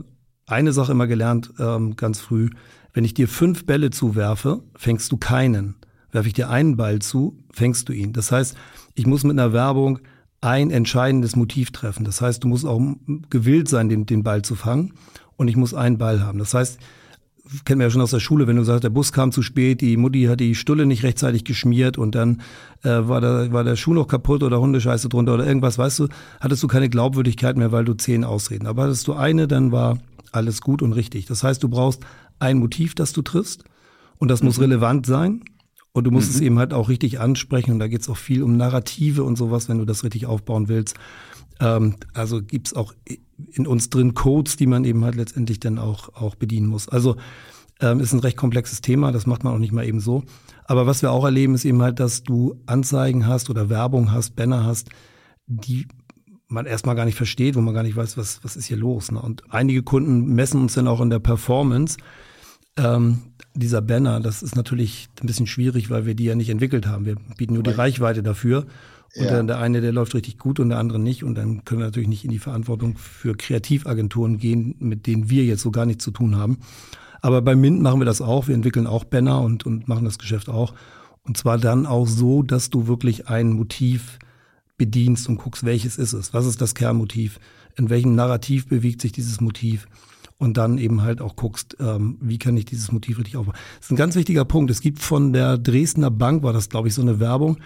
eine 0.47 0.73
Sache 0.73 0.93
immer 0.93 1.05
gelernt, 1.05 1.53
ähm, 1.59 1.95
ganz 1.95 2.21
früh. 2.21 2.49
Wenn 2.91 3.03
ich 3.03 3.13
dir 3.13 3.27
fünf 3.27 3.67
Bälle 3.67 3.91
zuwerfe, 3.91 4.63
fängst 4.75 5.11
du 5.11 5.17
keinen. 5.17 5.75
Werfe 6.11 6.29
ich 6.29 6.33
dir 6.33 6.49
einen 6.49 6.75
Ball 6.75 6.97
zu, 6.97 7.37
fängst 7.51 7.87
du 7.87 7.93
ihn. 7.93 8.13
Das 8.13 8.31
heißt, 8.31 8.57
ich 8.95 9.05
muss 9.05 9.23
mit 9.23 9.33
einer 9.33 9.53
Werbung 9.53 9.99
ein 10.41 10.71
entscheidendes 10.71 11.35
Motiv 11.35 11.69
treffen. 11.69 12.03
Das 12.03 12.19
heißt, 12.19 12.43
du 12.43 12.47
musst 12.47 12.65
auch 12.65 12.81
gewillt 13.29 13.69
sein, 13.69 13.89
den, 13.89 14.07
den 14.07 14.23
Ball 14.23 14.41
zu 14.41 14.55
fangen. 14.55 14.93
Und 15.37 15.49
ich 15.49 15.55
muss 15.55 15.75
einen 15.75 15.99
Ball 15.99 16.23
haben. 16.23 16.39
Das 16.39 16.55
heißt, 16.55 16.79
kennen 17.65 17.79
wir 17.79 17.87
ja 17.87 17.91
schon 17.91 18.01
aus 18.01 18.11
der 18.11 18.19
Schule, 18.19 18.47
wenn 18.47 18.55
du 18.55 18.63
sagst, 18.63 18.83
der 18.83 18.89
Bus 18.89 19.11
kam 19.11 19.31
zu 19.31 19.41
spät, 19.41 19.81
die 19.81 19.97
Mutti 19.97 20.25
hat 20.25 20.39
die 20.39 20.55
Stulle 20.55 20.85
nicht 20.85 21.03
rechtzeitig 21.03 21.43
geschmiert 21.43 21.97
und 21.97 22.15
dann 22.15 22.41
äh, 22.83 22.89
war, 22.89 23.21
der, 23.21 23.51
war 23.51 23.63
der 23.63 23.75
Schuh 23.75 23.93
noch 23.93 24.07
kaputt 24.07 24.43
oder 24.43 24.59
Hundescheiße 24.59 25.09
drunter 25.09 25.33
oder 25.33 25.47
irgendwas, 25.47 25.77
weißt 25.77 25.99
du, 25.99 26.07
hattest 26.39 26.61
du 26.63 26.67
keine 26.67 26.89
Glaubwürdigkeit 26.89 27.57
mehr, 27.57 27.71
weil 27.71 27.85
du 27.85 27.93
zehn 27.93 28.23
Ausreden. 28.23 28.67
Aber 28.67 28.83
hattest 28.83 29.07
du 29.07 29.13
eine, 29.13 29.47
dann 29.47 29.71
war 29.71 29.97
alles 30.31 30.61
gut 30.61 30.81
und 30.81 30.93
richtig. 30.93 31.25
Das 31.25 31.43
heißt, 31.43 31.63
du 31.63 31.69
brauchst 31.69 32.03
ein 32.39 32.57
Motiv, 32.57 32.95
das 32.95 33.13
du 33.13 33.21
triffst 33.21 33.63
und 34.17 34.29
das 34.29 34.41
mhm. 34.41 34.47
muss 34.47 34.59
relevant 34.59 35.05
sein 35.05 35.41
und 35.91 36.03
du 36.05 36.11
musst 36.11 36.29
mhm. 36.29 36.35
es 36.35 36.41
eben 36.41 36.59
halt 36.59 36.73
auch 36.73 36.89
richtig 36.89 37.19
ansprechen. 37.19 37.71
Und 37.71 37.79
da 37.79 37.87
geht 37.87 38.01
es 38.01 38.09
auch 38.09 38.17
viel 38.17 38.43
um 38.43 38.57
Narrative 38.57 39.23
und 39.23 39.37
sowas, 39.37 39.69
wenn 39.69 39.79
du 39.79 39.85
das 39.85 40.03
richtig 40.03 40.25
aufbauen 40.25 40.67
willst. 40.67 40.95
Ähm, 41.59 41.95
also 42.13 42.41
gibt's 42.41 42.73
auch 42.73 42.93
in 43.51 43.67
uns 43.67 43.89
drin 43.89 44.13
Codes, 44.13 44.57
die 44.57 44.67
man 44.67 44.85
eben 44.85 45.03
halt 45.03 45.15
letztendlich 45.15 45.59
dann 45.59 45.77
auch, 45.77 46.09
auch 46.15 46.35
bedienen 46.35 46.67
muss. 46.67 46.89
Also 46.89 47.15
ähm, 47.79 47.99
ist 47.99 48.13
ein 48.13 48.19
recht 48.19 48.37
komplexes 48.37 48.81
Thema, 48.81 49.11
das 49.11 49.25
macht 49.25 49.43
man 49.43 49.53
auch 49.53 49.59
nicht 49.59 49.71
mal 49.71 49.85
eben 49.85 49.99
so. 49.99 50.23
Aber 50.65 50.85
was 50.85 51.01
wir 51.01 51.11
auch 51.11 51.25
erleben, 51.25 51.55
ist 51.55 51.65
eben 51.65 51.81
halt, 51.81 51.99
dass 51.99 52.23
du 52.23 52.59
Anzeigen 52.65 53.25
hast 53.25 53.49
oder 53.49 53.69
Werbung 53.69 54.11
hast, 54.11 54.35
Banner 54.35 54.65
hast, 54.65 54.89
die 55.47 55.87
man 56.47 56.65
erstmal 56.65 56.95
gar 56.95 57.05
nicht 57.05 57.15
versteht, 57.15 57.55
wo 57.55 57.61
man 57.61 57.73
gar 57.73 57.83
nicht 57.83 57.95
weiß, 57.95 58.17
was, 58.17 58.43
was 58.43 58.55
ist 58.55 58.65
hier 58.65 58.77
los. 58.77 59.11
Ne? 59.11 59.21
Und 59.21 59.43
einige 59.49 59.83
Kunden 59.83 60.33
messen 60.33 60.61
uns 60.61 60.73
dann 60.73 60.87
auch 60.87 60.99
in 60.99 61.09
der 61.09 61.19
Performance. 61.19 61.97
Ähm, 62.75 63.19
dieser 63.53 63.81
Banner, 63.81 64.19
das 64.19 64.41
ist 64.41 64.55
natürlich 64.55 65.09
ein 65.21 65.27
bisschen 65.27 65.47
schwierig, 65.47 65.89
weil 65.89 66.05
wir 66.05 66.15
die 66.15 66.25
ja 66.25 66.35
nicht 66.35 66.49
entwickelt 66.49 66.87
haben. 66.87 67.05
Wir 67.05 67.15
bieten 67.37 67.53
nur 67.53 67.63
die 67.63 67.71
Reichweite 67.71 68.23
dafür. 68.23 68.65
Und 69.15 69.25
ja. 69.25 69.31
dann 69.31 69.47
der 69.47 69.57
eine, 69.57 69.81
der 69.81 69.91
läuft 69.91 70.13
richtig 70.13 70.37
gut 70.37 70.59
und 70.59 70.69
der 70.69 70.77
andere 70.77 70.99
nicht. 70.99 71.23
Und 71.23 71.35
dann 71.35 71.65
können 71.65 71.81
wir 71.81 71.85
natürlich 71.85 72.09
nicht 72.09 72.25
in 72.25 72.31
die 72.31 72.39
Verantwortung 72.39 72.97
für 72.97 73.35
Kreativagenturen 73.35 74.37
gehen, 74.37 74.75
mit 74.79 75.07
denen 75.07 75.29
wir 75.29 75.45
jetzt 75.45 75.61
so 75.61 75.71
gar 75.71 75.85
nichts 75.85 76.03
zu 76.03 76.11
tun 76.11 76.37
haben. 76.37 76.59
Aber 77.21 77.41
bei 77.41 77.55
Mint 77.55 77.81
machen 77.81 77.99
wir 77.99 78.05
das 78.05 78.21
auch. 78.21 78.47
Wir 78.47 78.55
entwickeln 78.55 78.87
auch 78.87 79.03
Banner 79.03 79.41
und, 79.41 79.65
und 79.65 79.87
machen 79.87 80.05
das 80.05 80.19
Geschäft 80.19 80.47
auch. 80.47 80.73
Und 81.23 81.37
zwar 81.37 81.57
dann 81.57 81.85
auch 81.85 82.07
so, 82.07 82.43
dass 82.43 82.69
du 82.69 82.87
wirklich 82.87 83.27
ein 83.27 83.53
Motiv 83.53 84.19
bedienst 84.77 85.27
und 85.27 85.37
guckst, 85.37 85.65
welches 85.65 85.97
ist 85.97 86.13
es? 86.13 86.33
Was 86.33 86.45
ist 86.45 86.61
das 86.61 86.75
Kernmotiv? 86.75 87.39
In 87.75 87.89
welchem 87.89 88.15
Narrativ 88.15 88.67
bewegt 88.67 89.01
sich 89.01 89.11
dieses 89.11 89.41
Motiv? 89.41 89.87
und 90.39 90.55
dann 90.57 90.77
eben 90.77 91.01
halt 91.01 91.21
auch 91.21 91.35
guckst, 91.35 91.77
ähm, 91.79 92.17
wie 92.21 92.39
kann 92.39 92.57
ich 92.57 92.65
dieses 92.65 92.91
Motiv 92.91 93.19
richtig 93.19 93.35
aufbauen. 93.35 93.55
Das 93.77 93.87
ist 93.87 93.91
ein 93.91 93.97
ganz 93.97 94.15
wichtiger 94.15 94.45
Punkt. 94.45 94.71
Es 94.71 94.81
gibt 94.81 94.99
von 94.99 95.33
der 95.33 95.57
Dresdner 95.57 96.09
Bank, 96.09 96.43
war 96.43 96.53
das 96.53 96.69
glaube 96.69 96.87
ich 96.87 96.93
so 96.93 97.01
eine 97.01 97.19
Werbung, 97.19 97.57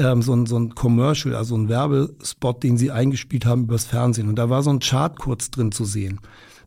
ähm, 0.00 0.22
so, 0.22 0.34
ein, 0.34 0.46
so 0.46 0.58
ein 0.58 0.74
Commercial, 0.74 1.34
also 1.34 1.56
ein 1.56 1.68
Werbespot, 1.68 2.62
den 2.62 2.76
sie 2.76 2.90
eingespielt 2.90 3.46
haben 3.46 3.64
übers 3.64 3.84
Fernsehen. 3.84 4.28
Und 4.28 4.36
da 4.36 4.50
war 4.50 4.62
so 4.62 4.70
ein 4.70 4.80
Chart 4.80 5.18
kurz 5.18 5.50
drin 5.50 5.70
zu 5.70 5.84
sehen. 5.84 6.20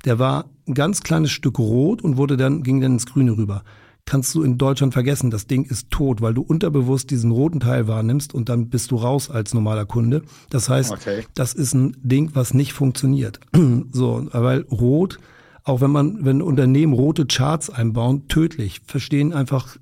Der 0.05 0.19
war 0.19 0.45
ein 0.67 0.73
ganz 0.73 1.01
kleines 1.01 1.31
Stück 1.31 1.59
rot 1.59 2.01
und 2.01 2.17
wurde 2.17 2.37
dann, 2.37 2.63
ging 2.63 2.81
dann 2.81 2.93
ins 2.93 3.05
Grüne 3.05 3.35
rüber 3.35 3.63
kannst 4.05 4.35
du 4.35 4.43
in 4.43 4.57
Deutschland 4.57 4.91
vergessen. 4.91 5.31
Das 5.31 5.47
Ding 5.47 5.63
ist 5.63 5.89
tot, 5.89 6.21
weil 6.21 6.33
du 6.33 6.41
unterbewusst 6.41 7.09
diesen 7.09 7.31
roten 7.31 7.61
Teil 7.61 7.87
wahrnimmst 7.87 8.33
und 8.33 8.49
dann 8.49 8.69
bist 8.69 8.91
du 8.91 8.97
raus 8.97 9.29
als 9.29 9.53
normaler 9.53 9.85
Kunde. 9.85 10.23
Das 10.49 10.67
heißt, 10.67 10.91
okay. 10.91 11.23
das 11.35 11.53
ist 11.53 11.73
ein 11.73 11.95
Ding, 12.01 12.31
was 12.33 12.53
nicht 12.53 12.73
funktioniert. 12.73 13.39
so, 13.93 14.27
weil 14.33 14.61
rot 14.63 15.19
auch 15.63 15.79
wenn 15.79 15.91
man, 15.91 16.25
wenn 16.25 16.41
Unternehmen 16.41 16.93
rote 16.93 17.25
Charts 17.25 17.69
einbauen, 17.69 18.27
tödlich, 18.27 18.81
verstehen 18.85 19.31
einfach 19.31 19.77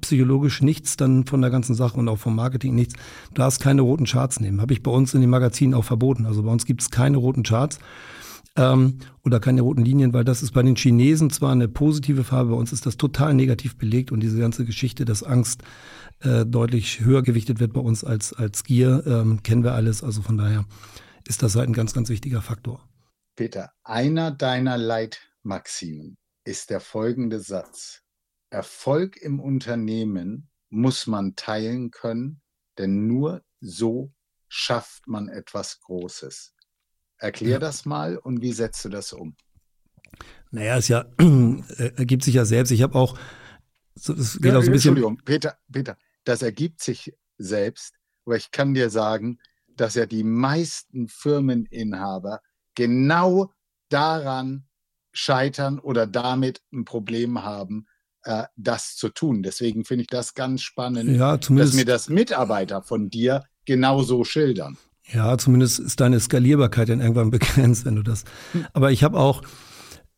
psychologisch 0.00 0.62
nichts 0.62 0.96
dann 0.96 1.26
von 1.26 1.40
der 1.40 1.50
ganzen 1.50 1.74
Sache 1.74 1.98
und 1.98 2.08
auch 2.08 2.18
vom 2.18 2.36
Marketing 2.36 2.74
nichts. 2.74 2.94
Du 3.30 3.34
darfst 3.34 3.60
keine 3.60 3.82
roten 3.82 4.04
Charts 4.04 4.40
nehmen. 4.40 4.60
Habe 4.60 4.72
ich 4.74 4.82
bei 4.82 4.90
uns 4.90 5.14
in 5.14 5.20
den 5.20 5.30
Magazinen 5.30 5.74
auch 5.74 5.84
verboten. 5.84 6.26
Also 6.26 6.42
bei 6.42 6.50
uns 6.50 6.66
gibt 6.66 6.82
es 6.82 6.90
keine 6.90 7.16
roten 7.16 7.42
Charts. 7.42 7.78
ähm, 8.56 8.98
oder 9.24 9.40
keine 9.40 9.62
roten 9.62 9.84
Linien, 9.84 10.12
weil 10.12 10.24
das 10.24 10.42
ist 10.42 10.52
bei 10.52 10.62
den 10.62 10.76
Chinesen 10.76 11.30
zwar 11.30 11.52
eine 11.52 11.68
positive 11.68 12.24
Farbe, 12.24 12.50
bei 12.50 12.56
uns 12.56 12.72
ist 12.72 12.86
das 12.86 12.96
total 12.96 13.34
negativ 13.34 13.76
belegt 13.76 14.12
und 14.12 14.20
diese 14.20 14.38
ganze 14.38 14.64
Geschichte, 14.64 15.04
dass 15.04 15.22
Angst 15.22 15.62
äh, 16.20 16.46
deutlich 16.46 17.00
höher 17.00 17.22
gewichtet 17.22 17.58
wird 17.58 17.72
bei 17.72 17.80
uns 17.80 18.04
als, 18.04 18.32
als 18.32 18.64
Gier, 18.64 19.02
ähm, 19.06 19.42
kennen 19.42 19.64
wir 19.64 19.72
alles. 19.74 20.04
Also 20.04 20.22
von 20.22 20.38
daher 20.38 20.64
ist 21.26 21.42
das 21.42 21.56
halt 21.56 21.68
ein 21.68 21.72
ganz, 21.72 21.94
ganz 21.94 22.08
wichtiger 22.08 22.42
Faktor. 22.42 22.86
Peter, 23.36 23.72
einer 23.82 24.30
deiner 24.30 24.78
Leitmaximen 24.78 26.16
ist 26.44 26.70
der 26.70 26.80
folgende 26.80 27.40
Satz. 27.40 28.03
Erfolg 28.54 29.16
im 29.16 29.40
Unternehmen 29.40 30.48
muss 30.70 31.08
man 31.08 31.34
teilen 31.34 31.90
können, 31.90 32.40
denn 32.78 33.08
nur 33.08 33.42
so 33.60 34.12
schafft 34.48 35.08
man 35.08 35.28
etwas 35.28 35.80
Großes. 35.80 36.54
Erklär 37.18 37.54
ja. 37.54 37.58
das 37.58 37.84
mal 37.84 38.16
und 38.16 38.42
wie 38.42 38.52
setzt 38.52 38.84
du 38.84 38.90
das 38.90 39.12
um? 39.12 39.36
Naja, 40.52 40.76
es 40.76 40.86
ja, 40.86 41.04
äh, 41.18 41.92
ergibt 41.96 42.22
sich 42.22 42.34
ja 42.34 42.44
selbst. 42.44 42.70
Ich 42.70 42.82
habe 42.82 42.94
auch, 42.94 43.18
es 43.96 44.38
geht 44.40 44.52
ja, 44.52 44.58
auch 44.58 44.62
so 44.62 44.68
ein 44.68 44.72
bisschen. 44.72 44.96
Entschuldigung, 44.96 45.16
Peter, 45.24 45.58
Peter, 45.72 45.98
das 46.22 46.42
ergibt 46.42 46.80
sich 46.80 47.12
selbst, 47.36 47.94
aber 48.24 48.36
ich 48.36 48.52
kann 48.52 48.72
dir 48.72 48.88
sagen, 48.88 49.40
dass 49.66 49.96
ja 49.96 50.06
die 50.06 50.22
meisten 50.22 51.08
Firmeninhaber 51.08 52.40
genau 52.76 53.52
daran 53.88 54.68
scheitern 55.12 55.80
oder 55.80 56.06
damit 56.06 56.62
ein 56.72 56.84
Problem 56.84 57.42
haben, 57.42 57.86
äh, 58.24 58.44
das 58.56 58.96
zu 58.96 59.08
tun. 59.08 59.42
Deswegen 59.42 59.84
finde 59.84 60.02
ich 60.02 60.08
das 60.08 60.34
ganz 60.34 60.62
spannend, 60.62 61.10
ja, 61.10 61.36
dass 61.36 61.50
mir 61.50 61.84
das 61.84 62.08
Mitarbeiter 62.08 62.82
von 62.82 63.10
dir 63.10 63.44
genauso 63.64 64.24
schildern. 64.24 64.76
Ja, 65.12 65.36
zumindest 65.36 65.80
ist 65.80 66.00
deine 66.00 66.18
Skalierbarkeit 66.18 66.88
dann 66.88 67.00
irgendwann 67.00 67.30
begrenzt, 67.30 67.84
wenn 67.84 67.96
du 67.96 68.02
das. 68.02 68.24
Aber 68.72 68.90
ich 68.92 69.04
habe 69.04 69.18
auch, 69.18 69.42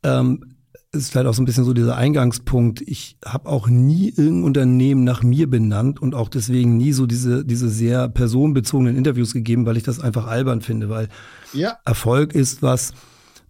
ähm, 0.03 0.57
ist 0.93 1.11
vielleicht 1.11 1.27
auch 1.27 1.35
so 1.35 1.43
ein 1.43 1.45
bisschen 1.45 1.65
so 1.65 1.75
dieser 1.75 1.97
Eingangspunkt. 1.97 2.81
Ich 2.83 3.19
habe 3.25 3.49
auch 3.49 3.69
nie 3.69 4.09
irgendein 4.09 4.45
Unternehmen 4.45 5.05
nach 5.05 5.23
mir 5.23 5.51
benannt 5.51 6.01
und 6.01 6.15
auch 6.15 6.29
deswegen 6.29 6.77
nie 6.77 6.93
so 6.93 7.07
diese, 7.07 7.45
diese 7.45 7.69
sehr 7.69 8.09
personenbezogenen 8.09 8.97
Interviews 8.97 9.33
gegeben, 9.33 9.67
weil 9.67 9.77
ich 9.77 9.83
das 9.83 10.01
einfach 10.01 10.27
albern 10.27 10.63
finde, 10.63 10.89
weil 10.89 11.09
ja. 11.53 11.79
Erfolg 11.85 12.35
ist 12.35 12.63
was, 12.63 12.93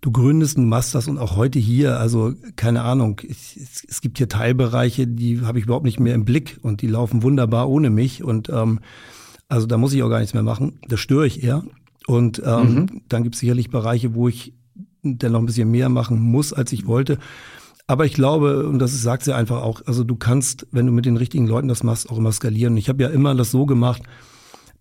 du 0.00 0.10
gründest 0.12 0.58
ein 0.58 0.68
Masters 0.68 1.08
und 1.08 1.18
auch 1.18 1.36
heute 1.36 1.58
hier, 1.58 1.98
also 1.98 2.34
keine 2.56 2.82
Ahnung, 2.82 3.20
ich, 3.24 3.58
es 3.88 4.00
gibt 4.00 4.18
hier 4.18 4.28
Teilbereiche, 4.28 5.06
die 5.06 5.40
habe 5.40 5.58
ich 5.58 5.64
überhaupt 5.64 5.84
nicht 5.84 6.00
mehr 6.00 6.14
im 6.14 6.24
Blick 6.24 6.58
und 6.62 6.82
die 6.82 6.86
laufen 6.86 7.22
wunderbar 7.22 7.68
ohne 7.68 7.90
mich 7.90 8.22
und 8.22 8.48
ähm, 8.48 8.80
also 9.48 9.66
da 9.66 9.78
muss 9.78 9.92
ich 9.92 10.02
auch 10.02 10.10
gar 10.10 10.18
nichts 10.18 10.34
mehr 10.34 10.42
machen. 10.42 10.80
Das 10.88 11.00
störe 11.00 11.26
ich 11.26 11.42
eher. 11.42 11.62
Und 12.06 12.42
ähm, 12.44 12.74
mhm. 12.74 13.02
dann 13.08 13.22
gibt 13.22 13.34
es 13.34 13.40
sicherlich 13.40 13.70
Bereiche, 13.70 14.14
wo 14.14 14.28
ich 14.28 14.54
dann 15.02 15.32
noch 15.32 15.40
ein 15.40 15.46
bisschen 15.46 15.70
mehr 15.70 15.88
machen 15.88 16.20
muss, 16.20 16.52
als 16.52 16.72
ich 16.72 16.86
wollte. 16.86 17.18
Aber 17.88 18.04
ich 18.04 18.14
glaube, 18.14 18.66
und 18.66 18.80
das 18.80 19.00
sagt 19.00 19.24
sie 19.24 19.34
einfach 19.34 19.62
auch, 19.62 19.82
also 19.86 20.02
du 20.02 20.16
kannst, 20.16 20.66
wenn 20.72 20.86
du 20.86 20.92
mit 20.92 21.06
den 21.06 21.16
richtigen 21.16 21.46
Leuten 21.46 21.68
das 21.68 21.84
machst, 21.84 22.10
auch 22.10 22.18
immer 22.18 22.32
skalieren. 22.32 22.76
Ich 22.76 22.88
habe 22.88 23.02
ja 23.02 23.08
immer 23.08 23.34
das 23.34 23.52
so 23.52 23.66
gemacht, 23.66 24.02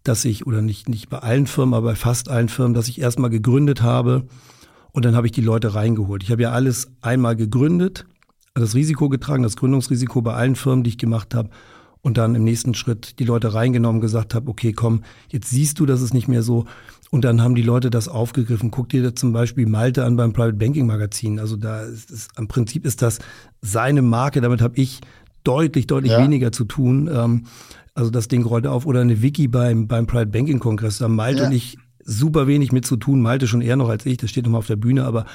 dass 0.03 0.25
ich, 0.25 0.47
oder 0.47 0.61
nicht, 0.61 0.89
nicht 0.89 1.09
bei 1.09 1.19
allen 1.19 1.45
Firmen, 1.45 1.75
aber 1.75 1.89
bei 1.89 1.95
fast 1.95 2.29
allen 2.29 2.49
Firmen, 2.49 2.73
dass 2.73 2.87
ich 2.87 2.99
erstmal 2.99 3.29
gegründet 3.29 3.83
habe 3.83 4.25
und 4.95 5.03
dann 5.03 5.13
habe 5.17 5.27
ich 5.27 5.33
die 5.33 5.41
Leute 5.41 5.75
reingeholt. 5.75 6.23
Ich 6.23 6.31
habe 6.31 6.43
ja 6.43 6.51
alles 6.51 6.87
einmal 7.01 7.35
gegründet, 7.35 8.05
das 8.53 8.75
Risiko 8.75 9.09
getragen, 9.09 9.43
das 9.43 9.57
Gründungsrisiko 9.57 10.21
bei 10.21 10.33
allen 10.33 10.55
Firmen, 10.55 10.85
die 10.85 10.91
ich 10.91 10.97
gemacht 10.97 11.35
habe 11.35 11.49
und 12.01 12.17
dann 12.17 12.33
im 12.33 12.45
nächsten 12.45 12.73
Schritt 12.73 13.19
die 13.19 13.25
Leute 13.25 13.53
reingenommen, 13.53 13.99
gesagt 13.99 14.33
habe, 14.33 14.49
okay, 14.49 14.71
komm, 14.71 15.03
jetzt 15.27 15.49
siehst 15.49 15.81
du, 15.81 15.85
dass 15.85 15.99
es 15.99 16.13
nicht 16.13 16.29
mehr 16.29 16.43
so. 16.43 16.63
Und 17.11 17.25
dann 17.25 17.41
haben 17.41 17.55
die 17.55 17.61
Leute 17.61 17.89
das 17.89 18.07
aufgegriffen. 18.07 18.71
Guck 18.71 18.87
dir 18.87 19.03
da 19.03 19.13
zum 19.13 19.33
Beispiel 19.33 19.65
Malte 19.65 20.05
an 20.05 20.15
beim 20.15 20.31
Private 20.31 20.55
Banking 20.55 20.85
Magazin. 20.85 21.41
Also 21.41 21.57
da 21.57 21.81
ist 21.81 22.09
es, 22.09 22.29
im 22.37 22.47
Prinzip 22.47 22.85
ist 22.85 23.01
das 23.01 23.19
seine 23.61 24.01
Marke. 24.01 24.39
Damit 24.39 24.61
habe 24.61 24.77
ich 24.77 25.01
deutlich, 25.43 25.87
deutlich 25.87 26.13
ja. 26.13 26.23
weniger 26.23 26.53
zu 26.53 26.63
tun. 26.63 27.09
Ähm, 27.13 27.43
also 27.95 28.11
das 28.11 28.29
Ding 28.29 28.45
rollte 28.45 28.71
auf. 28.71 28.85
Oder 28.85 29.01
eine 29.01 29.21
Wiki 29.21 29.49
beim, 29.49 29.89
beim 29.89 30.07
Private 30.07 30.31
Banking 30.31 30.59
Kongress. 30.59 30.99
Da 30.99 31.09
Malte 31.09 31.41
ja. 31.41 31.47
und 31.47 31.53
ich 31.53 31.77
super 32.05 32.47
wenig 32.47 32.71
mit 32.71 32.85
zu 32.85 32.95
tun. 32.95 33.21
Malte 33.21 33.47
schon 33.47 33.61
eher 33.61 33.75
noch 33.75 33.89
als 33.89 34.05
ich. 34.05 34.17
Das 34.17 34.29
steht 34.29 34.45
nochmal 34.45 34.59
auf 34.59 34.67
der 34.67 34.77
Bühne. 34.77 35.05
Aber 35.05 35.25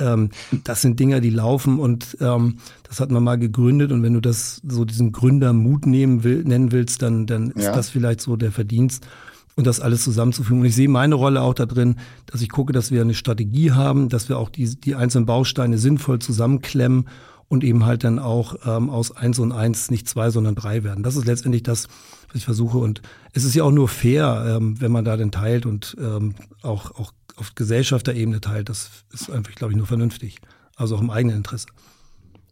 ähm, 0.00 0.30
das 0.64 0.82
sind 0.82 0.98
Dinger, 0.98 1.20
die 1.20 1.30
laufen 1.30 1.78
und 1.78 2.16
ähm, 2.20 2.56
das 2.82 2.98
hat 2.98 3.10
man 3.10 3.22
mal 3.22 3.38
gegründet 3.38 3.92
und 3.92 4.02
wenn 4.02 4.14
du 4.14 4.20
das 4.20 4.60
so 4.66 4.84
diesen 4.84 5.12
Gründermut 5.12 5.86
nehmen 5.86 6.24
will, 6.24 6.42
nennen 6.42 6.72
willst, 6.72 7.02
dann, 7.02 7.26
dann 7.26 7.50
ist 7.52 7.66
ja. 7.66 7.72
das 7.72 7.90
vielleicht 7.90 8.20
so 8.20 8.36
der 8.36 8.50
Verdienst 8.50 9.06
und 9.54 9.66
das 9.66 9.80
alles 9.80 10.02
zusammenzufügen. 10.02 10.60
Und 10.60 10.66
ich 10.66 10.74
sehe 10.74 10.88
meine 10.88 11.14
Rolle 11.14 11.42
auch 11.42 11.54
da 11.54 11.66
drin, 11.66 11.96
dass 12.26 12.42
ich 12.42 12.48
gucke, 12.48 12.72
dass 12.72 12.90
wir 12.90 13.02
eine 13.02 13.14
Strategie 13.14 13.70
haben, 13.70 14.08
dass 14.08 14.28
wir 14.28 14.38
auch 14.38 14.48
die, 14.48 14.74
die 14.74 14.96
einzelnen 14.96 15.26
Bausteine 15.26 15.78
sinnvoll 15.78 16.18
zusammenklemmen 16.18 17.06
und 17.48 17.64
eben 17.64 17.84
halt 17.84 18.04
dann 18.04 18.18
auch 18.18 18.56
ähm, 18.66 18.90
aus 18.90 19.12
eins 19.16 19.38
und 19.38 19.52
eins 19.52 19.90
nicht 19.90 20.08
zwei, 20.08 20.30
sondern 20.30 20.54
drei 20.54 20.84
werden. 20.84 21.02
Das 21.02 21.16
ist 21.16 21.26
letztendlich 21.26 21.62
das, 21.62 21.88
was 22.28 22.36
ich 22.36 22.44
versuche. 22.44 22.78
Und 22.78 23.02
es 23.32 23.44
ist 23.44 23.54
ja 23.54 23.64
auch 23.64 23.70
nur 23.70 23.88
fair, 23.88 24.56
ähm, 24.56 24.80
wenn 24.80 24.92
man 24.92 25.04
da 25.04 25.16
denn 25.16 25.30
teilt 25.30 25.66
und 25.66 25.96
ähm, 26.00 26.34
auch, 26.62 26.92
auch 26.92 27.12
auf 27.36 27.54
Gesellschafterebene 27.54 28.40
teilt. 28.40 28.68
Das 28.68 28.90
ist 29.12 29.30
einfach, 29.30 29.54
glaube 29.54 29.72
ich, 29.72 29.76
nur 29.76 29.86
vernünftig. 29.86 30.38
Also 30.76 30.96
auch 30.96 31.00
im 31.00 31.10
eigenen 31.10 31.38
Interesse. 31.38 31.66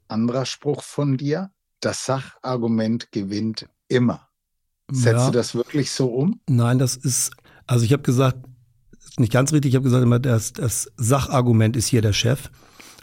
Anderer 0.09 0.47
Spruch 0.47 0.83
von 0.83 1.17
dir, 1.17 1.51
das 1.81 2.05
Sachargument 2.05 3.11
gewinnt 3.13 3.69
immer. 3.89 4.29
Setzt 4.91 5.21
ja. 5.21 5.27
du 5.27 5.33
das 5.33 5.55
wirklich 5.55 5.91
so 5.91 6.09
um? 6.09 6.41
Nein, 6.49 6.79
das 6.79 6.97
ist, 6.97 7.33
also 7.67 7.85
ich 7.85 7.93
habe 7.93 8.03
gesagt, 8.03 8.39
nicht 9.19 9.33
ganz 9.33 9.53
richtig, 9.53 9.71
ich 9.71 9.77
habe 9.77 9.85
gesagt 9.85 10.03
immer, 10.03 10.19
das, 10.19 10.53
das 10.53 10.91
Sachargument 10.97 11.77
ist 11.77 11.87
hier 11.87 12.03
der 12.03 12.13
Chef. 12.13 12.51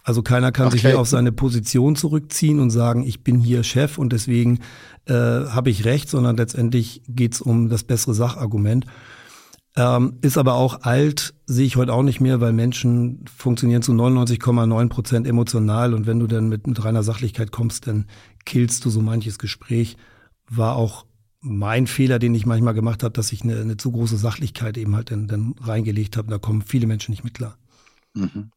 Also 0.03 0.21
keiner 0.21 0.51
kann 0.51 0.67
okay. 0.67 0.77
sich 0.77 0.81
hier 0.85 0.99
auf 0.99 1.07
seine 1.07 1.31
Position 1.31 1.95
zurückziehen 1.95 2.59
und 2.59 2.69
sagen, 2.69 3.03
ich 3.05 3.23
bin 3.23 3.39
hier 3.39 3.63
Chef 3.63 3.97
und 3.97 4.13
deswegen 4.13 4.59
äh, 5.05 5.13
habe 5.13 5.69
ich 5.69 5.85
recht, 5.85 6.09
sondern 6.09 6.37
letztendlich 6.37 7.01
geht 7.07 7.33
es 7.33 7.41
um 7.41 7.69
das 7.69 7.83
bessere 7.83 8.13
Sachargument. 8.13 8.85
Ähm, 9.75 10.17
ist 10.21 10.37
aber 10.37 10.55
auch 10.55 10.81
alt, 10.81 11.35
sehe 11.45 11.65
ich 11.65 11.75
heute 11.75 11.93
auch 11.93 12.03
nicht 12.03 12.19
mehr, 12.19 12.41
weil 12.41 12.53
Menschen 12.53 13.23
funktionieren 13.33 13.81
zu 13.81 13.91
99,9 13.91 14.89
Prozent 14.89 15.27
emotional 15.27 15.93
und 15.93 16.07
wenn 16.07 16.19
du 16.19 16.27
dann 16.27 16.49
mit, 16.49 16.65
mit 16.65 16.83
reiner 16.83 17.03
Sachlichkeit 17.03 17.51
kommst, 17.51 17.87
dann 17.87 18.07
killst 18.45 18.83
du 18.83 18.89
so 18.89 19.01
manches 19.01 19.37
Gespräch. 19.37 19.95
War 20.49 20.75
auch 20.75 21.05
mein 21.41 21.87
Fehler, 21.87 22.19
den 22.19 22.35
ich 22.35 22.45
manchmal 22.45 22.73
gemacht 22.73 23.03
habe, 23.03 23.13
dass 23.13 23.31
ich 23.31 23.43
eine, 23.43 23.61
eine 23.61 23.77
zu 23.77 23.91
große 23.91 24.17
Sachlichkeit 24.17 24.77
eben 24.77 24.95
halt 24.95 25.11
dann, 25.11 25.27
dann 25.27 25.55
reingelegt 25.61 26.17
habe. 26.17 26.29
Da 26.29 26.39
kommen 26.39 26.61
viele 26.61 26.87
Menschen 26.87 27.11
nicht 27.11 27.23
mit 27.23 27.35
klar. 27.35 27.57
Mhm. 28.15 28.51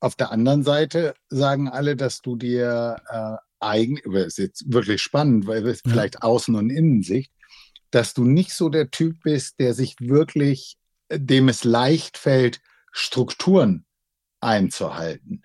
Auf 0.00 0.16
der 0.16 0.32
anderen 0.32 0.62
Seite 0.62 1.14
sagen 1.28 1.68
alle, 1.68 1.94
dass 1.94 2.22
du 2.22 2.36
dir 2.36 2.96
äh, 3.08 3.36
eigen, 3.60 4.00
das 4.12 4.26
ist 4.26 4.38
jetzt 4.38 4.72
wirklich 4.72 5.02
spannend, 5.02 5.46
weil 5.46 5.66
es 5.66 5.82
ja. 5.84 5.92
vielleicht 5.92 6.22
Außen- 6.22 6.56
und 6.56 6.70
Innensicht, 6.70 7.30
dass 7.90 8.14
du 8.14 8.24
nicht 8.24 8.52
so 8.52 8.70
der 8.70 8.90
Typ 8.90 9.22
bist, 9.22 9.60
der 9.60 9.74
sich 9.74 9.96
wirklich, 10.00 10.76
dem 11.12 11.48
es 11.48 11.64
leicht 11.64 12.16
fällt, 12.16 12.60
Strukturen 12.92 13.84
einzuhalten. 14.40 15.42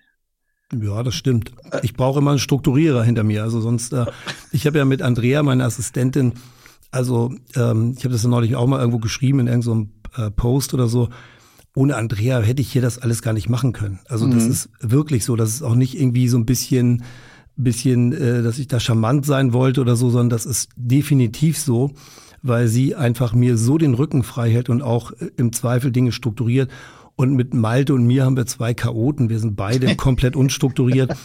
Ja, 0.72 1.02
das 1.02 1.14
stimmt. 1.14 1.52
Ich 1.82 1.94
brauche 1.94 2.18
immer 2.18 2.30
einen 2.30 2.40
Strukturierer 2.40 3.04
hinter 3.04 3.22
mir. 3.22 3.42
Also 3.42 3.60
sonst, 3.60 3.92
äh, 3.92 4.06
ich 4.52 4.66
habe 4.66 4.78
ja 4.78 4.84
mit 4.84 5.02
Andrea, 5.02 5.42
meine 5.42 5.64
Assistentin, 5.64 6.34
also 6.90 7.34
ähm, 7.54 7.94
ich 7.96 8.04
habe 8.04 8.12
das 8.12 8.22
ja 8.22 8.28
neulich 8.28 8.56
auch 8.56 8.66
mal 8.66 8.78
irgendwo 8.78 8.98
geschrieben 8.98 9.40
in 9.40 9.46
irgendeinem 9.48 9.92
äh, 10.16 10.30
Post 10.30 10.72
oder 10.72 10.88
so. 10.88 11.08
Ohne 11.76 11.94
Andrea 11.96 12.40
hätte 12.40 12.62
ich 12.62 12.72
hier 12.72 12.82
das 12.82 12.98
alles 12.98 13.22
gar 13.22 13.34
nicht 13.34 13.48
machen 13.48 13.72
können. 13.72 14.00
Also 14.08 14.26
mhm. 14.26 14.32
das 14.32 14.46
ist 14.46 14.70
wirklich 14.80 15.24
so. 15.24 15.36
Das 15.36 15.50
ist 15.50 15.62
auch 15.62 15.74
nicht 15.74 15.96
irgendwie 15.96 16.26
so 16.26 16.38
ein 16.38 16.46
bisschen, 16.46 17.04
bisschen, 17.54 18.12
äh, 18.12 18.42
dass 18.42 18.58
ich 18.58 18.66
da 18.66 18.80
charmant 18.80 19.26
sein 19.26 19.52
wollte 19.52 19.82
oder 19.82 19.94
so, 19.94 20.10
sondern 20.10 20.30
das 20.30 20.46
ist 20.46 20.70
definitiv 20.76 21.58
so 21.58 21.92
weil 22.42 22.68
sie 22.68 22.94
einfach 22.94 23.34
mir 23.34 23.56
so 23.56 23.76
den 23.76 23.94
Rücken 23.94 24.22
frei 24.22 24.50
hält 24.50 24.68
und 24.68 24.82
auch 24.82 25.12
äh, 25.12 25.30
im 25.36 25.52
Zweifel 25.52 25.90
Dinge 25.90 26.12
strukturiert. 26.12 26.70
Und 27.18 27.34
mit 27.34 27.54
Malte 27.54 27.94
und 27.94 28.06
mir 28.06 28.26
haben 28.26 28.36
wir 28.36 28.44
zwei 28.44 28.74
Chaoten. 28.74 29.30
Wir 29.30 29.38
sind 29.38 29.56
beide 29.56 29.96
komplett 29.96 30.36
unstrukturiert. 30.36 31.16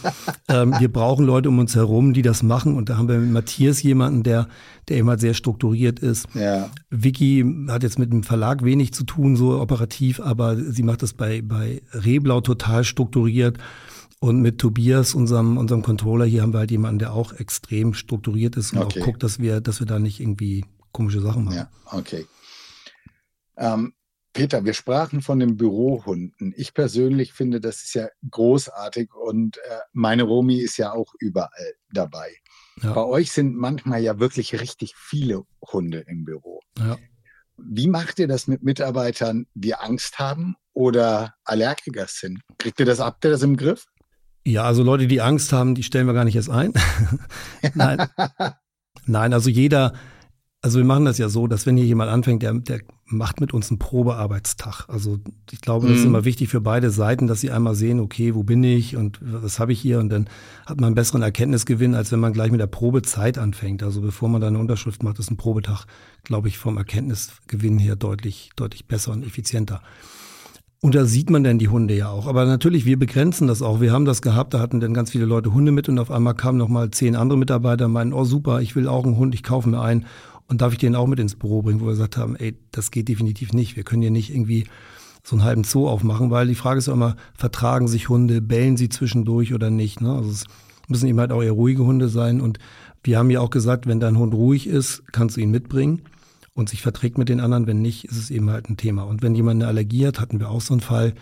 ähm, 0.48 0.74
wir 0.78 0.90
brauchen 0.90 1.26
Leute 1.26 1.50
um 1.50 1.58
uns 1.58 1.76
herum, 1.76 2.14
die 2.14 2.22
das 2.22 2.42
machen. 2.42 2.76
Und 2.76 2.88
da 2.88 2.96
haben 2.96 3.08
wir 3.08 3.18
mit 3.18 3.30
Matthias 3.30 3.82
jemanden, 3.82 4.22
der, 4.22 4.48
der 4.88 4.96
immer 4.96 5.18
sehr 5.18 5.34
strukturiert 5.34 6.00
ist. 6.00 6.28
Ja. 6.34 6.70
Vicky 6.88 7.44
hat 7.68 7.82
jetzt 7.82 7.98
mit 7.98 8.10
dem 8.10 8.22
Verlag 8.22 8.64
wenig 8.64 8.94
zu 8.94 9.04
tun, 9.04 9.36
so 9.36 9.60
operativ, 9.60 10.18
aber 10.18 10.56
sie 10.56 10.82
macht 10.82 11.02
das 11.02 11.12
bei, 11.12 11.42
bei 11.42 11.82
Reblau 11.92 12.40
total 12.40 12.84
strukturiert. 12.84 13.58
Und 14.18 14.40
mit 14.40 14.58
Tobias, 14.58 15.14
unserem, 15.14 15.58
unserem 15.58 15.82
Controller, 15.82 16.24
hier 16.24 16.40
haben 16.42 16.54
wir 16.54 16.60
halt 16.60 16.70
jemanden, 16.70 17.00
der 17.00 17.12
auch 17.12 17.34
extrem 17.34 17.92
strukturiert 17.92 18.56
ist 18.56 18.72
und 18.72 18.78
okay. 18.78 19.00
auch 19.00 19.04
guckt, 19.04 19.22
dass 19.22 19.40
wir, 19.40 19.60
dass 19.60 19.80
wir 19.80 19.86
da 19.86 19.98
nicht 19.98 20.20
irgendwie 20.20 20.64
komische 20.92 21.20
Sachen 21.20 21.44
machen. 21.44 21.56
Ja, 21.56 21.68
okay. 21.90 22.24
Ähm, 23.56 23.92
Peter, 24.32 24.64
wir 24.64 24.72
sprachen 24.72 25.20
von 25.20 25.38
den 25.38 25.56
Bürohunden. 25.56 26.54
Ich 26.56 26.72
persönlich 26.72 27.32
finde, 27.34 27.60
das 27.60 27.82
ist 27.82 27.94
ja 27.94 28.08
großartig 28.30 29.14
und 29.14 29.58
äh, 29.58 29.78
meine 29.92 30.22
Romi 30.22 30.58
ist 30.58 30.78
ja 30.78 30.92
auch 30.92 31.12
überall 31.18 31.74
dabei. 31.92 32.34
Ja. 32.82 32.92
Bei 32.94 33.04
euch 33.04 33.32
sind 33.32 33.54
manchmal 33.54 34.02
ja 34.02 34.18
wirklich 34.18 34.58
richtig 34.58 34.94
viele 34.96 35.44
Hunde 35.60 36.04
im 36.06 36.24
Büro. 36.24 36.60
Ja. 36.78 36.96
Wie 37.58 37.88
macht 37.88 38.18
ihr 38.18 38.28
das 38.28 38.46
mit 38.46 38.62
Mitarbeitern, 38.62 39.46
die 39.54 39.74
Angst 39.74 40.18
haben 40.18 40.56
oder 40.72 41.34
Allergiker 41.44 42.06
sind? 42.08 42.40
Kriegt 42.58 42.80
ihr 42.80 42.86
das, 42.86 43.00
habt 43.00 43.24
ihr 43.24 43.30
das 43.30 43.42
im 43.42 43.56
Griff? 43.56 43.86
Ja, 44.44 44.64
also 44.64 44.82
Leute, 44.82 45.06
die 45.06 45.20
Angst 45.20 45.52
haben, 45.52 45.74
die 45.74 45.82
stellen 45.82 46.06
wir 46.06 46.14
gar 46.14 46.24
nicht 46.24 46.36
erst 46.36 46.50
ein. 46.50 46.72
Nein. 47.74 48.08
Nein, 49.06 49.32
also 49.34 49.50
jeder, 49.50 49.92
also 50.62 50.78
wir 50.78 50.84
machen 50.84 51.04
das 51.04 51.18
ja 51.18 51.28
so, 51.28 51.46
dass 51.46 51.66
wenn 51.66 51.76
hier 51.76 51.86
jemand 51.86 52.10
anfängt, 52.10 52.42
der, 52.42 52.54
der 52.54 52.80
macht 53.12 53.40
mit 53.40 53.52
uns 53.52 53.70
einen 53.70 53.78
Probearbeitstag. 53.78 54.86
Also 54.88 55.18
ich 55.50 55.60
glaube, 55.60 55.86
das 55.86 55.98
ist 55.98 56.02
mhm. 56.02 56.08
immer 56.08 56.24
wichtig 56.24 56.48
für 56.48 56.60
beide 56.60 56.90
Seiten, 56.90 57.26
dass 57.26 57.40
sie 57.40 57.50
einmal 57.50 57.74
sehen, 57.74 58.00
okay, 58.00 58.34
wo 58.34 58.42
bin 58.42 58.64
ich 58.64 58.96
und 58.96 59.18
was 59.22 59.58
habe 59.58 59.72
ich 59.72 59.80
hier 59.80 59.98
und 59.98 60.08
dann 60.08 60.28
hat 60.66 60.80
man 60.80 60.88
einen 60.88 60.94
besseren 60.94 61.22
Erkenntnisgewinn, 61.22 61.94
als 61.94 62.12
wenn 62.12 62.20
man 62.20 62.32
gleich 62.32 62.50
mit 62.50 62.60
der 62.60 62.66
Probezeit 62.66 63.38
anfängt. 63.38 63.82
Also 63.82 64.00
bevor 64.00 64.28
man 64.28 64.40
da 64.40 64.48
eine 64.48 64.58
Unterschrift 64.58 65.02
macht, 65.02 65.18
ist 65.18 65.30
ein 65.30 65.36
Probetag, 65.36 65.86
glaube 66.24 66.48
ich, 66.48 66.58
vom 66.58 66.76
Erkenntnisgewinn 66.76 67.78
her 67.78 67.96
deutlich, 67.96 68.50
deutlich 68.56 68.86
besser 68.86 69.12
und 69.12 69.24
effizienter. 69.24 69.82
Und 70.84 70.96
da 70.96 71.04
sieht 71.04 71.30
man 71.30 71.44
dann 71.44 71.60
die 71.60 71.68
Hunde 71.68 71.94
ja 71.94 72.08
auch. 72.08 72.26
Aber 72.26 72.44
natürlich, 72.44 72.84
wir 72.84 72.98
begrenzen 72.98 73.46
das 73.46 73.62
auch. 73.62 73.80
Wir 73.80 73.92
haben 73.92 74.04
das 74.04 74.20
gehabt, 74.20 74.52
da 74.52 74.58
hatten 74.58 74.80
dann 74.80 74.92
ganz 74.92 75.12
viele 75.12 75.26
Leute 75.26 75.54
Hunde 75.54 75.70
mit 75.70 75.88
und 75.88 75.96
auf 76.00 76.10
einmal 76.10 76.34
kamen 76.34 76.58
noch 76.58 76.66
mal 76.66 76.90
zehn 76.90 77.14
andere 77.14 77.38
Mitarbeiter 77.38 77.86
und 77.86 77.92
meinten, 77.92 78.12
oh 78.12 78.24
super, 78.24 78.60
ich 78.60 78.74
will 78.74 78.88
auch 78.88 79.04
einen 79.04 79.16
Hund, 79.16 79.32
ich 79.32 79.44
kaufe 79.44 79.68
mir 79.68 79.80
einen. 79.80 80.06
Und 80.52 80.60
darf 80.60 80.74
ich 80.74 80.78
den 80.78 80.94
auch 80.94 81.06
mit 81.06 81.18
ins 81.18 81.34
Büro 81.34 81.62
bringen, 81.62 81.80
wo 81.80 81.86
wir 81.86 81.92
gesagt 81.92 82.18
haben, 82.18 82.36
ey, 82.36 82.54
das 82.72 82.90
geht 82.90 83.08
definitiv 83.08 83.54
nicht. 83.54 83.74
Wir 83.74 83.84
können 83.84 84.02
hier 84.02 84.10
nicht 84.10 84.28
irgendwie 84.28 84.66
so 85.24 85.34
einen 85.34 85.44
halben 85.44 85.64
Zoo 85.64 85.88
aufmachen, 85.88 86.30
weil 86.30 86.46
die 86.46 86.54
Frage 86.54 86.76
ist 86.76 86.88
ja 86.88 86.92
immer, 86.92 87.16
vertragen 87.32 87.88
sich 87.88 88.10
Hunde, 88.10 88.42
bellen 88.42 88.76
sie 88.76 88.90
zwischendurch 88.90 89.54
oder 89.54 89.70
nicht. 89.70 90.02
Ne? 90.02 90.12
Also 90.12 90.28
es 90.28 90.44
müssen 90.88 91.08
eben 91.08 91.18
halt 91.18 91.32
auch 91.32 91.42
eher 91.42 91.52
ruhige 91.52 91.86
Hunde 91.86 92.10
sein. 92.10 92.42
Und 92.42 92.58
wir 93.02 93.16
haben 93.16 93.30
ja 93.30 93.40
auch 93.40 93.48
gesagt, 93.48 93.86
wenn 93.86 93.98
dein 93.98 94.18
Hund 94.18 94.34
ruhig 94.34 94.66
ist, 94.66 95.02
kannst 95.10 95.38
du 95.38 95.40
ihn 95.40 95.50
mitbringen 95.50 96.02
und 96.52 96.68
sich 96.68 96.82
verträgt 96.82 97.16
mit 97.16 97.30
den 97.30 97.40
anderen. 97.40 97.66
Wenn 97.66 97.80
nicht, 97.80 98.04
ist 98.04 98.18
es 98.18 98.30
eben 98.30 98.50
halt 98.50 98.68
ein 98.68 98.76
Thema. 98.76 99.04
Und 99.04 99.22
wenn 99.22 99.34
jemand 99.34 99.62
eine 99.62 99.68
Allergie 99.68 100.06
hat, 100.06 100.20
hatten 100.20 100.38
wir 100.38 100.50
auch 100.50 100.60
so 100.60 100.74
einen 100.74 100.82
Fall. 100.82 101.14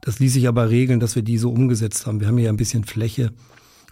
Das 0.00 0.18
ließ 0.18 0.32
sich 0.32 0.48
aber 0.48 0.70
regeln, 0.70 0.98
dass 0.98 1.14
wir 1.14 1.22
die 1.22 1.36
so 1.36 1.50
umgesetzt 1.50 2.06
haben. 2.06 2.20
Wir 2.20 2.28
haben 2.28 2.38
hier 2.38 2.46
ja 2.46 2.52
ein 2.52 2.56
bisschen 2.56 2.84
Fläche 2.84 3.34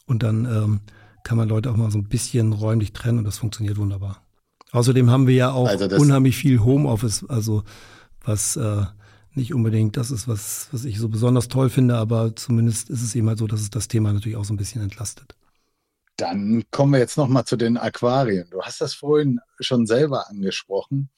und 0.06 0.22
dann 0.22 0.46
ähm, 0.46 0.80
kann 1.22 1.36
man 1.36 1.50
Leute 1.50 1.70
auch 1.70 1.76
mal 1.76 1.90
so 1.90 1.98
ein 1.98 2.04
bisschen 2.04 2.54
räumlich 2.54 2.94
trennen 2.94 3.18
und 3.18 3.24
das 3.24 3.36
funktioniert 3.36 3.76
wunderbar. 3.76 4.25
Außerdem 4.72 5.10
haben 5.10 5.26
wir 5.26 5.34
ja 5.34 5.52
auch 5.52 5.68
also 5.68 5.96
unheimlich 5.96 6.36
viel 6.36 6.60
Homeoffice, 6.60 7.24
also 7.28 7.62
was 8.24 8.56
äh, 8.56 8.84
nicht 9.36 9.54
unbedingt 9.54 9.96
das 9.96 10.10
ist, 10.10 10.26
was, 10.26 10.68
was 10.72 10.84
ich 10.84 10.98
so 10.98 11.08
besonders 11.08 11.48
toll 11.48 11.70
finde, 11.70 11.96
aber 11.96 12.34
zumindest 12.34 12.90
ist 12.90 13.02
es 13.02 13.14
eben 13.14 13.28
halt 13.28 13.38
so, 13.38 13.46
dass 13.46 13.60
es 13.60 13.70
das 13.70 13.88
Thema 13.88 14.12
natürlich 14.12 14.36
auch 14.36 14.44
so 14.44 14.54
ein 14.54 14.56
bisschen 14.56 14.82
entlastet. 14.82 15.36
Dann 16.16 16.64
kommen 16.70 16.94
wir 16.94 16.98
jetzt 16.98 17.18
nochmal 17.18 17.44
zu 17.44 17.56
den 17.56 17.76
Aquarien. 17.76 18.48
Du 18.50 18.62
hast 18.62 18.80
das 18.80 18.94
vorhin 18.94 19.38
schon 19.60 19.86
selber 19.86 20.28
angesprochen. 20.30 21.10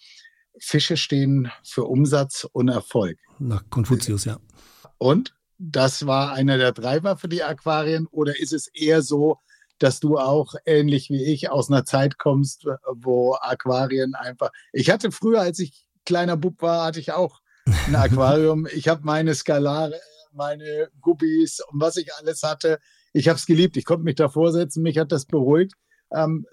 Fische 0.58 0.96
stehen 0.96 1.50
für 1.62 1.84
Umsatz 1.84 2.44
und 2.52 2.68
Erfolg. 2.68 3.18
Nach 3.38 3.62
Konfuzius, 3.70 4.24
ja. 4.24 4.38
Und 4.98 5.36
das 5.58 6.06
war 6.06 6.32
einer 6.32 6.58
der 6.58 6.74
Treiber 6.74 7.16
für 7.16 7.28
die 7.28 7.44
Aquarien 7.44 8.08
oder 8.10 8.38
ist 8.38 8.52
es 8.52 8.66
eher 8.68 9.02
so, 9.02 9.38
dass 9.78 10.00
du 10.00 10.18
auch 10.18 10.54
ähnlich 10.66 11.10
wie 11.10 11.24
ich 11.24 11.50
aus 11.50 11.70
einer 11.70 11.84
Zeit 11.84 12.18
kommst, 12.18 12.66
wo 12.92 13.34
Aquarien 13.34 14.14
einfach. 14.14 14.50
Ich 14.72 14.90
hatte 14.90 15.10
früher, 15.12 15.40
als 15.40 15.58
ich 15.58 15.86
kleiner 16.04 16.36
Bub 16.36 16.60
war, 16.62 16.86
hatte 16.86 17.00
ich 17.00 17.12
auch 17.12 17.40
ein 17.86 17.94
Aquarium. 17.94 18.66
ich 18.66 18.88
habe 18.88 19.02
meine 19.04 19.34
Skalare, 19.34 20.00
meine 20.32 20.88
Guppies 21.00 21.60
und 21.70 21.80
was 21.80 21.96
ich 21.96 22.14
alles 22.14 22.42
hatte 22.42 22.78
ich 23.12 23.28
habe 23.28 23.36
es 23.36 23.46
geliebt. 23.46 23.76
Ich 23.76 23.84
konnte 23.84 24.04
mich 24.04 24.16
da 24.16 24.28
vorsetzen, 24.28 24.82
mich 24.82 24.98
hat 24.98 25.12
das 25.12 25.26
beruhigt. 25.26 25.74
Ähm, 26.12 26.46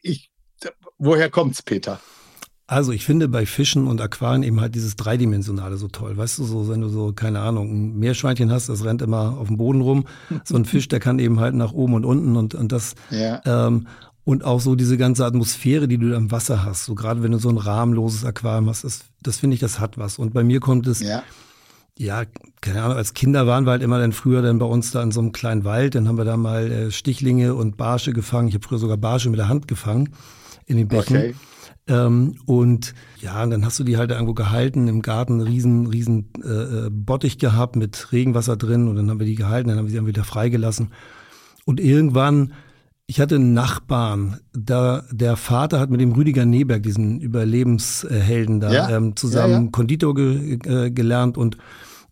ich, 0.00 0.30
woher 0.98 1.30
kommt's, 1.30 1.62
Peter? 1.62 2.00
Also 2.66 2.92
ich 2.92 3.04
finde 3.04 3.28
bei 3.28 3.44
Fischen 3.44 3.86
und 3.86 4.00
Aquarien 4.00 4.42
eben 4.42 4.60
halt 4.60 4.74
dieses 4.74 4.96
Dreidimensionale 4.96 5.76
so 5.76 5.88
toll. 5.88 6.16
Weißt 6.16 6.38
du, 6.38 6.44
so 6.44 6.68
wenn 6.68 6.80
du 6.80 6.88
so, 6.88 7.12
keine 7.12 7.40
Ahnung, 7.40 7.70
ein 7.70 7.98
Meerschweinchen 7.98 8.50
hast, 8.50 8.68
das 8.68 8.84
rennt 8.84 9.02
immer 9.02 9.36
auf 9.38 9.48
dem 9.48 9.56
Boden 9.56 9.80
rum. 9.80 10.04
So 10.44 10.56
ein 10.56 10.64
Fisch, 10.64 10.88
der 10.88 11.00
kann 11.00 11.18
eben 11.18 11.40
halt 11.40 11.54
nach 11.54 11.72
oben 11.72 11.94
und 11.94 12.04
unten 12.04 12.36
und, 12.36 12.54
und 12.54 12.72
das 12.72 12.94
ja. 13.10 13.40
ähm, 13.44 13.86
und 14.24 14.44
auch 14.44 14.60
so 14.60 14.76
diese 14.76 14.96
ganze 14.96 15.24
Atmosphäre, 15.24 15.88
die 15.88 15.98
du 15.98 16.10
da 16.10 16.16
im 16.16 16.30
Wasser 16.30 16.64
hast. 16.64 16.84
So 16.84 16.94
gerade 16.94 17.22
wenn 17.22 17.32
du 17.32 17.38
so 17.38 17.48
ein 17.48 17.58
rahmenloses 17.58 18.24
Aquarium 18.24 18.68
hast, 18.68 18.84
das, 18.84 19.00
das 19.22 19.38
finde 19.38 19.54
ich, 19.54 19.60
das 19.60 19.80
hat 19.80 19.98
was. 19.98 20.18
Und 20.18 20.32
bei 20.32 20.44
mir 20.44 20.60
kommt 20.60 20.86
es 20.86 21.00
ja 21.00 21.22
ja, 21.98 22.24
keine 22.60 22.82
Ahnung, 22.82 22.96
als 22.96 23.14
Kinder 23.14 23.46
waren 23.46 23.66
wir 23.66 23.72
halt 23.72 23.82
immer 23.82 23.98
dann 23.98 24.12
früher 24.12 24.42
dann 24.42 24.58
bei 24.58 24.66
uns 24.66 24.92
da 24.92 25.02
in 25.02 25.12
so 25.12 25.20
einem 25.20 25.32
kleinen 25.32 25.64
Wald, 25.64 25.94
dann 25.94 26.08
haben 26.08 26.16
wir 26.16 26.24
da 26.24 26.36
mal 26.36 26.70
äh, 26.70 26.90
Stichlinge 26.90 27.54
und 27.54 27.76
Barsche 27.76 28.12
gefangen. 28.12 28.48
Ich 28.48 28.54
habe 28.54 28.66
früher 28.66 28.78
sogar 28.78 28.96
Barsche 28.96 29.28
mit 29.30 29.38
der 29.38 29.48
Hand 29.48 29.68
gefangen 29.68 30.10
in 30.66 30.76
den 30.76 30.88
Becken. 30.88 31.16
Okay. 31.16 31.34
Ähm, 31.88 32.36
und 32.46 32.94
ja, 33.20 33.42
und 33.42 33.50
dann 33.50 33.64
hast 33.64 33.78
du 33.78 33.84
die 33.84 33.96
halt 33.96 34.10
irgendwo 34.10 34.34
gehalten, 34.34 34.86
im 34.86 35.02
Garten 35.02 35.34
einen 35.34 35.42
riesen, 35.42 35.86
riesen 35.86 36.28
äh, 36.44 36.86
äh, 36.86 36.90
Bottich 36.90 37.38
gehabt 37.38 37.74
mit 37.74 38.12
Regenwasser 38.12 38.56
drin 38.56 38.88
und 38.88 38.96
dann 38.96 39.10
haben 39.10 39.18
wir 39.18 39.26
die 39.26 39.34
gehalten, 39.34 39.68
dann 39.68 39.78
haben 39.78 39.86
wir 39.86 39.90
sie 39.90 39.96
dann 39.96 40.06
wieder 40.06 40.24
freigelassen. 40.24 40.92
Und 41.64 41.80
irgendwann, 41.80 42.52
ich 43.06 43.20
hatte 43.20 43.34
einen 43.34 43.52
Nachbarn, 43.52 44.38
da 44.52 45.02
der 45.10 45.36
Vater 45.36 45.80
hat 45.80 45.90
mit 45.90 46.00
dem 46.00 46.12
Rüdiger 46.12 46.44
Neberg, 46.44 46.84
diesen 46.84 47.20
Überlebenshelden 47.20 48.60
da, 48.60 48.72
ja. 48.72 48.90
ähm, 48.90 49.16
zusammen 49.16 49.52
ja, 49.52 49.60
ja. 49.62 49.68
Konditor 49.72 50.14
ge 50.14 50.58
äh, 50.64 50.90
gelernt 50.90 51.36
und 51.36 51.56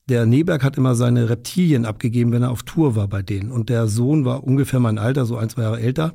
der 0.08 0.26
Neberg 0.26 0.64
hat 0.64 0.76
immer 0.76 0.96
seine 0.96 1.30
Reptilien 1.30 1.84
abgegeben, 1.84 2.32
wenn 2.32 2.42
er 2.42 2.50
auf 2.50 2.64
Tour 2.64 2.96
war 2.96 3.06
bei 3.06 3.22
denen. 3.22 3.52
Und 3.52 3.68
der 3.68 3.86
Sohn 3.86 4.24
war 4.24 4.42
ungefähr 4.42 4.80
mein 4.80 4.98
Alter, 4.98 5.24
so 5.24 5.36
ein, 5.36 5.48
zwei 5.48 5.62
Jahre 5.62 5.80
älter. 5.80 6.14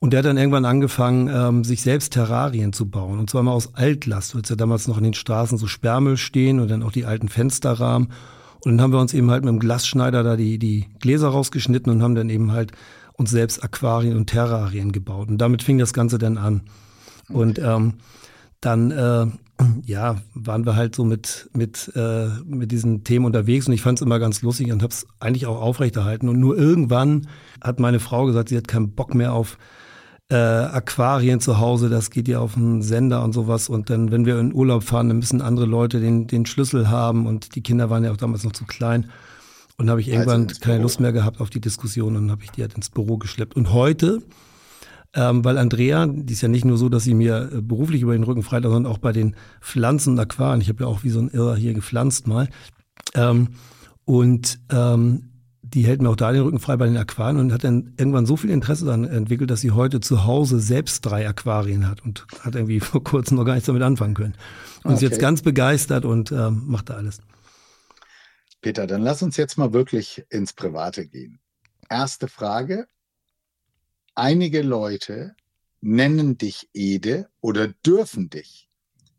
Und 0.00 0.12
der 0.12 0.18
hat 0.18 0.26
dann 0.26 0.36
irgendwann 0.36 0.64
angefangen, 0.64 1.28
ähm, 1.28 1.64
sich 1.64 1.82
selbst 1.82 2.12
Terrarien 2.12 2.72
zu 2.72 2.88
bauen. 2.88 3.18
Und 3.18 3.30
zwar 3.30 3.42
mal 3.42 3.52
aus 3.52 3.74
Altlast. 3.74 4.32
Du 4.32 4.38
hattest 4.38 4.50
ja 4.50 4.56
damals 4.56 4.86
noch 4.86 4.98
in 4.98 5.04
den 5.04 5.14
Straßen 5.14 5.58
so 5.58 5.66
Sperrmüll 5.66 6.16
stehen 6.16 6.60
und 6.60 6.68
dann 6.68 6.84
auch 6.84 6.92
die 6.92 7.04
alten 7.04 7.28
Fensterrahmen. 7.28 8.12
Und 8.60 8.72
dann 8.72 8.80
haben 8.80 8.92
wir 8.92 9.00
uns 9.00 9.14
eben 9.14 9.30
halt 9.30 9.44
mit 9.44 9.52
dem 9.52 9.60
Glasschneider 9.60 10.22
da 10.22 10.36
die, 10.36 10.58
die 10.58 10.86
Gläser 11.00 11.28
rausgeschnitten 11.28 11.92
und 11.92 12.02
haben 12.02 12.14
dann 12.14 12.30
eben 12.30 12.52
halt 12.52 12.72
uns 13.14 13.30
selbst 13.30 13.62
Aquarien 13.64 14.16
und 14.16 14.26
Terrarien 14.26 14.92
gebaut. 14.92 15.28
Und 15.28 15.38
damit 15.38 15.64
fing 15.64 15.78
das 15.78 15.92
Ganze 15.92 16.18
dann 16.18 16.38
an. 16.38 16.62
Und 17.28 17.58
ähm, 17.58 17.94
dann 18.60 18.90
äh, 18.92 19.26
ja, 19.84 20.16
waren 20.34 20.64
wir 20.64 20.76
halt 20.76 20.94
so 20.94 21.04
mit, 21.04 21.50
mit, 21.52 21.92
äh, 21.96 22.28
mit 22.44 22.70
diesen 22.70 23.04
Themen 23.04 23.26
unterwegs 23.26 23.66
und 23.66 23.72
ich 23.72 23.82
fand 23.82 23.98
es 23.98 24.02
immer 24.02 24.18
ganz 24.18 24.42
lustig 24.42 24.70
und 24.72 24.82
habe 24.82 24.92
es 24.92 25.06
eigentlich 25.18 25.46
auch 25.46 25.60
aufrechterhalten. 25.60 26.28
Und 26.28 26.38
nur 26.38 26.56
irgendwann 26.56 27.28
hat 27.60 27.80
meine 27.80 28.00
Frau 28.00 28.26
gesagt, 28.26 28.48
sie 28.50 28.56
hat 28.56 28.68
keinen 28.68 28.92
Bock 28.92 29.14
mehr 29.14 29.32
auf 29.32 29.58
äh, 30.30 30.36
Aquarien 30.36 31.40
zu 31.40 31.58
Hause, 31.58 31.88
das 31.88 32.10
geht 32.10 32.28
ja 32.28 32.40
auf 32.40 32.54
den 32.54 32.82
Sender 32.82 33.22
und 33.24 33.32
sowas. 33.32 33.68
Und 33.68 33.90
dann, 33.90 34.10
wenn 34.10 34.26
wir 34.26 34.38
in 34.38 34.54
Urlaub 34.54 34.82
fahren, 34.82 35.08
dann 35.08 35.18
müssen 35.18 35.40
andere 35.40 35.66
Leute 35.66 36.00
den, 36.00 36.26
den 36.26 36.46
Schlüssel 36.46 36.90
haben 36.90 37.26
und 37.26 37.54
die 37.54 37.62
Kinder 37.62 37.90
waren 37.90 38.04
ja 38.04 38.12
auch 38.12 38.16
damals 38.16 38.44
noch 38.44 38.52
zu 38.52 38.64
klein. 38.64 39.10
Und 39.78 39.88
habe 39.90 40.00
ich 40.00 40.08
also 40.08 40.18
irgendwann 40.18 40.48
also 40.48 40.60
keine 40.60 40.82
Lust 40.82 41.00
mehr 41.00 41.12
gehabt 41.12 41.40
auf 41.40 41.50
die 41.50 41.60
Diskussion 41.60 42.16
und 42.16 42.30
habe 42.30 42.42
ich 42.42 42.50
die 42.50 42.62
halt 42.62 42.74
ins 42.74 42.90
Büro 42.90 43.16
geschleppt. 43.16 43.54
Und 43.54 43.72
heute 43.72 44.22
ähm, 45.14 45.44
weil 45.44 45.56
Andrea, 45.56 46.06
die 46.06 46.32
ist 46.32 46.42
ja 46.42 46.48
nicht 46.48 46.64
nur 46.64 46.76
so, 46.76 46.88
dass 46.88 47.04
sie 47.04 47.14
mir 47.14 47.50
äh, 47.52 47.60
beruflich 47.62 48.02
über 48.02 48.12
den 48.12 48.24
Rücken 48.24 48.42
freit, 48.42 48.64
sondern 48.64 48.86
auch 48.86 48.98
bei 48.98 49.12
den 49.12 49.36
Pflanzen 49.60 50.12
und 50.14 50.20
Aquarien. 50.20 50.60
Ich 50.60 50.68
habe 50.68 50.84
ja 50.84 50.88
auch 50.88 51.02
wie 51.02 51.10
so 51.10 51.20
ein 51.20 51.28
Irrer 51.28 51.56
hier 51.56 51.72
gepflanzt 51.72 52.26
mal. 52.26 52.48
Ähm, 53.14 53.48
und 54.04 54.60
ähm, 54.70 55.27
die 55.74 55.86
hält 55.86 56.00
mir 56.02 56.10
auch 56.10 56.16
da 56.16 56.32
den 56.32 56.42
Rücken 56.42 56.60
frei 56.60 56.76
bei 56.76 56.86
den 56.86 56.96
Aquarien 56.96 57.38
und 57.38 57.52
hat 57.52 57.64
dann 57.64 57.94
irgendwann 57.96 58.26
so 58.26 58.36
viel 58.36 58.50
Interesse 58.50 58.84
daran 58.84 59.04
entwickelt, 59.04 59.50
dass 59.50 59.60
sie 59.60 59.70
heute 59.70 60.00
zu 60.00 60.24
Hause 60.24 60.60
selbst 60.60 61.02
drei 61.02 61.28
Aquarien 61.28 61.88
hat 61.88 62.04
und 62.04 62.26
hat 62.40 62.54
irgendwie 62.54 62.80
vor 62.80 63.02
kurzem 63.02 63.36
noch 63.36 63.44
gar 63.44 63.54
nichts 63.54 63.66
damit 63.66 63.82
anfangen 63.82 64.14
können. 64.14 64.34
Und 64.84 64.92
okay. 64.92 64.94
ist 64.94 65.02
jetzt 65.02 65.20
ganz 65.20 65.42
begeistert 65.42 66.04
und 66.04 66.32
ähm, 66.32 66.64
macht 66.66 66.90
da 66.90 66.94
alles. 66.94 67.20
Peter, 68.60 68.86
dann 68.86 69.02
lass 69.02 69.22
uns 69.22 69.36
jetzt 69.36 69.56
mal 69.56 69.72
wirklich 69.72 70.24
ins 70.30 70.52
Private 70.52 71.06
gehen. 71.06 71.38
Erste 71.88 72.28
Frage, 72.28 72.88
einige 74.14 74.62
Leute 74.62 75.34
nennen 75.80 76.38
dich 76.38 76.68
Ede 76.74 77.28
oder 77.40 77.68
dürfen 77.68 78.30
dich 78.30 78.68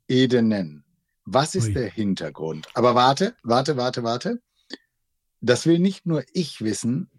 Ede 0.07 0.41
nennen. 0.41 0.83
Was 1.25 1.55
ist 1.55 1.67
Ui. 1.67 1.73
der 1.73 1.89
Hintergrund? 1.89 2.67
Aber 2.73 2.95
warte, 2.95 3.35
warte, 3.43 3.77
warte, 3.77 4.03
warte. 4.03 4.41
Das 5.41 5.65
will 5.65 5.79
nicht 5.79 6.05
nur 6.05 6.23
ich 6.33 6.61
wissen, 6.61 7.09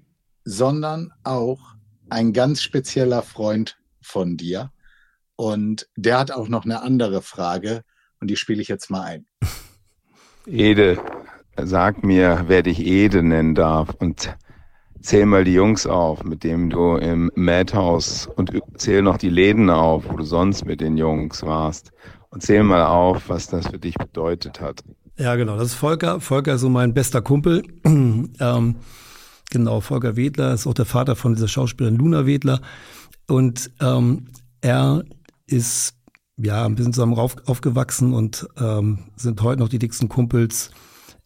sondern 0.44 1.12
auch 1.24 1.74
ein 2.08 2.32
ganz 2.32 2.62
spezieller 2.62 3.22
Freund 3.22 3.78
von 4.02 4.36
dir. 4.36 4.72
Und 5.36 5.88
der 5.96 6.18
hat 6.18 6.30
auch 6.30 6.48
noch 6.48 6.64
eine 6.64 6.82
andere 6.82 7.22
Frage 7.22 7.82
und 8.20 8.28
die 8.28 8.36
spiele 8.36 8.60
ich 8.60 8.68
jetzt 8.68 8.90
mal 8.90 9.02
ein. 9.02 9.26
Ede, 10.46 10.98
sag 11.56 12.04
mir, 12.04 12.44
wer 12.46 12.62
dich 12.62 12.80
Ede 12.80 13.22
nennen 13.22 13.54
darf. 13.54 13.94
Und 13.94 14.36
Zähl 15.02 15.24
mal 15.24 15.44
die 15.44 15.54
Jungs 15.54 15.86
auf, 15.86 16.24
mit 16.24 16.44
denen 16.44 16.68
du 16.68 16.96
im 16.96 17.30
Madhouse 17.34 18.26
und 18.26 18.52
zähl 18.76 19.00
noch 19.00 19.16
die 19.16 19.30
Läden 19.30 19.70
auf, 19.70 20.06
wo 20.06 20.16
du 20.16 20.24
sonst 20.24 20.66
mit 20.66 20.82
den 20.82 20.98
Jungs 20.98 21.42
warst. 21.42 21.90
Und 22.28 22.42
zähl 22.42 22.62
mal 22.62 22.84
auf, 22.84 23.30
was 23.30 23.46
das 23.48 23.68
für 23.68 23.78
dich 23.78 23.94
bedeutet 23.94 24.60
hat. 24.60 24.84
Ja, 25.20 25.36
genau. 25.36 25.58
Das 25.58 25.68
ist 25.68 25.74
Volker. 25.74 26.18
Volker 26.18 26.54
ist 26.54 26.62
so 26.62 26.70
mein 26.70 26.94
bester 26.94 27.20
Kumpel. 27.20 27.62
ähm, 27.84 28.76
genau, 29.50 29.80
Volker 29.82 30.16
Wedler 30.16 30.54
ist 30.54 30.66
auch 30.66 30.72
der 30.72 30.86
Vater 30.86 31.14
von 31.14 31.34
dieser 31.34 31.46
Schauspielerin 31.46 31.98
Luna 31.98 32.24
Wedler. 32.24 32.62
Und 33.28 33.70
ähm, 33.80 34.28
er 34.62 35.04
ist 35.46 35.94
ja, 36.38 36.64
ein 36.64 36.74
bisschen 36.74 36.94
zusammen 36.94 37.12
rauf, 37.12 37.36
aufgewachsen 37.44 38.14
und 38.14 38.48
ähm, 38.58 39.10
sind 39.16 39.42
heute 39.42 39.60
noch 39.60 39.68
die 39.68 39.78
dicksten 39.78 40.08
Kumpels. 40.08 40.70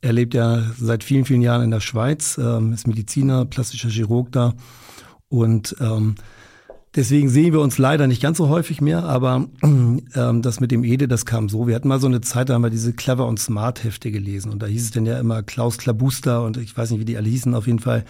Er 0.00 0.12
lebt 0.12 0.34
ja 0.34 0.60
seit 0.76 1.04
vielen, 1.04 1.24
vielen 1.24 1.42
Jahren 1.42 1.62
in 1.62 1.70
der 1.70 1.78
Schweiz, 1.78 2.36
ähm, 2.36 2.72
ist 2.72 2.88
Mediziner, 2.88 3.44
plastischer 3.44 3.90
Chirurg 3.90 4.32
da. 4.32 4.54
Und 5.28 5.76
ähm, 5.80 6.16
deswegen 6.94 7.28
sehen 7.28 7.52
wir 7.52 7.60
uns 7.60 7.78
leider 7.78 8.06
nicht 8.06 8.22
ganz 8.22 8.38
so 8.38 8.48
häufig 8.48 8.80
mehr, 8.80 9.04
aber 9.04 9.46
ähm, 9.62 10.42
das 10.42 10.60
mit 10.60 10.70
dem 10.70 10.84
Ede, 10.84 11.08
das 11.08 11.26
kam 11.26 11.48
so. 11.48 11.66
Wir 11.66 11.74
hatten 11.74 11.88
mal 11.88 12.00
so 12.00 12.06
eine 12.06 12.20
Zeit, 12.20 12.48
da 12.48 12.54
haben 12.54 12.62
wir 12.62 12.70
diese 12.70 12.92
Clever 12.92 13.26
und 13.26 13.38
Smart 13.38 13.84
Hefte 13.84 14.10
gelesen. 14.10 14.52
Und 14.52 14.62
da 14.62 14.66
hieß 14.66 14.84
es 14.84 14.90
dann 14.90 15.06
ja 15.06 15.18
immer 15.18 15.42
Klaus 15.42 15.78
Klabuster 15.78 16.44
und 16.44 16.56
ich 16.56 16.76
weiß 16.76 16.90
nicht, 16.90 17.00
wie 17.00 17.04
die 17.04 17.16
alle 17.16 17.28
hießen, 17.28 17.54
auf 17.54 17.66
jeden 17.66 17.80
Fall 17.80 18.04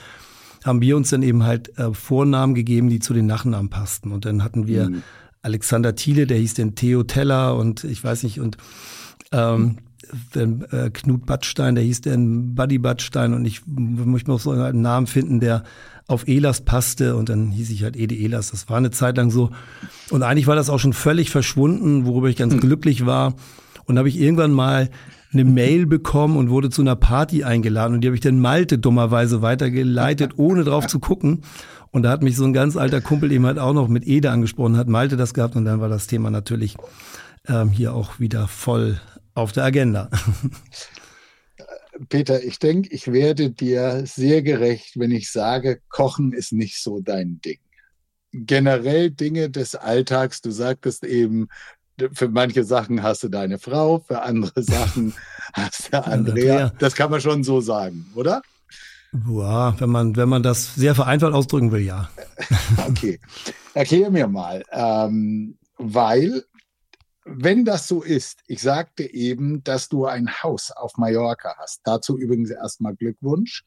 haben 0.65 0.81
wir 0.81 0.97
uns 0.97 1.11
dann 1.11 1.23
eben 1.23 1.45
halt 1.45 1.79
äh, 1.79 1.93
Vornamen 1.93 2.55
gegeben, 2.55 2.89
die 2.89 2.99
zu 2.99 3.13
den 3.13 3.27
Nachnamen 3.27 3.69
passten. 3.69 4.13
Und 4.13 4.25
dann 4.25 4.43
hatten 4.43 4.67
wir 4.67 4.89
mhm. 4.89 5.03
Alexander 5.43 5.95
Thiele, 5.95 6.27
der 6.27 6.39
hieß 6.39 6.55
den 6.55 6.75
Theo 6.75 7.03
Teller 7.03 7.57
und 7.57 7.85
ich 7.85 8.03
weiß 8.03 8.23
nicht, 8.23 8.41
und 8.41 8.57
ähm, 9.31 9.77
den, 10.35 10.65
äh, 10.71 10.91
Knut 10.91 11.27
Badstein, 11.27 11.75
der 11.75 11.85
hieß 11.85 12.01
den 12.01 12.55
Buddy 12.55 12.79
Badstein 12.79 13.35
und 13.35 13.45
ich 13.45 13.63
möchte 13.67 14.31
noch 14.31 14.41
so 14.41 14.53
einen 14.53 14.81
Namen 14.81 15.07
finden, 15.07 15.41
der 15.41 15.65
auf 16.07 16.29
Elas 16.29 16.61
passte 16.61 17.17
und 17.17 17.29
dann 17.29 17.51
hieß 17.51 17.71
ich 17.71 17.83
halt 17.83 17.97
Ede 17.97 18.15
Elas. 18.15 18.51
Das 18.51 18.69
war 18.69 18.77
eine 18.77 18.91
Zeit 18.91 19.17
lang 19.17 19.31
so. 19.31 19.51
Und 20.11 20.23
eigentlich 20.23 20.47
war 20.47 20.57
das 20.57 20.69
auch 20.69 20.79
schon 20.79 20.93
völlig 20.93 21.31
verschwunden, 21.31 22.05
worüber 22.05 22.29
ich 22.29 22.37
ganz 22.37 22.55
mhm. 22.55 22.61
glücklich 22.61 23.07
war. 23.07 23.35
Und 23.87 23.99
habe 23.99 24.09
ich 24.09 24.19
irgendwann 24.19 24.53
mal 24.53 24.91
eine 25.33 25.45
Mail 25.45 25.87
bekommen 25.87 26.37
und 26.37 26.49
wurde 26.49 26.71
zu 26.71 26.83
einer 26.83 26.97
Party 26.97 27.45
eingeladen 27.45 27.95
und 27.95 28.01
die 28.01 28.09
habe 28.09 28.15
ich 28.15 28.21
dann 28.21 28.41
Malte 28.41 28.79
dummerweise 28.79 29.43
weitergeleitet, 29.43 30.33
ohne 30.37 30.65
drauf 30.65 30.87
zu 30.87 31.01
gucken. 31.01 31.43
Und 31.91 32.03
da 32.03 32.11
hat 32.11 32.23
mich 32.23 32.37
so 32.37 32.45
ein 32.45 32.53
ganz 32.53 32.77
alter 32.77 33.01
Kumpel 33.01 33.31
eben 33.33 33.47
halt 33.47 33.59
auch 33.59 33.73
noch 33.73 33.89
mit 33.89 34.07
Ede 34.07 34.31
angesprochen, 34.31 34.77
hat 34.77 34.89
Malte 34.89 35.17
das 35.17 35.35
gehabt 35.35 35.57
und 35.57 35.65
dann 35.65 35.81
war 35.81 35.89
das 35.89 36.07
Thema 36.07 36.31
natürlich 36.31 36.77
ähm, 37.47 37.69
hier 37.71 37.95
auch 37.95 38.19
wieder 38.19 38.49
voll 38.49 39.01
auf 39.35 39.53
der 39.53 39.65
Agenda. 39.65 40.09
Peter, 42.09 42.43
ich 42.43 42.59
denke, 42.59 42.89
ich 42.91 43.11
werde 43.11 43.51
dir 43.51 44.03
sehr 44.07 44.43
gerecht, 44.43 44.99
wenn 44.99 45.11
ich 45.11 45.31
sage, 45.31 45.81
Kochen 45.89 46.33
ist 46.33 46.53
nicht 46.53 46.83
so 46.83 47.01
dein 47.01 47.41
Ding. 47.41 47.59
Generell 48.33 49.11
Dinge 49.11 49.51
des 49.51 49.75
Alltags, 49.75 50.41
du 50.41 50.51
sagtest 50.51 51.05
eben, 51.05 51.49
für 52.13 52.29
manche 52.29 52.65
Sachen 52.65 53.03
hast 53.03 53.23
du 53.23 53.29
deine 53.29 53.59
Frau, 53.59 54.01
für 54.01 54.23
andere 54.23 54.63
Sachen 54.63 55.15
hast 55.53 55.93
du 55.93 56.05
Andrea. 56.05 56.73
Das 56.79 56.95
kann 56.95 57.11
man 57.11 57.21
schon 57.21 57.45
so 57.45 57.61
sagen, 57.61 58.07
oder? 58.15 58.43
Ja, 59.29 59.79
wenn 59.79 59.91
man, 59.91 60.17
wenn 60.17 60.29
man 60.29 60.43
das 60.43 60.75
sehr 60.75 60.97
vereinfacht 60.97 61.33
ausdrücken 61.33 61.71
will, 61.71 61.83
ja. 61.83 62.11
okay. 62.89 63.21
Erklär 63.73 64.11
mir 64.11 64.27
mal, 64.27 64.65
ähm, 64.73 65.57
weil, 65.79 66.45
wenn 67.25 67.65
das 67.65 67.89
so 67.89 68.03
ist, 68.03 68.41
ich 68.47 68.61
sagte 68.61 69.03
eben, 69.03 69.65
dass 69.65 69.89
du 69.89 70.07
ein 70.07 70.31
Haus 70.43 70.71
auf 70.71 70.97
Mallorca 70.97 71.55
hast. 71.59 71.81
Dazu 71.85 72.19
übrigens 72.19 72.51
erstmal 72.51 72.95
Glückwunsch. 72.95 73.65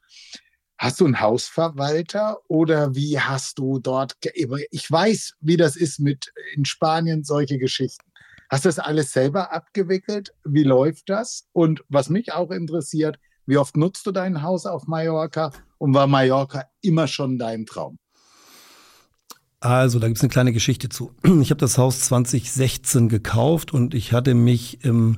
Hast 0.77 0.99
du 0.99 1.05
einen 1.05 1.19
Hausverwalter 1.19 2.37
oder 2.47 2.93
wie 2.93 3.19
hast 3.19 3.57
du 3.57 3.79
dort, 3.79 4.15
ich 4.21 4.91
weiß, 4.91 5.33
wie 5.39 5.57
das 5.57 5.75
ist 5.75 5.99
mit 5.99 6.31
in 6.53 6.65
Spanien 6.65 7.23
solche 7.23 7.57
Geschichten. 7.57 8.11
Hast 8.49 8.65
du 8.65 8.69
das 8.69 8.79
alles 8.79 9.11
selber 9.11 9.51
abgewickelt? 9.51 10.33
Wie 10.45 10.63
läuft 10.63 11.09
das? 11.09 11.47
Und 11.51 11.83
was 11.89 12.09
mich 12.09 12.31
auch 12.31 12.51
interessiert, 12.51 13.19
wie 13.47 13.57
oft 13.57 13.75
nutzt 13.75 14.05
du 14.05 14.11
dein 14.11 14.43
Haus 14.43 14.65
auf 14.65 14.85
Mallorca 14.87 15.51
und 15.79 15.95
war 15.95 16.05
Mallorca 16.05 16.69
immer 16.81 17.07
schon 17.07 17.39
dein 17.39 17.65
Traum? 17.65 17.97
Also, 19.59 19.99
da 19.99 20.07
gibt 20.07 20.17
es 20.17 20.23
eine 20.23 20.29
kleine 20.29 20.53
Geschichte 20.53 20.89
zu. 20.89 21.11
Ich 21.41 21.49
habe 21.49 21.59
das 21.59 21.77
Haus 21.77 22.01
2016 22.01 23.09
gekauft 23.09 23.73
und 23.73 23.93
ich 23.93 24.13
hatte 24.13 24.33
mich 24.33 24.83
im 24.83 25.17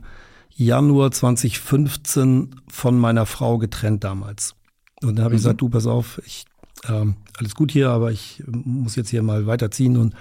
Januar 0.55 1.11
2015 1.11 2.55
von 2.67 2.99
meiner 2.99 3.25
Frau 3.25 3.57
getrennt 3.57 4.03
damals. 4.03 4.55
Und 5.01 5.15
dann 5.15 5.25
habe 5.25 5.33
mhm. 5.33 5.37
ich 5.37 5.43
gesagt, 5.43 5.61
du, 5.61 5.69
pass 5.69 5.87
auf, 5.87 6.21
ich, 6.25 6.45
ähm, 6.87 7.15
alles 7.37 7.55
gut 7.55 7.71
hier, 7.71 7.89
aber 7.89 8.11
ich 8.11 8.43
muss 8.47 8.95
jetzt 8.95 9.09
hier 9.09 9.23
mal 9.23 9.47
weiterziehen 9.47 9.97
und 9.97 10.15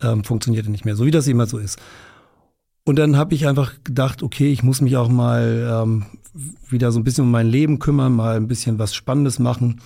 ähm, 0.00 0.24
funktionierte 0.24 0.70
nicht 0.70 0.84
mehr, 0.84 0.96
so 0.96 1.04
wie 1.06 1.10
das 1.10 1.26
immer 1.26 1.46
so 1.46 1.58
ist. 1.58 1.78
Und 2.84 3.00
dann 3.00 3.16
habe 3.16 3.34
ich 3.34 3.48
einfach 3.48 3.72
gedacht, 3.82 4.22
okay, 4.22 4.52
ich 4.52 4.62
muss 4.62 4.80
mich 4.80 4.96
auch 4.96 5.08
mal 5.08 5.84
ähm, 5.84 6.06
wieder 6.68 6.92
so 6.92 7.00
ein 7.00 7.04
bisschen 7.04 7.24
um 7.24 7.30
mein 7.32 7.48
Leben 7.48 7.80
kümmern, 7.80 8.12
mal 8.12 8.36
ein 8.36 8.46
bisschen 8.46 8.78
was 8.78 8.94
Spannendes 8.94 9.40
machen. 9.40 9.80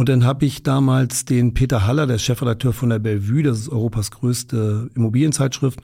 Und 0.00 0.08
dann 0.08 0.24
habe 0.24 0.46
ich 0.46 0.62
damals 0.62 1.26
den 1.26 1.52
Peter 1.52 1.86
Haller, 1.86 2.06
der 2.06 2.16
Chefredakteur 2.16 2.72
von 2.72 2.88
der 2.88 2.98
Bellevue, 2.98 3.42
das 3.42 3.58
ist 3.58 3.68
Europas 3.68 4.10
größte 4.10 4.88
Immobilienzeitschrift, 4.94 5.78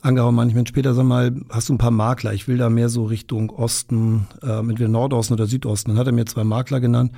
angehauen. 0.00 0.34
Manchmal 0.34 0.66
später, 0.66 0.94
sag 0.94 1.04
mal, 1.04 1.38
hast 1.50 1.68
du 1.68 1.74
ein 1.74 1.78
paar 1.78 1.90
Makler? 1.90 2.32
Ich 2.32 2.48
will 2.48 2.56
da 2.56 2.70
mehr 2.70 2.88
so 2.88 3.04
Richtung 3.04 3.50
Osten, 3.50 4.26
äh, 4.42 4.60
entweder 4.60 4.88
Nordosten 4.88 5.34
oder 5.34 5.46
Südosten. 5.46 5.90
Dann 5.90 5.98
hat 5.98 6.06
er 6.06 6.14
mir 6.14 6.24
zwei 6.24 6.42
Makler 6.42 6.80
genannt. 6.80 7.12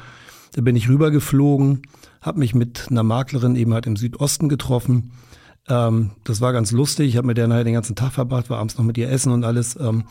Da 0.55 0.63
bin 0.63 0.75
ich 0.75 0.89
rübergeflogen, 0.89 1.83
habe 2.21 2.41
mich 2.41 2.57
mit 2.57 2.89
einer 2.91 3.05
Maklerin 3.05 3.55
eben 3.55 3.73
halt 3.73 3.87
im 3.87 3.95
Südosten 3.95 4.49
getroffen 4.49 5.13
ähm, 5.69 6.11
das 6.25 6.41
war 6.41 6.53
ganz 6.53 6.73
lustig. 6.73 7.11
Ich 7.11 7.17
habe 7.19 7.29
mit 7.29 7.39
der 7.39 7.47
nachher 7.47 7.63
den 7.63 7.75
ganzen 7.75 7.95
Tag 7.95 8.11
verbracht, 8.11 8.51
war 8.51 8.59
abends 8.59 8.77
noch 8.77 8.85
mit 8.85 8.99
ihr 8.99 9.09
essen 9.09 9.31
und 9.31 9.45
alles. 9.45 9.77
Ähm, 9.77 10.07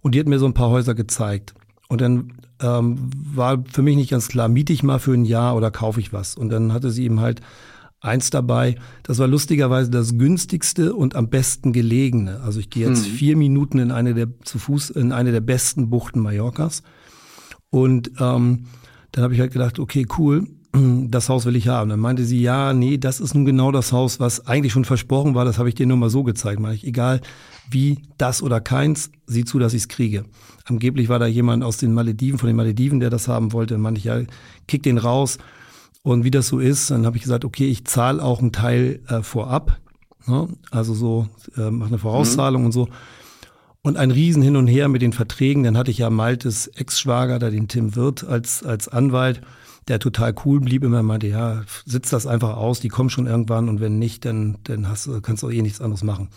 und 0.00 0.14
die 0.14 0.20
hat 0.20 0.28
mir 0.28 0.38
so 0.38 0.46
ein 0.46 0.54
paar 0.54 0.70
Häuser 0.70 0.94
gezeigt. 0.94 1.52
Und 1.88 2.00
dann 2.00 2.32
ähm, 2.64 3.10
war 3.12 3.62
für 3.70 3.82
mich 3.82 3.96
nicht 3.96 4.10
ganz 4.10 4.28
klar, 4.28 4.48
miete 4.48 4.72
ich 4.72 4.82
mal 4.82 4.98
für 4.98 5.12
ein 5.12 5.24
Jahr 5.24 5.54
oder 5.54 5.70
kaufe 5.70 6.00
ich 6.00 6.12
was. 6.12 6.34
Und 6.36 6.48
dann 6.48 6.72
hatte 6.72 6.90
sie 6.90 7.04
eben 7.04 7.20
halt 7.20 7.42
eins 8.00 8.30
dabei. 8.30 8.76
Das 9.02 9.18
war 9.18 9.26
lustigerweise 9.26 9.90
das 9.90 10.16
günstigste 10.16 10.94
und 10.94 11.14
am 11.14 11.28
besten 11.28 11.72
gelegene. 11.72 12.40
Also 12.40 12.60
ich 12.60 12.70
gehe 12.70 12.88
jetzt 12.88 13.06
hm. 13.06 13.12
vier 13.12 13.36
Minuten 13.36 13.78
in 13.78 13.90
eine 13.90 14.14
der 14.14 14.28
zu 14.42 14.58
Fuß 14.58 14.90
in 14.90 15.12
eine 15.12 15.32
der 15.32 15.40
besten 15.40 15.90
Buchten 15.90 16.20
Mallorcas. 16.20 16.82
Und 17.70 18.12
ähm, 18.20 18.66
dann 19.12 19.24
habe 19.24 19.34
ich 19.34 19.40
halt 19.40 19.52
gedacht, 19.52 19.78
okay, 19.78 20.06
cool 20.18 20.46
das 21.08 21.28
Haus 21.28 21.44
will 21.46 21.56
ich 21.56 21.68
haben. 21.68 21.90
Dann 21.90 22.00
meinte 22.00 22.24
sie, 22.24 22.40
ja, 22.40 22.72
nee, 22.72 22.98
das 22.98 23.20
ist 23.20 23.34
nun 23.34 23.44
genau 23.44 23.72
das 23.72 23.92
Haus, 23.92 24.20
was 24.20 24.46
eigentlich 24.46 24.72
schon 24.72 24.84
versprochen 24.84 25.34
war, 25.34 25.44
das 25.44 25.58
habe 25.58 25.68
ich 25.68 25.74
dir 25.74 25.86
nur 25.86 25.96
mal 25.96 26.10
so 26.10 26.22
gezeigt. 26.22 26.60
Meine 26.60 26.74
ich, 26.74 26.86
egal 26.86 27.20
wie, 27.70 28.02
das 28.18 28.42
oder 28.42 28.60
keins, 28.60 29.10
sieh 29.26 29.44
zu, 29.44 29.58
dass 29.58 29.72
ich 29.72 29.82
es 29.82 29.88
kriege. 29.88 30.24
Angeblich 30.66 31.08
war 31.08 31.18
da 31.18 31.26
jemand 31.26 31.64
aus 31.64 31.76
den 31.76 31.94
Malediven, 31.94 32.38
von 32.38 32.46
den 32.46 32.56
Malediven, 32.56 33.00
der 33.00 33.10
das 33.10 33.28
haben 33.28 33.52
wollte. 33.52 33.74
Dann 33.74 33.80
meinte 33.80 33.98
ich, 33.98 34.04
ja, 34.04 34.20
kick 34.68 34.82
den 34.82 34.98
raus. 34.98 35.38
Und 36.02 36.24
wie 36.24 36.30
das 36.30 36.48
so 36.48 36.58
ist, 36.58 36.90
dann 36.90 37.06
habe 37.06 37.16
ich 37.16 37.22
gesagt, 37.22 37.44
okay, 37.44 37.66
ich 37.66 37.86
zahle 37.86 38.22
auch 38.22 38.40
einen 38.40 38.52
Teil 38.52 39.00
äh, 39.08 39.22
vorab. 39.22 39.78
Ne? 40.26 40.48
Also 40.70 40.92
so, 40.92 41.28
äh, 41.56 41.70
mache 41.70 41.88
eine 41.88 41.98
Vorauszahlung 41.98 42.62
mhm. 42.62 42.66
und 42.66 42.72
so. 42.72 42.88
Und 43.82 43.96
ein 43.96 44.10
Riesen 44.10 44.42
hin 44.42 44.56
und 44.56 44.66
her 44.66 44.88
mit 44.88 45.02
den 45.02 45.12
Verträgen. 45.12 45.62
Dann 45.62 45.76
hatte 45.76 45.90
ich 45.90 45.98
ja 45.98 46.10
Maltes 46.10 46.66
Ex-Schwager, 46.68 47.38
da 47.38 47.50
den 47.50 47.68
Tim 47.68 47.96
Wirth 47.96 48.24
als, 48.24 48.62
als 48.62 48.88
Anwalt 48.88 49.40
der 49.88 49.98
total 49.98 50.34
cool 50.44 50.60
blieb, 50.60 50.84
immer 50.84 51.02
meinte, 51.02 51.26
ja, 51.26 51.62
sitz 51.84 52.10
das 52.10 52.26
einfach 52.26 52.56
aus, 52.56 52.80
die 52.80 52.88
kommen 52.88 53.10
schon 53.10 53.26
irgendwann 53.26 53.68
und 53.68 53.80
wenn 53.80 53.98
nicht, 53.98 54.24
dann, 54.24 54.58
dann 54.64 54.88
hast, 54.88 55.08
kannst 55.22 55.42
du 55.42 55.48
auch 55.48 55.52
eh 55.52 55.62
nichts 55.62 55.80
anderes 55.80 56.02
machen. 56.02 56.28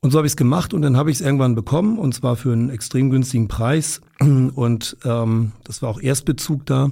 Und 0.00 0.12
so 0.12 0.18
habe 0.18 0.26
ich 0.26 0.32
es 0.32 0.36
gemacht 0.36 0.74
und 0.74 0.82
dann 0.82 0.96
habe 0.96 1.10
ich 1.10 1.16
es 1.16 1.20
irgendwann 1.20 1.54
bekommen 1.54 1.98
und 1.98 2.14
zwar 2.14 2.36
für 2.36 2.52
einen 2.52 2.70
extrem 2.70 3.10
günstigen 3.10 3.48
Preis 3.48 4.00
und 4.20 4.96
ähm, 5.04 5.52
das 5.64 5.82
war 5.82 5.90
auch 5.90 6.00
Erstbezug 6.00 6.64
da 6.66 6.90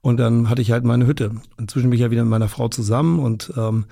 und 0.00 0.18
dann 0.18 0.48
hatte 0.48 0.62
ich 0.62 0.70
halt 0.70 0.84
meine 0.84 1.06
Hütte. 1.06 1.32
Inzwischen 1.58 1.90
bin 1.90 1.96
ich 1.96 2.02
ja 2.02 2.10
wieder 2.10 2.22
mit 2.22 2.30
meiner 2.30 2.48
Frau 2.48 2.68
zusammen 2.68 3.18
und 3.18 3.52
ähm, 3.56 3.86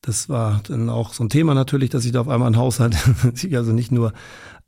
das 0.00 0.28
war 0.28 0.62
dann 0.68 0.88
auch 0.88 1.12
so 1.12 1.24
ein 1.24 1.28
Thema 1.28 1.54
natürlich, 1.54 1.90
dass 1.90 2.04
ich 2.04 2.12
da 2.12 2.20
auf 2.20 2.28
einmal 2.28 2.50
ein 2.50 2.56
Haus 2.56 2.80
hatte, 2.80 2.96
ich 3.34 3.56
also 3.56 3.72
nicht 3.72 3.92
nur 3.92 4.12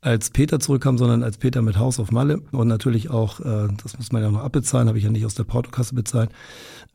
als 0.00 0.30
Peter 0.30 0.60
zurückkam, 0.60 0.96
sondern 0.96 1.22
als 1.22 1.36
Peter 1.36 1.62
mit 1.62 1.78
Haus 1.78 2.00
auf 2.00 2.10
Malle 2.10 2.40
und 2.52 2.68
natürlich 2.68 3.10
auch, 3.10 3.40
äh, 3.40 3.68
das 3.82 3.98
muss 3.98 4.12
man 4.12 4.22
ja 4.22 4.30
noch 4.30 4.42
abbezahlen, 4.42 4.88
habe 4.88 4.98
ich 4.98 5.04
ja 5.04 5.10
nicht 5.10 5.26
aus 5.26 5.34
der 5.34 5.44
Portokasse 5.44 5.94
bezahlt, 5.94 6.30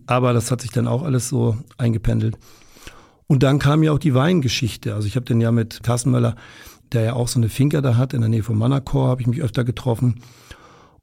aber 0.08 0.34
das 0.34 0.51
hat 0.51 0.62
sich 0.62 0.72
dann 0.72 0.88
auch 0.88 1.03
alles 1.03 1.30
so 1.30 1.58
eingependelt. 1.78 2.38
Und 3.28 3.43
dann 3.43 3.60
kam 3.60 3.84
ja 3.84 3.91
auch 3.91 3.99
die 3.99 4.14
Weingeschichte. 4.14 4.93
Also 4.93 5.08
ich 5.08 5.16
habe 5.16 5.26
den 5.26 5.41
ja 5.41 5.51
mit 5.51 5.82
Carsten 5.82 6.12
Möller, 6.12 6.36
der 6.91 7.01
ja 7.03 7.14
auch 7.14 7.28
so 7.28 7.39
eine 7.39 7.49
Finca 7.49 7.82
da 7.82 7.97
hat, 7.97 8.14
in 8.14 8.22
der 8.22 8.30
Nähe 8.30 8.43
von 8.43 8.58
Manacor, 8.58 9.08
habe 9.08 9.22
ich 9.22 9.28
mich 9.28 9.41
öfter 9.41 9.64
getroffen. 9.64 10.22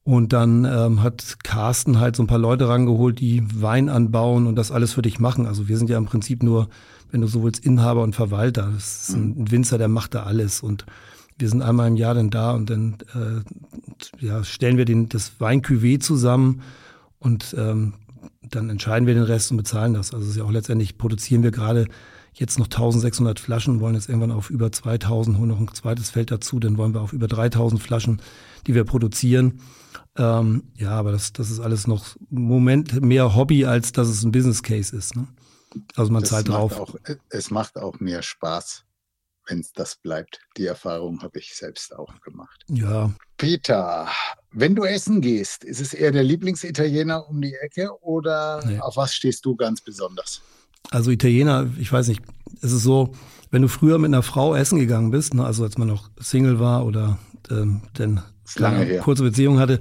Und 0.05 0.33
dann 0.33 0.65
ähm, 0.65 1.03
hat 1.03 1.39
Carsten 1.45 2.01
halt 2.01 2.17
so 2.17 2.23
ein 2.25 2.27
paar 2.27 2.39
Leute 2.39 2.69
rangeholt, 2.69 3.21
die 3.21 3.43
Wein 3.61 3.89
anbauen 3.89 4.47
und 4.47 4.57
das 4.57 4.73
alles 4.73 4.93
für 4.93 5.03
dich 5.03 5.21
machen. 5.21 5.47
Also 5.47 5.69
wir 5.69 5.79
sind 5.79 5.91
ja 5.91 5.99
im 5.99 6.07
Prinzip 6.07 6.43
nur, 6.43 6.69
wenn 7.11 7.21
du 7.21 7.29
so 7.29 7.45
willst, 7.45 7.65
Inhaber 7.65 8.03
und 8.03 8.15
Verwalter. 8.15 8.71
Das 8.75 9.09
ist 9.09 9.17
ein 9.17 9.51
Winzer, 9.51 9.79
der 9.79 9.89
macht 9.89 10.15
da 10.15 10.25
alles. 10.25 10.61
Und 10.61 10.87
wir 11.43 11.49
sind 11.49 11.61
einmal 11.61 11.89
im 11.89 11.97
Jahr 11.97 12.15
dann 12.15 12.31
da 12.31 12.53
und 12.53 12.71
dann 12.71 12.99
äh, 13.15 14.25
ja, 14.25 14.45
stellen 14.45 14.79
wir 14.79 14.85
den, 14.85 15.09
das 15.09 15.33
Weincuvée 15.41 15.99
zusammen 15.99 16.63
und 17.19 17.55
ähm, 17.59 17.95
dann 18.49 18.71
entscheiden 18.71 19.09
wir 19.09 19.15
den 19.15 19.25
Rest 19.25 19.51
und 19.51 19.57
bezahlen 19.57 19.93
das. 19.93 20.15
Also 20.15 20.25
es 20.25 20.31
ist 20.31 20.37
ja 20.37 20.45
auch 20.45 20.53
letztendlich 20.53 20.99
produzieren 20.99 21.43
wir 21.43 21.51
gerade 21.51 21.89
jetzt 22.33 22.61
noch 22.61 22.67
1600 22.67 23.41
Flaschen, 23.41 23.81
wollen 23.81 23.97
jetzt 23.97 24.09
irgendwann 24.09 24.31
auf 24.31 24.51
über 24.51 24.71
2000, 24.71 25.37
holen 25.37 25.49
noch 25.49 25.59
ein 25.59 25.69
zweites 25.75 26.11
Feld 26.11 26.31
dazu, 26.31 26.61
dann 26.61 26.79
wollen 26.79 26.95
wir 26.95 27.01
auf 27.01 27.13
über 27.13 27.27
3000 27.27 27.83
Flaschen, 27.83 28.23
die 28.69 28.75
wir 28.77 28.85
produzieren. 28.85 29.61
Ähm, 30.17 30.63
ja, 30.77 30.93
aber 30.93 31.11
das, 31.11 31.33
das 31.33 31.51
ist 31.51 31.59
alles 31.59 31.89
noch 31.89 32.15
im 32.31 32.43
Moment 32.43 33.03
mehr 33.03 33.35
Hobby, 33.35 33.67
als 33.67 33.91
dass 33.91 34.07
es 34.07 34.23
ein 34.23 34.31
Business 34.31 34.63
Case 34.63 34.97
ist. 34.97 35.17
Ne? 35.17 35.27
Also 35.97 36.13
man 36.13 36.23
das 36.23 36.31
zahlt 36.31 36.49
drauf. 36.49 36.79
Auch, 36.79 36.95
es 37.31 37.51
macht 37.51 37.77
auch 37.77 37.99
mehr 37.99 38.23
Spaß. 38.23 38.85
Wenn 39.47 39.61
es 39.61 39.73
das 39.73 39.97
bleibt. 39.97 40.41
Die 40.57 40.67
Erfahrung 40.67 41.23
habe 41.23 41.39
ich 41.39 41.55
selbst 41.55 41.95
auch 41.95 42.21
gemacht. 42.21 42.65
Ja. 42.69 43.13
Peter, 43.37 44.09
wenn 44.53 44.75
du 44.75 44.85
essen 44.85 45.21
gehst, 45.21 45.65
ist 45.65 45.81
es 45.81 45.95
eher 45.95 46.13
der 46.13 46.23
Lieblingsitaliener 46.23 47.29
um 47.29 47.41
die 47.41 47.55
Ecke 47.55 47.91
oder 48.03 48.65
nee. 48.67 48.79
auf 48.79 48.97
was 48.97 49.15
stehst 49.15 49.45
du 49.45 49.57
ganz 49.57 49.81
besonders? 49.81 50.43
Also 50.91 51.11
Italiener, 51.11 51.71
ich 51.79 51.93
weiß 51.93 52.09
nicht, 52.09 52.23
es 52.61 52.73
ist 52.73 52.83
so, 52.83 53.13
wenn 53.51 53.63
du 53.63 53.69
früher 53.69 53.99
mit 53.99 54.09
einer 54.09 54.23
Frau 54.23 54.55
essen 54.55 54.79
gegangen 54.79 55.11
bist, 55.11 55.35
ne, 55.35 55.45
also 55.45 55.65
als 55.65 55.79
man 55.79 55.89
noch 55.89 56.11
Single 56.21 56.61
war 56.61 56.85
oder 56.87 57.19
ähm, 57.51 57.83
denn 57.99 58.21
lange 58.57 58.99
kurze 58.99 59.23
Beziehung 59.23 59.59
hatte, 59.59 59.79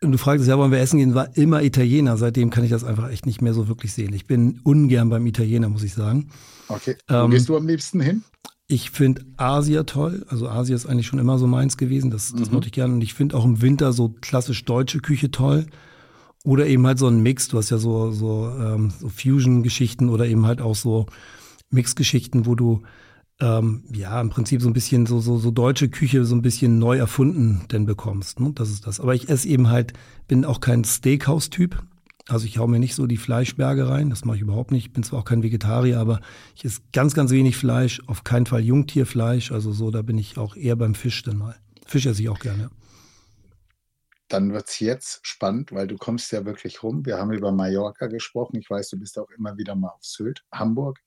und 0.00 0.12
du 0.12 0.18
fragtest, 0.18 0.48
ja, 0.48 0.58
wollen 0.58 0.70
wir 0.70 0.78
essen 0.78 0.98
gehen, 0.98 1.14
war 1.14 1.36
immer 1.36 1.62
Italiener. 1.62 2.16
Seitdem 2.16 2.50
kann 2.50 2.64
ich 2.64 2.70
das 2.70 2.84
einfach 2.84 3.10
echt 3.10 3.26
nicht 3.26 3.42
mehr 3.42 3.54
so 3.54 3.68
wirklich 3.68 3.92
sehen. 3.92 4.12
Ich 4.12 4.26
bin 4.26 4.60
ungern 4.62 5.08
beim 5.08 5.26
Italiener, 5.26 5.68
muss 5.68 5.82
ich 5.82 5.94
sagen. 5.94 6.30
Okay. 6.68 6.96
Wo 7.08 7.14
ähm, 7.14 7.30
gehst 7.30 7.48
du 7.48 7.56
am 7.56 7.66
liebsten 7.66 8.00
hin? 8.00 8.24
Ich 8.68 8.90
finde 8.90 9.24
Asia 9.36 9.84
toll. 9.84 10.26
Also 10.28 10.48
Asia 10.48 10.74
ist 10.74 10.86
eigentlich 10.86 11.06
schon 11.06 11.20
immer 11.20 11.38
so 11.38 11.46
meins 11.46 11.76
gewesen. 11.76 12.10
Das, 12.10 12.32
das 12.32 12.48
mhm. 12.48 12.54
mochte 12.54 12.66
ich 12.66 12.72
gerne. 12.72 12.94
Und 12.94 13.00
ich 13.00 13.14
finde 13.14 13.36
auch 13.36 13.44
im 13.44 13.62
Winter 13.62 13.92
so 13.92 14.14
klassisch 14.20 14.64
deutsche 14.64 15.00
Küche 15.00 15.30
toll. 15.30 15.66
Oder 16.44 16.66
eben 16.66 16.86
halt 16.86 16.98
so 16.98 17.06
ein 17.06 17.22
Mix. 17.22 17.48
Du 17.48 17.58
hast 17.58 17.70
ja 17.70 17.78
so, 17.78 18.10
so, 18.10 18.50
ähm, 18.58 18.92
so 19.00 19.08
Fusion-Geschichten 19.08 20.08
oder 20.08 20.26
eben 20.26 20.46
halt 20.46 20.60
auch 20.60 20.74
so 20.74 21.06
Mix-Geschichten, 21.70 22.46
wo 22.46 22.54
du 22.54 22.82
ähm, 23.40 23.84
ja 23.92 24.20
im 24.20 24.30
Prinzip 24.30 24.62
so 24.62 24.68
ein 24.68 24.72
bisschen 24.72 25.06
so, 25.06 25.20
so, 25.20 25.38
so 25.38 25.50
deutsche 25.50 25.88
Küche 25.88 26.24
so 26.24 26.34
ein 26.34 26.42
bisschen 26.42 26.78
neu 26.78 26.96
erfunden 26.96 27.62
denn 27.70 27.86
bekommst. 27.86 28.40
Ne? 28.40 28.52
Das 28.54 28.70
ist 28.70 28.86
das. 28.86 28.98
Aber 29.00 29.14
ich 29.14 29.28
esse 29.28 29.48
eben 29.48 29.68
halt, 29.68 29.92
bin 30.26 30.44
auch 30.44 30.60
kein 30.60 30.84
Steakhouse-Typ. 30.84 31.82
Also 32.28 32.46
ich 32.46 32.58
hau 32.58 32.66
mir 32.66 32.80
nicht 32.80 32.96
so 32.96 33.06
die 33.06 33.18
Fleischberge 33.18 33.88
rein, 33.88 34.10
das 34.10 34.24
mache 34.24 34.36
ich 34.36 34.42
überhaupt 34.42 34.72
nicht. 34.72 34.86
Ich 34.86 34.92
bin 34.92 35.04
zwar 35.04 35.20
auch 35.20 35.24
kein 35.24 35.44
Vegetarier, 35.44 36.00
aber 36.00 36.20
ich 36.56 36.64
esse 36.64 36.80
ganz, 36.92 37.14
ganz 37.14 37.30
wenig 37.30 37.56
Fleisch, 37.56 38.02
auf 38.08 38.24
keinen 38.24 38.46
Fall 38.46 38.62
Jungtierfleisch. 38.62 39.52
Also 39.52 39.72
so, 39.72 39.92
da 39.92 40.02
bin 40.02 40.18
ich 40.18 40.36
auch 40.36 40.56
eher 40.56 40.74
beim 40.74 40.94
Fisch 40.94 41.22
dann 41.22 41.38
mal. 41.38 41.56
Fisch 41.86 42.06
esse 42.06 42.22
ich 42.22 42.28
auch 42.28 42.40
gerne. 42.40 42.70
Dann 44.28 44.52
wird 44.52 44.68
es 44.68 44.80
jetzt 44.80 45.20
spannend, 45.24 45.70
weil 45.70 45.86
du 45.86 45.96
kommst 45.96 46.32
ja 46.32 46.44
wirklich 46.44 46.82
rum. 46.82 47.06
Wir 47.06 47.16
haben 47.16 47.32
über 47.32 47.52
Mallorca 47.52 48.08
gesprochen. 48.08 48.56
Ich 48.56 48.68
weiß, 48.68 48.88
du 48.90 48.98
bist 48.98 49.16
auch 49.20 49.30
immer 49.30 49.56
wieder 49.56 49.76
mal 49.76 49.90
auf 49.90 50.04
Sylt, 50.04 50.44
Hamburg. 50.52 50.98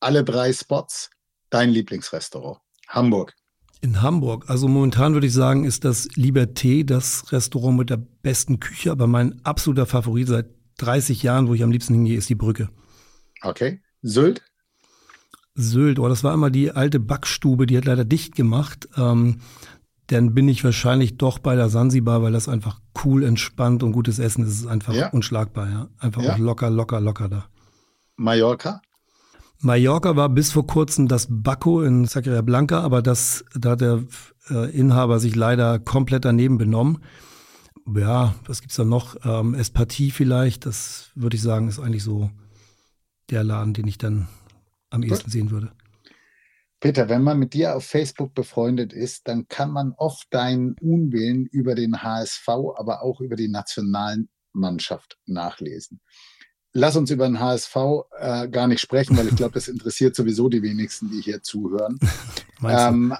Alle 0.00 0.24
drei 0.24 0.52
Spots, 0.52 1.10
dein 1.50 1.70
Lieblingsrestaurant. 1.70 2.58
Hamburg. 2.88 3.34
In 3.82 4.02
Hamburg. 4.02 4.44
Also 4.48 4.68
momentan 4.68 5.14
würde 5.14 5.26
ich 5.26 5.32
sagen, 5.32 5.64
ist 5.64 5.84
das 5.84 6.08
Liberté 6.10 6.84
das 6.84 7.32
Restaurant 7.32 7.78
mit 7.78 7.90
der 7.90 7.96
besten 7.96 8.60
Küche, 8.60 8.90
aber 8.90 9.06
mein 9.06 9.44
absoluter 9.44 9.86
Favorit 9.86 10.28
seit 10.28 10.46
30 10.78 11.22
Jahren, 11.22 11.48
wo 11.48 11.54
ich 11.54 11.62
am 11.62 11.70
liebsten 11.70 11.94
hingehe, 11.94 12.18
ist 12.18 12.28
die 12.28 12.34
Brücke. 12.34 12.68
Okay. 13.42 13.80
Sylt? 14.02 14.42
Sylt, 15.54 15.98
oh, 15.98 16.08
das 16.08 16.24
war 16.24 16.34
immer 16.34 16.50
die 16.50 16.70
alte 16.70 17.00
Backstube, 17.00 17.66
die 17.66 17.76
hat 17.76 17.84
leider 17.84 18.04
dicht 18.04 18.34
gemacht. 18.34 18.88
Ähm, 18.96 19.40
dann 20.06 20.34
bin 20.34 20.48
ich 20.48 20.64
wahrscheinlich 20.64 21.18
doch 21.18 21.38
bei 21.38 21.54
der 21.54 21.68
Sansibar, 21.68 22.22
weil 22.22 22.32
das 22.32 22.48
einfach 22.48 22.80
cool, 23.04 23.22
entspannt 23.22 23.82
und 23.82 23.92
gutes 23.92 24.18
Essen 24.18 24.42
ist. 24.44 24.50
Es 24.50 24.60
ist 24.60 24.66
einfach 24.66 24.94
ja. 24.94 25.08
unschlagbar, 25.10 25.70
ja. 25.70 25.88
Einfach 25.98 26.22
ja. 26.22 26.34
auch 26.34 26.38
locker, 26.38 26.70
locker, 26.70 27.00
locker 27.00 27.28
da. 27.28 27.46
Mallorca? 28.16 28.82
Mallorca 29.62 30.16
war 30.16 30.30
bis 30.30 30.52
vor 30.52 30.66
kurzem 30.66 31.06
das 31.06 31.26
Baco 31.28 31.82
in 31.82 32.06
Sacra 32.06 32.40
Blanca, 32.40 32.80
aber 32.80 33.02
das, 33.02 33.44
da 33.54 33.70
hat 33.70 33.82
der 33.82 34.04
äh, 34.48 34.70
Inhaber 34.70 35.20
sich 35.20 35.36
leider 35.36 35.78
komplett 35.78 36.24
daneben 36.24 36.56
benommen. 36.56 37.04
Ja, 37.94 38.34
was 38.46 38.62
gibt's 38.62 38.76
da 38.76 38.84
noch? 38.84 39.16
Ähm, 39.22 39.54
Espartie 39.54 40.10
vielleicht, 40.10 40.64
das 40.64 41.10
würde 41.14 41.36
ich 41.36 41.42
sagen, 41.42 41.68
ist 41.68 41.78
eigentlich 41.78 42.04
so 42.04 42.30
der 43.28 43.44
Laden, 43.44 43.74
den 43.74 43.86
ich 43.86 43.98
dann 43.98 44.28
am 44.88 45.02
ehesten 45.02 45.30
sehen 45.30 45.50
würde. 45.50 45.72
Peter, 46.80 47.10
wenn 47.10 47.22
man 47.22 47.38
mit 47.38 47.52
dir 47.52 47.76
auf 47.76 47.84
Facebook 47.84 48.34
befreundet 48.34 48.94
ist, 48.94 49.28
dann 49.28 49.46
kann 49.48 49.70
man 49.70 49.92
oft 49.98 50.32
deinen 50.32 50.74
Unwillen 50.80 51.44
über 51.44 51.74
den 51.74 52.02
HSV, 52.02 52.48
aber 52.48 53.02
auch 53.02 53.20
über 53.20 53.36
die 53.36 53.48
Nationalmannschaft 53.48 55.18
nachlesen 55.26 56.00
lass 56.72 56.96
uns 56.96 57.10
über 57.10 57.26
den 57.26 57.40
HSV 57.40 57.76
äh, 58.18 58.48
gar 58.48 58.66
nicht 58.68 58.80
sprechen, 58.80 59.16
weil 59.16 59.28
ich 59.28 59.36
glaube, 59.36 59.54
das 59.54 59.68
interessiert 59.68 60.14
sowieso 60.14 60.48
die 60.48 60.62
wenigsten, 60.62 61.10
die 61.10 61.20
hier 61.20 61.42
zuhören. 61.42 61.98
Ähm, 62.62 63.14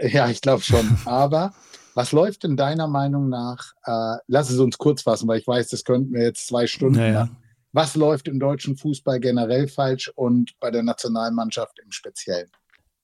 ja, 0.00 0.28
ich 0.28 0.40
glaube 0.40 0.64
schon. 0.64 0.98
Aber 1.04 1.54
was 1.94 2.10
läuft 2.10 2.42
in 2.42 2.56
deiner 2.56 2.88
Meinung 2.88 3.28
nach, 3.28 3.72
äh, 3.84 4.16
lass 4.26 4.50
es 4.50 4.58
uns 4.58 4.78
kurz 4.78 5.02
fassen, 5.02 5.28
weil 5.28 5.38
ich 5.38 5.46
weiß, 5.46 5.68
das 5.68 5.84
könnten 5.84 6.12
wir 6.12 6.24
jetzt 6.24 6.48
zwei 6.48 6.66
Stunden 6.66 6.98
naja. 6.98 7.20
machen. 7.20 7.36
Was 7.72 7.94
läuft 7.94 8.26
im 8.26 8.40
deutschen 8.40 8.76
Fußball 8.76 9.20
generell 9.20 9.68
falsch 9.68 10.10
und 10.16 10.58
bei 10.58 10.72
der 10.72 10.82
Nationalmannschaft 10.82 11.78
im 11.84 11.92
Speziellen? 11.92 12.50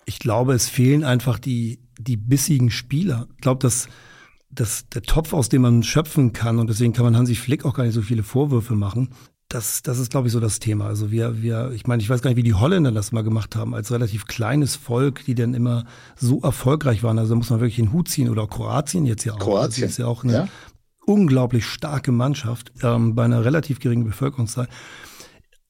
Ich 0.07 0.19
glaube, 0.19 0.55
es 0.55 0.69
fehlen 0.69 1.05
einfach 1.05 1.39
die, 1.39 1.79
die 2.01 2.17
bissigen 2.17 2.71
Spieler. 2.71 3.29
Ich 3.37 3.43
glaube, 3.43 3.61
dass, 3.63 3.89
dass 4.51 4.89
der 4.89 5.03
Topf, 5.03 5.33
aus 5.35 5.49
dem 5.49 5.63
man 5.63 5.85
schöpfen 5.85 6.33
kann, 6.33 6.59
und 6.59 6.69
deswegen 6.69 6.93
kann 6.93 7.05
man 7.05 7.17
Hansi 7.17 7.37
Flick 7.37 7.65
auch 7.65 7.75
gar 7.75 7.85
nicht 7.85 7.95
so 7.95 8.03
viele 8.03 8.25
Vorwürfe 8.25 8.75
machen, 8.75 9.15
das, 9.49 9.83
das 9.83 9.99
ist, 9.99 10.11
glaube 10.11 10.27
ich, 10.27 10.33
so 10.33 10.41
das 10.41 10.59
Thema. 10.59 10.87
Also 10.87 11.11
wir, 11.11 11.41
wir, 11.41 11.71
ich 11.73 11.87
meine, 11.87 12.03
ich 12.03 12.11
weiß 12.11 12.21
gar 12.21 12.31
nicht, 12.31 12.37
wie 12.37 12.43
die 12.43 12.55
Holländer 12.55 12.91
das 12.91 13.13
mal 13.13 13.23
gemacht 13.23 13.55
haben, 13.55 13.75
als 13.75 13.93
relativ 13.93 14.27
kleines 14.27 14.75
Volk, 14.75 15.25
die 15.25 15.37
dann 15.37 15.55
immer 15.55 15.85
so 16.17 16.41
erfolgreich 16.41 17.03
waren. 17.05 17.19
Also 17.19 17.31
da 17.31 17.37
muss 17.37 17.51
man 17.51 17.61
wirklich 17.61 17.77
den 17.77 17.93
Hut 17.93 18.09
ziehen 18.09 18.29
oder 18.29 18.47
Kroatien 18.49 19.07
jetzt 19.07 19.25
ja 19.25 19.35
auch. 19.35 19.39
Kroatien 19.39 19.83
das 19.83 19.93
ist 19.93 19.99
ja 19.99 20.07
auch 20.07 20.25
eine 20.25 20.33
ja? 20.33 20.49
unglaublich 21.07 21.65
starke 21.65 22.11
Mannschaft 22.11 22.73
ähm, 22.83 23.15
bei 23.15 23.25
einer 23.25 23.45
relativ 23.45 23.79
geringen 23.79 24.05
Bevölkerungszahl. 24.05 24.69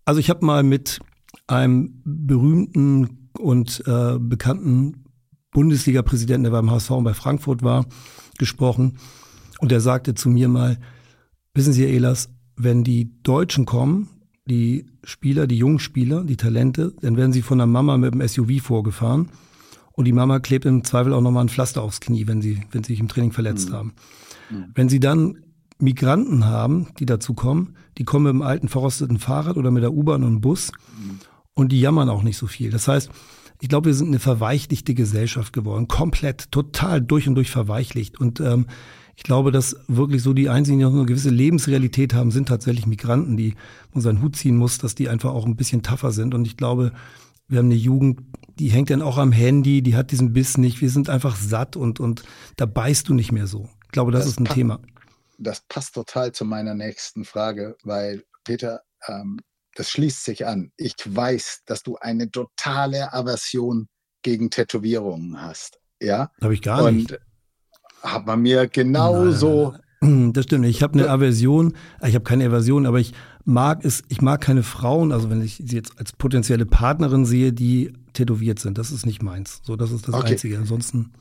Also 0.07 0.21
ich 0.21 0.31
habe 0.31 0.45
mal 0.45 0.63
mit 0.63 1.01
einem 1.47 2.01
berühmten 2.05 3.31
und 3.39 3.83
äh, 3.87 4.19
bekannten 4.19 5.05
Bundesliga-Präsidenten, 5.51 6.45
der 6.45 6.51
beim 6.51 6.71
HSV 6.71 6.91
und 6.93 7.05
bei 7.05 7.15
Frankfurt 7.15 7.63
war, 7.63 7.85
gesprochen. 8.39 8.99
Und 9.59 9.71
der 9.71 9.81
sagte 9.81 10.15
zu 10.15 10.31
mir 10.31 10.49
mal, 10.49 10.79
wissen 11.55 11.73
Sie, 11.73 11.85
Ehlers, 11.85 12.31
wenn 12.57 12.85
die 12.85 13.11
Deutschen 13.23 13.67
kommen, 13.67 14.09
die 14.47 14.87
Spieler, 15.05 15.47
die 15.47 15.59
jungen 15.59 15.79
Spieler, 15.79 16.25
die 16.25 16.37
Talente, 16.37 16.95
dann 17.01 17.17
werden 17.17 17.33
sie 17.33 17.43
von 17.43 17.59
der 17.59 17.67
Mama 17.67 17.97
mit 17.99 18.15
dem 18.15 18.27
SUV 18.27 18.63
vorgefahren. 18.63 19.31
Und 19.93 20.05
die 20.05 20.13
Mama 20.13 20.41
klebt 20.41 20.67
im 20.67 20.85
Zweifel 20.85 21.13
auch 21.13 21.21
nochmal 21.21 21.45
ein 21.45 21.49
Pflaster 21.49 21.83
aufs 21.83 22.01
Knie, 22.01 22.27
wenn 22.27 22.43
sie, 22.43 22.63
wenn 22.71 22.85
sie 22.85 22.93
sich 22.93 23.01
im 23.01 23.09
Training 23.09 23.33
verletzt 23.33 23.71
mhm. 23.71 23.75
haben. 23.75 23.93
Mhm. 24.51 24.65
Wenn 24.75 24.89
sie 24.89 25.01
dann 25.01 25.39
Migranten 25.79 26.45
haben, 26.45 26.89
die 26.99 27.07
dazu 27.07 27.35
kommen, 27.35 27.77
die 27.99 28.05
kommen 28.05 28.25
mit 28.25 28.33
dem 28.35 28.43
alten 28.43 28.69
verrosteten 28.69 29.19
Fahrrad 29.19 29.57
oder 29.57 29.71
mit 29.71 29.83
der 29.83 29.93
U-Bahn 29.93 30.23
und 30.23 30.41
Bus 30.41 30.71
mhm. 31.01 31.19
und 31.55 31.73
die 31.73 31.81
jammern 31.81 32.09
auch 32.09 32.23
nicht 32.23 32.37
so 32.37 32.47
viel. 32.47 32.71
Das 32.71 32.89
heißt, 32.89 33.11
ich 33.61 33.69
glaube, 33.69 33.87
wir 33.87 33.95
sind 33.95 34.09
eine 34.09 34.19
verweichlichte 34.19 34.95
Gesellschaft 34.95 35.53
geworden, 35.53 35.89
komplett, 35.89 36.51
total 36.53 37.01
durch 37.01 37.27
und 37.27 37.35
durch 37.35 37.51
verweichlicht. 37.51 38.21
Und 38.21 38.41
ähm, 38.41 38.67
ich 39.17 39.23
glaube, 39.23 39.51
dass 39.51 39.77
wirklich 39.89 40.23
so 40.23 40.35
die 40.35 40.51
einzigen, 40.51 40.79
die 40.79 40.85
noch 40.85 40.93
eine 40.93 41.07
gewisse 41.07 41.31
Lebensrealität 41.31 42.13
haben, 42.13 42.31
sind 42.31 42.49
tatsächlich 42.49 42.87
Migranten, 42.87 43.37
die 43.37 43.55
man 43.93 44.03
seinen 44.03 44.23
Hut 44.23 44.37
ziehen 44.37 44.57
muss, 44.57 44.77
dass 44.77 44.95
die 44.95 45.09
einfach 45.09 45.31
auch 45.31 45.47
ein 45.47 45.57
bisschen 45.57 45.83
tougher 45.83 46.13
sind. 46.13 46.35
Und 46.35 46.47
ich 46.47 46.59
glaube, 46.59 46.93
wir 47.49 47.59
haben 47.59 47.67
eine 47.67 47.75
Jugend, 47.75 48.21
die 48.59 48.69
hängt 48.69 48.91
dann 48.91 49.01
auch 49.01 49.17
am 49.17 49.33
Handy, 49.33 49.81
die 49.81 49.97
hat 49.97 50.11
diesen 50.11 50.35
Biss 50.35 50.59
nicht. 50.59 50.83
Wir 50.83 50.91
sind 50.91 51.09
einfach 51.09 51.35
satt 51.35 51.77
und, 51.77 51.99
und 51.99 52.25
da 52.57 52.67
beißt 52.67 53.09
du 53.09 53.15
nicht 53.15 53.33
mehr 53.33 53.47
so. 53.47 53.71
Ich 53.87 53.93
glaube, 53.93 54.13
das, 54.13 54.25
das 54.25 54.33
ist 54.33 54.41
ein 54.41 54.45
Thema. 54.45 54.81
Das 55.39 55.63
passt 55.67 55.95
total 55.95 56.33
zu 56.33 56.45
meiner 56.45 56.75
nächsten 56.75 57.25
Frage, 57.25 57.77
weil 57.85 58.23
Peter, 58.45 58.83
ähm, 59.09 59.41
das 59.75 59.91
schließt 59.91 60.25
sich 60.25 60.47
an. 60.47 60.73
Ich 60.77 60.95
weiß, 61.05 61.63
dass 61.65 61.83
du 61.83 61.97
eine 61.97 62.31
totale 62.31 63.15
Aversion 63.15 63.89
gegen 64.21 64.51
Tätowierungen 64.51 65.41
hast. 65.41 65.79
Ja. 66.01 66.31
Habe 66.43 66.53
ich 66.53 66.61
gar 66.61 66.85
und, 66.85 66.97
nicht 66.97 67.19
hat 68.13 68.27
man 68.27 68.41
mir 68.43 68.69
genauso. 68.69 69.75
Das 70.03 70.45
stimmt. 70.45 70.67
Ich 70.67 70.83
habe 70.83 70.93
eine 70.93 71.09
Aversion, 71.09 71.73
ich 72.07 72.15
habe 72.15 72.23
keine 72.23 72.45
Aversion, 72.45 72.85
aber 72.87 73.01
ich 73.01 73.13
mag 73.45 73.85
es, 73.85 74.03
ich 74.09 74.21
mag 74.21 74.43
keine 74.43 74.63
Frauen, 74.63 75.11
also 75.11 75.31
wenn 75.31 75.43
ich 75.43 75.57
sie 75.57 75.75
jetzt 75.75 75.99
als 75.99 76.13
potenzielle 76.13 76.67
Partnerin 76.67 77.25
sehe, 77.25 77.53
die 77.53 77.95
tätowiert 78.13 78.59
sind. 78.59 78.79
Das 78.79 78.91
ist 78.91 79.07
nicht 79.07 79.23
meins. 79.23 79.61
So, 79.65 79.75
das 79.75 79.91
ist 79.91 80.07
das 80.07 80.15
okay. 80.15 80.33
Einzige. 80.33 80.59
Ansonsten. 80.59 81.13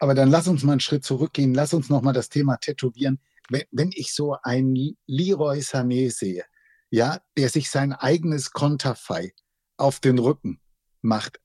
Aber 0.00 0.14
dann 0.14 0.28
lass 0.28 0.48
uns 0.48 0.64
mal 0.64 0.72
einen 0.72 0.80
Schritt 0.80 1.04
zurückgehen. 1.04 1.54
Lass 1.54 1.72
uns 1.72 1.88
nochmal 1.88 2.12
das 2.12 2.28
Thema 2.28 2.56
Tätowieren. 2.56 3.20
Wenn, 3.48 3.62
wenn 3.70 3.90
ich 3.94 4.12
so 4.12 4.36
einen 4.42 4.96
Leroy 5.06 5.60
Sané 5.60 6.10
sehe, 6.10 6.44
ja, 6.90 7.20
der 7.36 7.48
sich 7.48 7.70
sein 7.70 7.92
eigenes 7.92 8.50
Konterfei 8.50 9.32
auf 9.76 10.00
den 10.00 10.18
Rücken 10.18 10.60
macht 11.02 11.40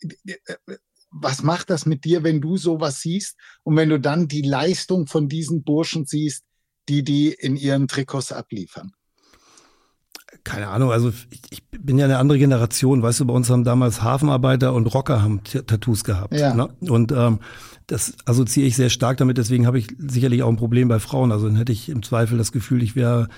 was 1.18 1.44
macht 1.44 1.70
das 1.70 1.86
mit 1.86 2.04
dir, 2.04 2.24
wenn 2.24 2.42
du 2.42 2.58
sowas 2.58 3.00
siehst 3.00 3.38
und 3.64 3.78
wenn 3.78 3.90
du 3.90 4.00
dann 4.00 4.28
die 4.28 4.42
Leistung 4.42 5.08
von 5.08 5.30
diesen 5.30 5.64
Burschen 5.64 6.06
siehst, 6.06 6.44
die 6.90 7.04
die 7.04 7.30
in 7.30 7.56
ihren 7.56 7.88
Trikots 7.88 8.32
abliefern? 8.32 8.92
Keine 10.44 10.68
Ahnung, 10.68 10.92
also 10.92 11.12
ich, 11.30 11.42
ich 11.50 11.64
bin 11.72 11.98
ja 11.98 12.06
eine 12.06 12.18
andere 12.18 12.38
Generation, 12.38 13.02
weißt 13.02 13.22
du, 13.22 13.26
bei 13.26 13.34
uns 13.34 13.50
haben 13.50 13.64
damals 13.64 14.02
Hafenarbeiter 14.04 14.74
und 14.74 14.88
Rocker 14.88 15.22
haben 15.22 15.42
Tattoos 15.44 16.04
gehabt. 16.04 16.34
Ja. 16.34 16.54
Ne? 16.54 16.68
Und 16.82 17.14
ähm, 17.14 17.40
das 17.88 18.14
assoziiere 18.26 18.68
ich 18.68 18.76
sehr 18.76 18.90
stark 18.90 19.18
damit, 19.18 19.38
deswegen 19.38 19.66
habe 19.66 19.80
ich 19.80 19.88
sicherlich 19.98 20.44
auch 20.44 20.50
ein 20.50 20.58
Problem 20.58 20.90
bei 20.90 21.00
Frauen. 21.00 21.32
Also 21.32 21.48
dann 21.48 21.56
hätte 21.56 21.72
ich 21.72 21.88
im 21.88 22.04
Zweifel 22.04 22.38
das 22.38 22.52
Gefühl, 22.52 22.84
ich 22.84 22.96
wäre 22.96 23.30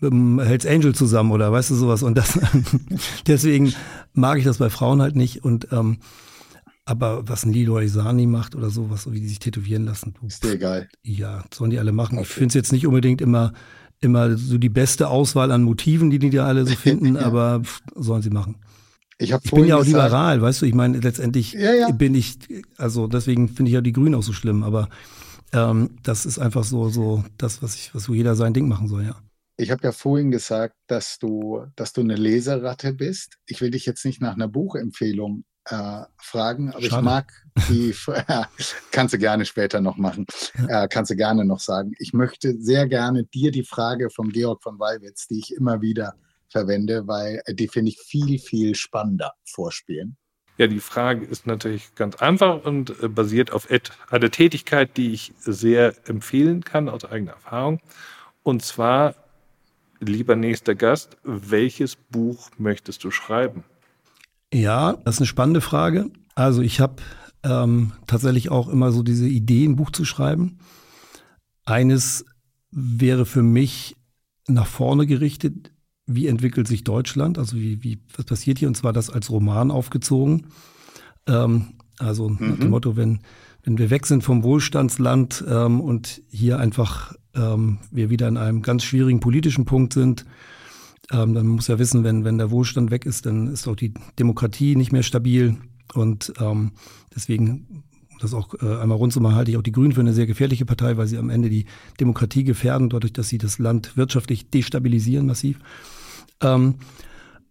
mit 0.00 0.12
dem 0.12 0.40
Hells 0.40 0.66
Angel 0.66 0.94
zusammen 0.94 1.30
oder 1.30 1.52
weißt 1.52 1.70
du 1.70 1.76
sowas. 1.76 2.02
Und 2.02 2.18
das 2.18 2.38
deswegen 3.26 3.72
mag 4.12 4.38
ich 4.38 4.44
das 4.44 4.58
bei 4.58 4.70
Frauen 4.70 5.00
halt 5.00 5.14
nicht. 5.14 5.44
Und 5.44 5.68
ähm, 5.72 5.98
Aber 6.90 7.28
was 7.28 7.44
ein 7.44 7.52
Leroy 7.52 7.86
Sani 7.86 8.26
macht 8.26 8.56
oder 8.56 8.68
so, 8.68 8.90
was 8.90 9.04
so 9.04 9.12
wie 9.12 9.20
die 9.20 9.28
sich 9.28 9.38
tätowieren 9.38 9.84
lassen. 9.84 10.12
Ist 10.26 10.42
dir 10.42 10.54
egal. 10.54 10.88
Ja, 11.04 11.44
sollen 11.54 11.70
die 11.70 11.78
alle 11.78 11.92
machen. 11.92 12.18
Okay. 12.18 12.26
Ich 12.26 12.34
finde 12.34 12.48
es 12.48 12.54
jetzt 12.54 12.72
nicht 12.72 12.84
unbedingt 12.84 13.20
immer, 13.20 13.52
immer 14.00 14.36
so 14.36 14.58
die 14.58 14.70
beste 14.70 15.06
Auswahl 15.06 15.52
an 15.52 15.62
Motiven, 15.62 16.10
die 16.10 16.18
die 16.18 16.30
da 16.30 16.46
alle 16.46 16.66
so 16.66 16.74
finden, 16.76 17.14
ja. 17.14 17.20
aber 17.20 17.62
sollen 17.94 18.22
sie 18.22 18.30
machen. 18.30 18.56
Ich, 19.18 19.30
ich 19.30 19.50
bin 19.52 19.66
ja 19.66 19.76
auch 19.76 19.84
gesagt, 19.84 20.04
liberal, 20.06 20.42
weißt 20.42 20.62
du, 20.62 20.66
ich 20.66 20.74
meine, 20.74 20.98
letztendlich 20.98 21.52
ja, 21.52 21.74
ja. 21.74 21.92
bin 21.92 22.16
ich, 22.16 22.38
also 22.76 23.06
deswegen 23.06 23.46
finde 23.46 23.68
ich 23.68 23.74
ja 23.74 23.82
die 23.82 23.92
Grünen 23.92 24.16
auch 24.16 24.24
so 24.24 24.32
schlimm, 24.32 24.64
aber 24.64 24.88
ähm, 25.52 25.90
das 26.02 26.26
ist 26.26 26.40
einfach 26.40 26.64
so, 26.64 26.88
so 26.88 27.22
das, 27.38 27.62
was 27.62 27.76
ich, 27.76 27.94
was 27.94 28.02
so 28.02 28.14
jeder 28.14 28.34
sein 28.34 28.52
Ding 28.52 28.66
machen 28.66 28.88
soll, 28.88 29.04
ja. 29.04 29.14
Ich 29.58 29.70
habe 29.70 29.84
ja 29.84 29.92
vorhin 29.92 30.32
gesagt, 30.32 30.74
dass 30.88 31.18
du, 31.20 31.66
dass 31.76 31.92
du 31.92 32.00
eine 32.00 32.16
Leseratte 32.16 32.94
bist. 32.94 33.36
Ich 33.46 33.60
will 33.60 33.70
dich 33.70 33.86
jetzt 33.86 34.04
nicht 34.06 34.20
nach 34.20 34.32
einer 34.32 34.48
Buchempfehlung 34.48 35.44
äh, 35.66 36.02
fragen, 36.18 36.70
aber 36.70 36.82
Schade. 36.82 36.96
ich 36.96 37.02
mag 37.02 37.32
die, 37.68 37.94
kannst 38.90 39.14
du 39.14 39.18
gerne 39.18 39.44
später 39.44 39.80
noch 39.80 39.96
machen, 39.96 40.26
äh, 40.68 40.88
kannst 40.88 41.10
du 41.10 41.16
gerne 41.16 41.44
noch 41.44 41.60
sagen. 41.60 41.92
Ich 41.98 42.12
möchte 42.12 42.54
sehr 42.60 42.86
gerne 42.86 43.24
dir 43.24 43.50
die 43.50 43.64
Frage 43.64 44.10
von 44.10 44.30
Georg 44.30 44.62
von 44.62 44.78
Weiwitz, 44.78 45.26
die 45.28 45.38
ich 45.38 45.54
immer 45.54 45.80
wieder 45.80 46.14
verwende, 46.48 47.06
weil 47.06 47.42
die 47.48 47.68
finde 47.68 47.90
ich 47.90 47.98
viel, 47.98 48.38
viel 48.38 48.74
spannender 48.74 49.32
vorspielen. 49.44 50.16
Ja, 50.56 50.66
die 50.66 50.80
Frage 50.80 51.24
ist 51.24 51.46
natürlich 51.46 51.94
ganz 51.94 52.16
einfach 52.16 52.64
und 52.64 53.02
äh, 53.02 53.08
basiert 53.08 53.52
auf 53.52 53.68
einer 54.10 54.30
Tätigkeit, 54.30 54.96
die 54.96 55.12
ich 55.12 55.32
sehr 55.38 55.94
empfehlen 56.06 56.64
kann 56.64 56.88
aus 56.88 57.04
eigener 57.04 57.32
Erfahrung. 57.32 57.80
Und 58.42 58.62
zwar 58.62 59.14
Lieber 60.02 60.34
nächster 60.34 60.74
Gast, 60.74 61.18
welches 61.24 61.94
Buch 61.94 62.48
möchtest 62.56 63.04
du 63.04 63.10
schreiben? 63.10 63.64
Ja, 64.52 64.94
das 65.04 65.16
ist 65.16 65.20
eine 65.20 65.26
spannende 65.26 65.60
Frage. 65.60 66.10
Also 66.34 66.62
ich 66.62 66.80
habe 66.80 66.96
ähm, 67.42 67.92
tatsächlich 68.06 68.50
auch 68.50 68.68
immer 68.68 68.92
so 68.92 69.02
diese 69.02 69.28
Idee, 69.28 69.64
ein 69.64 69.76
Buch 69.76 69.90
zu 69.90 70.04
schreiben. 70.04 70.58
Eines 71.64 72.24
wäre 72.70 73.26
für 73.26 73.42
mich 73.42 73.96
nach 74.48 74.66
vorne 74.66 75.06
gerichtet, 75.06 75.72
wie 76.06 76.26
entwickelt 76.26 76.66
sich 76.66 76.82
Deutschland, 76.82 77.38
also 77.38 77.56
wie, 77.56 77.82
wie 77.84 78.00
was 78.16 78.24
passiert 78.24 78.58
hier, 78.58 78.68
und 78.68 78.76
zwar 78.76 78.92
das 78.92 79.10
als 79.10 79.30
Roman 79.30 79.70
aufgezogen. 79.70 80.48
Ähm, 81.26 81.74
also 81.98 82.28
mhm. 82.28 82.50
nach 82.50 82.58
dem 82.58 82.70
Motto, 82.70 82.96
wenn, 82.96 83.20
wenn 83.62 83.78
wir 83.78 83.90
weg 83.90 84.06
sind 84.06 84.24
vom 84.24 84.42
Wohlstandsland 84.42 85.44
ähm, 85.48 85.80
und 85.80 86.22
hier 86.28 86.58
einfach 86.58 87.14
ähm, 87.34 87.78
wir 87.90 88.10
wieder 88.10 88.26
in 88.26 88.36
einem 88.36 88.62
ganz 88.62 88.82
schwierigen 88.82 89.20
politischen 89.20 89.64
Punkt 89.64 89.92
sind, 89.92 90.24
ähm, 91.10 91.34
dann 91.34 91.46
muss 91.46 91.68
ja 91.68 91.78
wissen, 91.78 92.04
wenn, 92.04 92.24
wenn 92.24 92.38
der 92.38 92.50
Wohlstand 92.50 92.90
weg 92.90 93.06
ist, 93.06 93.26
dann 93.26 93.48
ist 93.48 93.66
auch 93.66 93.76
die 93.76 93.92
Demokratie 94.18 94.76
nicht 94.76 94.92
mehr 94.92 95.02
stabil. 95.02 95.56
Und 95.94 96.32
ähm, 96.40 96.72
deswegen, 97.14 97.82
das 98.20 98.34
auch 98.34 98.54
äh, 98.62 98.76
einmal 98.76 98.98
rund 98.98 99.12
zu 99.12 99.20
machen, 99.20 99.34
halte 99.34 99.50
ich 99.50 99.56
auch 99.56 99.62
die 99.62 99.72
Grünen 99.72 99.92
für 99.92 100.00
eine 100.00 100.12
sehr 100.12 100.26
gefährliche 100.26 100.66
Partei, 100.66 100.96
weil 100.96 101.06
sie 101.06 101.18
am 101.18 101.30
Ende 101.30 101.50
die 101.50 101.66
Demokratie 101.98 102.44
gefährden, 102.44 102.90
dadurch, 102.90 103.12
dass 103.12 103.28
sie 103.28 103.38
das 103.38 103.58
Land 103.58 103.96
wirtschaftlich 103.96 104.50
destabilisieren 104.50 105.26
massiv. 105.26 105.58
Ähm, 106.40 106.76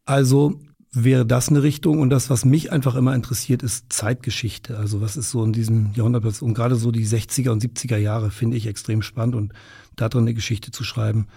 also 0.05 0.60
wäre 0.91 1.26
das 1.26 1.49
eine 1.49 1.64
Richtung. 1.64 1.99
Und 1.99 2.10
das, 2.10 2.30
was 2.30 2.45
mich 2.45 2.72
einfach 2.72 2.95
immer 2.95 3.14
interessiert, 3.14 3.64
ist 3.64 3.91
Zeitgeschichte. 3.91 4.78
Also 4.78 5.01
was 5.01 5.18
ist 5.18 5.32
so 5.32 5.43
in 5.43 5.53
diesem 5.53 5.91
Jahrhundert 5.93 6.41
und 6.41 6.53
gerade 6.53 6.76
so 6.76 6.91
die 6.91 7.05
60er 7.05 7.49
und 7.49 7.64
70er 7.64 7.97
Jahre 7.97 8.32
finde 8.32 8.57
ich 8.57 8.68
extrem 8.68 9.01
spannend 9.01 9.36
und 9.36 9.53
da 9.95 10.10
drin 10.10 10.24
eine 10.24 10.34
Geschichte 10.34 10.72
zu 10.72 10.84
schreiben, 10.84 11.28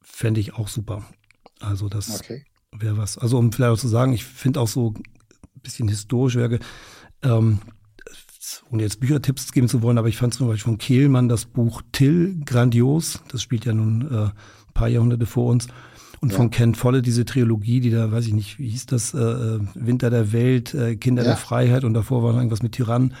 fände 0.00 0.40
ich 0.40 0.54
auch 0.54 0.68
super. 0.68 1.04
Also 1.60 1.88
das 1.88 2.20
okay. 2.20 2.44
wäre 2.72 2.96
was. 2.96 3.18
Also 3.18 3.38
um 3.38 3.52
vielleicht 3.52 3.72
auch 3.72 3.78
zu 3.78 3.88
sagen, 3.88 4.12
ich 4.12 4.24
finde 4.24 4.60
auch 4.60 4.68
so 4.68 4.94
ein 4.94 5.02
bisschen 5.62 5.88
historisch 5.88 6.36
Werke, 6.36 6.60
ähm, 7.22 7.60
ohne 8.70 8.82
jetzt 8.82 9.00
Büchertipps 9.00 9.52
geben 9.52 9.68
zu 9.68 9.82
wollen, 9.82 9.98
aber 9.98 10.08
ich 10.08 10.16
fand 10.16 10.34
zum 10.34 10.48
Beispiel 10.48 10.72
von 10.72 10.78
Kehlmann 10.78 11.28
das 11.28 11.44
Buch 11.44 11.82
Till 11.92 12.40
grandios. 12.44 13.20
Das 13.28 13.42
spielt 13.42 13.64
ja 13.64 13.72
nun 13.72 14.10
äh, 14.10 14.24
ein 14.24 14.32
paar 14.74 14.88
Jahrhunderte 14.88 15.26
vor 15.26 15.50
uns. 15.50 15.68
Und 16.20 16.32
ja. 16.32 16.36
von 16.36 16.50
Ken 16.50 16.74
Follett 16.74 17.06
diese 17.06 17.24
Trilogie, 17.24 17.80
die 17.80 17.90
da, 17.90 18.10
weiß 18.10 18.26
ich 18.26 18.32
nicht, 18.32 18.58
wie 18.58 18.68
hieß 18.68 18.86
das, 18.86 19.14
äh, 19.14 19.18
äh, 19.18 19.60
Winter 19.74 20.10
der 20.10 20.32
Welt, 20.32 20.74
äh, 20.74 20.96
Kinder 20.96 21.22
ja. 21.22 21.28
der 21.28 21.36
Freiheit 21.36 21.84
und 21.84 21.94
davor 21.94 22.22
war 22.22 22.32
noch 22.32 22.38
irgendwas 22.38 22.62
mit 22.62 22.72
Tyrannen. 22.72 23.14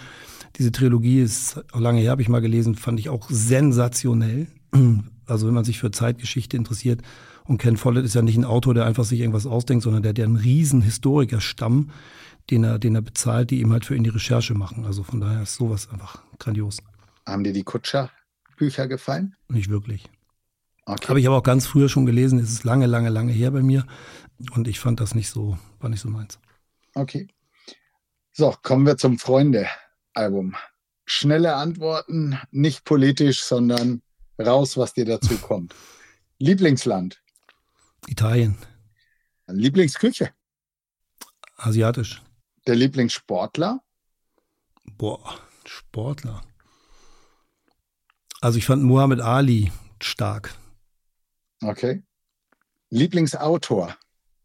Diese 0.56 0.72
Trilogie 0.72 1.20
ist 1.20 1.62
auch 1.72 1.80
lange 1.80 2.00
her, 2.00 2.10
habe 2.10 2.22
ich 2.22 2.28
mal 2.28 2.40
gelesen, 2.40 2.74
fand 2.74 2.98
ich 2.98 3.08
auch 3.08 3.28
sensationell. 3.30 4.46
Also 5.28 5.46
wenn 5.46 5.52
man 5.52 5.64
sich 5.64 5.78
für 5.78 5.90
Zeitgeschichte 5.90 6.56
interessiert. 6.56 7.02
Und 7.48 7.56
Ken 7.56 7.78
Follett 7.78 8.04
ist 8.04 8.14
ja 8.14 8.20
nicht 8.20 8.36
ein 8.36 8.44
Autor, 8.44 8.74
der 8.74 8.84
einfach 8.84 9.04
sich 9.04 9.20
irgendwas 9.20 9.46
ausdenkt, 9.46 9.82
sondern 9.82 10.02
der, 10.02 10.12
der 10.12 10.26
einen 10.26 10.36
riesen 10.36 10.82
Historikerstamm, 10.82 11.90
den 12.50 12.62
er, 12.62 12.78
den 12.78 12.94
er 12.94 13.00
bezahlt, 13.00 13.50
die 13.50 13.60
ihm 13.60 13.72
halt 13.72 13.86
für 13.86 13.96
ihn 13.96 14.04
die 14.04 14.10
Recherche 14.10 14.52
machen. 14.52 14.84
Also 14.84 15.02
von 15.02 15.18
daher 15.18 15.42
ist 15.42 15.54
sowas 15.54 15.88
einfach 15.90 16.22
grandios. 16.38 16.76
Haben 17.26 17.44
dir 17.44 17.54
die 17.54 17.64
Kutscher-Bücher 17.64 18.86
gefallen? 18.86 19.34
Nicht 19.48 19.70
wirklich. 19.70 20.10
Okay. 20.84 21.08
Habe 21.08 21.20
ich 21.20 21.26
aber 21.26 21.38
auch 21.38 21.42
ganz 21.42 21.66
früher 21.66 21.88
schon 21.88 22.04
gelesen. 22.04 22.38
Es 22.38 22.52
ist 22.52 22.64
lange, 22.64 22.84
lange, 22.84 23.08
lange 23.08 23.32
her 23.32 23.50
bei 23.50 23.62
mir. 23.62 23.86
Und 24.52 24.68
ich 24.68 24.78
fand 24.78 25.00
das 25.00 25.14
nicht 25.14 25.30
so, 25.30 25.56
war 25.80 25.88
nicht 25.88 26.00
so 26.00 26.10
meins. 26.10 26.38
Okay. 26.92 27.28
So, 28.32 28.54
kommen 28.62 28.84
wir 28.84 28.98
zum 28.98 29.18
Freunde-Album. 29.18 30.54
Schnelle 31.06 31.54
Antworten, 31.54 32.38
nicht 32.50 32.84
politisch, 32.84 33.42
sondern 33.42 34.02
raus, 34.38 34.76
was 34.76 34.92
dir 34.92 35.06
dazu 35.06 35.38
kommt. 35.42 35.74
Lieblingsland? 36.38 37.22
Italien. 38.06 38.56
Lieblingsküche? 39.46 40.30
Asiatisch. 41.56 42.22
Der 42.66 42.76
Lieblingssportler? 42.76 43.80
Boah, 44.96 45.38
Sportler. 45.64 46.42
Also 48.40 48.58
ich 48.58 48.66
fand 48.66 48.82
Muhammad 48.84 49.20
Ali 49.20 49.72
stark. 50.00 50.54
Okay. 51.62 52.02
Lieblingsautor? 52.90 53.96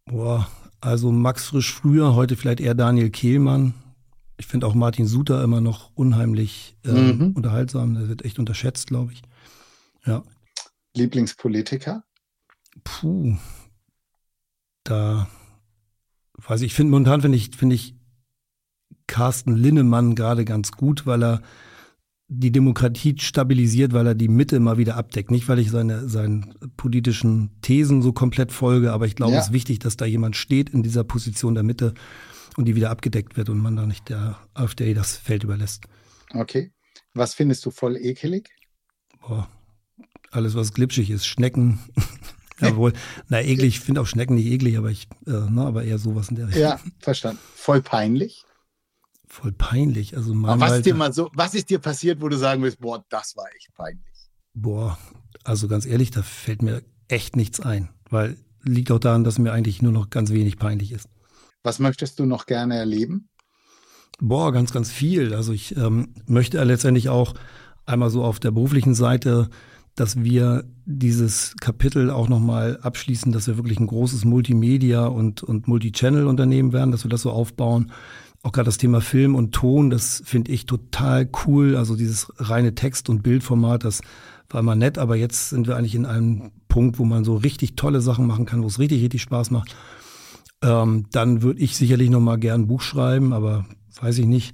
Boah, 0.05 0.47
also 0.81 1.11
Max 1.11 1.47
Frisch 1.47 1.71
früher, 1.71 2.15
heute 2.15 2.35
vielleicht 2.35 2.59
eher 2.59 2.73
Daniel 2.73 3.09
Kehlmann. 3.09 3.73
Ich 4.37 4.47
finde 4.47 4.67
auch 4.67 4.73
Martin 4.73 5.05
Suter 5.05 5.43
immer 5.43 5.61
noch 5.61 5.91
unheimlich 5.95 6.75
äh, 6.83 6.91
mhm. 6.91 7.33
unterhaltsam. 7.33 7.93
Der 7.93 8.09
wird 8.09 8.25
echt 8.25 8.39
unterschätzt, 8.39 8.87
glaube 8.87 9.13
ich. 9.13 9.21
Ja. 10.05 10.23
Lieblingspolitiker? 10.95 12.03
Puh. 12.83 13.37
Da 14.83 15.27
weiß 16.37 16.61
ich, 16.61 16.67
ich 16.67 16.73
finde 16.73 16.91
momentan 16.91 17.21
finde 17.21 17.37
ich, 17.37 17.55
finde 17.55 17.75
ich 17.75 17.95
Carsten 19.07 19.55
Linnemann 19.55 20.15
gerade 20.15 20.45
ganz 20.45 20.71
gut, 20.71 21.05
weil 21.05 21.23
er 21.23 21.41
die 22.27 22.51
Demokratie 22.51 23.15
stabilisiert, 23.19 23.93
weil 23.93 24.07
er 24.07 24.15
die 24.15 24.27
Mitte 24.27 24.59
mal 24.59 24.77
wieder 24.77 24.95
abdeckt. 24.95 25.29
Nicht, 25.29 25.47
weil 25.47 25.59
ich 25.59 25.69
seine, 25.69 26.07
seinen 26.09 26.55
politischen 26.77 27.51
Thesen 27.61 28.01
so 28.01 28.13
komplett 28.13 28.51
folge, 28.51 28.91
aber 28.91 29.05
ich 29.05 29.15
glaube, 29.15 29.33
ja. 29.33 29.39
es 29.39 29.47
ist 29.47 29.53
wichtig, 29.53 29.79
dass 29.79 29.97
da 29.97 30.05
jemand 30.05 30.35
steht 30.35 30.69
in 30.69 30.83
dieser 30.83 31.03
Position 31.03 31.53
der 31.53 31.63
Mitte 31.63 31.93
und 32.57 32.65
die 32.65 32.75
wieder 32.75 32.89
abgedeckt 32.89 33.37
wird 33.37 33.49
und 33.49 33.59
man 33.59 33.75
da 33.75 33.85
nicht 33.85 34.09
der 34.09 34.37
AfD 34.53 34.93
das 34.93 35.17
Feld 35.17 35.43
überlässt. 35.43 35.85
Okay. 36.33 36.71
Was 37.13 37.33
findest 37.33 37.65
du 37.65 37.71
voll 37.71 37.97
ekelig? 37.97 38.49
Boah, 39.21 39.47
alles, 40.31 40.55
was 40.55 40.73
glitschig 40.73 41.11
ist. 41.11 41.25
Schnecken. 41.25 41.79
Jawohl. 42.59 42.93
Na, 43.29 43.41
eklig, 43.41 43.75
ich 43.75 43.79
finde 43.79 44.01
auch 44.01 44.07
Schnecken 44.07 44.35
nicht 44.35 44.47
eklig, 44.47 44.77
aber 44.77 44.91
ich, 44.91 45.07
äh, 45.27 45.47
na, 45.49 45.65
aber 45.65 45.83
eher 45.83 45.97
sowas 45.97 46.29
in 46.29 46.35
der 46.35 46.47
Richtung. 46.47 46.63
Ja, 46.63 46.79
verstanden. 46.99 47.39
Voll 47.55 47.81
peinlich? 47.81 48.45
voll 49.33 49.51
peinlich. 49.51 50.15
Also 50.15 50.33
was, 50.35 50.61
Alter, 50.61 50.81
dir 50.81 50.95
mal 50.95 51.11
so, 51.11 51.31
was 51.33 51.55
ist 51.55 51.69
dir 51.69 51.79
passiert, 51.79 52.21
wo 52.21 52.29
du 52.29 52.37
sagen 52.37 52.61
willst, 52.61 52.79
boah, 52.79 53.03
das 53.09 53.35
war 53.35 53.45
echt 53.55 53.73
peinlich? 53.73 54.05
Boah, 54.53 54.97
also 55.43 55.67
ganz 55.67 55.85
ehrlich, 55.85 56.11
da 56.11 56.21
fällt 56.21 56.61
mir 56.61 56.83
echt 57.07 57.35
nichts 57.35 57.59
ein, 57.59 57.89
weil 58.09 58.37
liegt 58.61 58.91
auch 58.91 58.99
daran, 58.99 59.23
dass 59.23 59.39
mir 59.39 59.51
eigentlich 59.51 59.81
nur 59.81 59.91
noch 59.91 60.09
ganz 60.09 60.31
wenig 60.31 60.57
peinlich 60.57 60.91
ist. 60.91 61.09
Was 61.63 61.79
möchtest 61.79 62.19
du 62.19 62.25
noch 62.25 62.45
gerne 62.45 62.77
erleben? 62.77 63.29
Boah, 64.19 64.53
ganz, 64.53 64.71
ganz 64.71 64.91
viel. 64.91 65.33
Also 65.33 65.51
ich 65.51 65.75
ähm, 65.75 66.13
möchte 66.27 66.63
letztendlich 66.63 67.09
auch 67.09 67.33
einmal 67.85 68.09
so 68.09 68.23
auf 68.23 68.39
der 68.39 68.51
beruflichen 68.51 68.93
Seite, 68.93 69.49
dass 69.95 70.23
wir 70.23 70.63
dieses 70.85 71.55
Kapitel 71.59 72.09
auch 72.09 72.27
nochmal 72.27 72.79
abschließen, 72.81 73.31
dass 73.31 73.47
wir 73.47 73.57
wirklich 73.57 73.79
ein 73.79 73.87
großes 73.87 74.25
Multimedia- 74.25 75.05
und, 75.05 75.43
und 75.43 75.67
Multichannel-Unternehmen 75.67 76.73
werden, 76.73 76.91
dass 76.91 77.05
wir 77.05 77.09
das 77.09 77.21
so 77.21 77.31
aufbauen, 77.31 77.91
auch 78.41 78.51
gerade 78.51 78.65
das 78.65 78.77
Thema 78.77 78.99
Film 78.99 79.35
und 79.35 79.53
Ton, 79.53 79.89
das 79.89 80.21
finde 80.25 80.51
ich 80.51 80.65
total 80.65 81.29
cool. 81.45 81.77
Also 81.77 81.95
dieses 81.95 82.31
reine 82.37 82.75
Text- 82.75 83.09
und 83.09 83.23
Bildformat, 83.23 83.85
das 83.85 84.01
war 84.49 84.59
immer 84.59 84.75
nett, 84.75 84.97
aber 84.97 85.15
jetzt 85.15 85.51
sind 85.51 85.67
wir 85.67 85.77
eigentlich 85.77 85.95
in 85.95 86.05
einem 86.05 86.51
Punkt, 86.67 86.99
wo 86.99 87.05
man 87.05 87.23
so 87.23 87.35
richtig 87.35 87.75
tolle 87.75 88.01
Sachen 88.01 88.27
machen 88.27 88.45
kann, 88.45 88.61
wo 88.61 88.67
es 88.67 88.79
richtig, 88.79 89.01
richtig 89.01 89.21
Spaß 89.21 89.51
macht. 89.51 89.75
Ähm, 90.61 91.05
dann 91.11 91.41
würde 91.41 91.61
ich 91.61 91.77
sicherlich 91.77 92.09
noch 92.09 92.19
mal 92.19 92.37
gern 92.37 92.61
ein 92.61 92.67
Buch 92.67 92.81
schreiben, 92.81 93.31
aber 93.31 93.65
weiß 94.01 94.17
ich 94.17 94.25
nicht. 94.25 94.53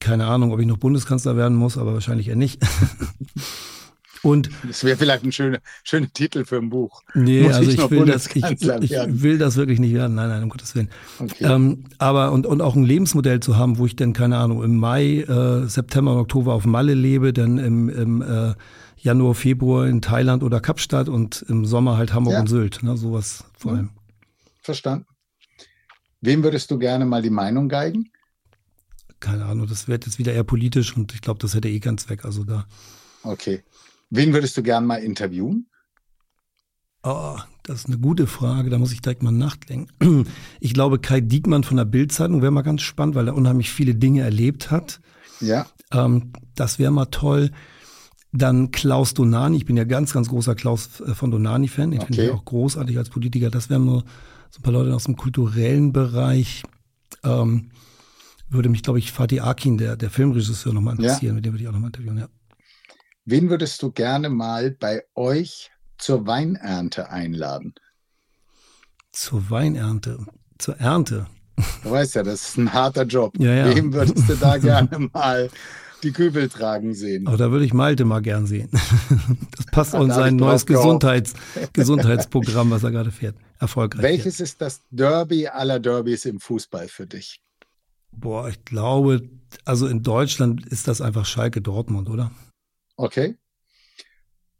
Keine 0.00 0.26
Ahnung, 0.26 0.52
ob 0.52 0.60
ich 0.60 0.66
noch 0.66 0.76
Bundeskanzler 0.78 1.36
werden 1.36 1.58
muss, 1.58 1.76
aber 1.76 1.92
wahrscheinlich 1.92 2.28
eher 2.28 2.36
nicht. 2.36 2.62
Und 4.22 4.50
das 4.66 4.84
wäre 4.84 4.96
vielleicht 4.96 5.24
ein 5.24 5.32
schöner, 5.32 5.58
schöner 5.84 6.12
Titel 6.12 6.44
für 6.44 6.56
ein 6.56 6.70
Buch. 6.70 7.02
Nee, 7.14 7.42
Muss 7.42 7.54
also 7.54 7.70
ich, 7.70 7.78
ich 7.78 7.90
will 7.90 8.04
das, 8.04 8.26
ich, 8.34 8.44
ich 8.44 9.22
will 9.22 9.38
das 9.38 9.56
wirklich 9.56 9.78
nicht 9.78 9.94
werden. 9.94 10.14
Nein, 10.14 10.28
nein, 10.28 10.42
um 10.42 10.48
Gottes 10.48 10.74
Willen. 10.74 10.90
Okay. 11.18 11.44
Ähm, 11.44 11.84
aber 11.98 12.32
und, 12.32 12.46
und 12.46 12.60
auch 12.60 12.74
ein 12.74 12.84
Lebensmodell 12.84 13.40
zu 13.40 13.56
haben, 13.56 13.78
wo 13.78 13.86
ich 13.86 13.96
dann, 13.96 14.12
keine 14.12 14.38
Ahnung, 14.38 14.62
im 14.62 14.76
Mai, 14.76 15.20
äh, 15.20 15.66
September 15.68 16.12
und 16.12 16.18
Oktober 16.18 16.54
auf 16.54 16.64
Malle 16.66 16.94
lebe, 16.94 17.32
dann 17.32 17.58
im, 17.58 17.88
im 17.88 18.22
äh, 18.22 18.54
Januar, 18.96 19.34
Februar 19.34 19.86
in 19.86 20.02
Thailand 20.02 20.42
oder 20.42 20.60
Kapstadt 20.60 21.08
und 21.08 21.44
im 21.48 21.64
Sommer 21.64 21.96
halt 21.96 22.12
Hamburg 22.12 22.34
ja. 22.34 22.40
und 22.40 22.48
Sylt. 22.48 22.82
Ne, 22.82 22.96
sowas 22.96 23.44
vor 23.56 23.72
allem. 23.72 23.90
Verstanden. 24.62 25.06
Wem 26.20 26.42
würdest 26.42 26.70
du 26.70 26.78
gerne 26.78 27.06
mal 27.06 27.22
die 27.22 27.30
Meinung 27.30 27.68
geigen? 27.68 28.10
Keine 29.20 29.46
Ahnung, 29.46 29.66
das 29.66 29.88
wird 29.88 30.06
jetzt 30.06 30.18
wieder 30.18 30.32
eher 30.32 30.44
politisch 30.44 30.96
und 30.96 31.12
ich 31.14 31.20
glaube, 31.20 31.38
das 31.40 31.54
hätte 31.54 31.68
eh 31.68 31.80
keinen 31.80 31.98
Zweck. 31.98 32.24
Also 32.24 32.44
da. 32.44 32.66
Okay. 33.22 33.62
Wen 34.10 34.32
würdest 34.32 34.56
du 34.56 34.62
gerne 34.62 34.86
mal 34.86 34.96
interviewen? 34.96 35.68
Oh, 37.02 37.36
das 37.62 37.80
ist 37.80 37.86
eine 37.86 37.98
gute 37.98 38.26
Frage, 38.26 38.70
da 38.70 38.78
muss 38.78 38.92
ich 38.92 39.00
direkt 39.00 39.22
mal 39.22 39.30
nachdenken. 39.30 40.26
Ich 40.60 40.74
glaube, 40.74 40.98
Kai 40.98 41.20
Diekmann 41.20 41.62
von 41.62 41.76
der 41.76 41.84
Bildzeitung 41.84 42.42
wäre 42.42 42.50
mal 42.50 42.62
ganz 42.62 42.82
spannend, 42.82 43.14
weil 43.14 43.28
er 43.28 43.36
unheimlich 43.36 43.70
viele 43.70 43.94
Dinge 43.94 44.22
erlebt 44.22 44.70
hat. 44.70 45.00
Ja. 45.40 45.66
Ähm, 45.92 46.32
das 46.54 46.78
wäre 46.78 46.90
mal 46.90 47.06
toll. 47.06 47.50
Dann 48.32 48.72
Klaus 48.72 49.14
Donani, 49.14 49.56
ich 49.56 49.64
bin 49.64 49.76
ja 49.76 49.84
ganz, 49.84 50.12
ganz 50.12 50.28
großer 50.28 50.54
Klaus 50.54 51.00
äh, 51.00 51.14
von 51.14 51.30
Donani-Fan, 51.30 51.92
den 51.92 52.00
okay. 52.00 52.06
finde 52.06 52.24
ich 52.24 52.30
auch 52.32 52.44
großartig 52.44 52.98
als 52.98 53.10
Politiker. 53.10 53.50
Das 53.50 53.70
wären 53.70 53.84
nur 53.84 54.04
so 54.50 54.58
ein 54.58 54.62
paar 54.62 54.72
Leute 54.72 54.94
aus 54.94 55.04
dem 55.04 55.16
kulturellen 55.16 55.92
Bereich. 55.92 56.62
Ähm, 57.24 57.70
würde 58.48 58.68
mich, 58.68 58.82
glaube 58.82 58.98
ich, 58.98 59.12
Fatih 59.12 59.40
Akin, 59.40 59.78
der, 59.78 59.96
der 59.96 60.10
Filmregisseur, 60.10 60.72
nochmal 60.72 60.96
interessieren. 60.96 61.32
Ja. 61.32 61.34
Mit 61.34 61.44
dem 61.44 61.52
würde 61.52 61.62
ich 61.62 61.68
auch 61.68 61.72
nochmal 61.72 61.88
interviewen, 61.88 62.18
ja. 62.18 62.28
Wen 63.30 63.50
würdest 63.50 63.82
du 63.82 63.90
gerne 63.90 64.30
mal 64.30 64.70
bei 64.70 65.02
euch 65.14 65.70
zur 65.98 66.26
Weinernte 66.26 67.10
einladen? 67.10 67.74
Zur 69.12 69.50
Weinernte? 69.50 70.24
Zur 70.56 70.78
Ernte? 70.78 71.26
Du 71.82 71.90
weißt 71.90 72.14
ja, 72.14 72.22
das 72.22 72.48
ist 72.48 72.56
ein 72.56 72.72
harter 72.72 73.02
Job. 73.02 73.38
Ja, 73.38 73.52
ja. 73.52 73.76
Wem 73.76 73.92
würdest 73.92 74.30
du 74.30 74.34
da 74.34 74.56
gerne 74.56 75.10
mal 75.12 75.50
die 76.02 76.12
Kübel 76.12 76.48
tragen 76.48 76.94
sehen. 76.94 77.26
Aber 77.26 77.36
da 77.36 77.50
würde 77.50 77.66
ich 77.66 77.74
Malte 77.74 78.06
mal 78.06 78.22
gern 78.22 78.46
sehen. 78.46 78.70
Das 79.54 79.66
passt 79.66 79.94
auch 79.94 80.04
in 80.04 80.10
sein 80.10 80.36
neues 80.36 80.64
Gesundheits, 80.64 81.34
Gesundheitsprogramm, 81.74 82.70
was 82.70 82.82
er 82.82 82.92
gerade 82.92 83.10
fährt. 83.10 83.36
Erfolgreich. 83.58 84.02
Welches 84.02 84.36
fährt. 84.36 84.48
ist 84.48 84.60
das 84.62 84.80
Derby 84.90 85.48
aller 85.48 85.80
Derbys 85.80 86.24
im 86.24 86.40
Fußball 86.40 86.88
für 86.88 87.06
dich? 87.06 87.42
Boah, 88.10 88.48
ich 88.48 88.64
glaube, 88.64 89.28
also 89.66 89.86
in 89.86 90.02
Deutschland 90.02 90.64
ist 90.66 90.88
das 90.88 91.02
einfach 91.02 91.26
Schalke 91.26 91.60
Dortmund, 91.60 92.08
oder? 92.08 92.30
Okay. 92.98 93.36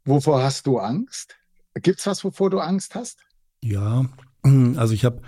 Wovor 0.05 0.41
hast 0.41 0.65
du 0.65 0.79
Angst? 0.79 1.35
Gibt 1.75 1.99
es 1.99 2.07
was, 2.07 2.23
wovor 2.23 2.49
du 2.49 2.59
Angst 2.59 2.95
hast? 2.95 3.19
Ja, 3.61 4.05
also 4.43 4.93
ich 4.93 5.05
habe, 5.05 5.21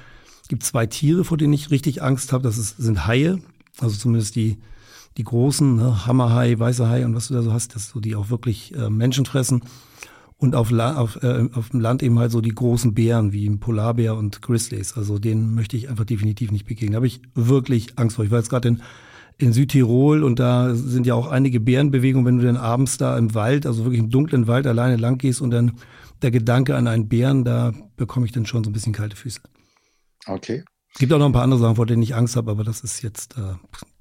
gibt 0.47 0.63
zwei 0.63 0.87
Tiere, 0.87 1.23
vor 1.23 1.37
denen 1.37 1.53
ich 1.53 1.69
richtig 1.69 2.01
Angst 2.01 2.33
habe. 2.33 2.43
Das 2.43 2.57
ist, 2.57 2.77
sind 2.77 3.05
Haie, 3.05 3.41
also 3.79 3.95
zumindest 3.95 4.35
die 4.35 4.57
die 5.17 5.23
großen, 5.23 5.75
ne, 5.75 6.05
Hammerhai, 6.05 6.57
weißer 6.57 6.87
Hai 6.87 7.05
und 7.05 7.15
was 7.15 7.27
du 7.27 7.33
da 7.33 7.41
so 7.41 7.51
hast, 7.51 7.75
dass 7.75 7.89
so 7.89 7.99
die 7.99 8.15
auch 8.15 8.29
wirklich 8.29 8.73
äh, 8.75 8.89
Menschen 8.89 9.25
fressen. 9.25 9.61
Und 10.37 10.55
auf, 10.55 10.71
auf, 10.71 11.21
äh, 11.21 11.49
auf 11.53 11.69
dem 11.69 11.81
Land 11.81 12.01
eben 12.01 12.17
halt 12.17 12.31
so 12.31 12.41
die 12.41 12.55
großen 12.55 12.95
Bären 12.95 13.31
wie 13.31 13.47
Polarbär 13.57 14.15
und 14.15 14.41
Grizzlies. 14.41 14.97
Also 14.97 15.19
denen 15.19 15.53
möchte 15.53 15.77
ich 15.77 15.89
einfach 15.89 16.05
definitiv 16.05 16.49
nicht 16.49 16.65
begegnen. 16.65 16.93
Da 16.93 16.95
habe 16.95 17.07
ich 17.07 17.21
wirklich 17.35 17.99
Angst 17.99 18.15
vor. 18.15 18.25
Ich 18.25 18.31
war 18.31 18.39
jetzt 18.39 18.49
gerade 18.49 18.69
in, 18.69 18.81
in 19.41 19.53
Südtirol 19.53 20.23
und 20.23 20.39
da 20.39 20.73
sind 20.75 21.05
ja 21.05 21.15
auch 21.15 21.27
einige 21.27 21.59
Bärenbewegungen, 21.59 22.25
wenn 22.25 22.37
du 22.37 22.45
dann 22.45 22.57
abends 22.57 22.97
da 22.97 23.17
im 23.17 23.33
Wald, 23.33 23.65
also 23.65 23.83
wirklich 23.85 23.99
im 23.99 24.09
dunklen 24.09 24.47
Wald 24.47 24.67
alleine 24.67 24.97
lang 24.97 25.17
gehst 25.17 25.41
und 25.41 25.51
dann 25.51 25.79
der 26.21 26.31
Gedanke 26.31 26.75
an 26.75 26.87
einen 26.87 27.09
Bären, 27.09 27.43
da 27.43 27.73
bekomme 27.97 28.25
ich 28.25 28.31
dann 28.31 28.45
schon 28.45 28.63
so 28.63 28.69
ein 28.69 28.73
bisschen 28.73 28.93
kalte 28.93 29.15
Füße. 29.15 29.41
Okay. 30.27 30.63
Es 30.93 30.99
gibt 30.99 31.11
auch 31.13 31.19
noch 31.19 31.25
ein 31.25 31.31
paar 31.31 31.43
andere 31.43 31.59
Sachen, 31.59 31.75
vor 31.75 31.85
denen 31.85 32.03
ich 32.03 32.15
Angst 32.15 32.35
habe, 32.35 32.51
aber 32.51 32.63
das 32.63 32.81
ist 32.81 33.01
jetzt 33.01 33.37
äh, 33.37 33.55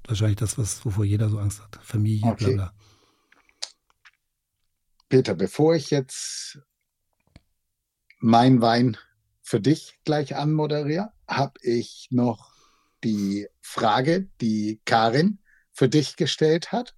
wahrscheinlich 0.05 0.37
das, 0.37 0.57
was, 0.57 0.85
wovor 0.85 1.05
jeder 1.05 1.29
so 1.29 1.39
Angst 1.39 1.61
hat. 1.61 1.79
Familie, 1.81 2.31
okay. 2.31 2.45
bla 2.45 2.53
bla. 2.53 2.73
Peter, 5.09 5.35
bevor 5.35 5.75
ich 5.75 5.89
jetzt 5.89 6.59
mein 8.19 8.61
Wein 8.61 8.97
für 9.41 9.59
dich 9.59 9.99
gleich 10.05 10.35
anmoderiere, 10.35 11.11
habe 11.27 11.59
ich 11.61 12.07
noch 12.11 12.50
die 13.03 13.47
Frage, 13.61 14.27
die 14.39 14.81
Karin 14.85 15.39
für 15.71 15.89
dich 15.89 16.15
gestellt 16.15 16.71
hat 16.71 16.93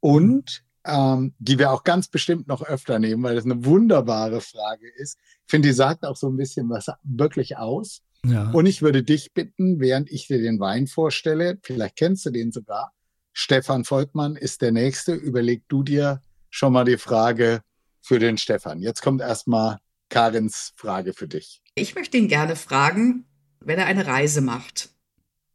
und 0.00 0.64
ähm, 0.86 1.34
die 1.38 1.58
wir 1.58 1.72
auch 1.72 1.84
ganz 1.84 2.08
bestimmt 2.08 2.46
noch 2.46 2.62
öfter 2.62 2.98
nehmen, 2.98 3.22
weil 3.22 3.34
das 3.34 3.44
eine 3.44 3.64
wunderbare 3.64 4.40
Frage 4.40 4.88
ist. 4.96 5.18
Ich 5.46 5.50
finde, 5.50 5.68
die 5.68 5.74
sagt 5.74 6.04
auch 6.04 6.16
so 6.16 6.28
ein 6.28 6.36
bisschen 6.36 6.68
was 6.68 6.90
wirklich 7.02 7.56
aus. 7.56 8.02
Ja. 8.24 8.50
Und 8.50 8.66
ich 8.66 8.82
würde 8.82 9.02
dich 9.02 9.32
bitten, 9.32 9.80
während 9.80 10.10
ich 10.10 10.26
dir 10.26 10.40
den 10.40 10.60
Wein 10.60 10.86
vorstelle, 10.86 11.58
vielleicht 11.62 11.96
kennst 11.96 12.24
du 12.26 12.30
den 12.30 12.52
sogar, 12.52 12.92
Stefan 13.32 13.84
Volkmann 13.84 14.36
ist 14.36 14.62
der 14.62 14.72
Nächste. 14.72 15.12
Überleg 15.12 15.64
du 15.68 15.82
dir 15.82 16.22
schon 16.50 16.72
mal 16.72 16.84
die 16.84 16.98
Frage 16.98 17.62
für 18.00 18.18
den 18.18 18.38
Stefan. 18.38 18.80
Jetzt 18.80 19.02
kommt 19.02 19.20
erstmal 19.20 19.78
Karins 20.08 20.72
Frage 20.76 21.12
für 21.12 21.26
dich. 21.26 21.60
Ich 21.74 21.94
möchte 21.94 22.16
ihn 22.16 22.28
gerne 22.28 22.54
fragen, 22.54 23.26
wenn 23.60 23.78
er 23.78 23.86
eine 23.86 24.06
Reise 24.06 24.40
macht. 24.40 24.93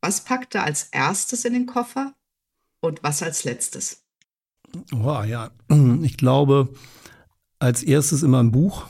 Was 0.02 0.24
packt 0.24 0.56
er 0.56 0.64
als 0.64 0.84
erstes 0.92 1.46
in 1.46 1.54
den 1.54 1.66
Koffer 1.66 2.14
und 2.82 3.04
was 3.04 3.22
als 3.22 3.44
letztes? 3.44 4.04
Oh, 4.94 5.24
ja, 5.24 5.52
ich 6.02 6.18
glaube, 6.18 6.70
als 7.60 7.84
erstes 7.84 8.24
immer 8.24 8.42
ein 8.42 8.52
Buch 8.52 8.88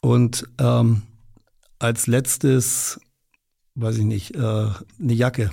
und 0.00 0.48
ähm, 0.58 1.02
als 1.78 2.06
letztes, 2.06 3.00
weiß 3.74 3.98
ich 3.98 4.04
nicht, 4.04 4.34
äh, 4.34 4.38
eine 4.38 5.12
Jacke. 5.12 5.50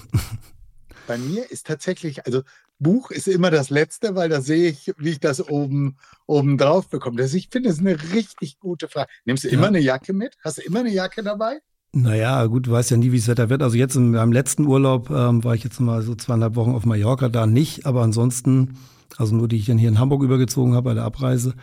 Bei 1.07 1.17
mir 1.17 1.49
ist 1.51 1.67
tatsächlich, 1.67 2.25
also 2.25 2.43
Buch 2.79 3.11
ist 3.11 3.27
immer 3.27 3.51
das 3.51 3.69
Letzte, 3.69 4.15
weil 4.15 4.29
da 4.29 4.41
sehe 4.41 4.69
ich, 4.69 4.93
wie 4.97 5.11
ich 5.11 5.19
das 5.19 5.47
oben, 5.47 5.97
oben 6.27 6.57
drauf 6.57 6.89
bekomme. 6.89 7.17
Das, 7.17 7.33
ich 7.33 7.49
finde, 7.49 7.69
das 7.69 7.79
ist 7.79 7.85
eine 7.85 8.13
richtig 8.13 8.59
gute 8.59 8.87
Frage. 8.87 9.09
Nimmst 9.25 9.43
du 9.43 9.47
ja. 9.49 9.53
immer 9.53 9.67
eine 9.67 9.79
Jacke 9.79 10.13
mit? 10.13 10.37
Hast 10.43 10.57
du 10.57 10.61
immer 10.61 10.79
eine 10.79 10.91
Jacke 10.91 11.23
dabei? 11.23 11.61
Naja, 11.93 12.45
gut, 12.47 12.67
du 12.67 12.71
weißt 12.71 12.91
ja 12.91 12.97
nie, 12.97 13.11
wie 13.11 13.19
das 13.19 13.27
Wetter 13.27 13.49
wird. 13.49 13.61
Also 13.61 13.77
jetzt 13.77 13.95
in 13.95 14.11
meinem 14.11 14.31
letzten 14.31 14.65
Urlaub 14.65 15.09
ähm, 15.11 15.43
war 15.43 15.53
ich 15.53 15.63
jetzt 15.63 15.79
mal 15.79 16.01
so 16.01 16.15
zweieinhalb 16.15 16.55
Wochen 16.55 16.71
auf 16.71 16.85
Mallorca, 16.85 17.29
da 17.29 17.45
nicht, 17.45 17.85
aber 17.85 18.01
ansonsten, 18.01 18.77
also 19.17 19.35
nur 19.35 19.47
die 19.47 19.57
ich 19.57 19.67
dann 19.67 19.77
hier 19.77 19.89
in 19.89 19.99
Hamburg 19.99 20.23
übergezogen 20.23 20.73
habe 20.73 20.89
bei 20.89 20.93
der 20.95 21.03
Abreise, 21.03 21.53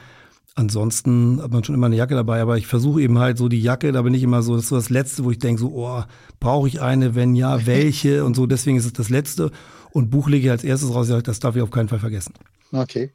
Ansonsten 0.57 1.41
hat 1.41 1.53
man 1.53 1.63
schon 1.63 1.77
immer 1.77 1.87
eine 1.87 1.97
Jacke 1.97 2.15
dabei, 2.15 2.41
aber 2.41 2.59
ich 2.59 2.67
versuche 2.67 3.01
eben 3.01 3.19
halt 3.19 3.39
so 3.39 3.49
die 3.49 3.63
Jacke, 3.63 3.93
da 3.93 4.03
bin 4.03 4.15
ich 4.15 4.23
immer 4.23 4.43
so, 4.43 4.57
das 4.57 4.65
ist 4.65 4.69
so 4.71 4.77
das 4.77 4.91
Letzte, 4.91 5.25
wo 5.25 5.31
ich 5.31 5.39
denke, 5.39 5.61
so, 5.61 5.69
oh, 5.69 6.03
brauche 6.41 6.67
ich 6.67 6.83
eine, 6.83 7.15
wenn 7.15 7.37
ja, 7.37 7.67
welche 7.67 8.25
und 8.25 8.35
so, 8.35 8.47
deswegen 8.47 8.77
ist 8.77 8.85
es 8.85 8.93
das 8.93 9.11
Letzte. 9.11 9.53
Und 9.93 10.11
Buch 10.11 10.29
lege 10.29 10.47
ich 10.47 10.51
als 10.51 10.65
erstes 10.65 10.93
raus, 10.95 11.09
das 11.09 11.41
darf 11.41 11.57
ich 11.57 11.63
auf 11.63 11.71
keinen 11.71 11.89
Fall 11.89 12.01
vergessen. 12.01 12.35
Okay. 12.73 13.13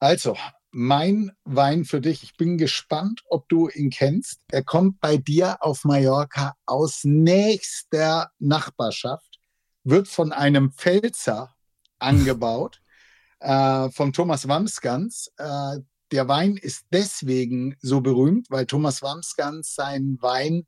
Also, 0.00 0.36
mein 0.72 1.32
Wein 1.44 1.84
für 1.84 2.00
dich. 2.00 2.22
Ich 2.22 2.36
bin 2.36 2.58
gespannt, 2.58 3.22
ob 3.28 3.48
du 3.48 3.68
ihn 3.68 3.90
kennst. 3.90 4.40
Er 4.50 4.64
kommt 4.64 5.00
bei 5.00 5.18
dir 5.18 5.62
auf 5.62 5.84
Mallorca 5.84 6.54
aus 6.66 7.04
nächster 7.04 8.30
Nachbarschaft, 8.38 9.38
wird 9.84 10.08
von 10.08 10.32
einem 10.32 10.72
Pfälzer 10.72 11.54
angebaut, 11.98 12.80
äh, 13.40 13.90
vom 13.90 14.12
Thomas 14.12 14.48
Wamsgans. 14.48 15.30
Äh, 15.36 15.78
der 16.10 16.28
Wein 16.28 16.56
ist 16.56 16.86
deswegen 16.92 17.76
so 17.80 18.00
berühmt, 18.00 18.50
weil 18.50 18.66
Thomas 18.66 19.02
Wamsgans 19.02 19.74
seinen 19.74 20.20
Wein 20.20 20.66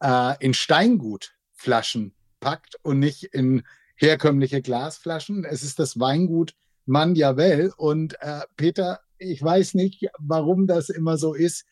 äh, 0.00 0.34
in 0.40 0.54
Steingutflaschen 0.54 2.14
packt 2.40 2.76
und 2.82 2.98
nicht 2.98 3.24
in 3.24 3.64
herkömmliche 3.96 4.62
Glasflaschen. 4.62 5.44
Es 5.44 5.62
ist 5.62 5.78
das 5.78 5.98
Weingut 5.98 6.54
Mandiavel. 6.86 7.72
Und 7.76 8.20
äh, 8.20 8.40
Peter, 8.56 9.00
ich 9.22 9.42
weiß 9.42 9.74
nicht, 9.74 10.06
warum 10.18 10.66
das 10.66 10.88
immer 10.88 11.16
so 11.16 11.34
ist. 11.34 11.64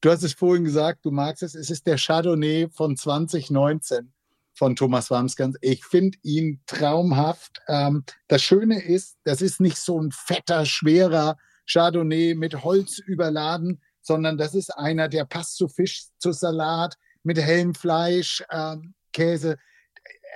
Du 0.00 0.10
hast 0.10 0.22
es 0.22 0.34
vorhin 0.34 0.64
gesagt, 0.64 1.04
du 1.04 1.10
magst 1.10 1.42
es. 1.42 1.54
Es 1.54 1.70
ist 1.70 1.86
der 1.86 1.96
Chardonnay 1.96 2.68
von 2.70 2.96
2019 2.96 4.12
von 4.54 4.76
Thomas 4.76 5.10
Wamsgans. 5.10 5.56
Ich 5.60 5.84
finde 5.84 6.18
ihn 6.22 6.60
traumhaft. 6.66 7.60
Ähm, 7.68 8.04
das 8.28 8.42
Schöne 8.42 8.82
ist, 8.82 9.16
das 9.24 9.42
ist 9.42 9.60
nicht 9.60 9.78
so 9.78 10.00
ein 10.00 10.12
fetter, 10.12 10.64
schwerer 10.64 11.36
Chardonnay 11.66 12.34
mit 12.34 12.62
Holz 12.62 12.98
überladen, 12.98 13.80
sondern 14.00 14.38
das 14.38 14.54
ist 14.54 14.70
einer, 14.76 15.08
der 15.08 15.24
passt 15.24 15.56
zu 15.56 15.68
Fisch, 15.68 16.04
zu 16.18 16.32
Salat, 16.32 16.96
mit 17.22 17.38
hellem 17.38 17.74
Fleisch, 17.74 18.44
ähm, 18.50 18.94
Käse, 19.12 19.56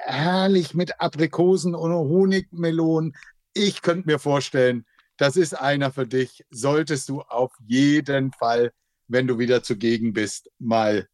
herrlich 0.04 0.74
mit 0.74 1.00
Aprikosen 1.00 1.74
und 1.74 1.92
Honigmelonen. 1.92 3.14
Ich 3.52 3.82
könnte 3.82 4.06
mir 4.06 4.18
vorstellen, 4.18 4.86
das 5.18 5.36
ist 5.36 5.52
einer 5.52 5.92
für 5.92 6.06
dich. 6.06 6.44
Solltest 6.50 7.08
du 7.08 7.20
auf 7.22 7.52
jeden 7.66 8.32
Fall, 8.32 8.72
wenn 9.08 9.26
du 9.26 9.38
wieder 9.38 9.62
zugegen 9.62 10.12
bist, 10.12 10.50
mal 10.58 11.08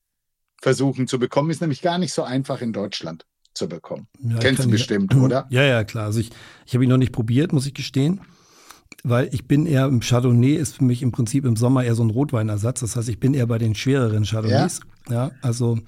versuchen 0.63 1.09
zu 1.09 1.19
bekommen. 1.19 1.51
Ist 1.51 1.61
nämlich 1.61 1.83
gar 1.83 1.99
nicht 1.99 2.13
so 2.13 2.23
einfach 2.23 2.61
in 2.61 2.73
Deutschland 2.73 3.27
zu 3.55 3.69
bekommen. 3.69 4.09
Ja, 4.21 4.39
Kennst 4.39 4.65
du 4.65 4.71
bestimmt, 4.71 5.15
oder? 5.17 5.47
Ja, 5.51 5.63
ja, 5.63 5.85
klar. 5.85 6.05
Also 6.05 6.21
ich, 6.21 6.31
ich 6.67 6.75
habe 6.75 6.85
ihn 6.85 6.91
noch 6.91 6.99
nicht 6.99 7.13
probiert, 7.13 7.53
muss 7.53 7.67
ich 7.67 7.75
gestehen. 7.75 8.21
weil 9.03 9.29
ich 9.33 9.49
bin 9.49 9.67
eher 9.67 9.87
im 9.87 10.01
Chardonnay 10.01 10.55
ist 10.55 10.77
für 10.77 10.85
mich 10.85 11.03
im 11.03 11.13
Prinzip 11.13 11.45
im 11.45 11.57
Sommer 11.57 11.85
eher 11.85 11.95
so 11.95 12.05
ein 12.05 12.11
Rotweinersatz. 12.11 12.81
Das 12.81 12.97
heißt, 12.97 13.09
ich 13.09 13.21
bin 13.21 13.35
eher 13.35 13.47
bei 13.47 13.59
den 13.59 13.75
schwereren 13.75 14.25
Chardonnays. 14.25 14.81
Ja, 15.09 15.15
ja 15.15 15.31
also, 15.43 15.79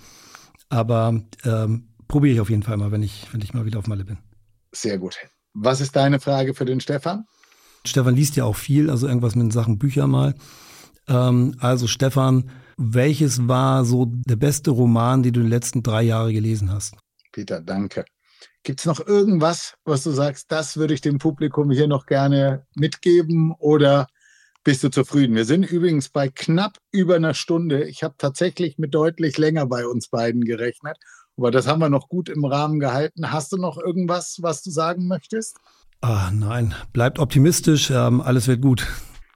aber 0.69 1.23
ähm, 1.45 1.89
probiere 2.09 2.35
ich 2.35 2.41
auf 2.41 2.51
jeden 2.51 2.63
Fall 2.63 2.77
mal, 2.77 2.93
wenn 2.93 3.03
ich, 3.03 3.27
wenn 3.33 3.41
ich 3.41 3.53
mal 3.53 3.67
wieder 3.67 3.79
auf 3.79 3.87
Malle 3.87 4.05
bin. 4.05 4.19
Sehr 4.73 4.99
gut. 4.99 5.17
Was 5.55 5.81
ist 5.81 5.97
deine 5.97 6.21
Frage 6.21 6.55
für 6.55 6.65
den 6.65 6.81
Stefan? 6.81 7.27
Stefan 7.89 8.15
liest 8.15 8.37
ja 8.37 8.45
auch 8.45 8.57
viel, 8.57 8.91
also 8.91 9.07
irgendwas 9.07 9.35
mit 9.35 9.53
Sachen 9.53 9.79
Bücher 9.79 10.07
mal. 10.07 10.35
Ähm, 11.09 11.55
also 11.61 11.87
Stefan, 11.87 12.51
welches 12.77 13.49
war 13.49 13.85
so 13.85 14.07
der 14.07 14.37
beste 14.37 14.71
Roman, 14.71 15.23
den 15.23 15.33
du 15.33 15.41
in 15.41 15.47
den 15.47 15.51
letzten 15.51 15.83
drei 15.83 16.03
Jahren 16.03 16.33
gelesen 16.33 16.71
hast? 16.71 16.97
Peter, 17.33 17.61
danke. 17.61 18.05
Gibt 18.63 18.81
es 18.81 18.87
noch 18.87 19.07
irgendwas, 19.07 19.75
was 19.85 20.03
du 20.03 20.11
sagst, 20.11 20.51
das 20.51 20.77
würde 20.77 20.95
ich 20.95 21.01
dem 21.01 21.19
Publikum 21.19 21.71
hier 21.71 21.87
noch 21.87 22.07
gerne 22.07 22.67
mitgeben 22.75 23.55
oder 23.59 24.09
bist 24.65 24.83
du 24.83 24.89
zufrieden? 24.89 25.37
Wir 25.37 25.45
sind 25.45 25.71
übrigens 25.71 26.09
bei 26.09 26.29
knapp 26.29 26.79
über 26.91 27.15
einer 27.15 27.35
Stunde. 27.35 27.85
Ich 27.85 28.03
habe 28.03 28.17
tatsächlich 28.19 28.79
mit 28.79 28.93
deutlich 28.93 29.39
länger 29.39 29.67
bei 29.67 29.87
uns 29.87 30.09
beiden 30.09 30.45
gerechnet, 30.45 30.97
aber 31.37 31.53
das 31.53 31.69
haben 31.69 31.81
wir 31.81 31.89
noch 31.89 32.09
gut 32.09 32.29
im 32.29 32.45
Rahmen 32.45 32.81
gehalten. 32.81 33.31
Hast 33.31 33.53
du 33.53 33.57
noch 33.57 33.79
irgendwas, 33.79 34.39
was 34.41 34.63
du 34.63 34.71
sagen 34.71 35.07
möchtest? 35.07 35.59
Ah, 36.01 36.31
nein, 36.33 36.75
bleibt 36.93 37.19
optimistisch, 37.19 37.91
ähm, 37.91 38.21
alles 38.21 38.47
wird 38.49 38.63
gut. 38.63 38.87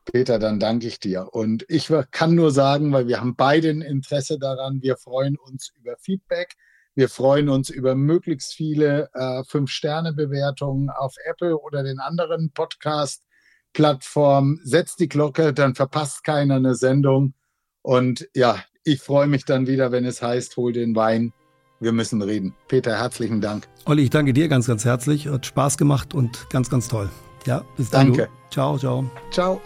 Peter, 0.05 0.39
dann 0.39 0.59
danke 0.59 0.87
ich 0.87 1.01
dir. 1.01 1.29
Und 1.33 1.65
ich 1.69 1.93
kann 2.11 2.35
nur 2.35 2.51
sagen, 2.51 2.93
weil 2.93 3.07
wir 3.07 3.21
haben 3.21 3.37
beide 3.37 3.71
ein 3.71 3.83
Interesse 3.83 4.39
daran, 4.39 4.83
wir 4.83 4.97
freuen 4.97 5.37
uns 5.37 5.73
über 5.79 5.97
Feedback. 5.99 6.55
Wir 6.95 7.09
freuen 7.09 7.49
uns 7.49 7.71
über 7.71 7.95
möglichst 7.95 8.53
viele 8.53 9.09
äh, 9.15 9.45
Fünf-Sterne-Bewertungen 9.45 10.91
auf 10.91 11.15
Apple 11.25 11.57
oder 11.57 11.85
den 11.85 12.01
anderen 12.01 12.51
Podcast-Plattformen. 12.53 14.61
Setzt 14.65 14.99
die 14.99 15.09
Glocke, 15.09 15.55
dann 15.55 15.77
verpasst 15.77 16.25
keiner 16.25 16.57
eine 16.57 16.75
Sendung. 16.75 17.35
Und 17.83 18.29
ja, 18.35 18.61
ich 18.83 19.01
freue 19.01 19.29
mich 19.29 19.45
dann 19.45 19.69
wieder, 19.69 19.93
wenn 19.93 20.05
es 20.05 20.21
heißt, 20.21 20.57
hol 20.57 20.73
den 20.73 20.97
Wein. 20.97 21.33
Wir 21.81 21.93
müssen 21.93 22.20
reden. 22.20 22.55
Peter, 22.68 22.99
herzlichen 22.99 23.41
Dank. 23.41 23.66
Olli, 23.87 24.03
ich 24.03 24.11
danke 24.11 24.35
dir 24.35 24.49
ganz, 24.49 24.66
ganz 24.66 24.85
herzlich. 24.85 25.28
Hat 25.28 25.47
Spaß 25.47 25.78
gemacht 25.78 26.12
und 26.12 26.51
ganz, 26.51 26.68
ganz 26.68 26.89
toll. 26.89 27.09
Ja, 27.47 27.64
bis 27.78 27.89
dann. 27.89 28.09
Danke. 28.09 28.26
Du. 28.26 28.53
Ciao, 28.53 28.78
ciao. 28.78 29.11
Ciao. 29.31 29.61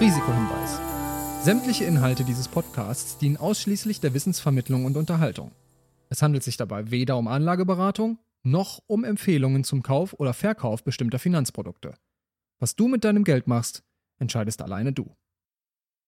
Risikohinweis. 0.00 0.80
Sämtliche 1.44 1.84
Inhalte 1.84 2.24
dieses 2.24 2.48
Podcasts 2.48 3.18
dienen 3.18 3.36
ausschließlich 3.36 4.00
der 4.00 4.14
Wissensvermittlung 4.14 4.84
und 4.84 4.96
Unterhaltung. 4.96 5.52
Es 6.08 6.20
handelt 6.20 6.42
sich 6.42 6.56
dabei 6.56 6.90
weder 6.90 7.16
um 7.18 7.28
Anlageberatung 7.28 8.18
noch 8.42 8.80
um 8.88 9.04
Empfehlungen 9.04 9.62
zum 9.62 9.82
Kauf 9.82 10.14
oder 10.14 10.34
Verkauf 10.34 10.82
bestimmter 10.82 11.20
Finanzprodukte. 11.20 11.94
Was 12.58 12.74
du 12.74 12.88
mit 12.88 13.04
deinem 13.04 13.22
Geld 13.22 13.46
machst, 13.46 13.84
entscheidest 14.18 14.60
alleine 14.60 14.92
du. 14.92 15.14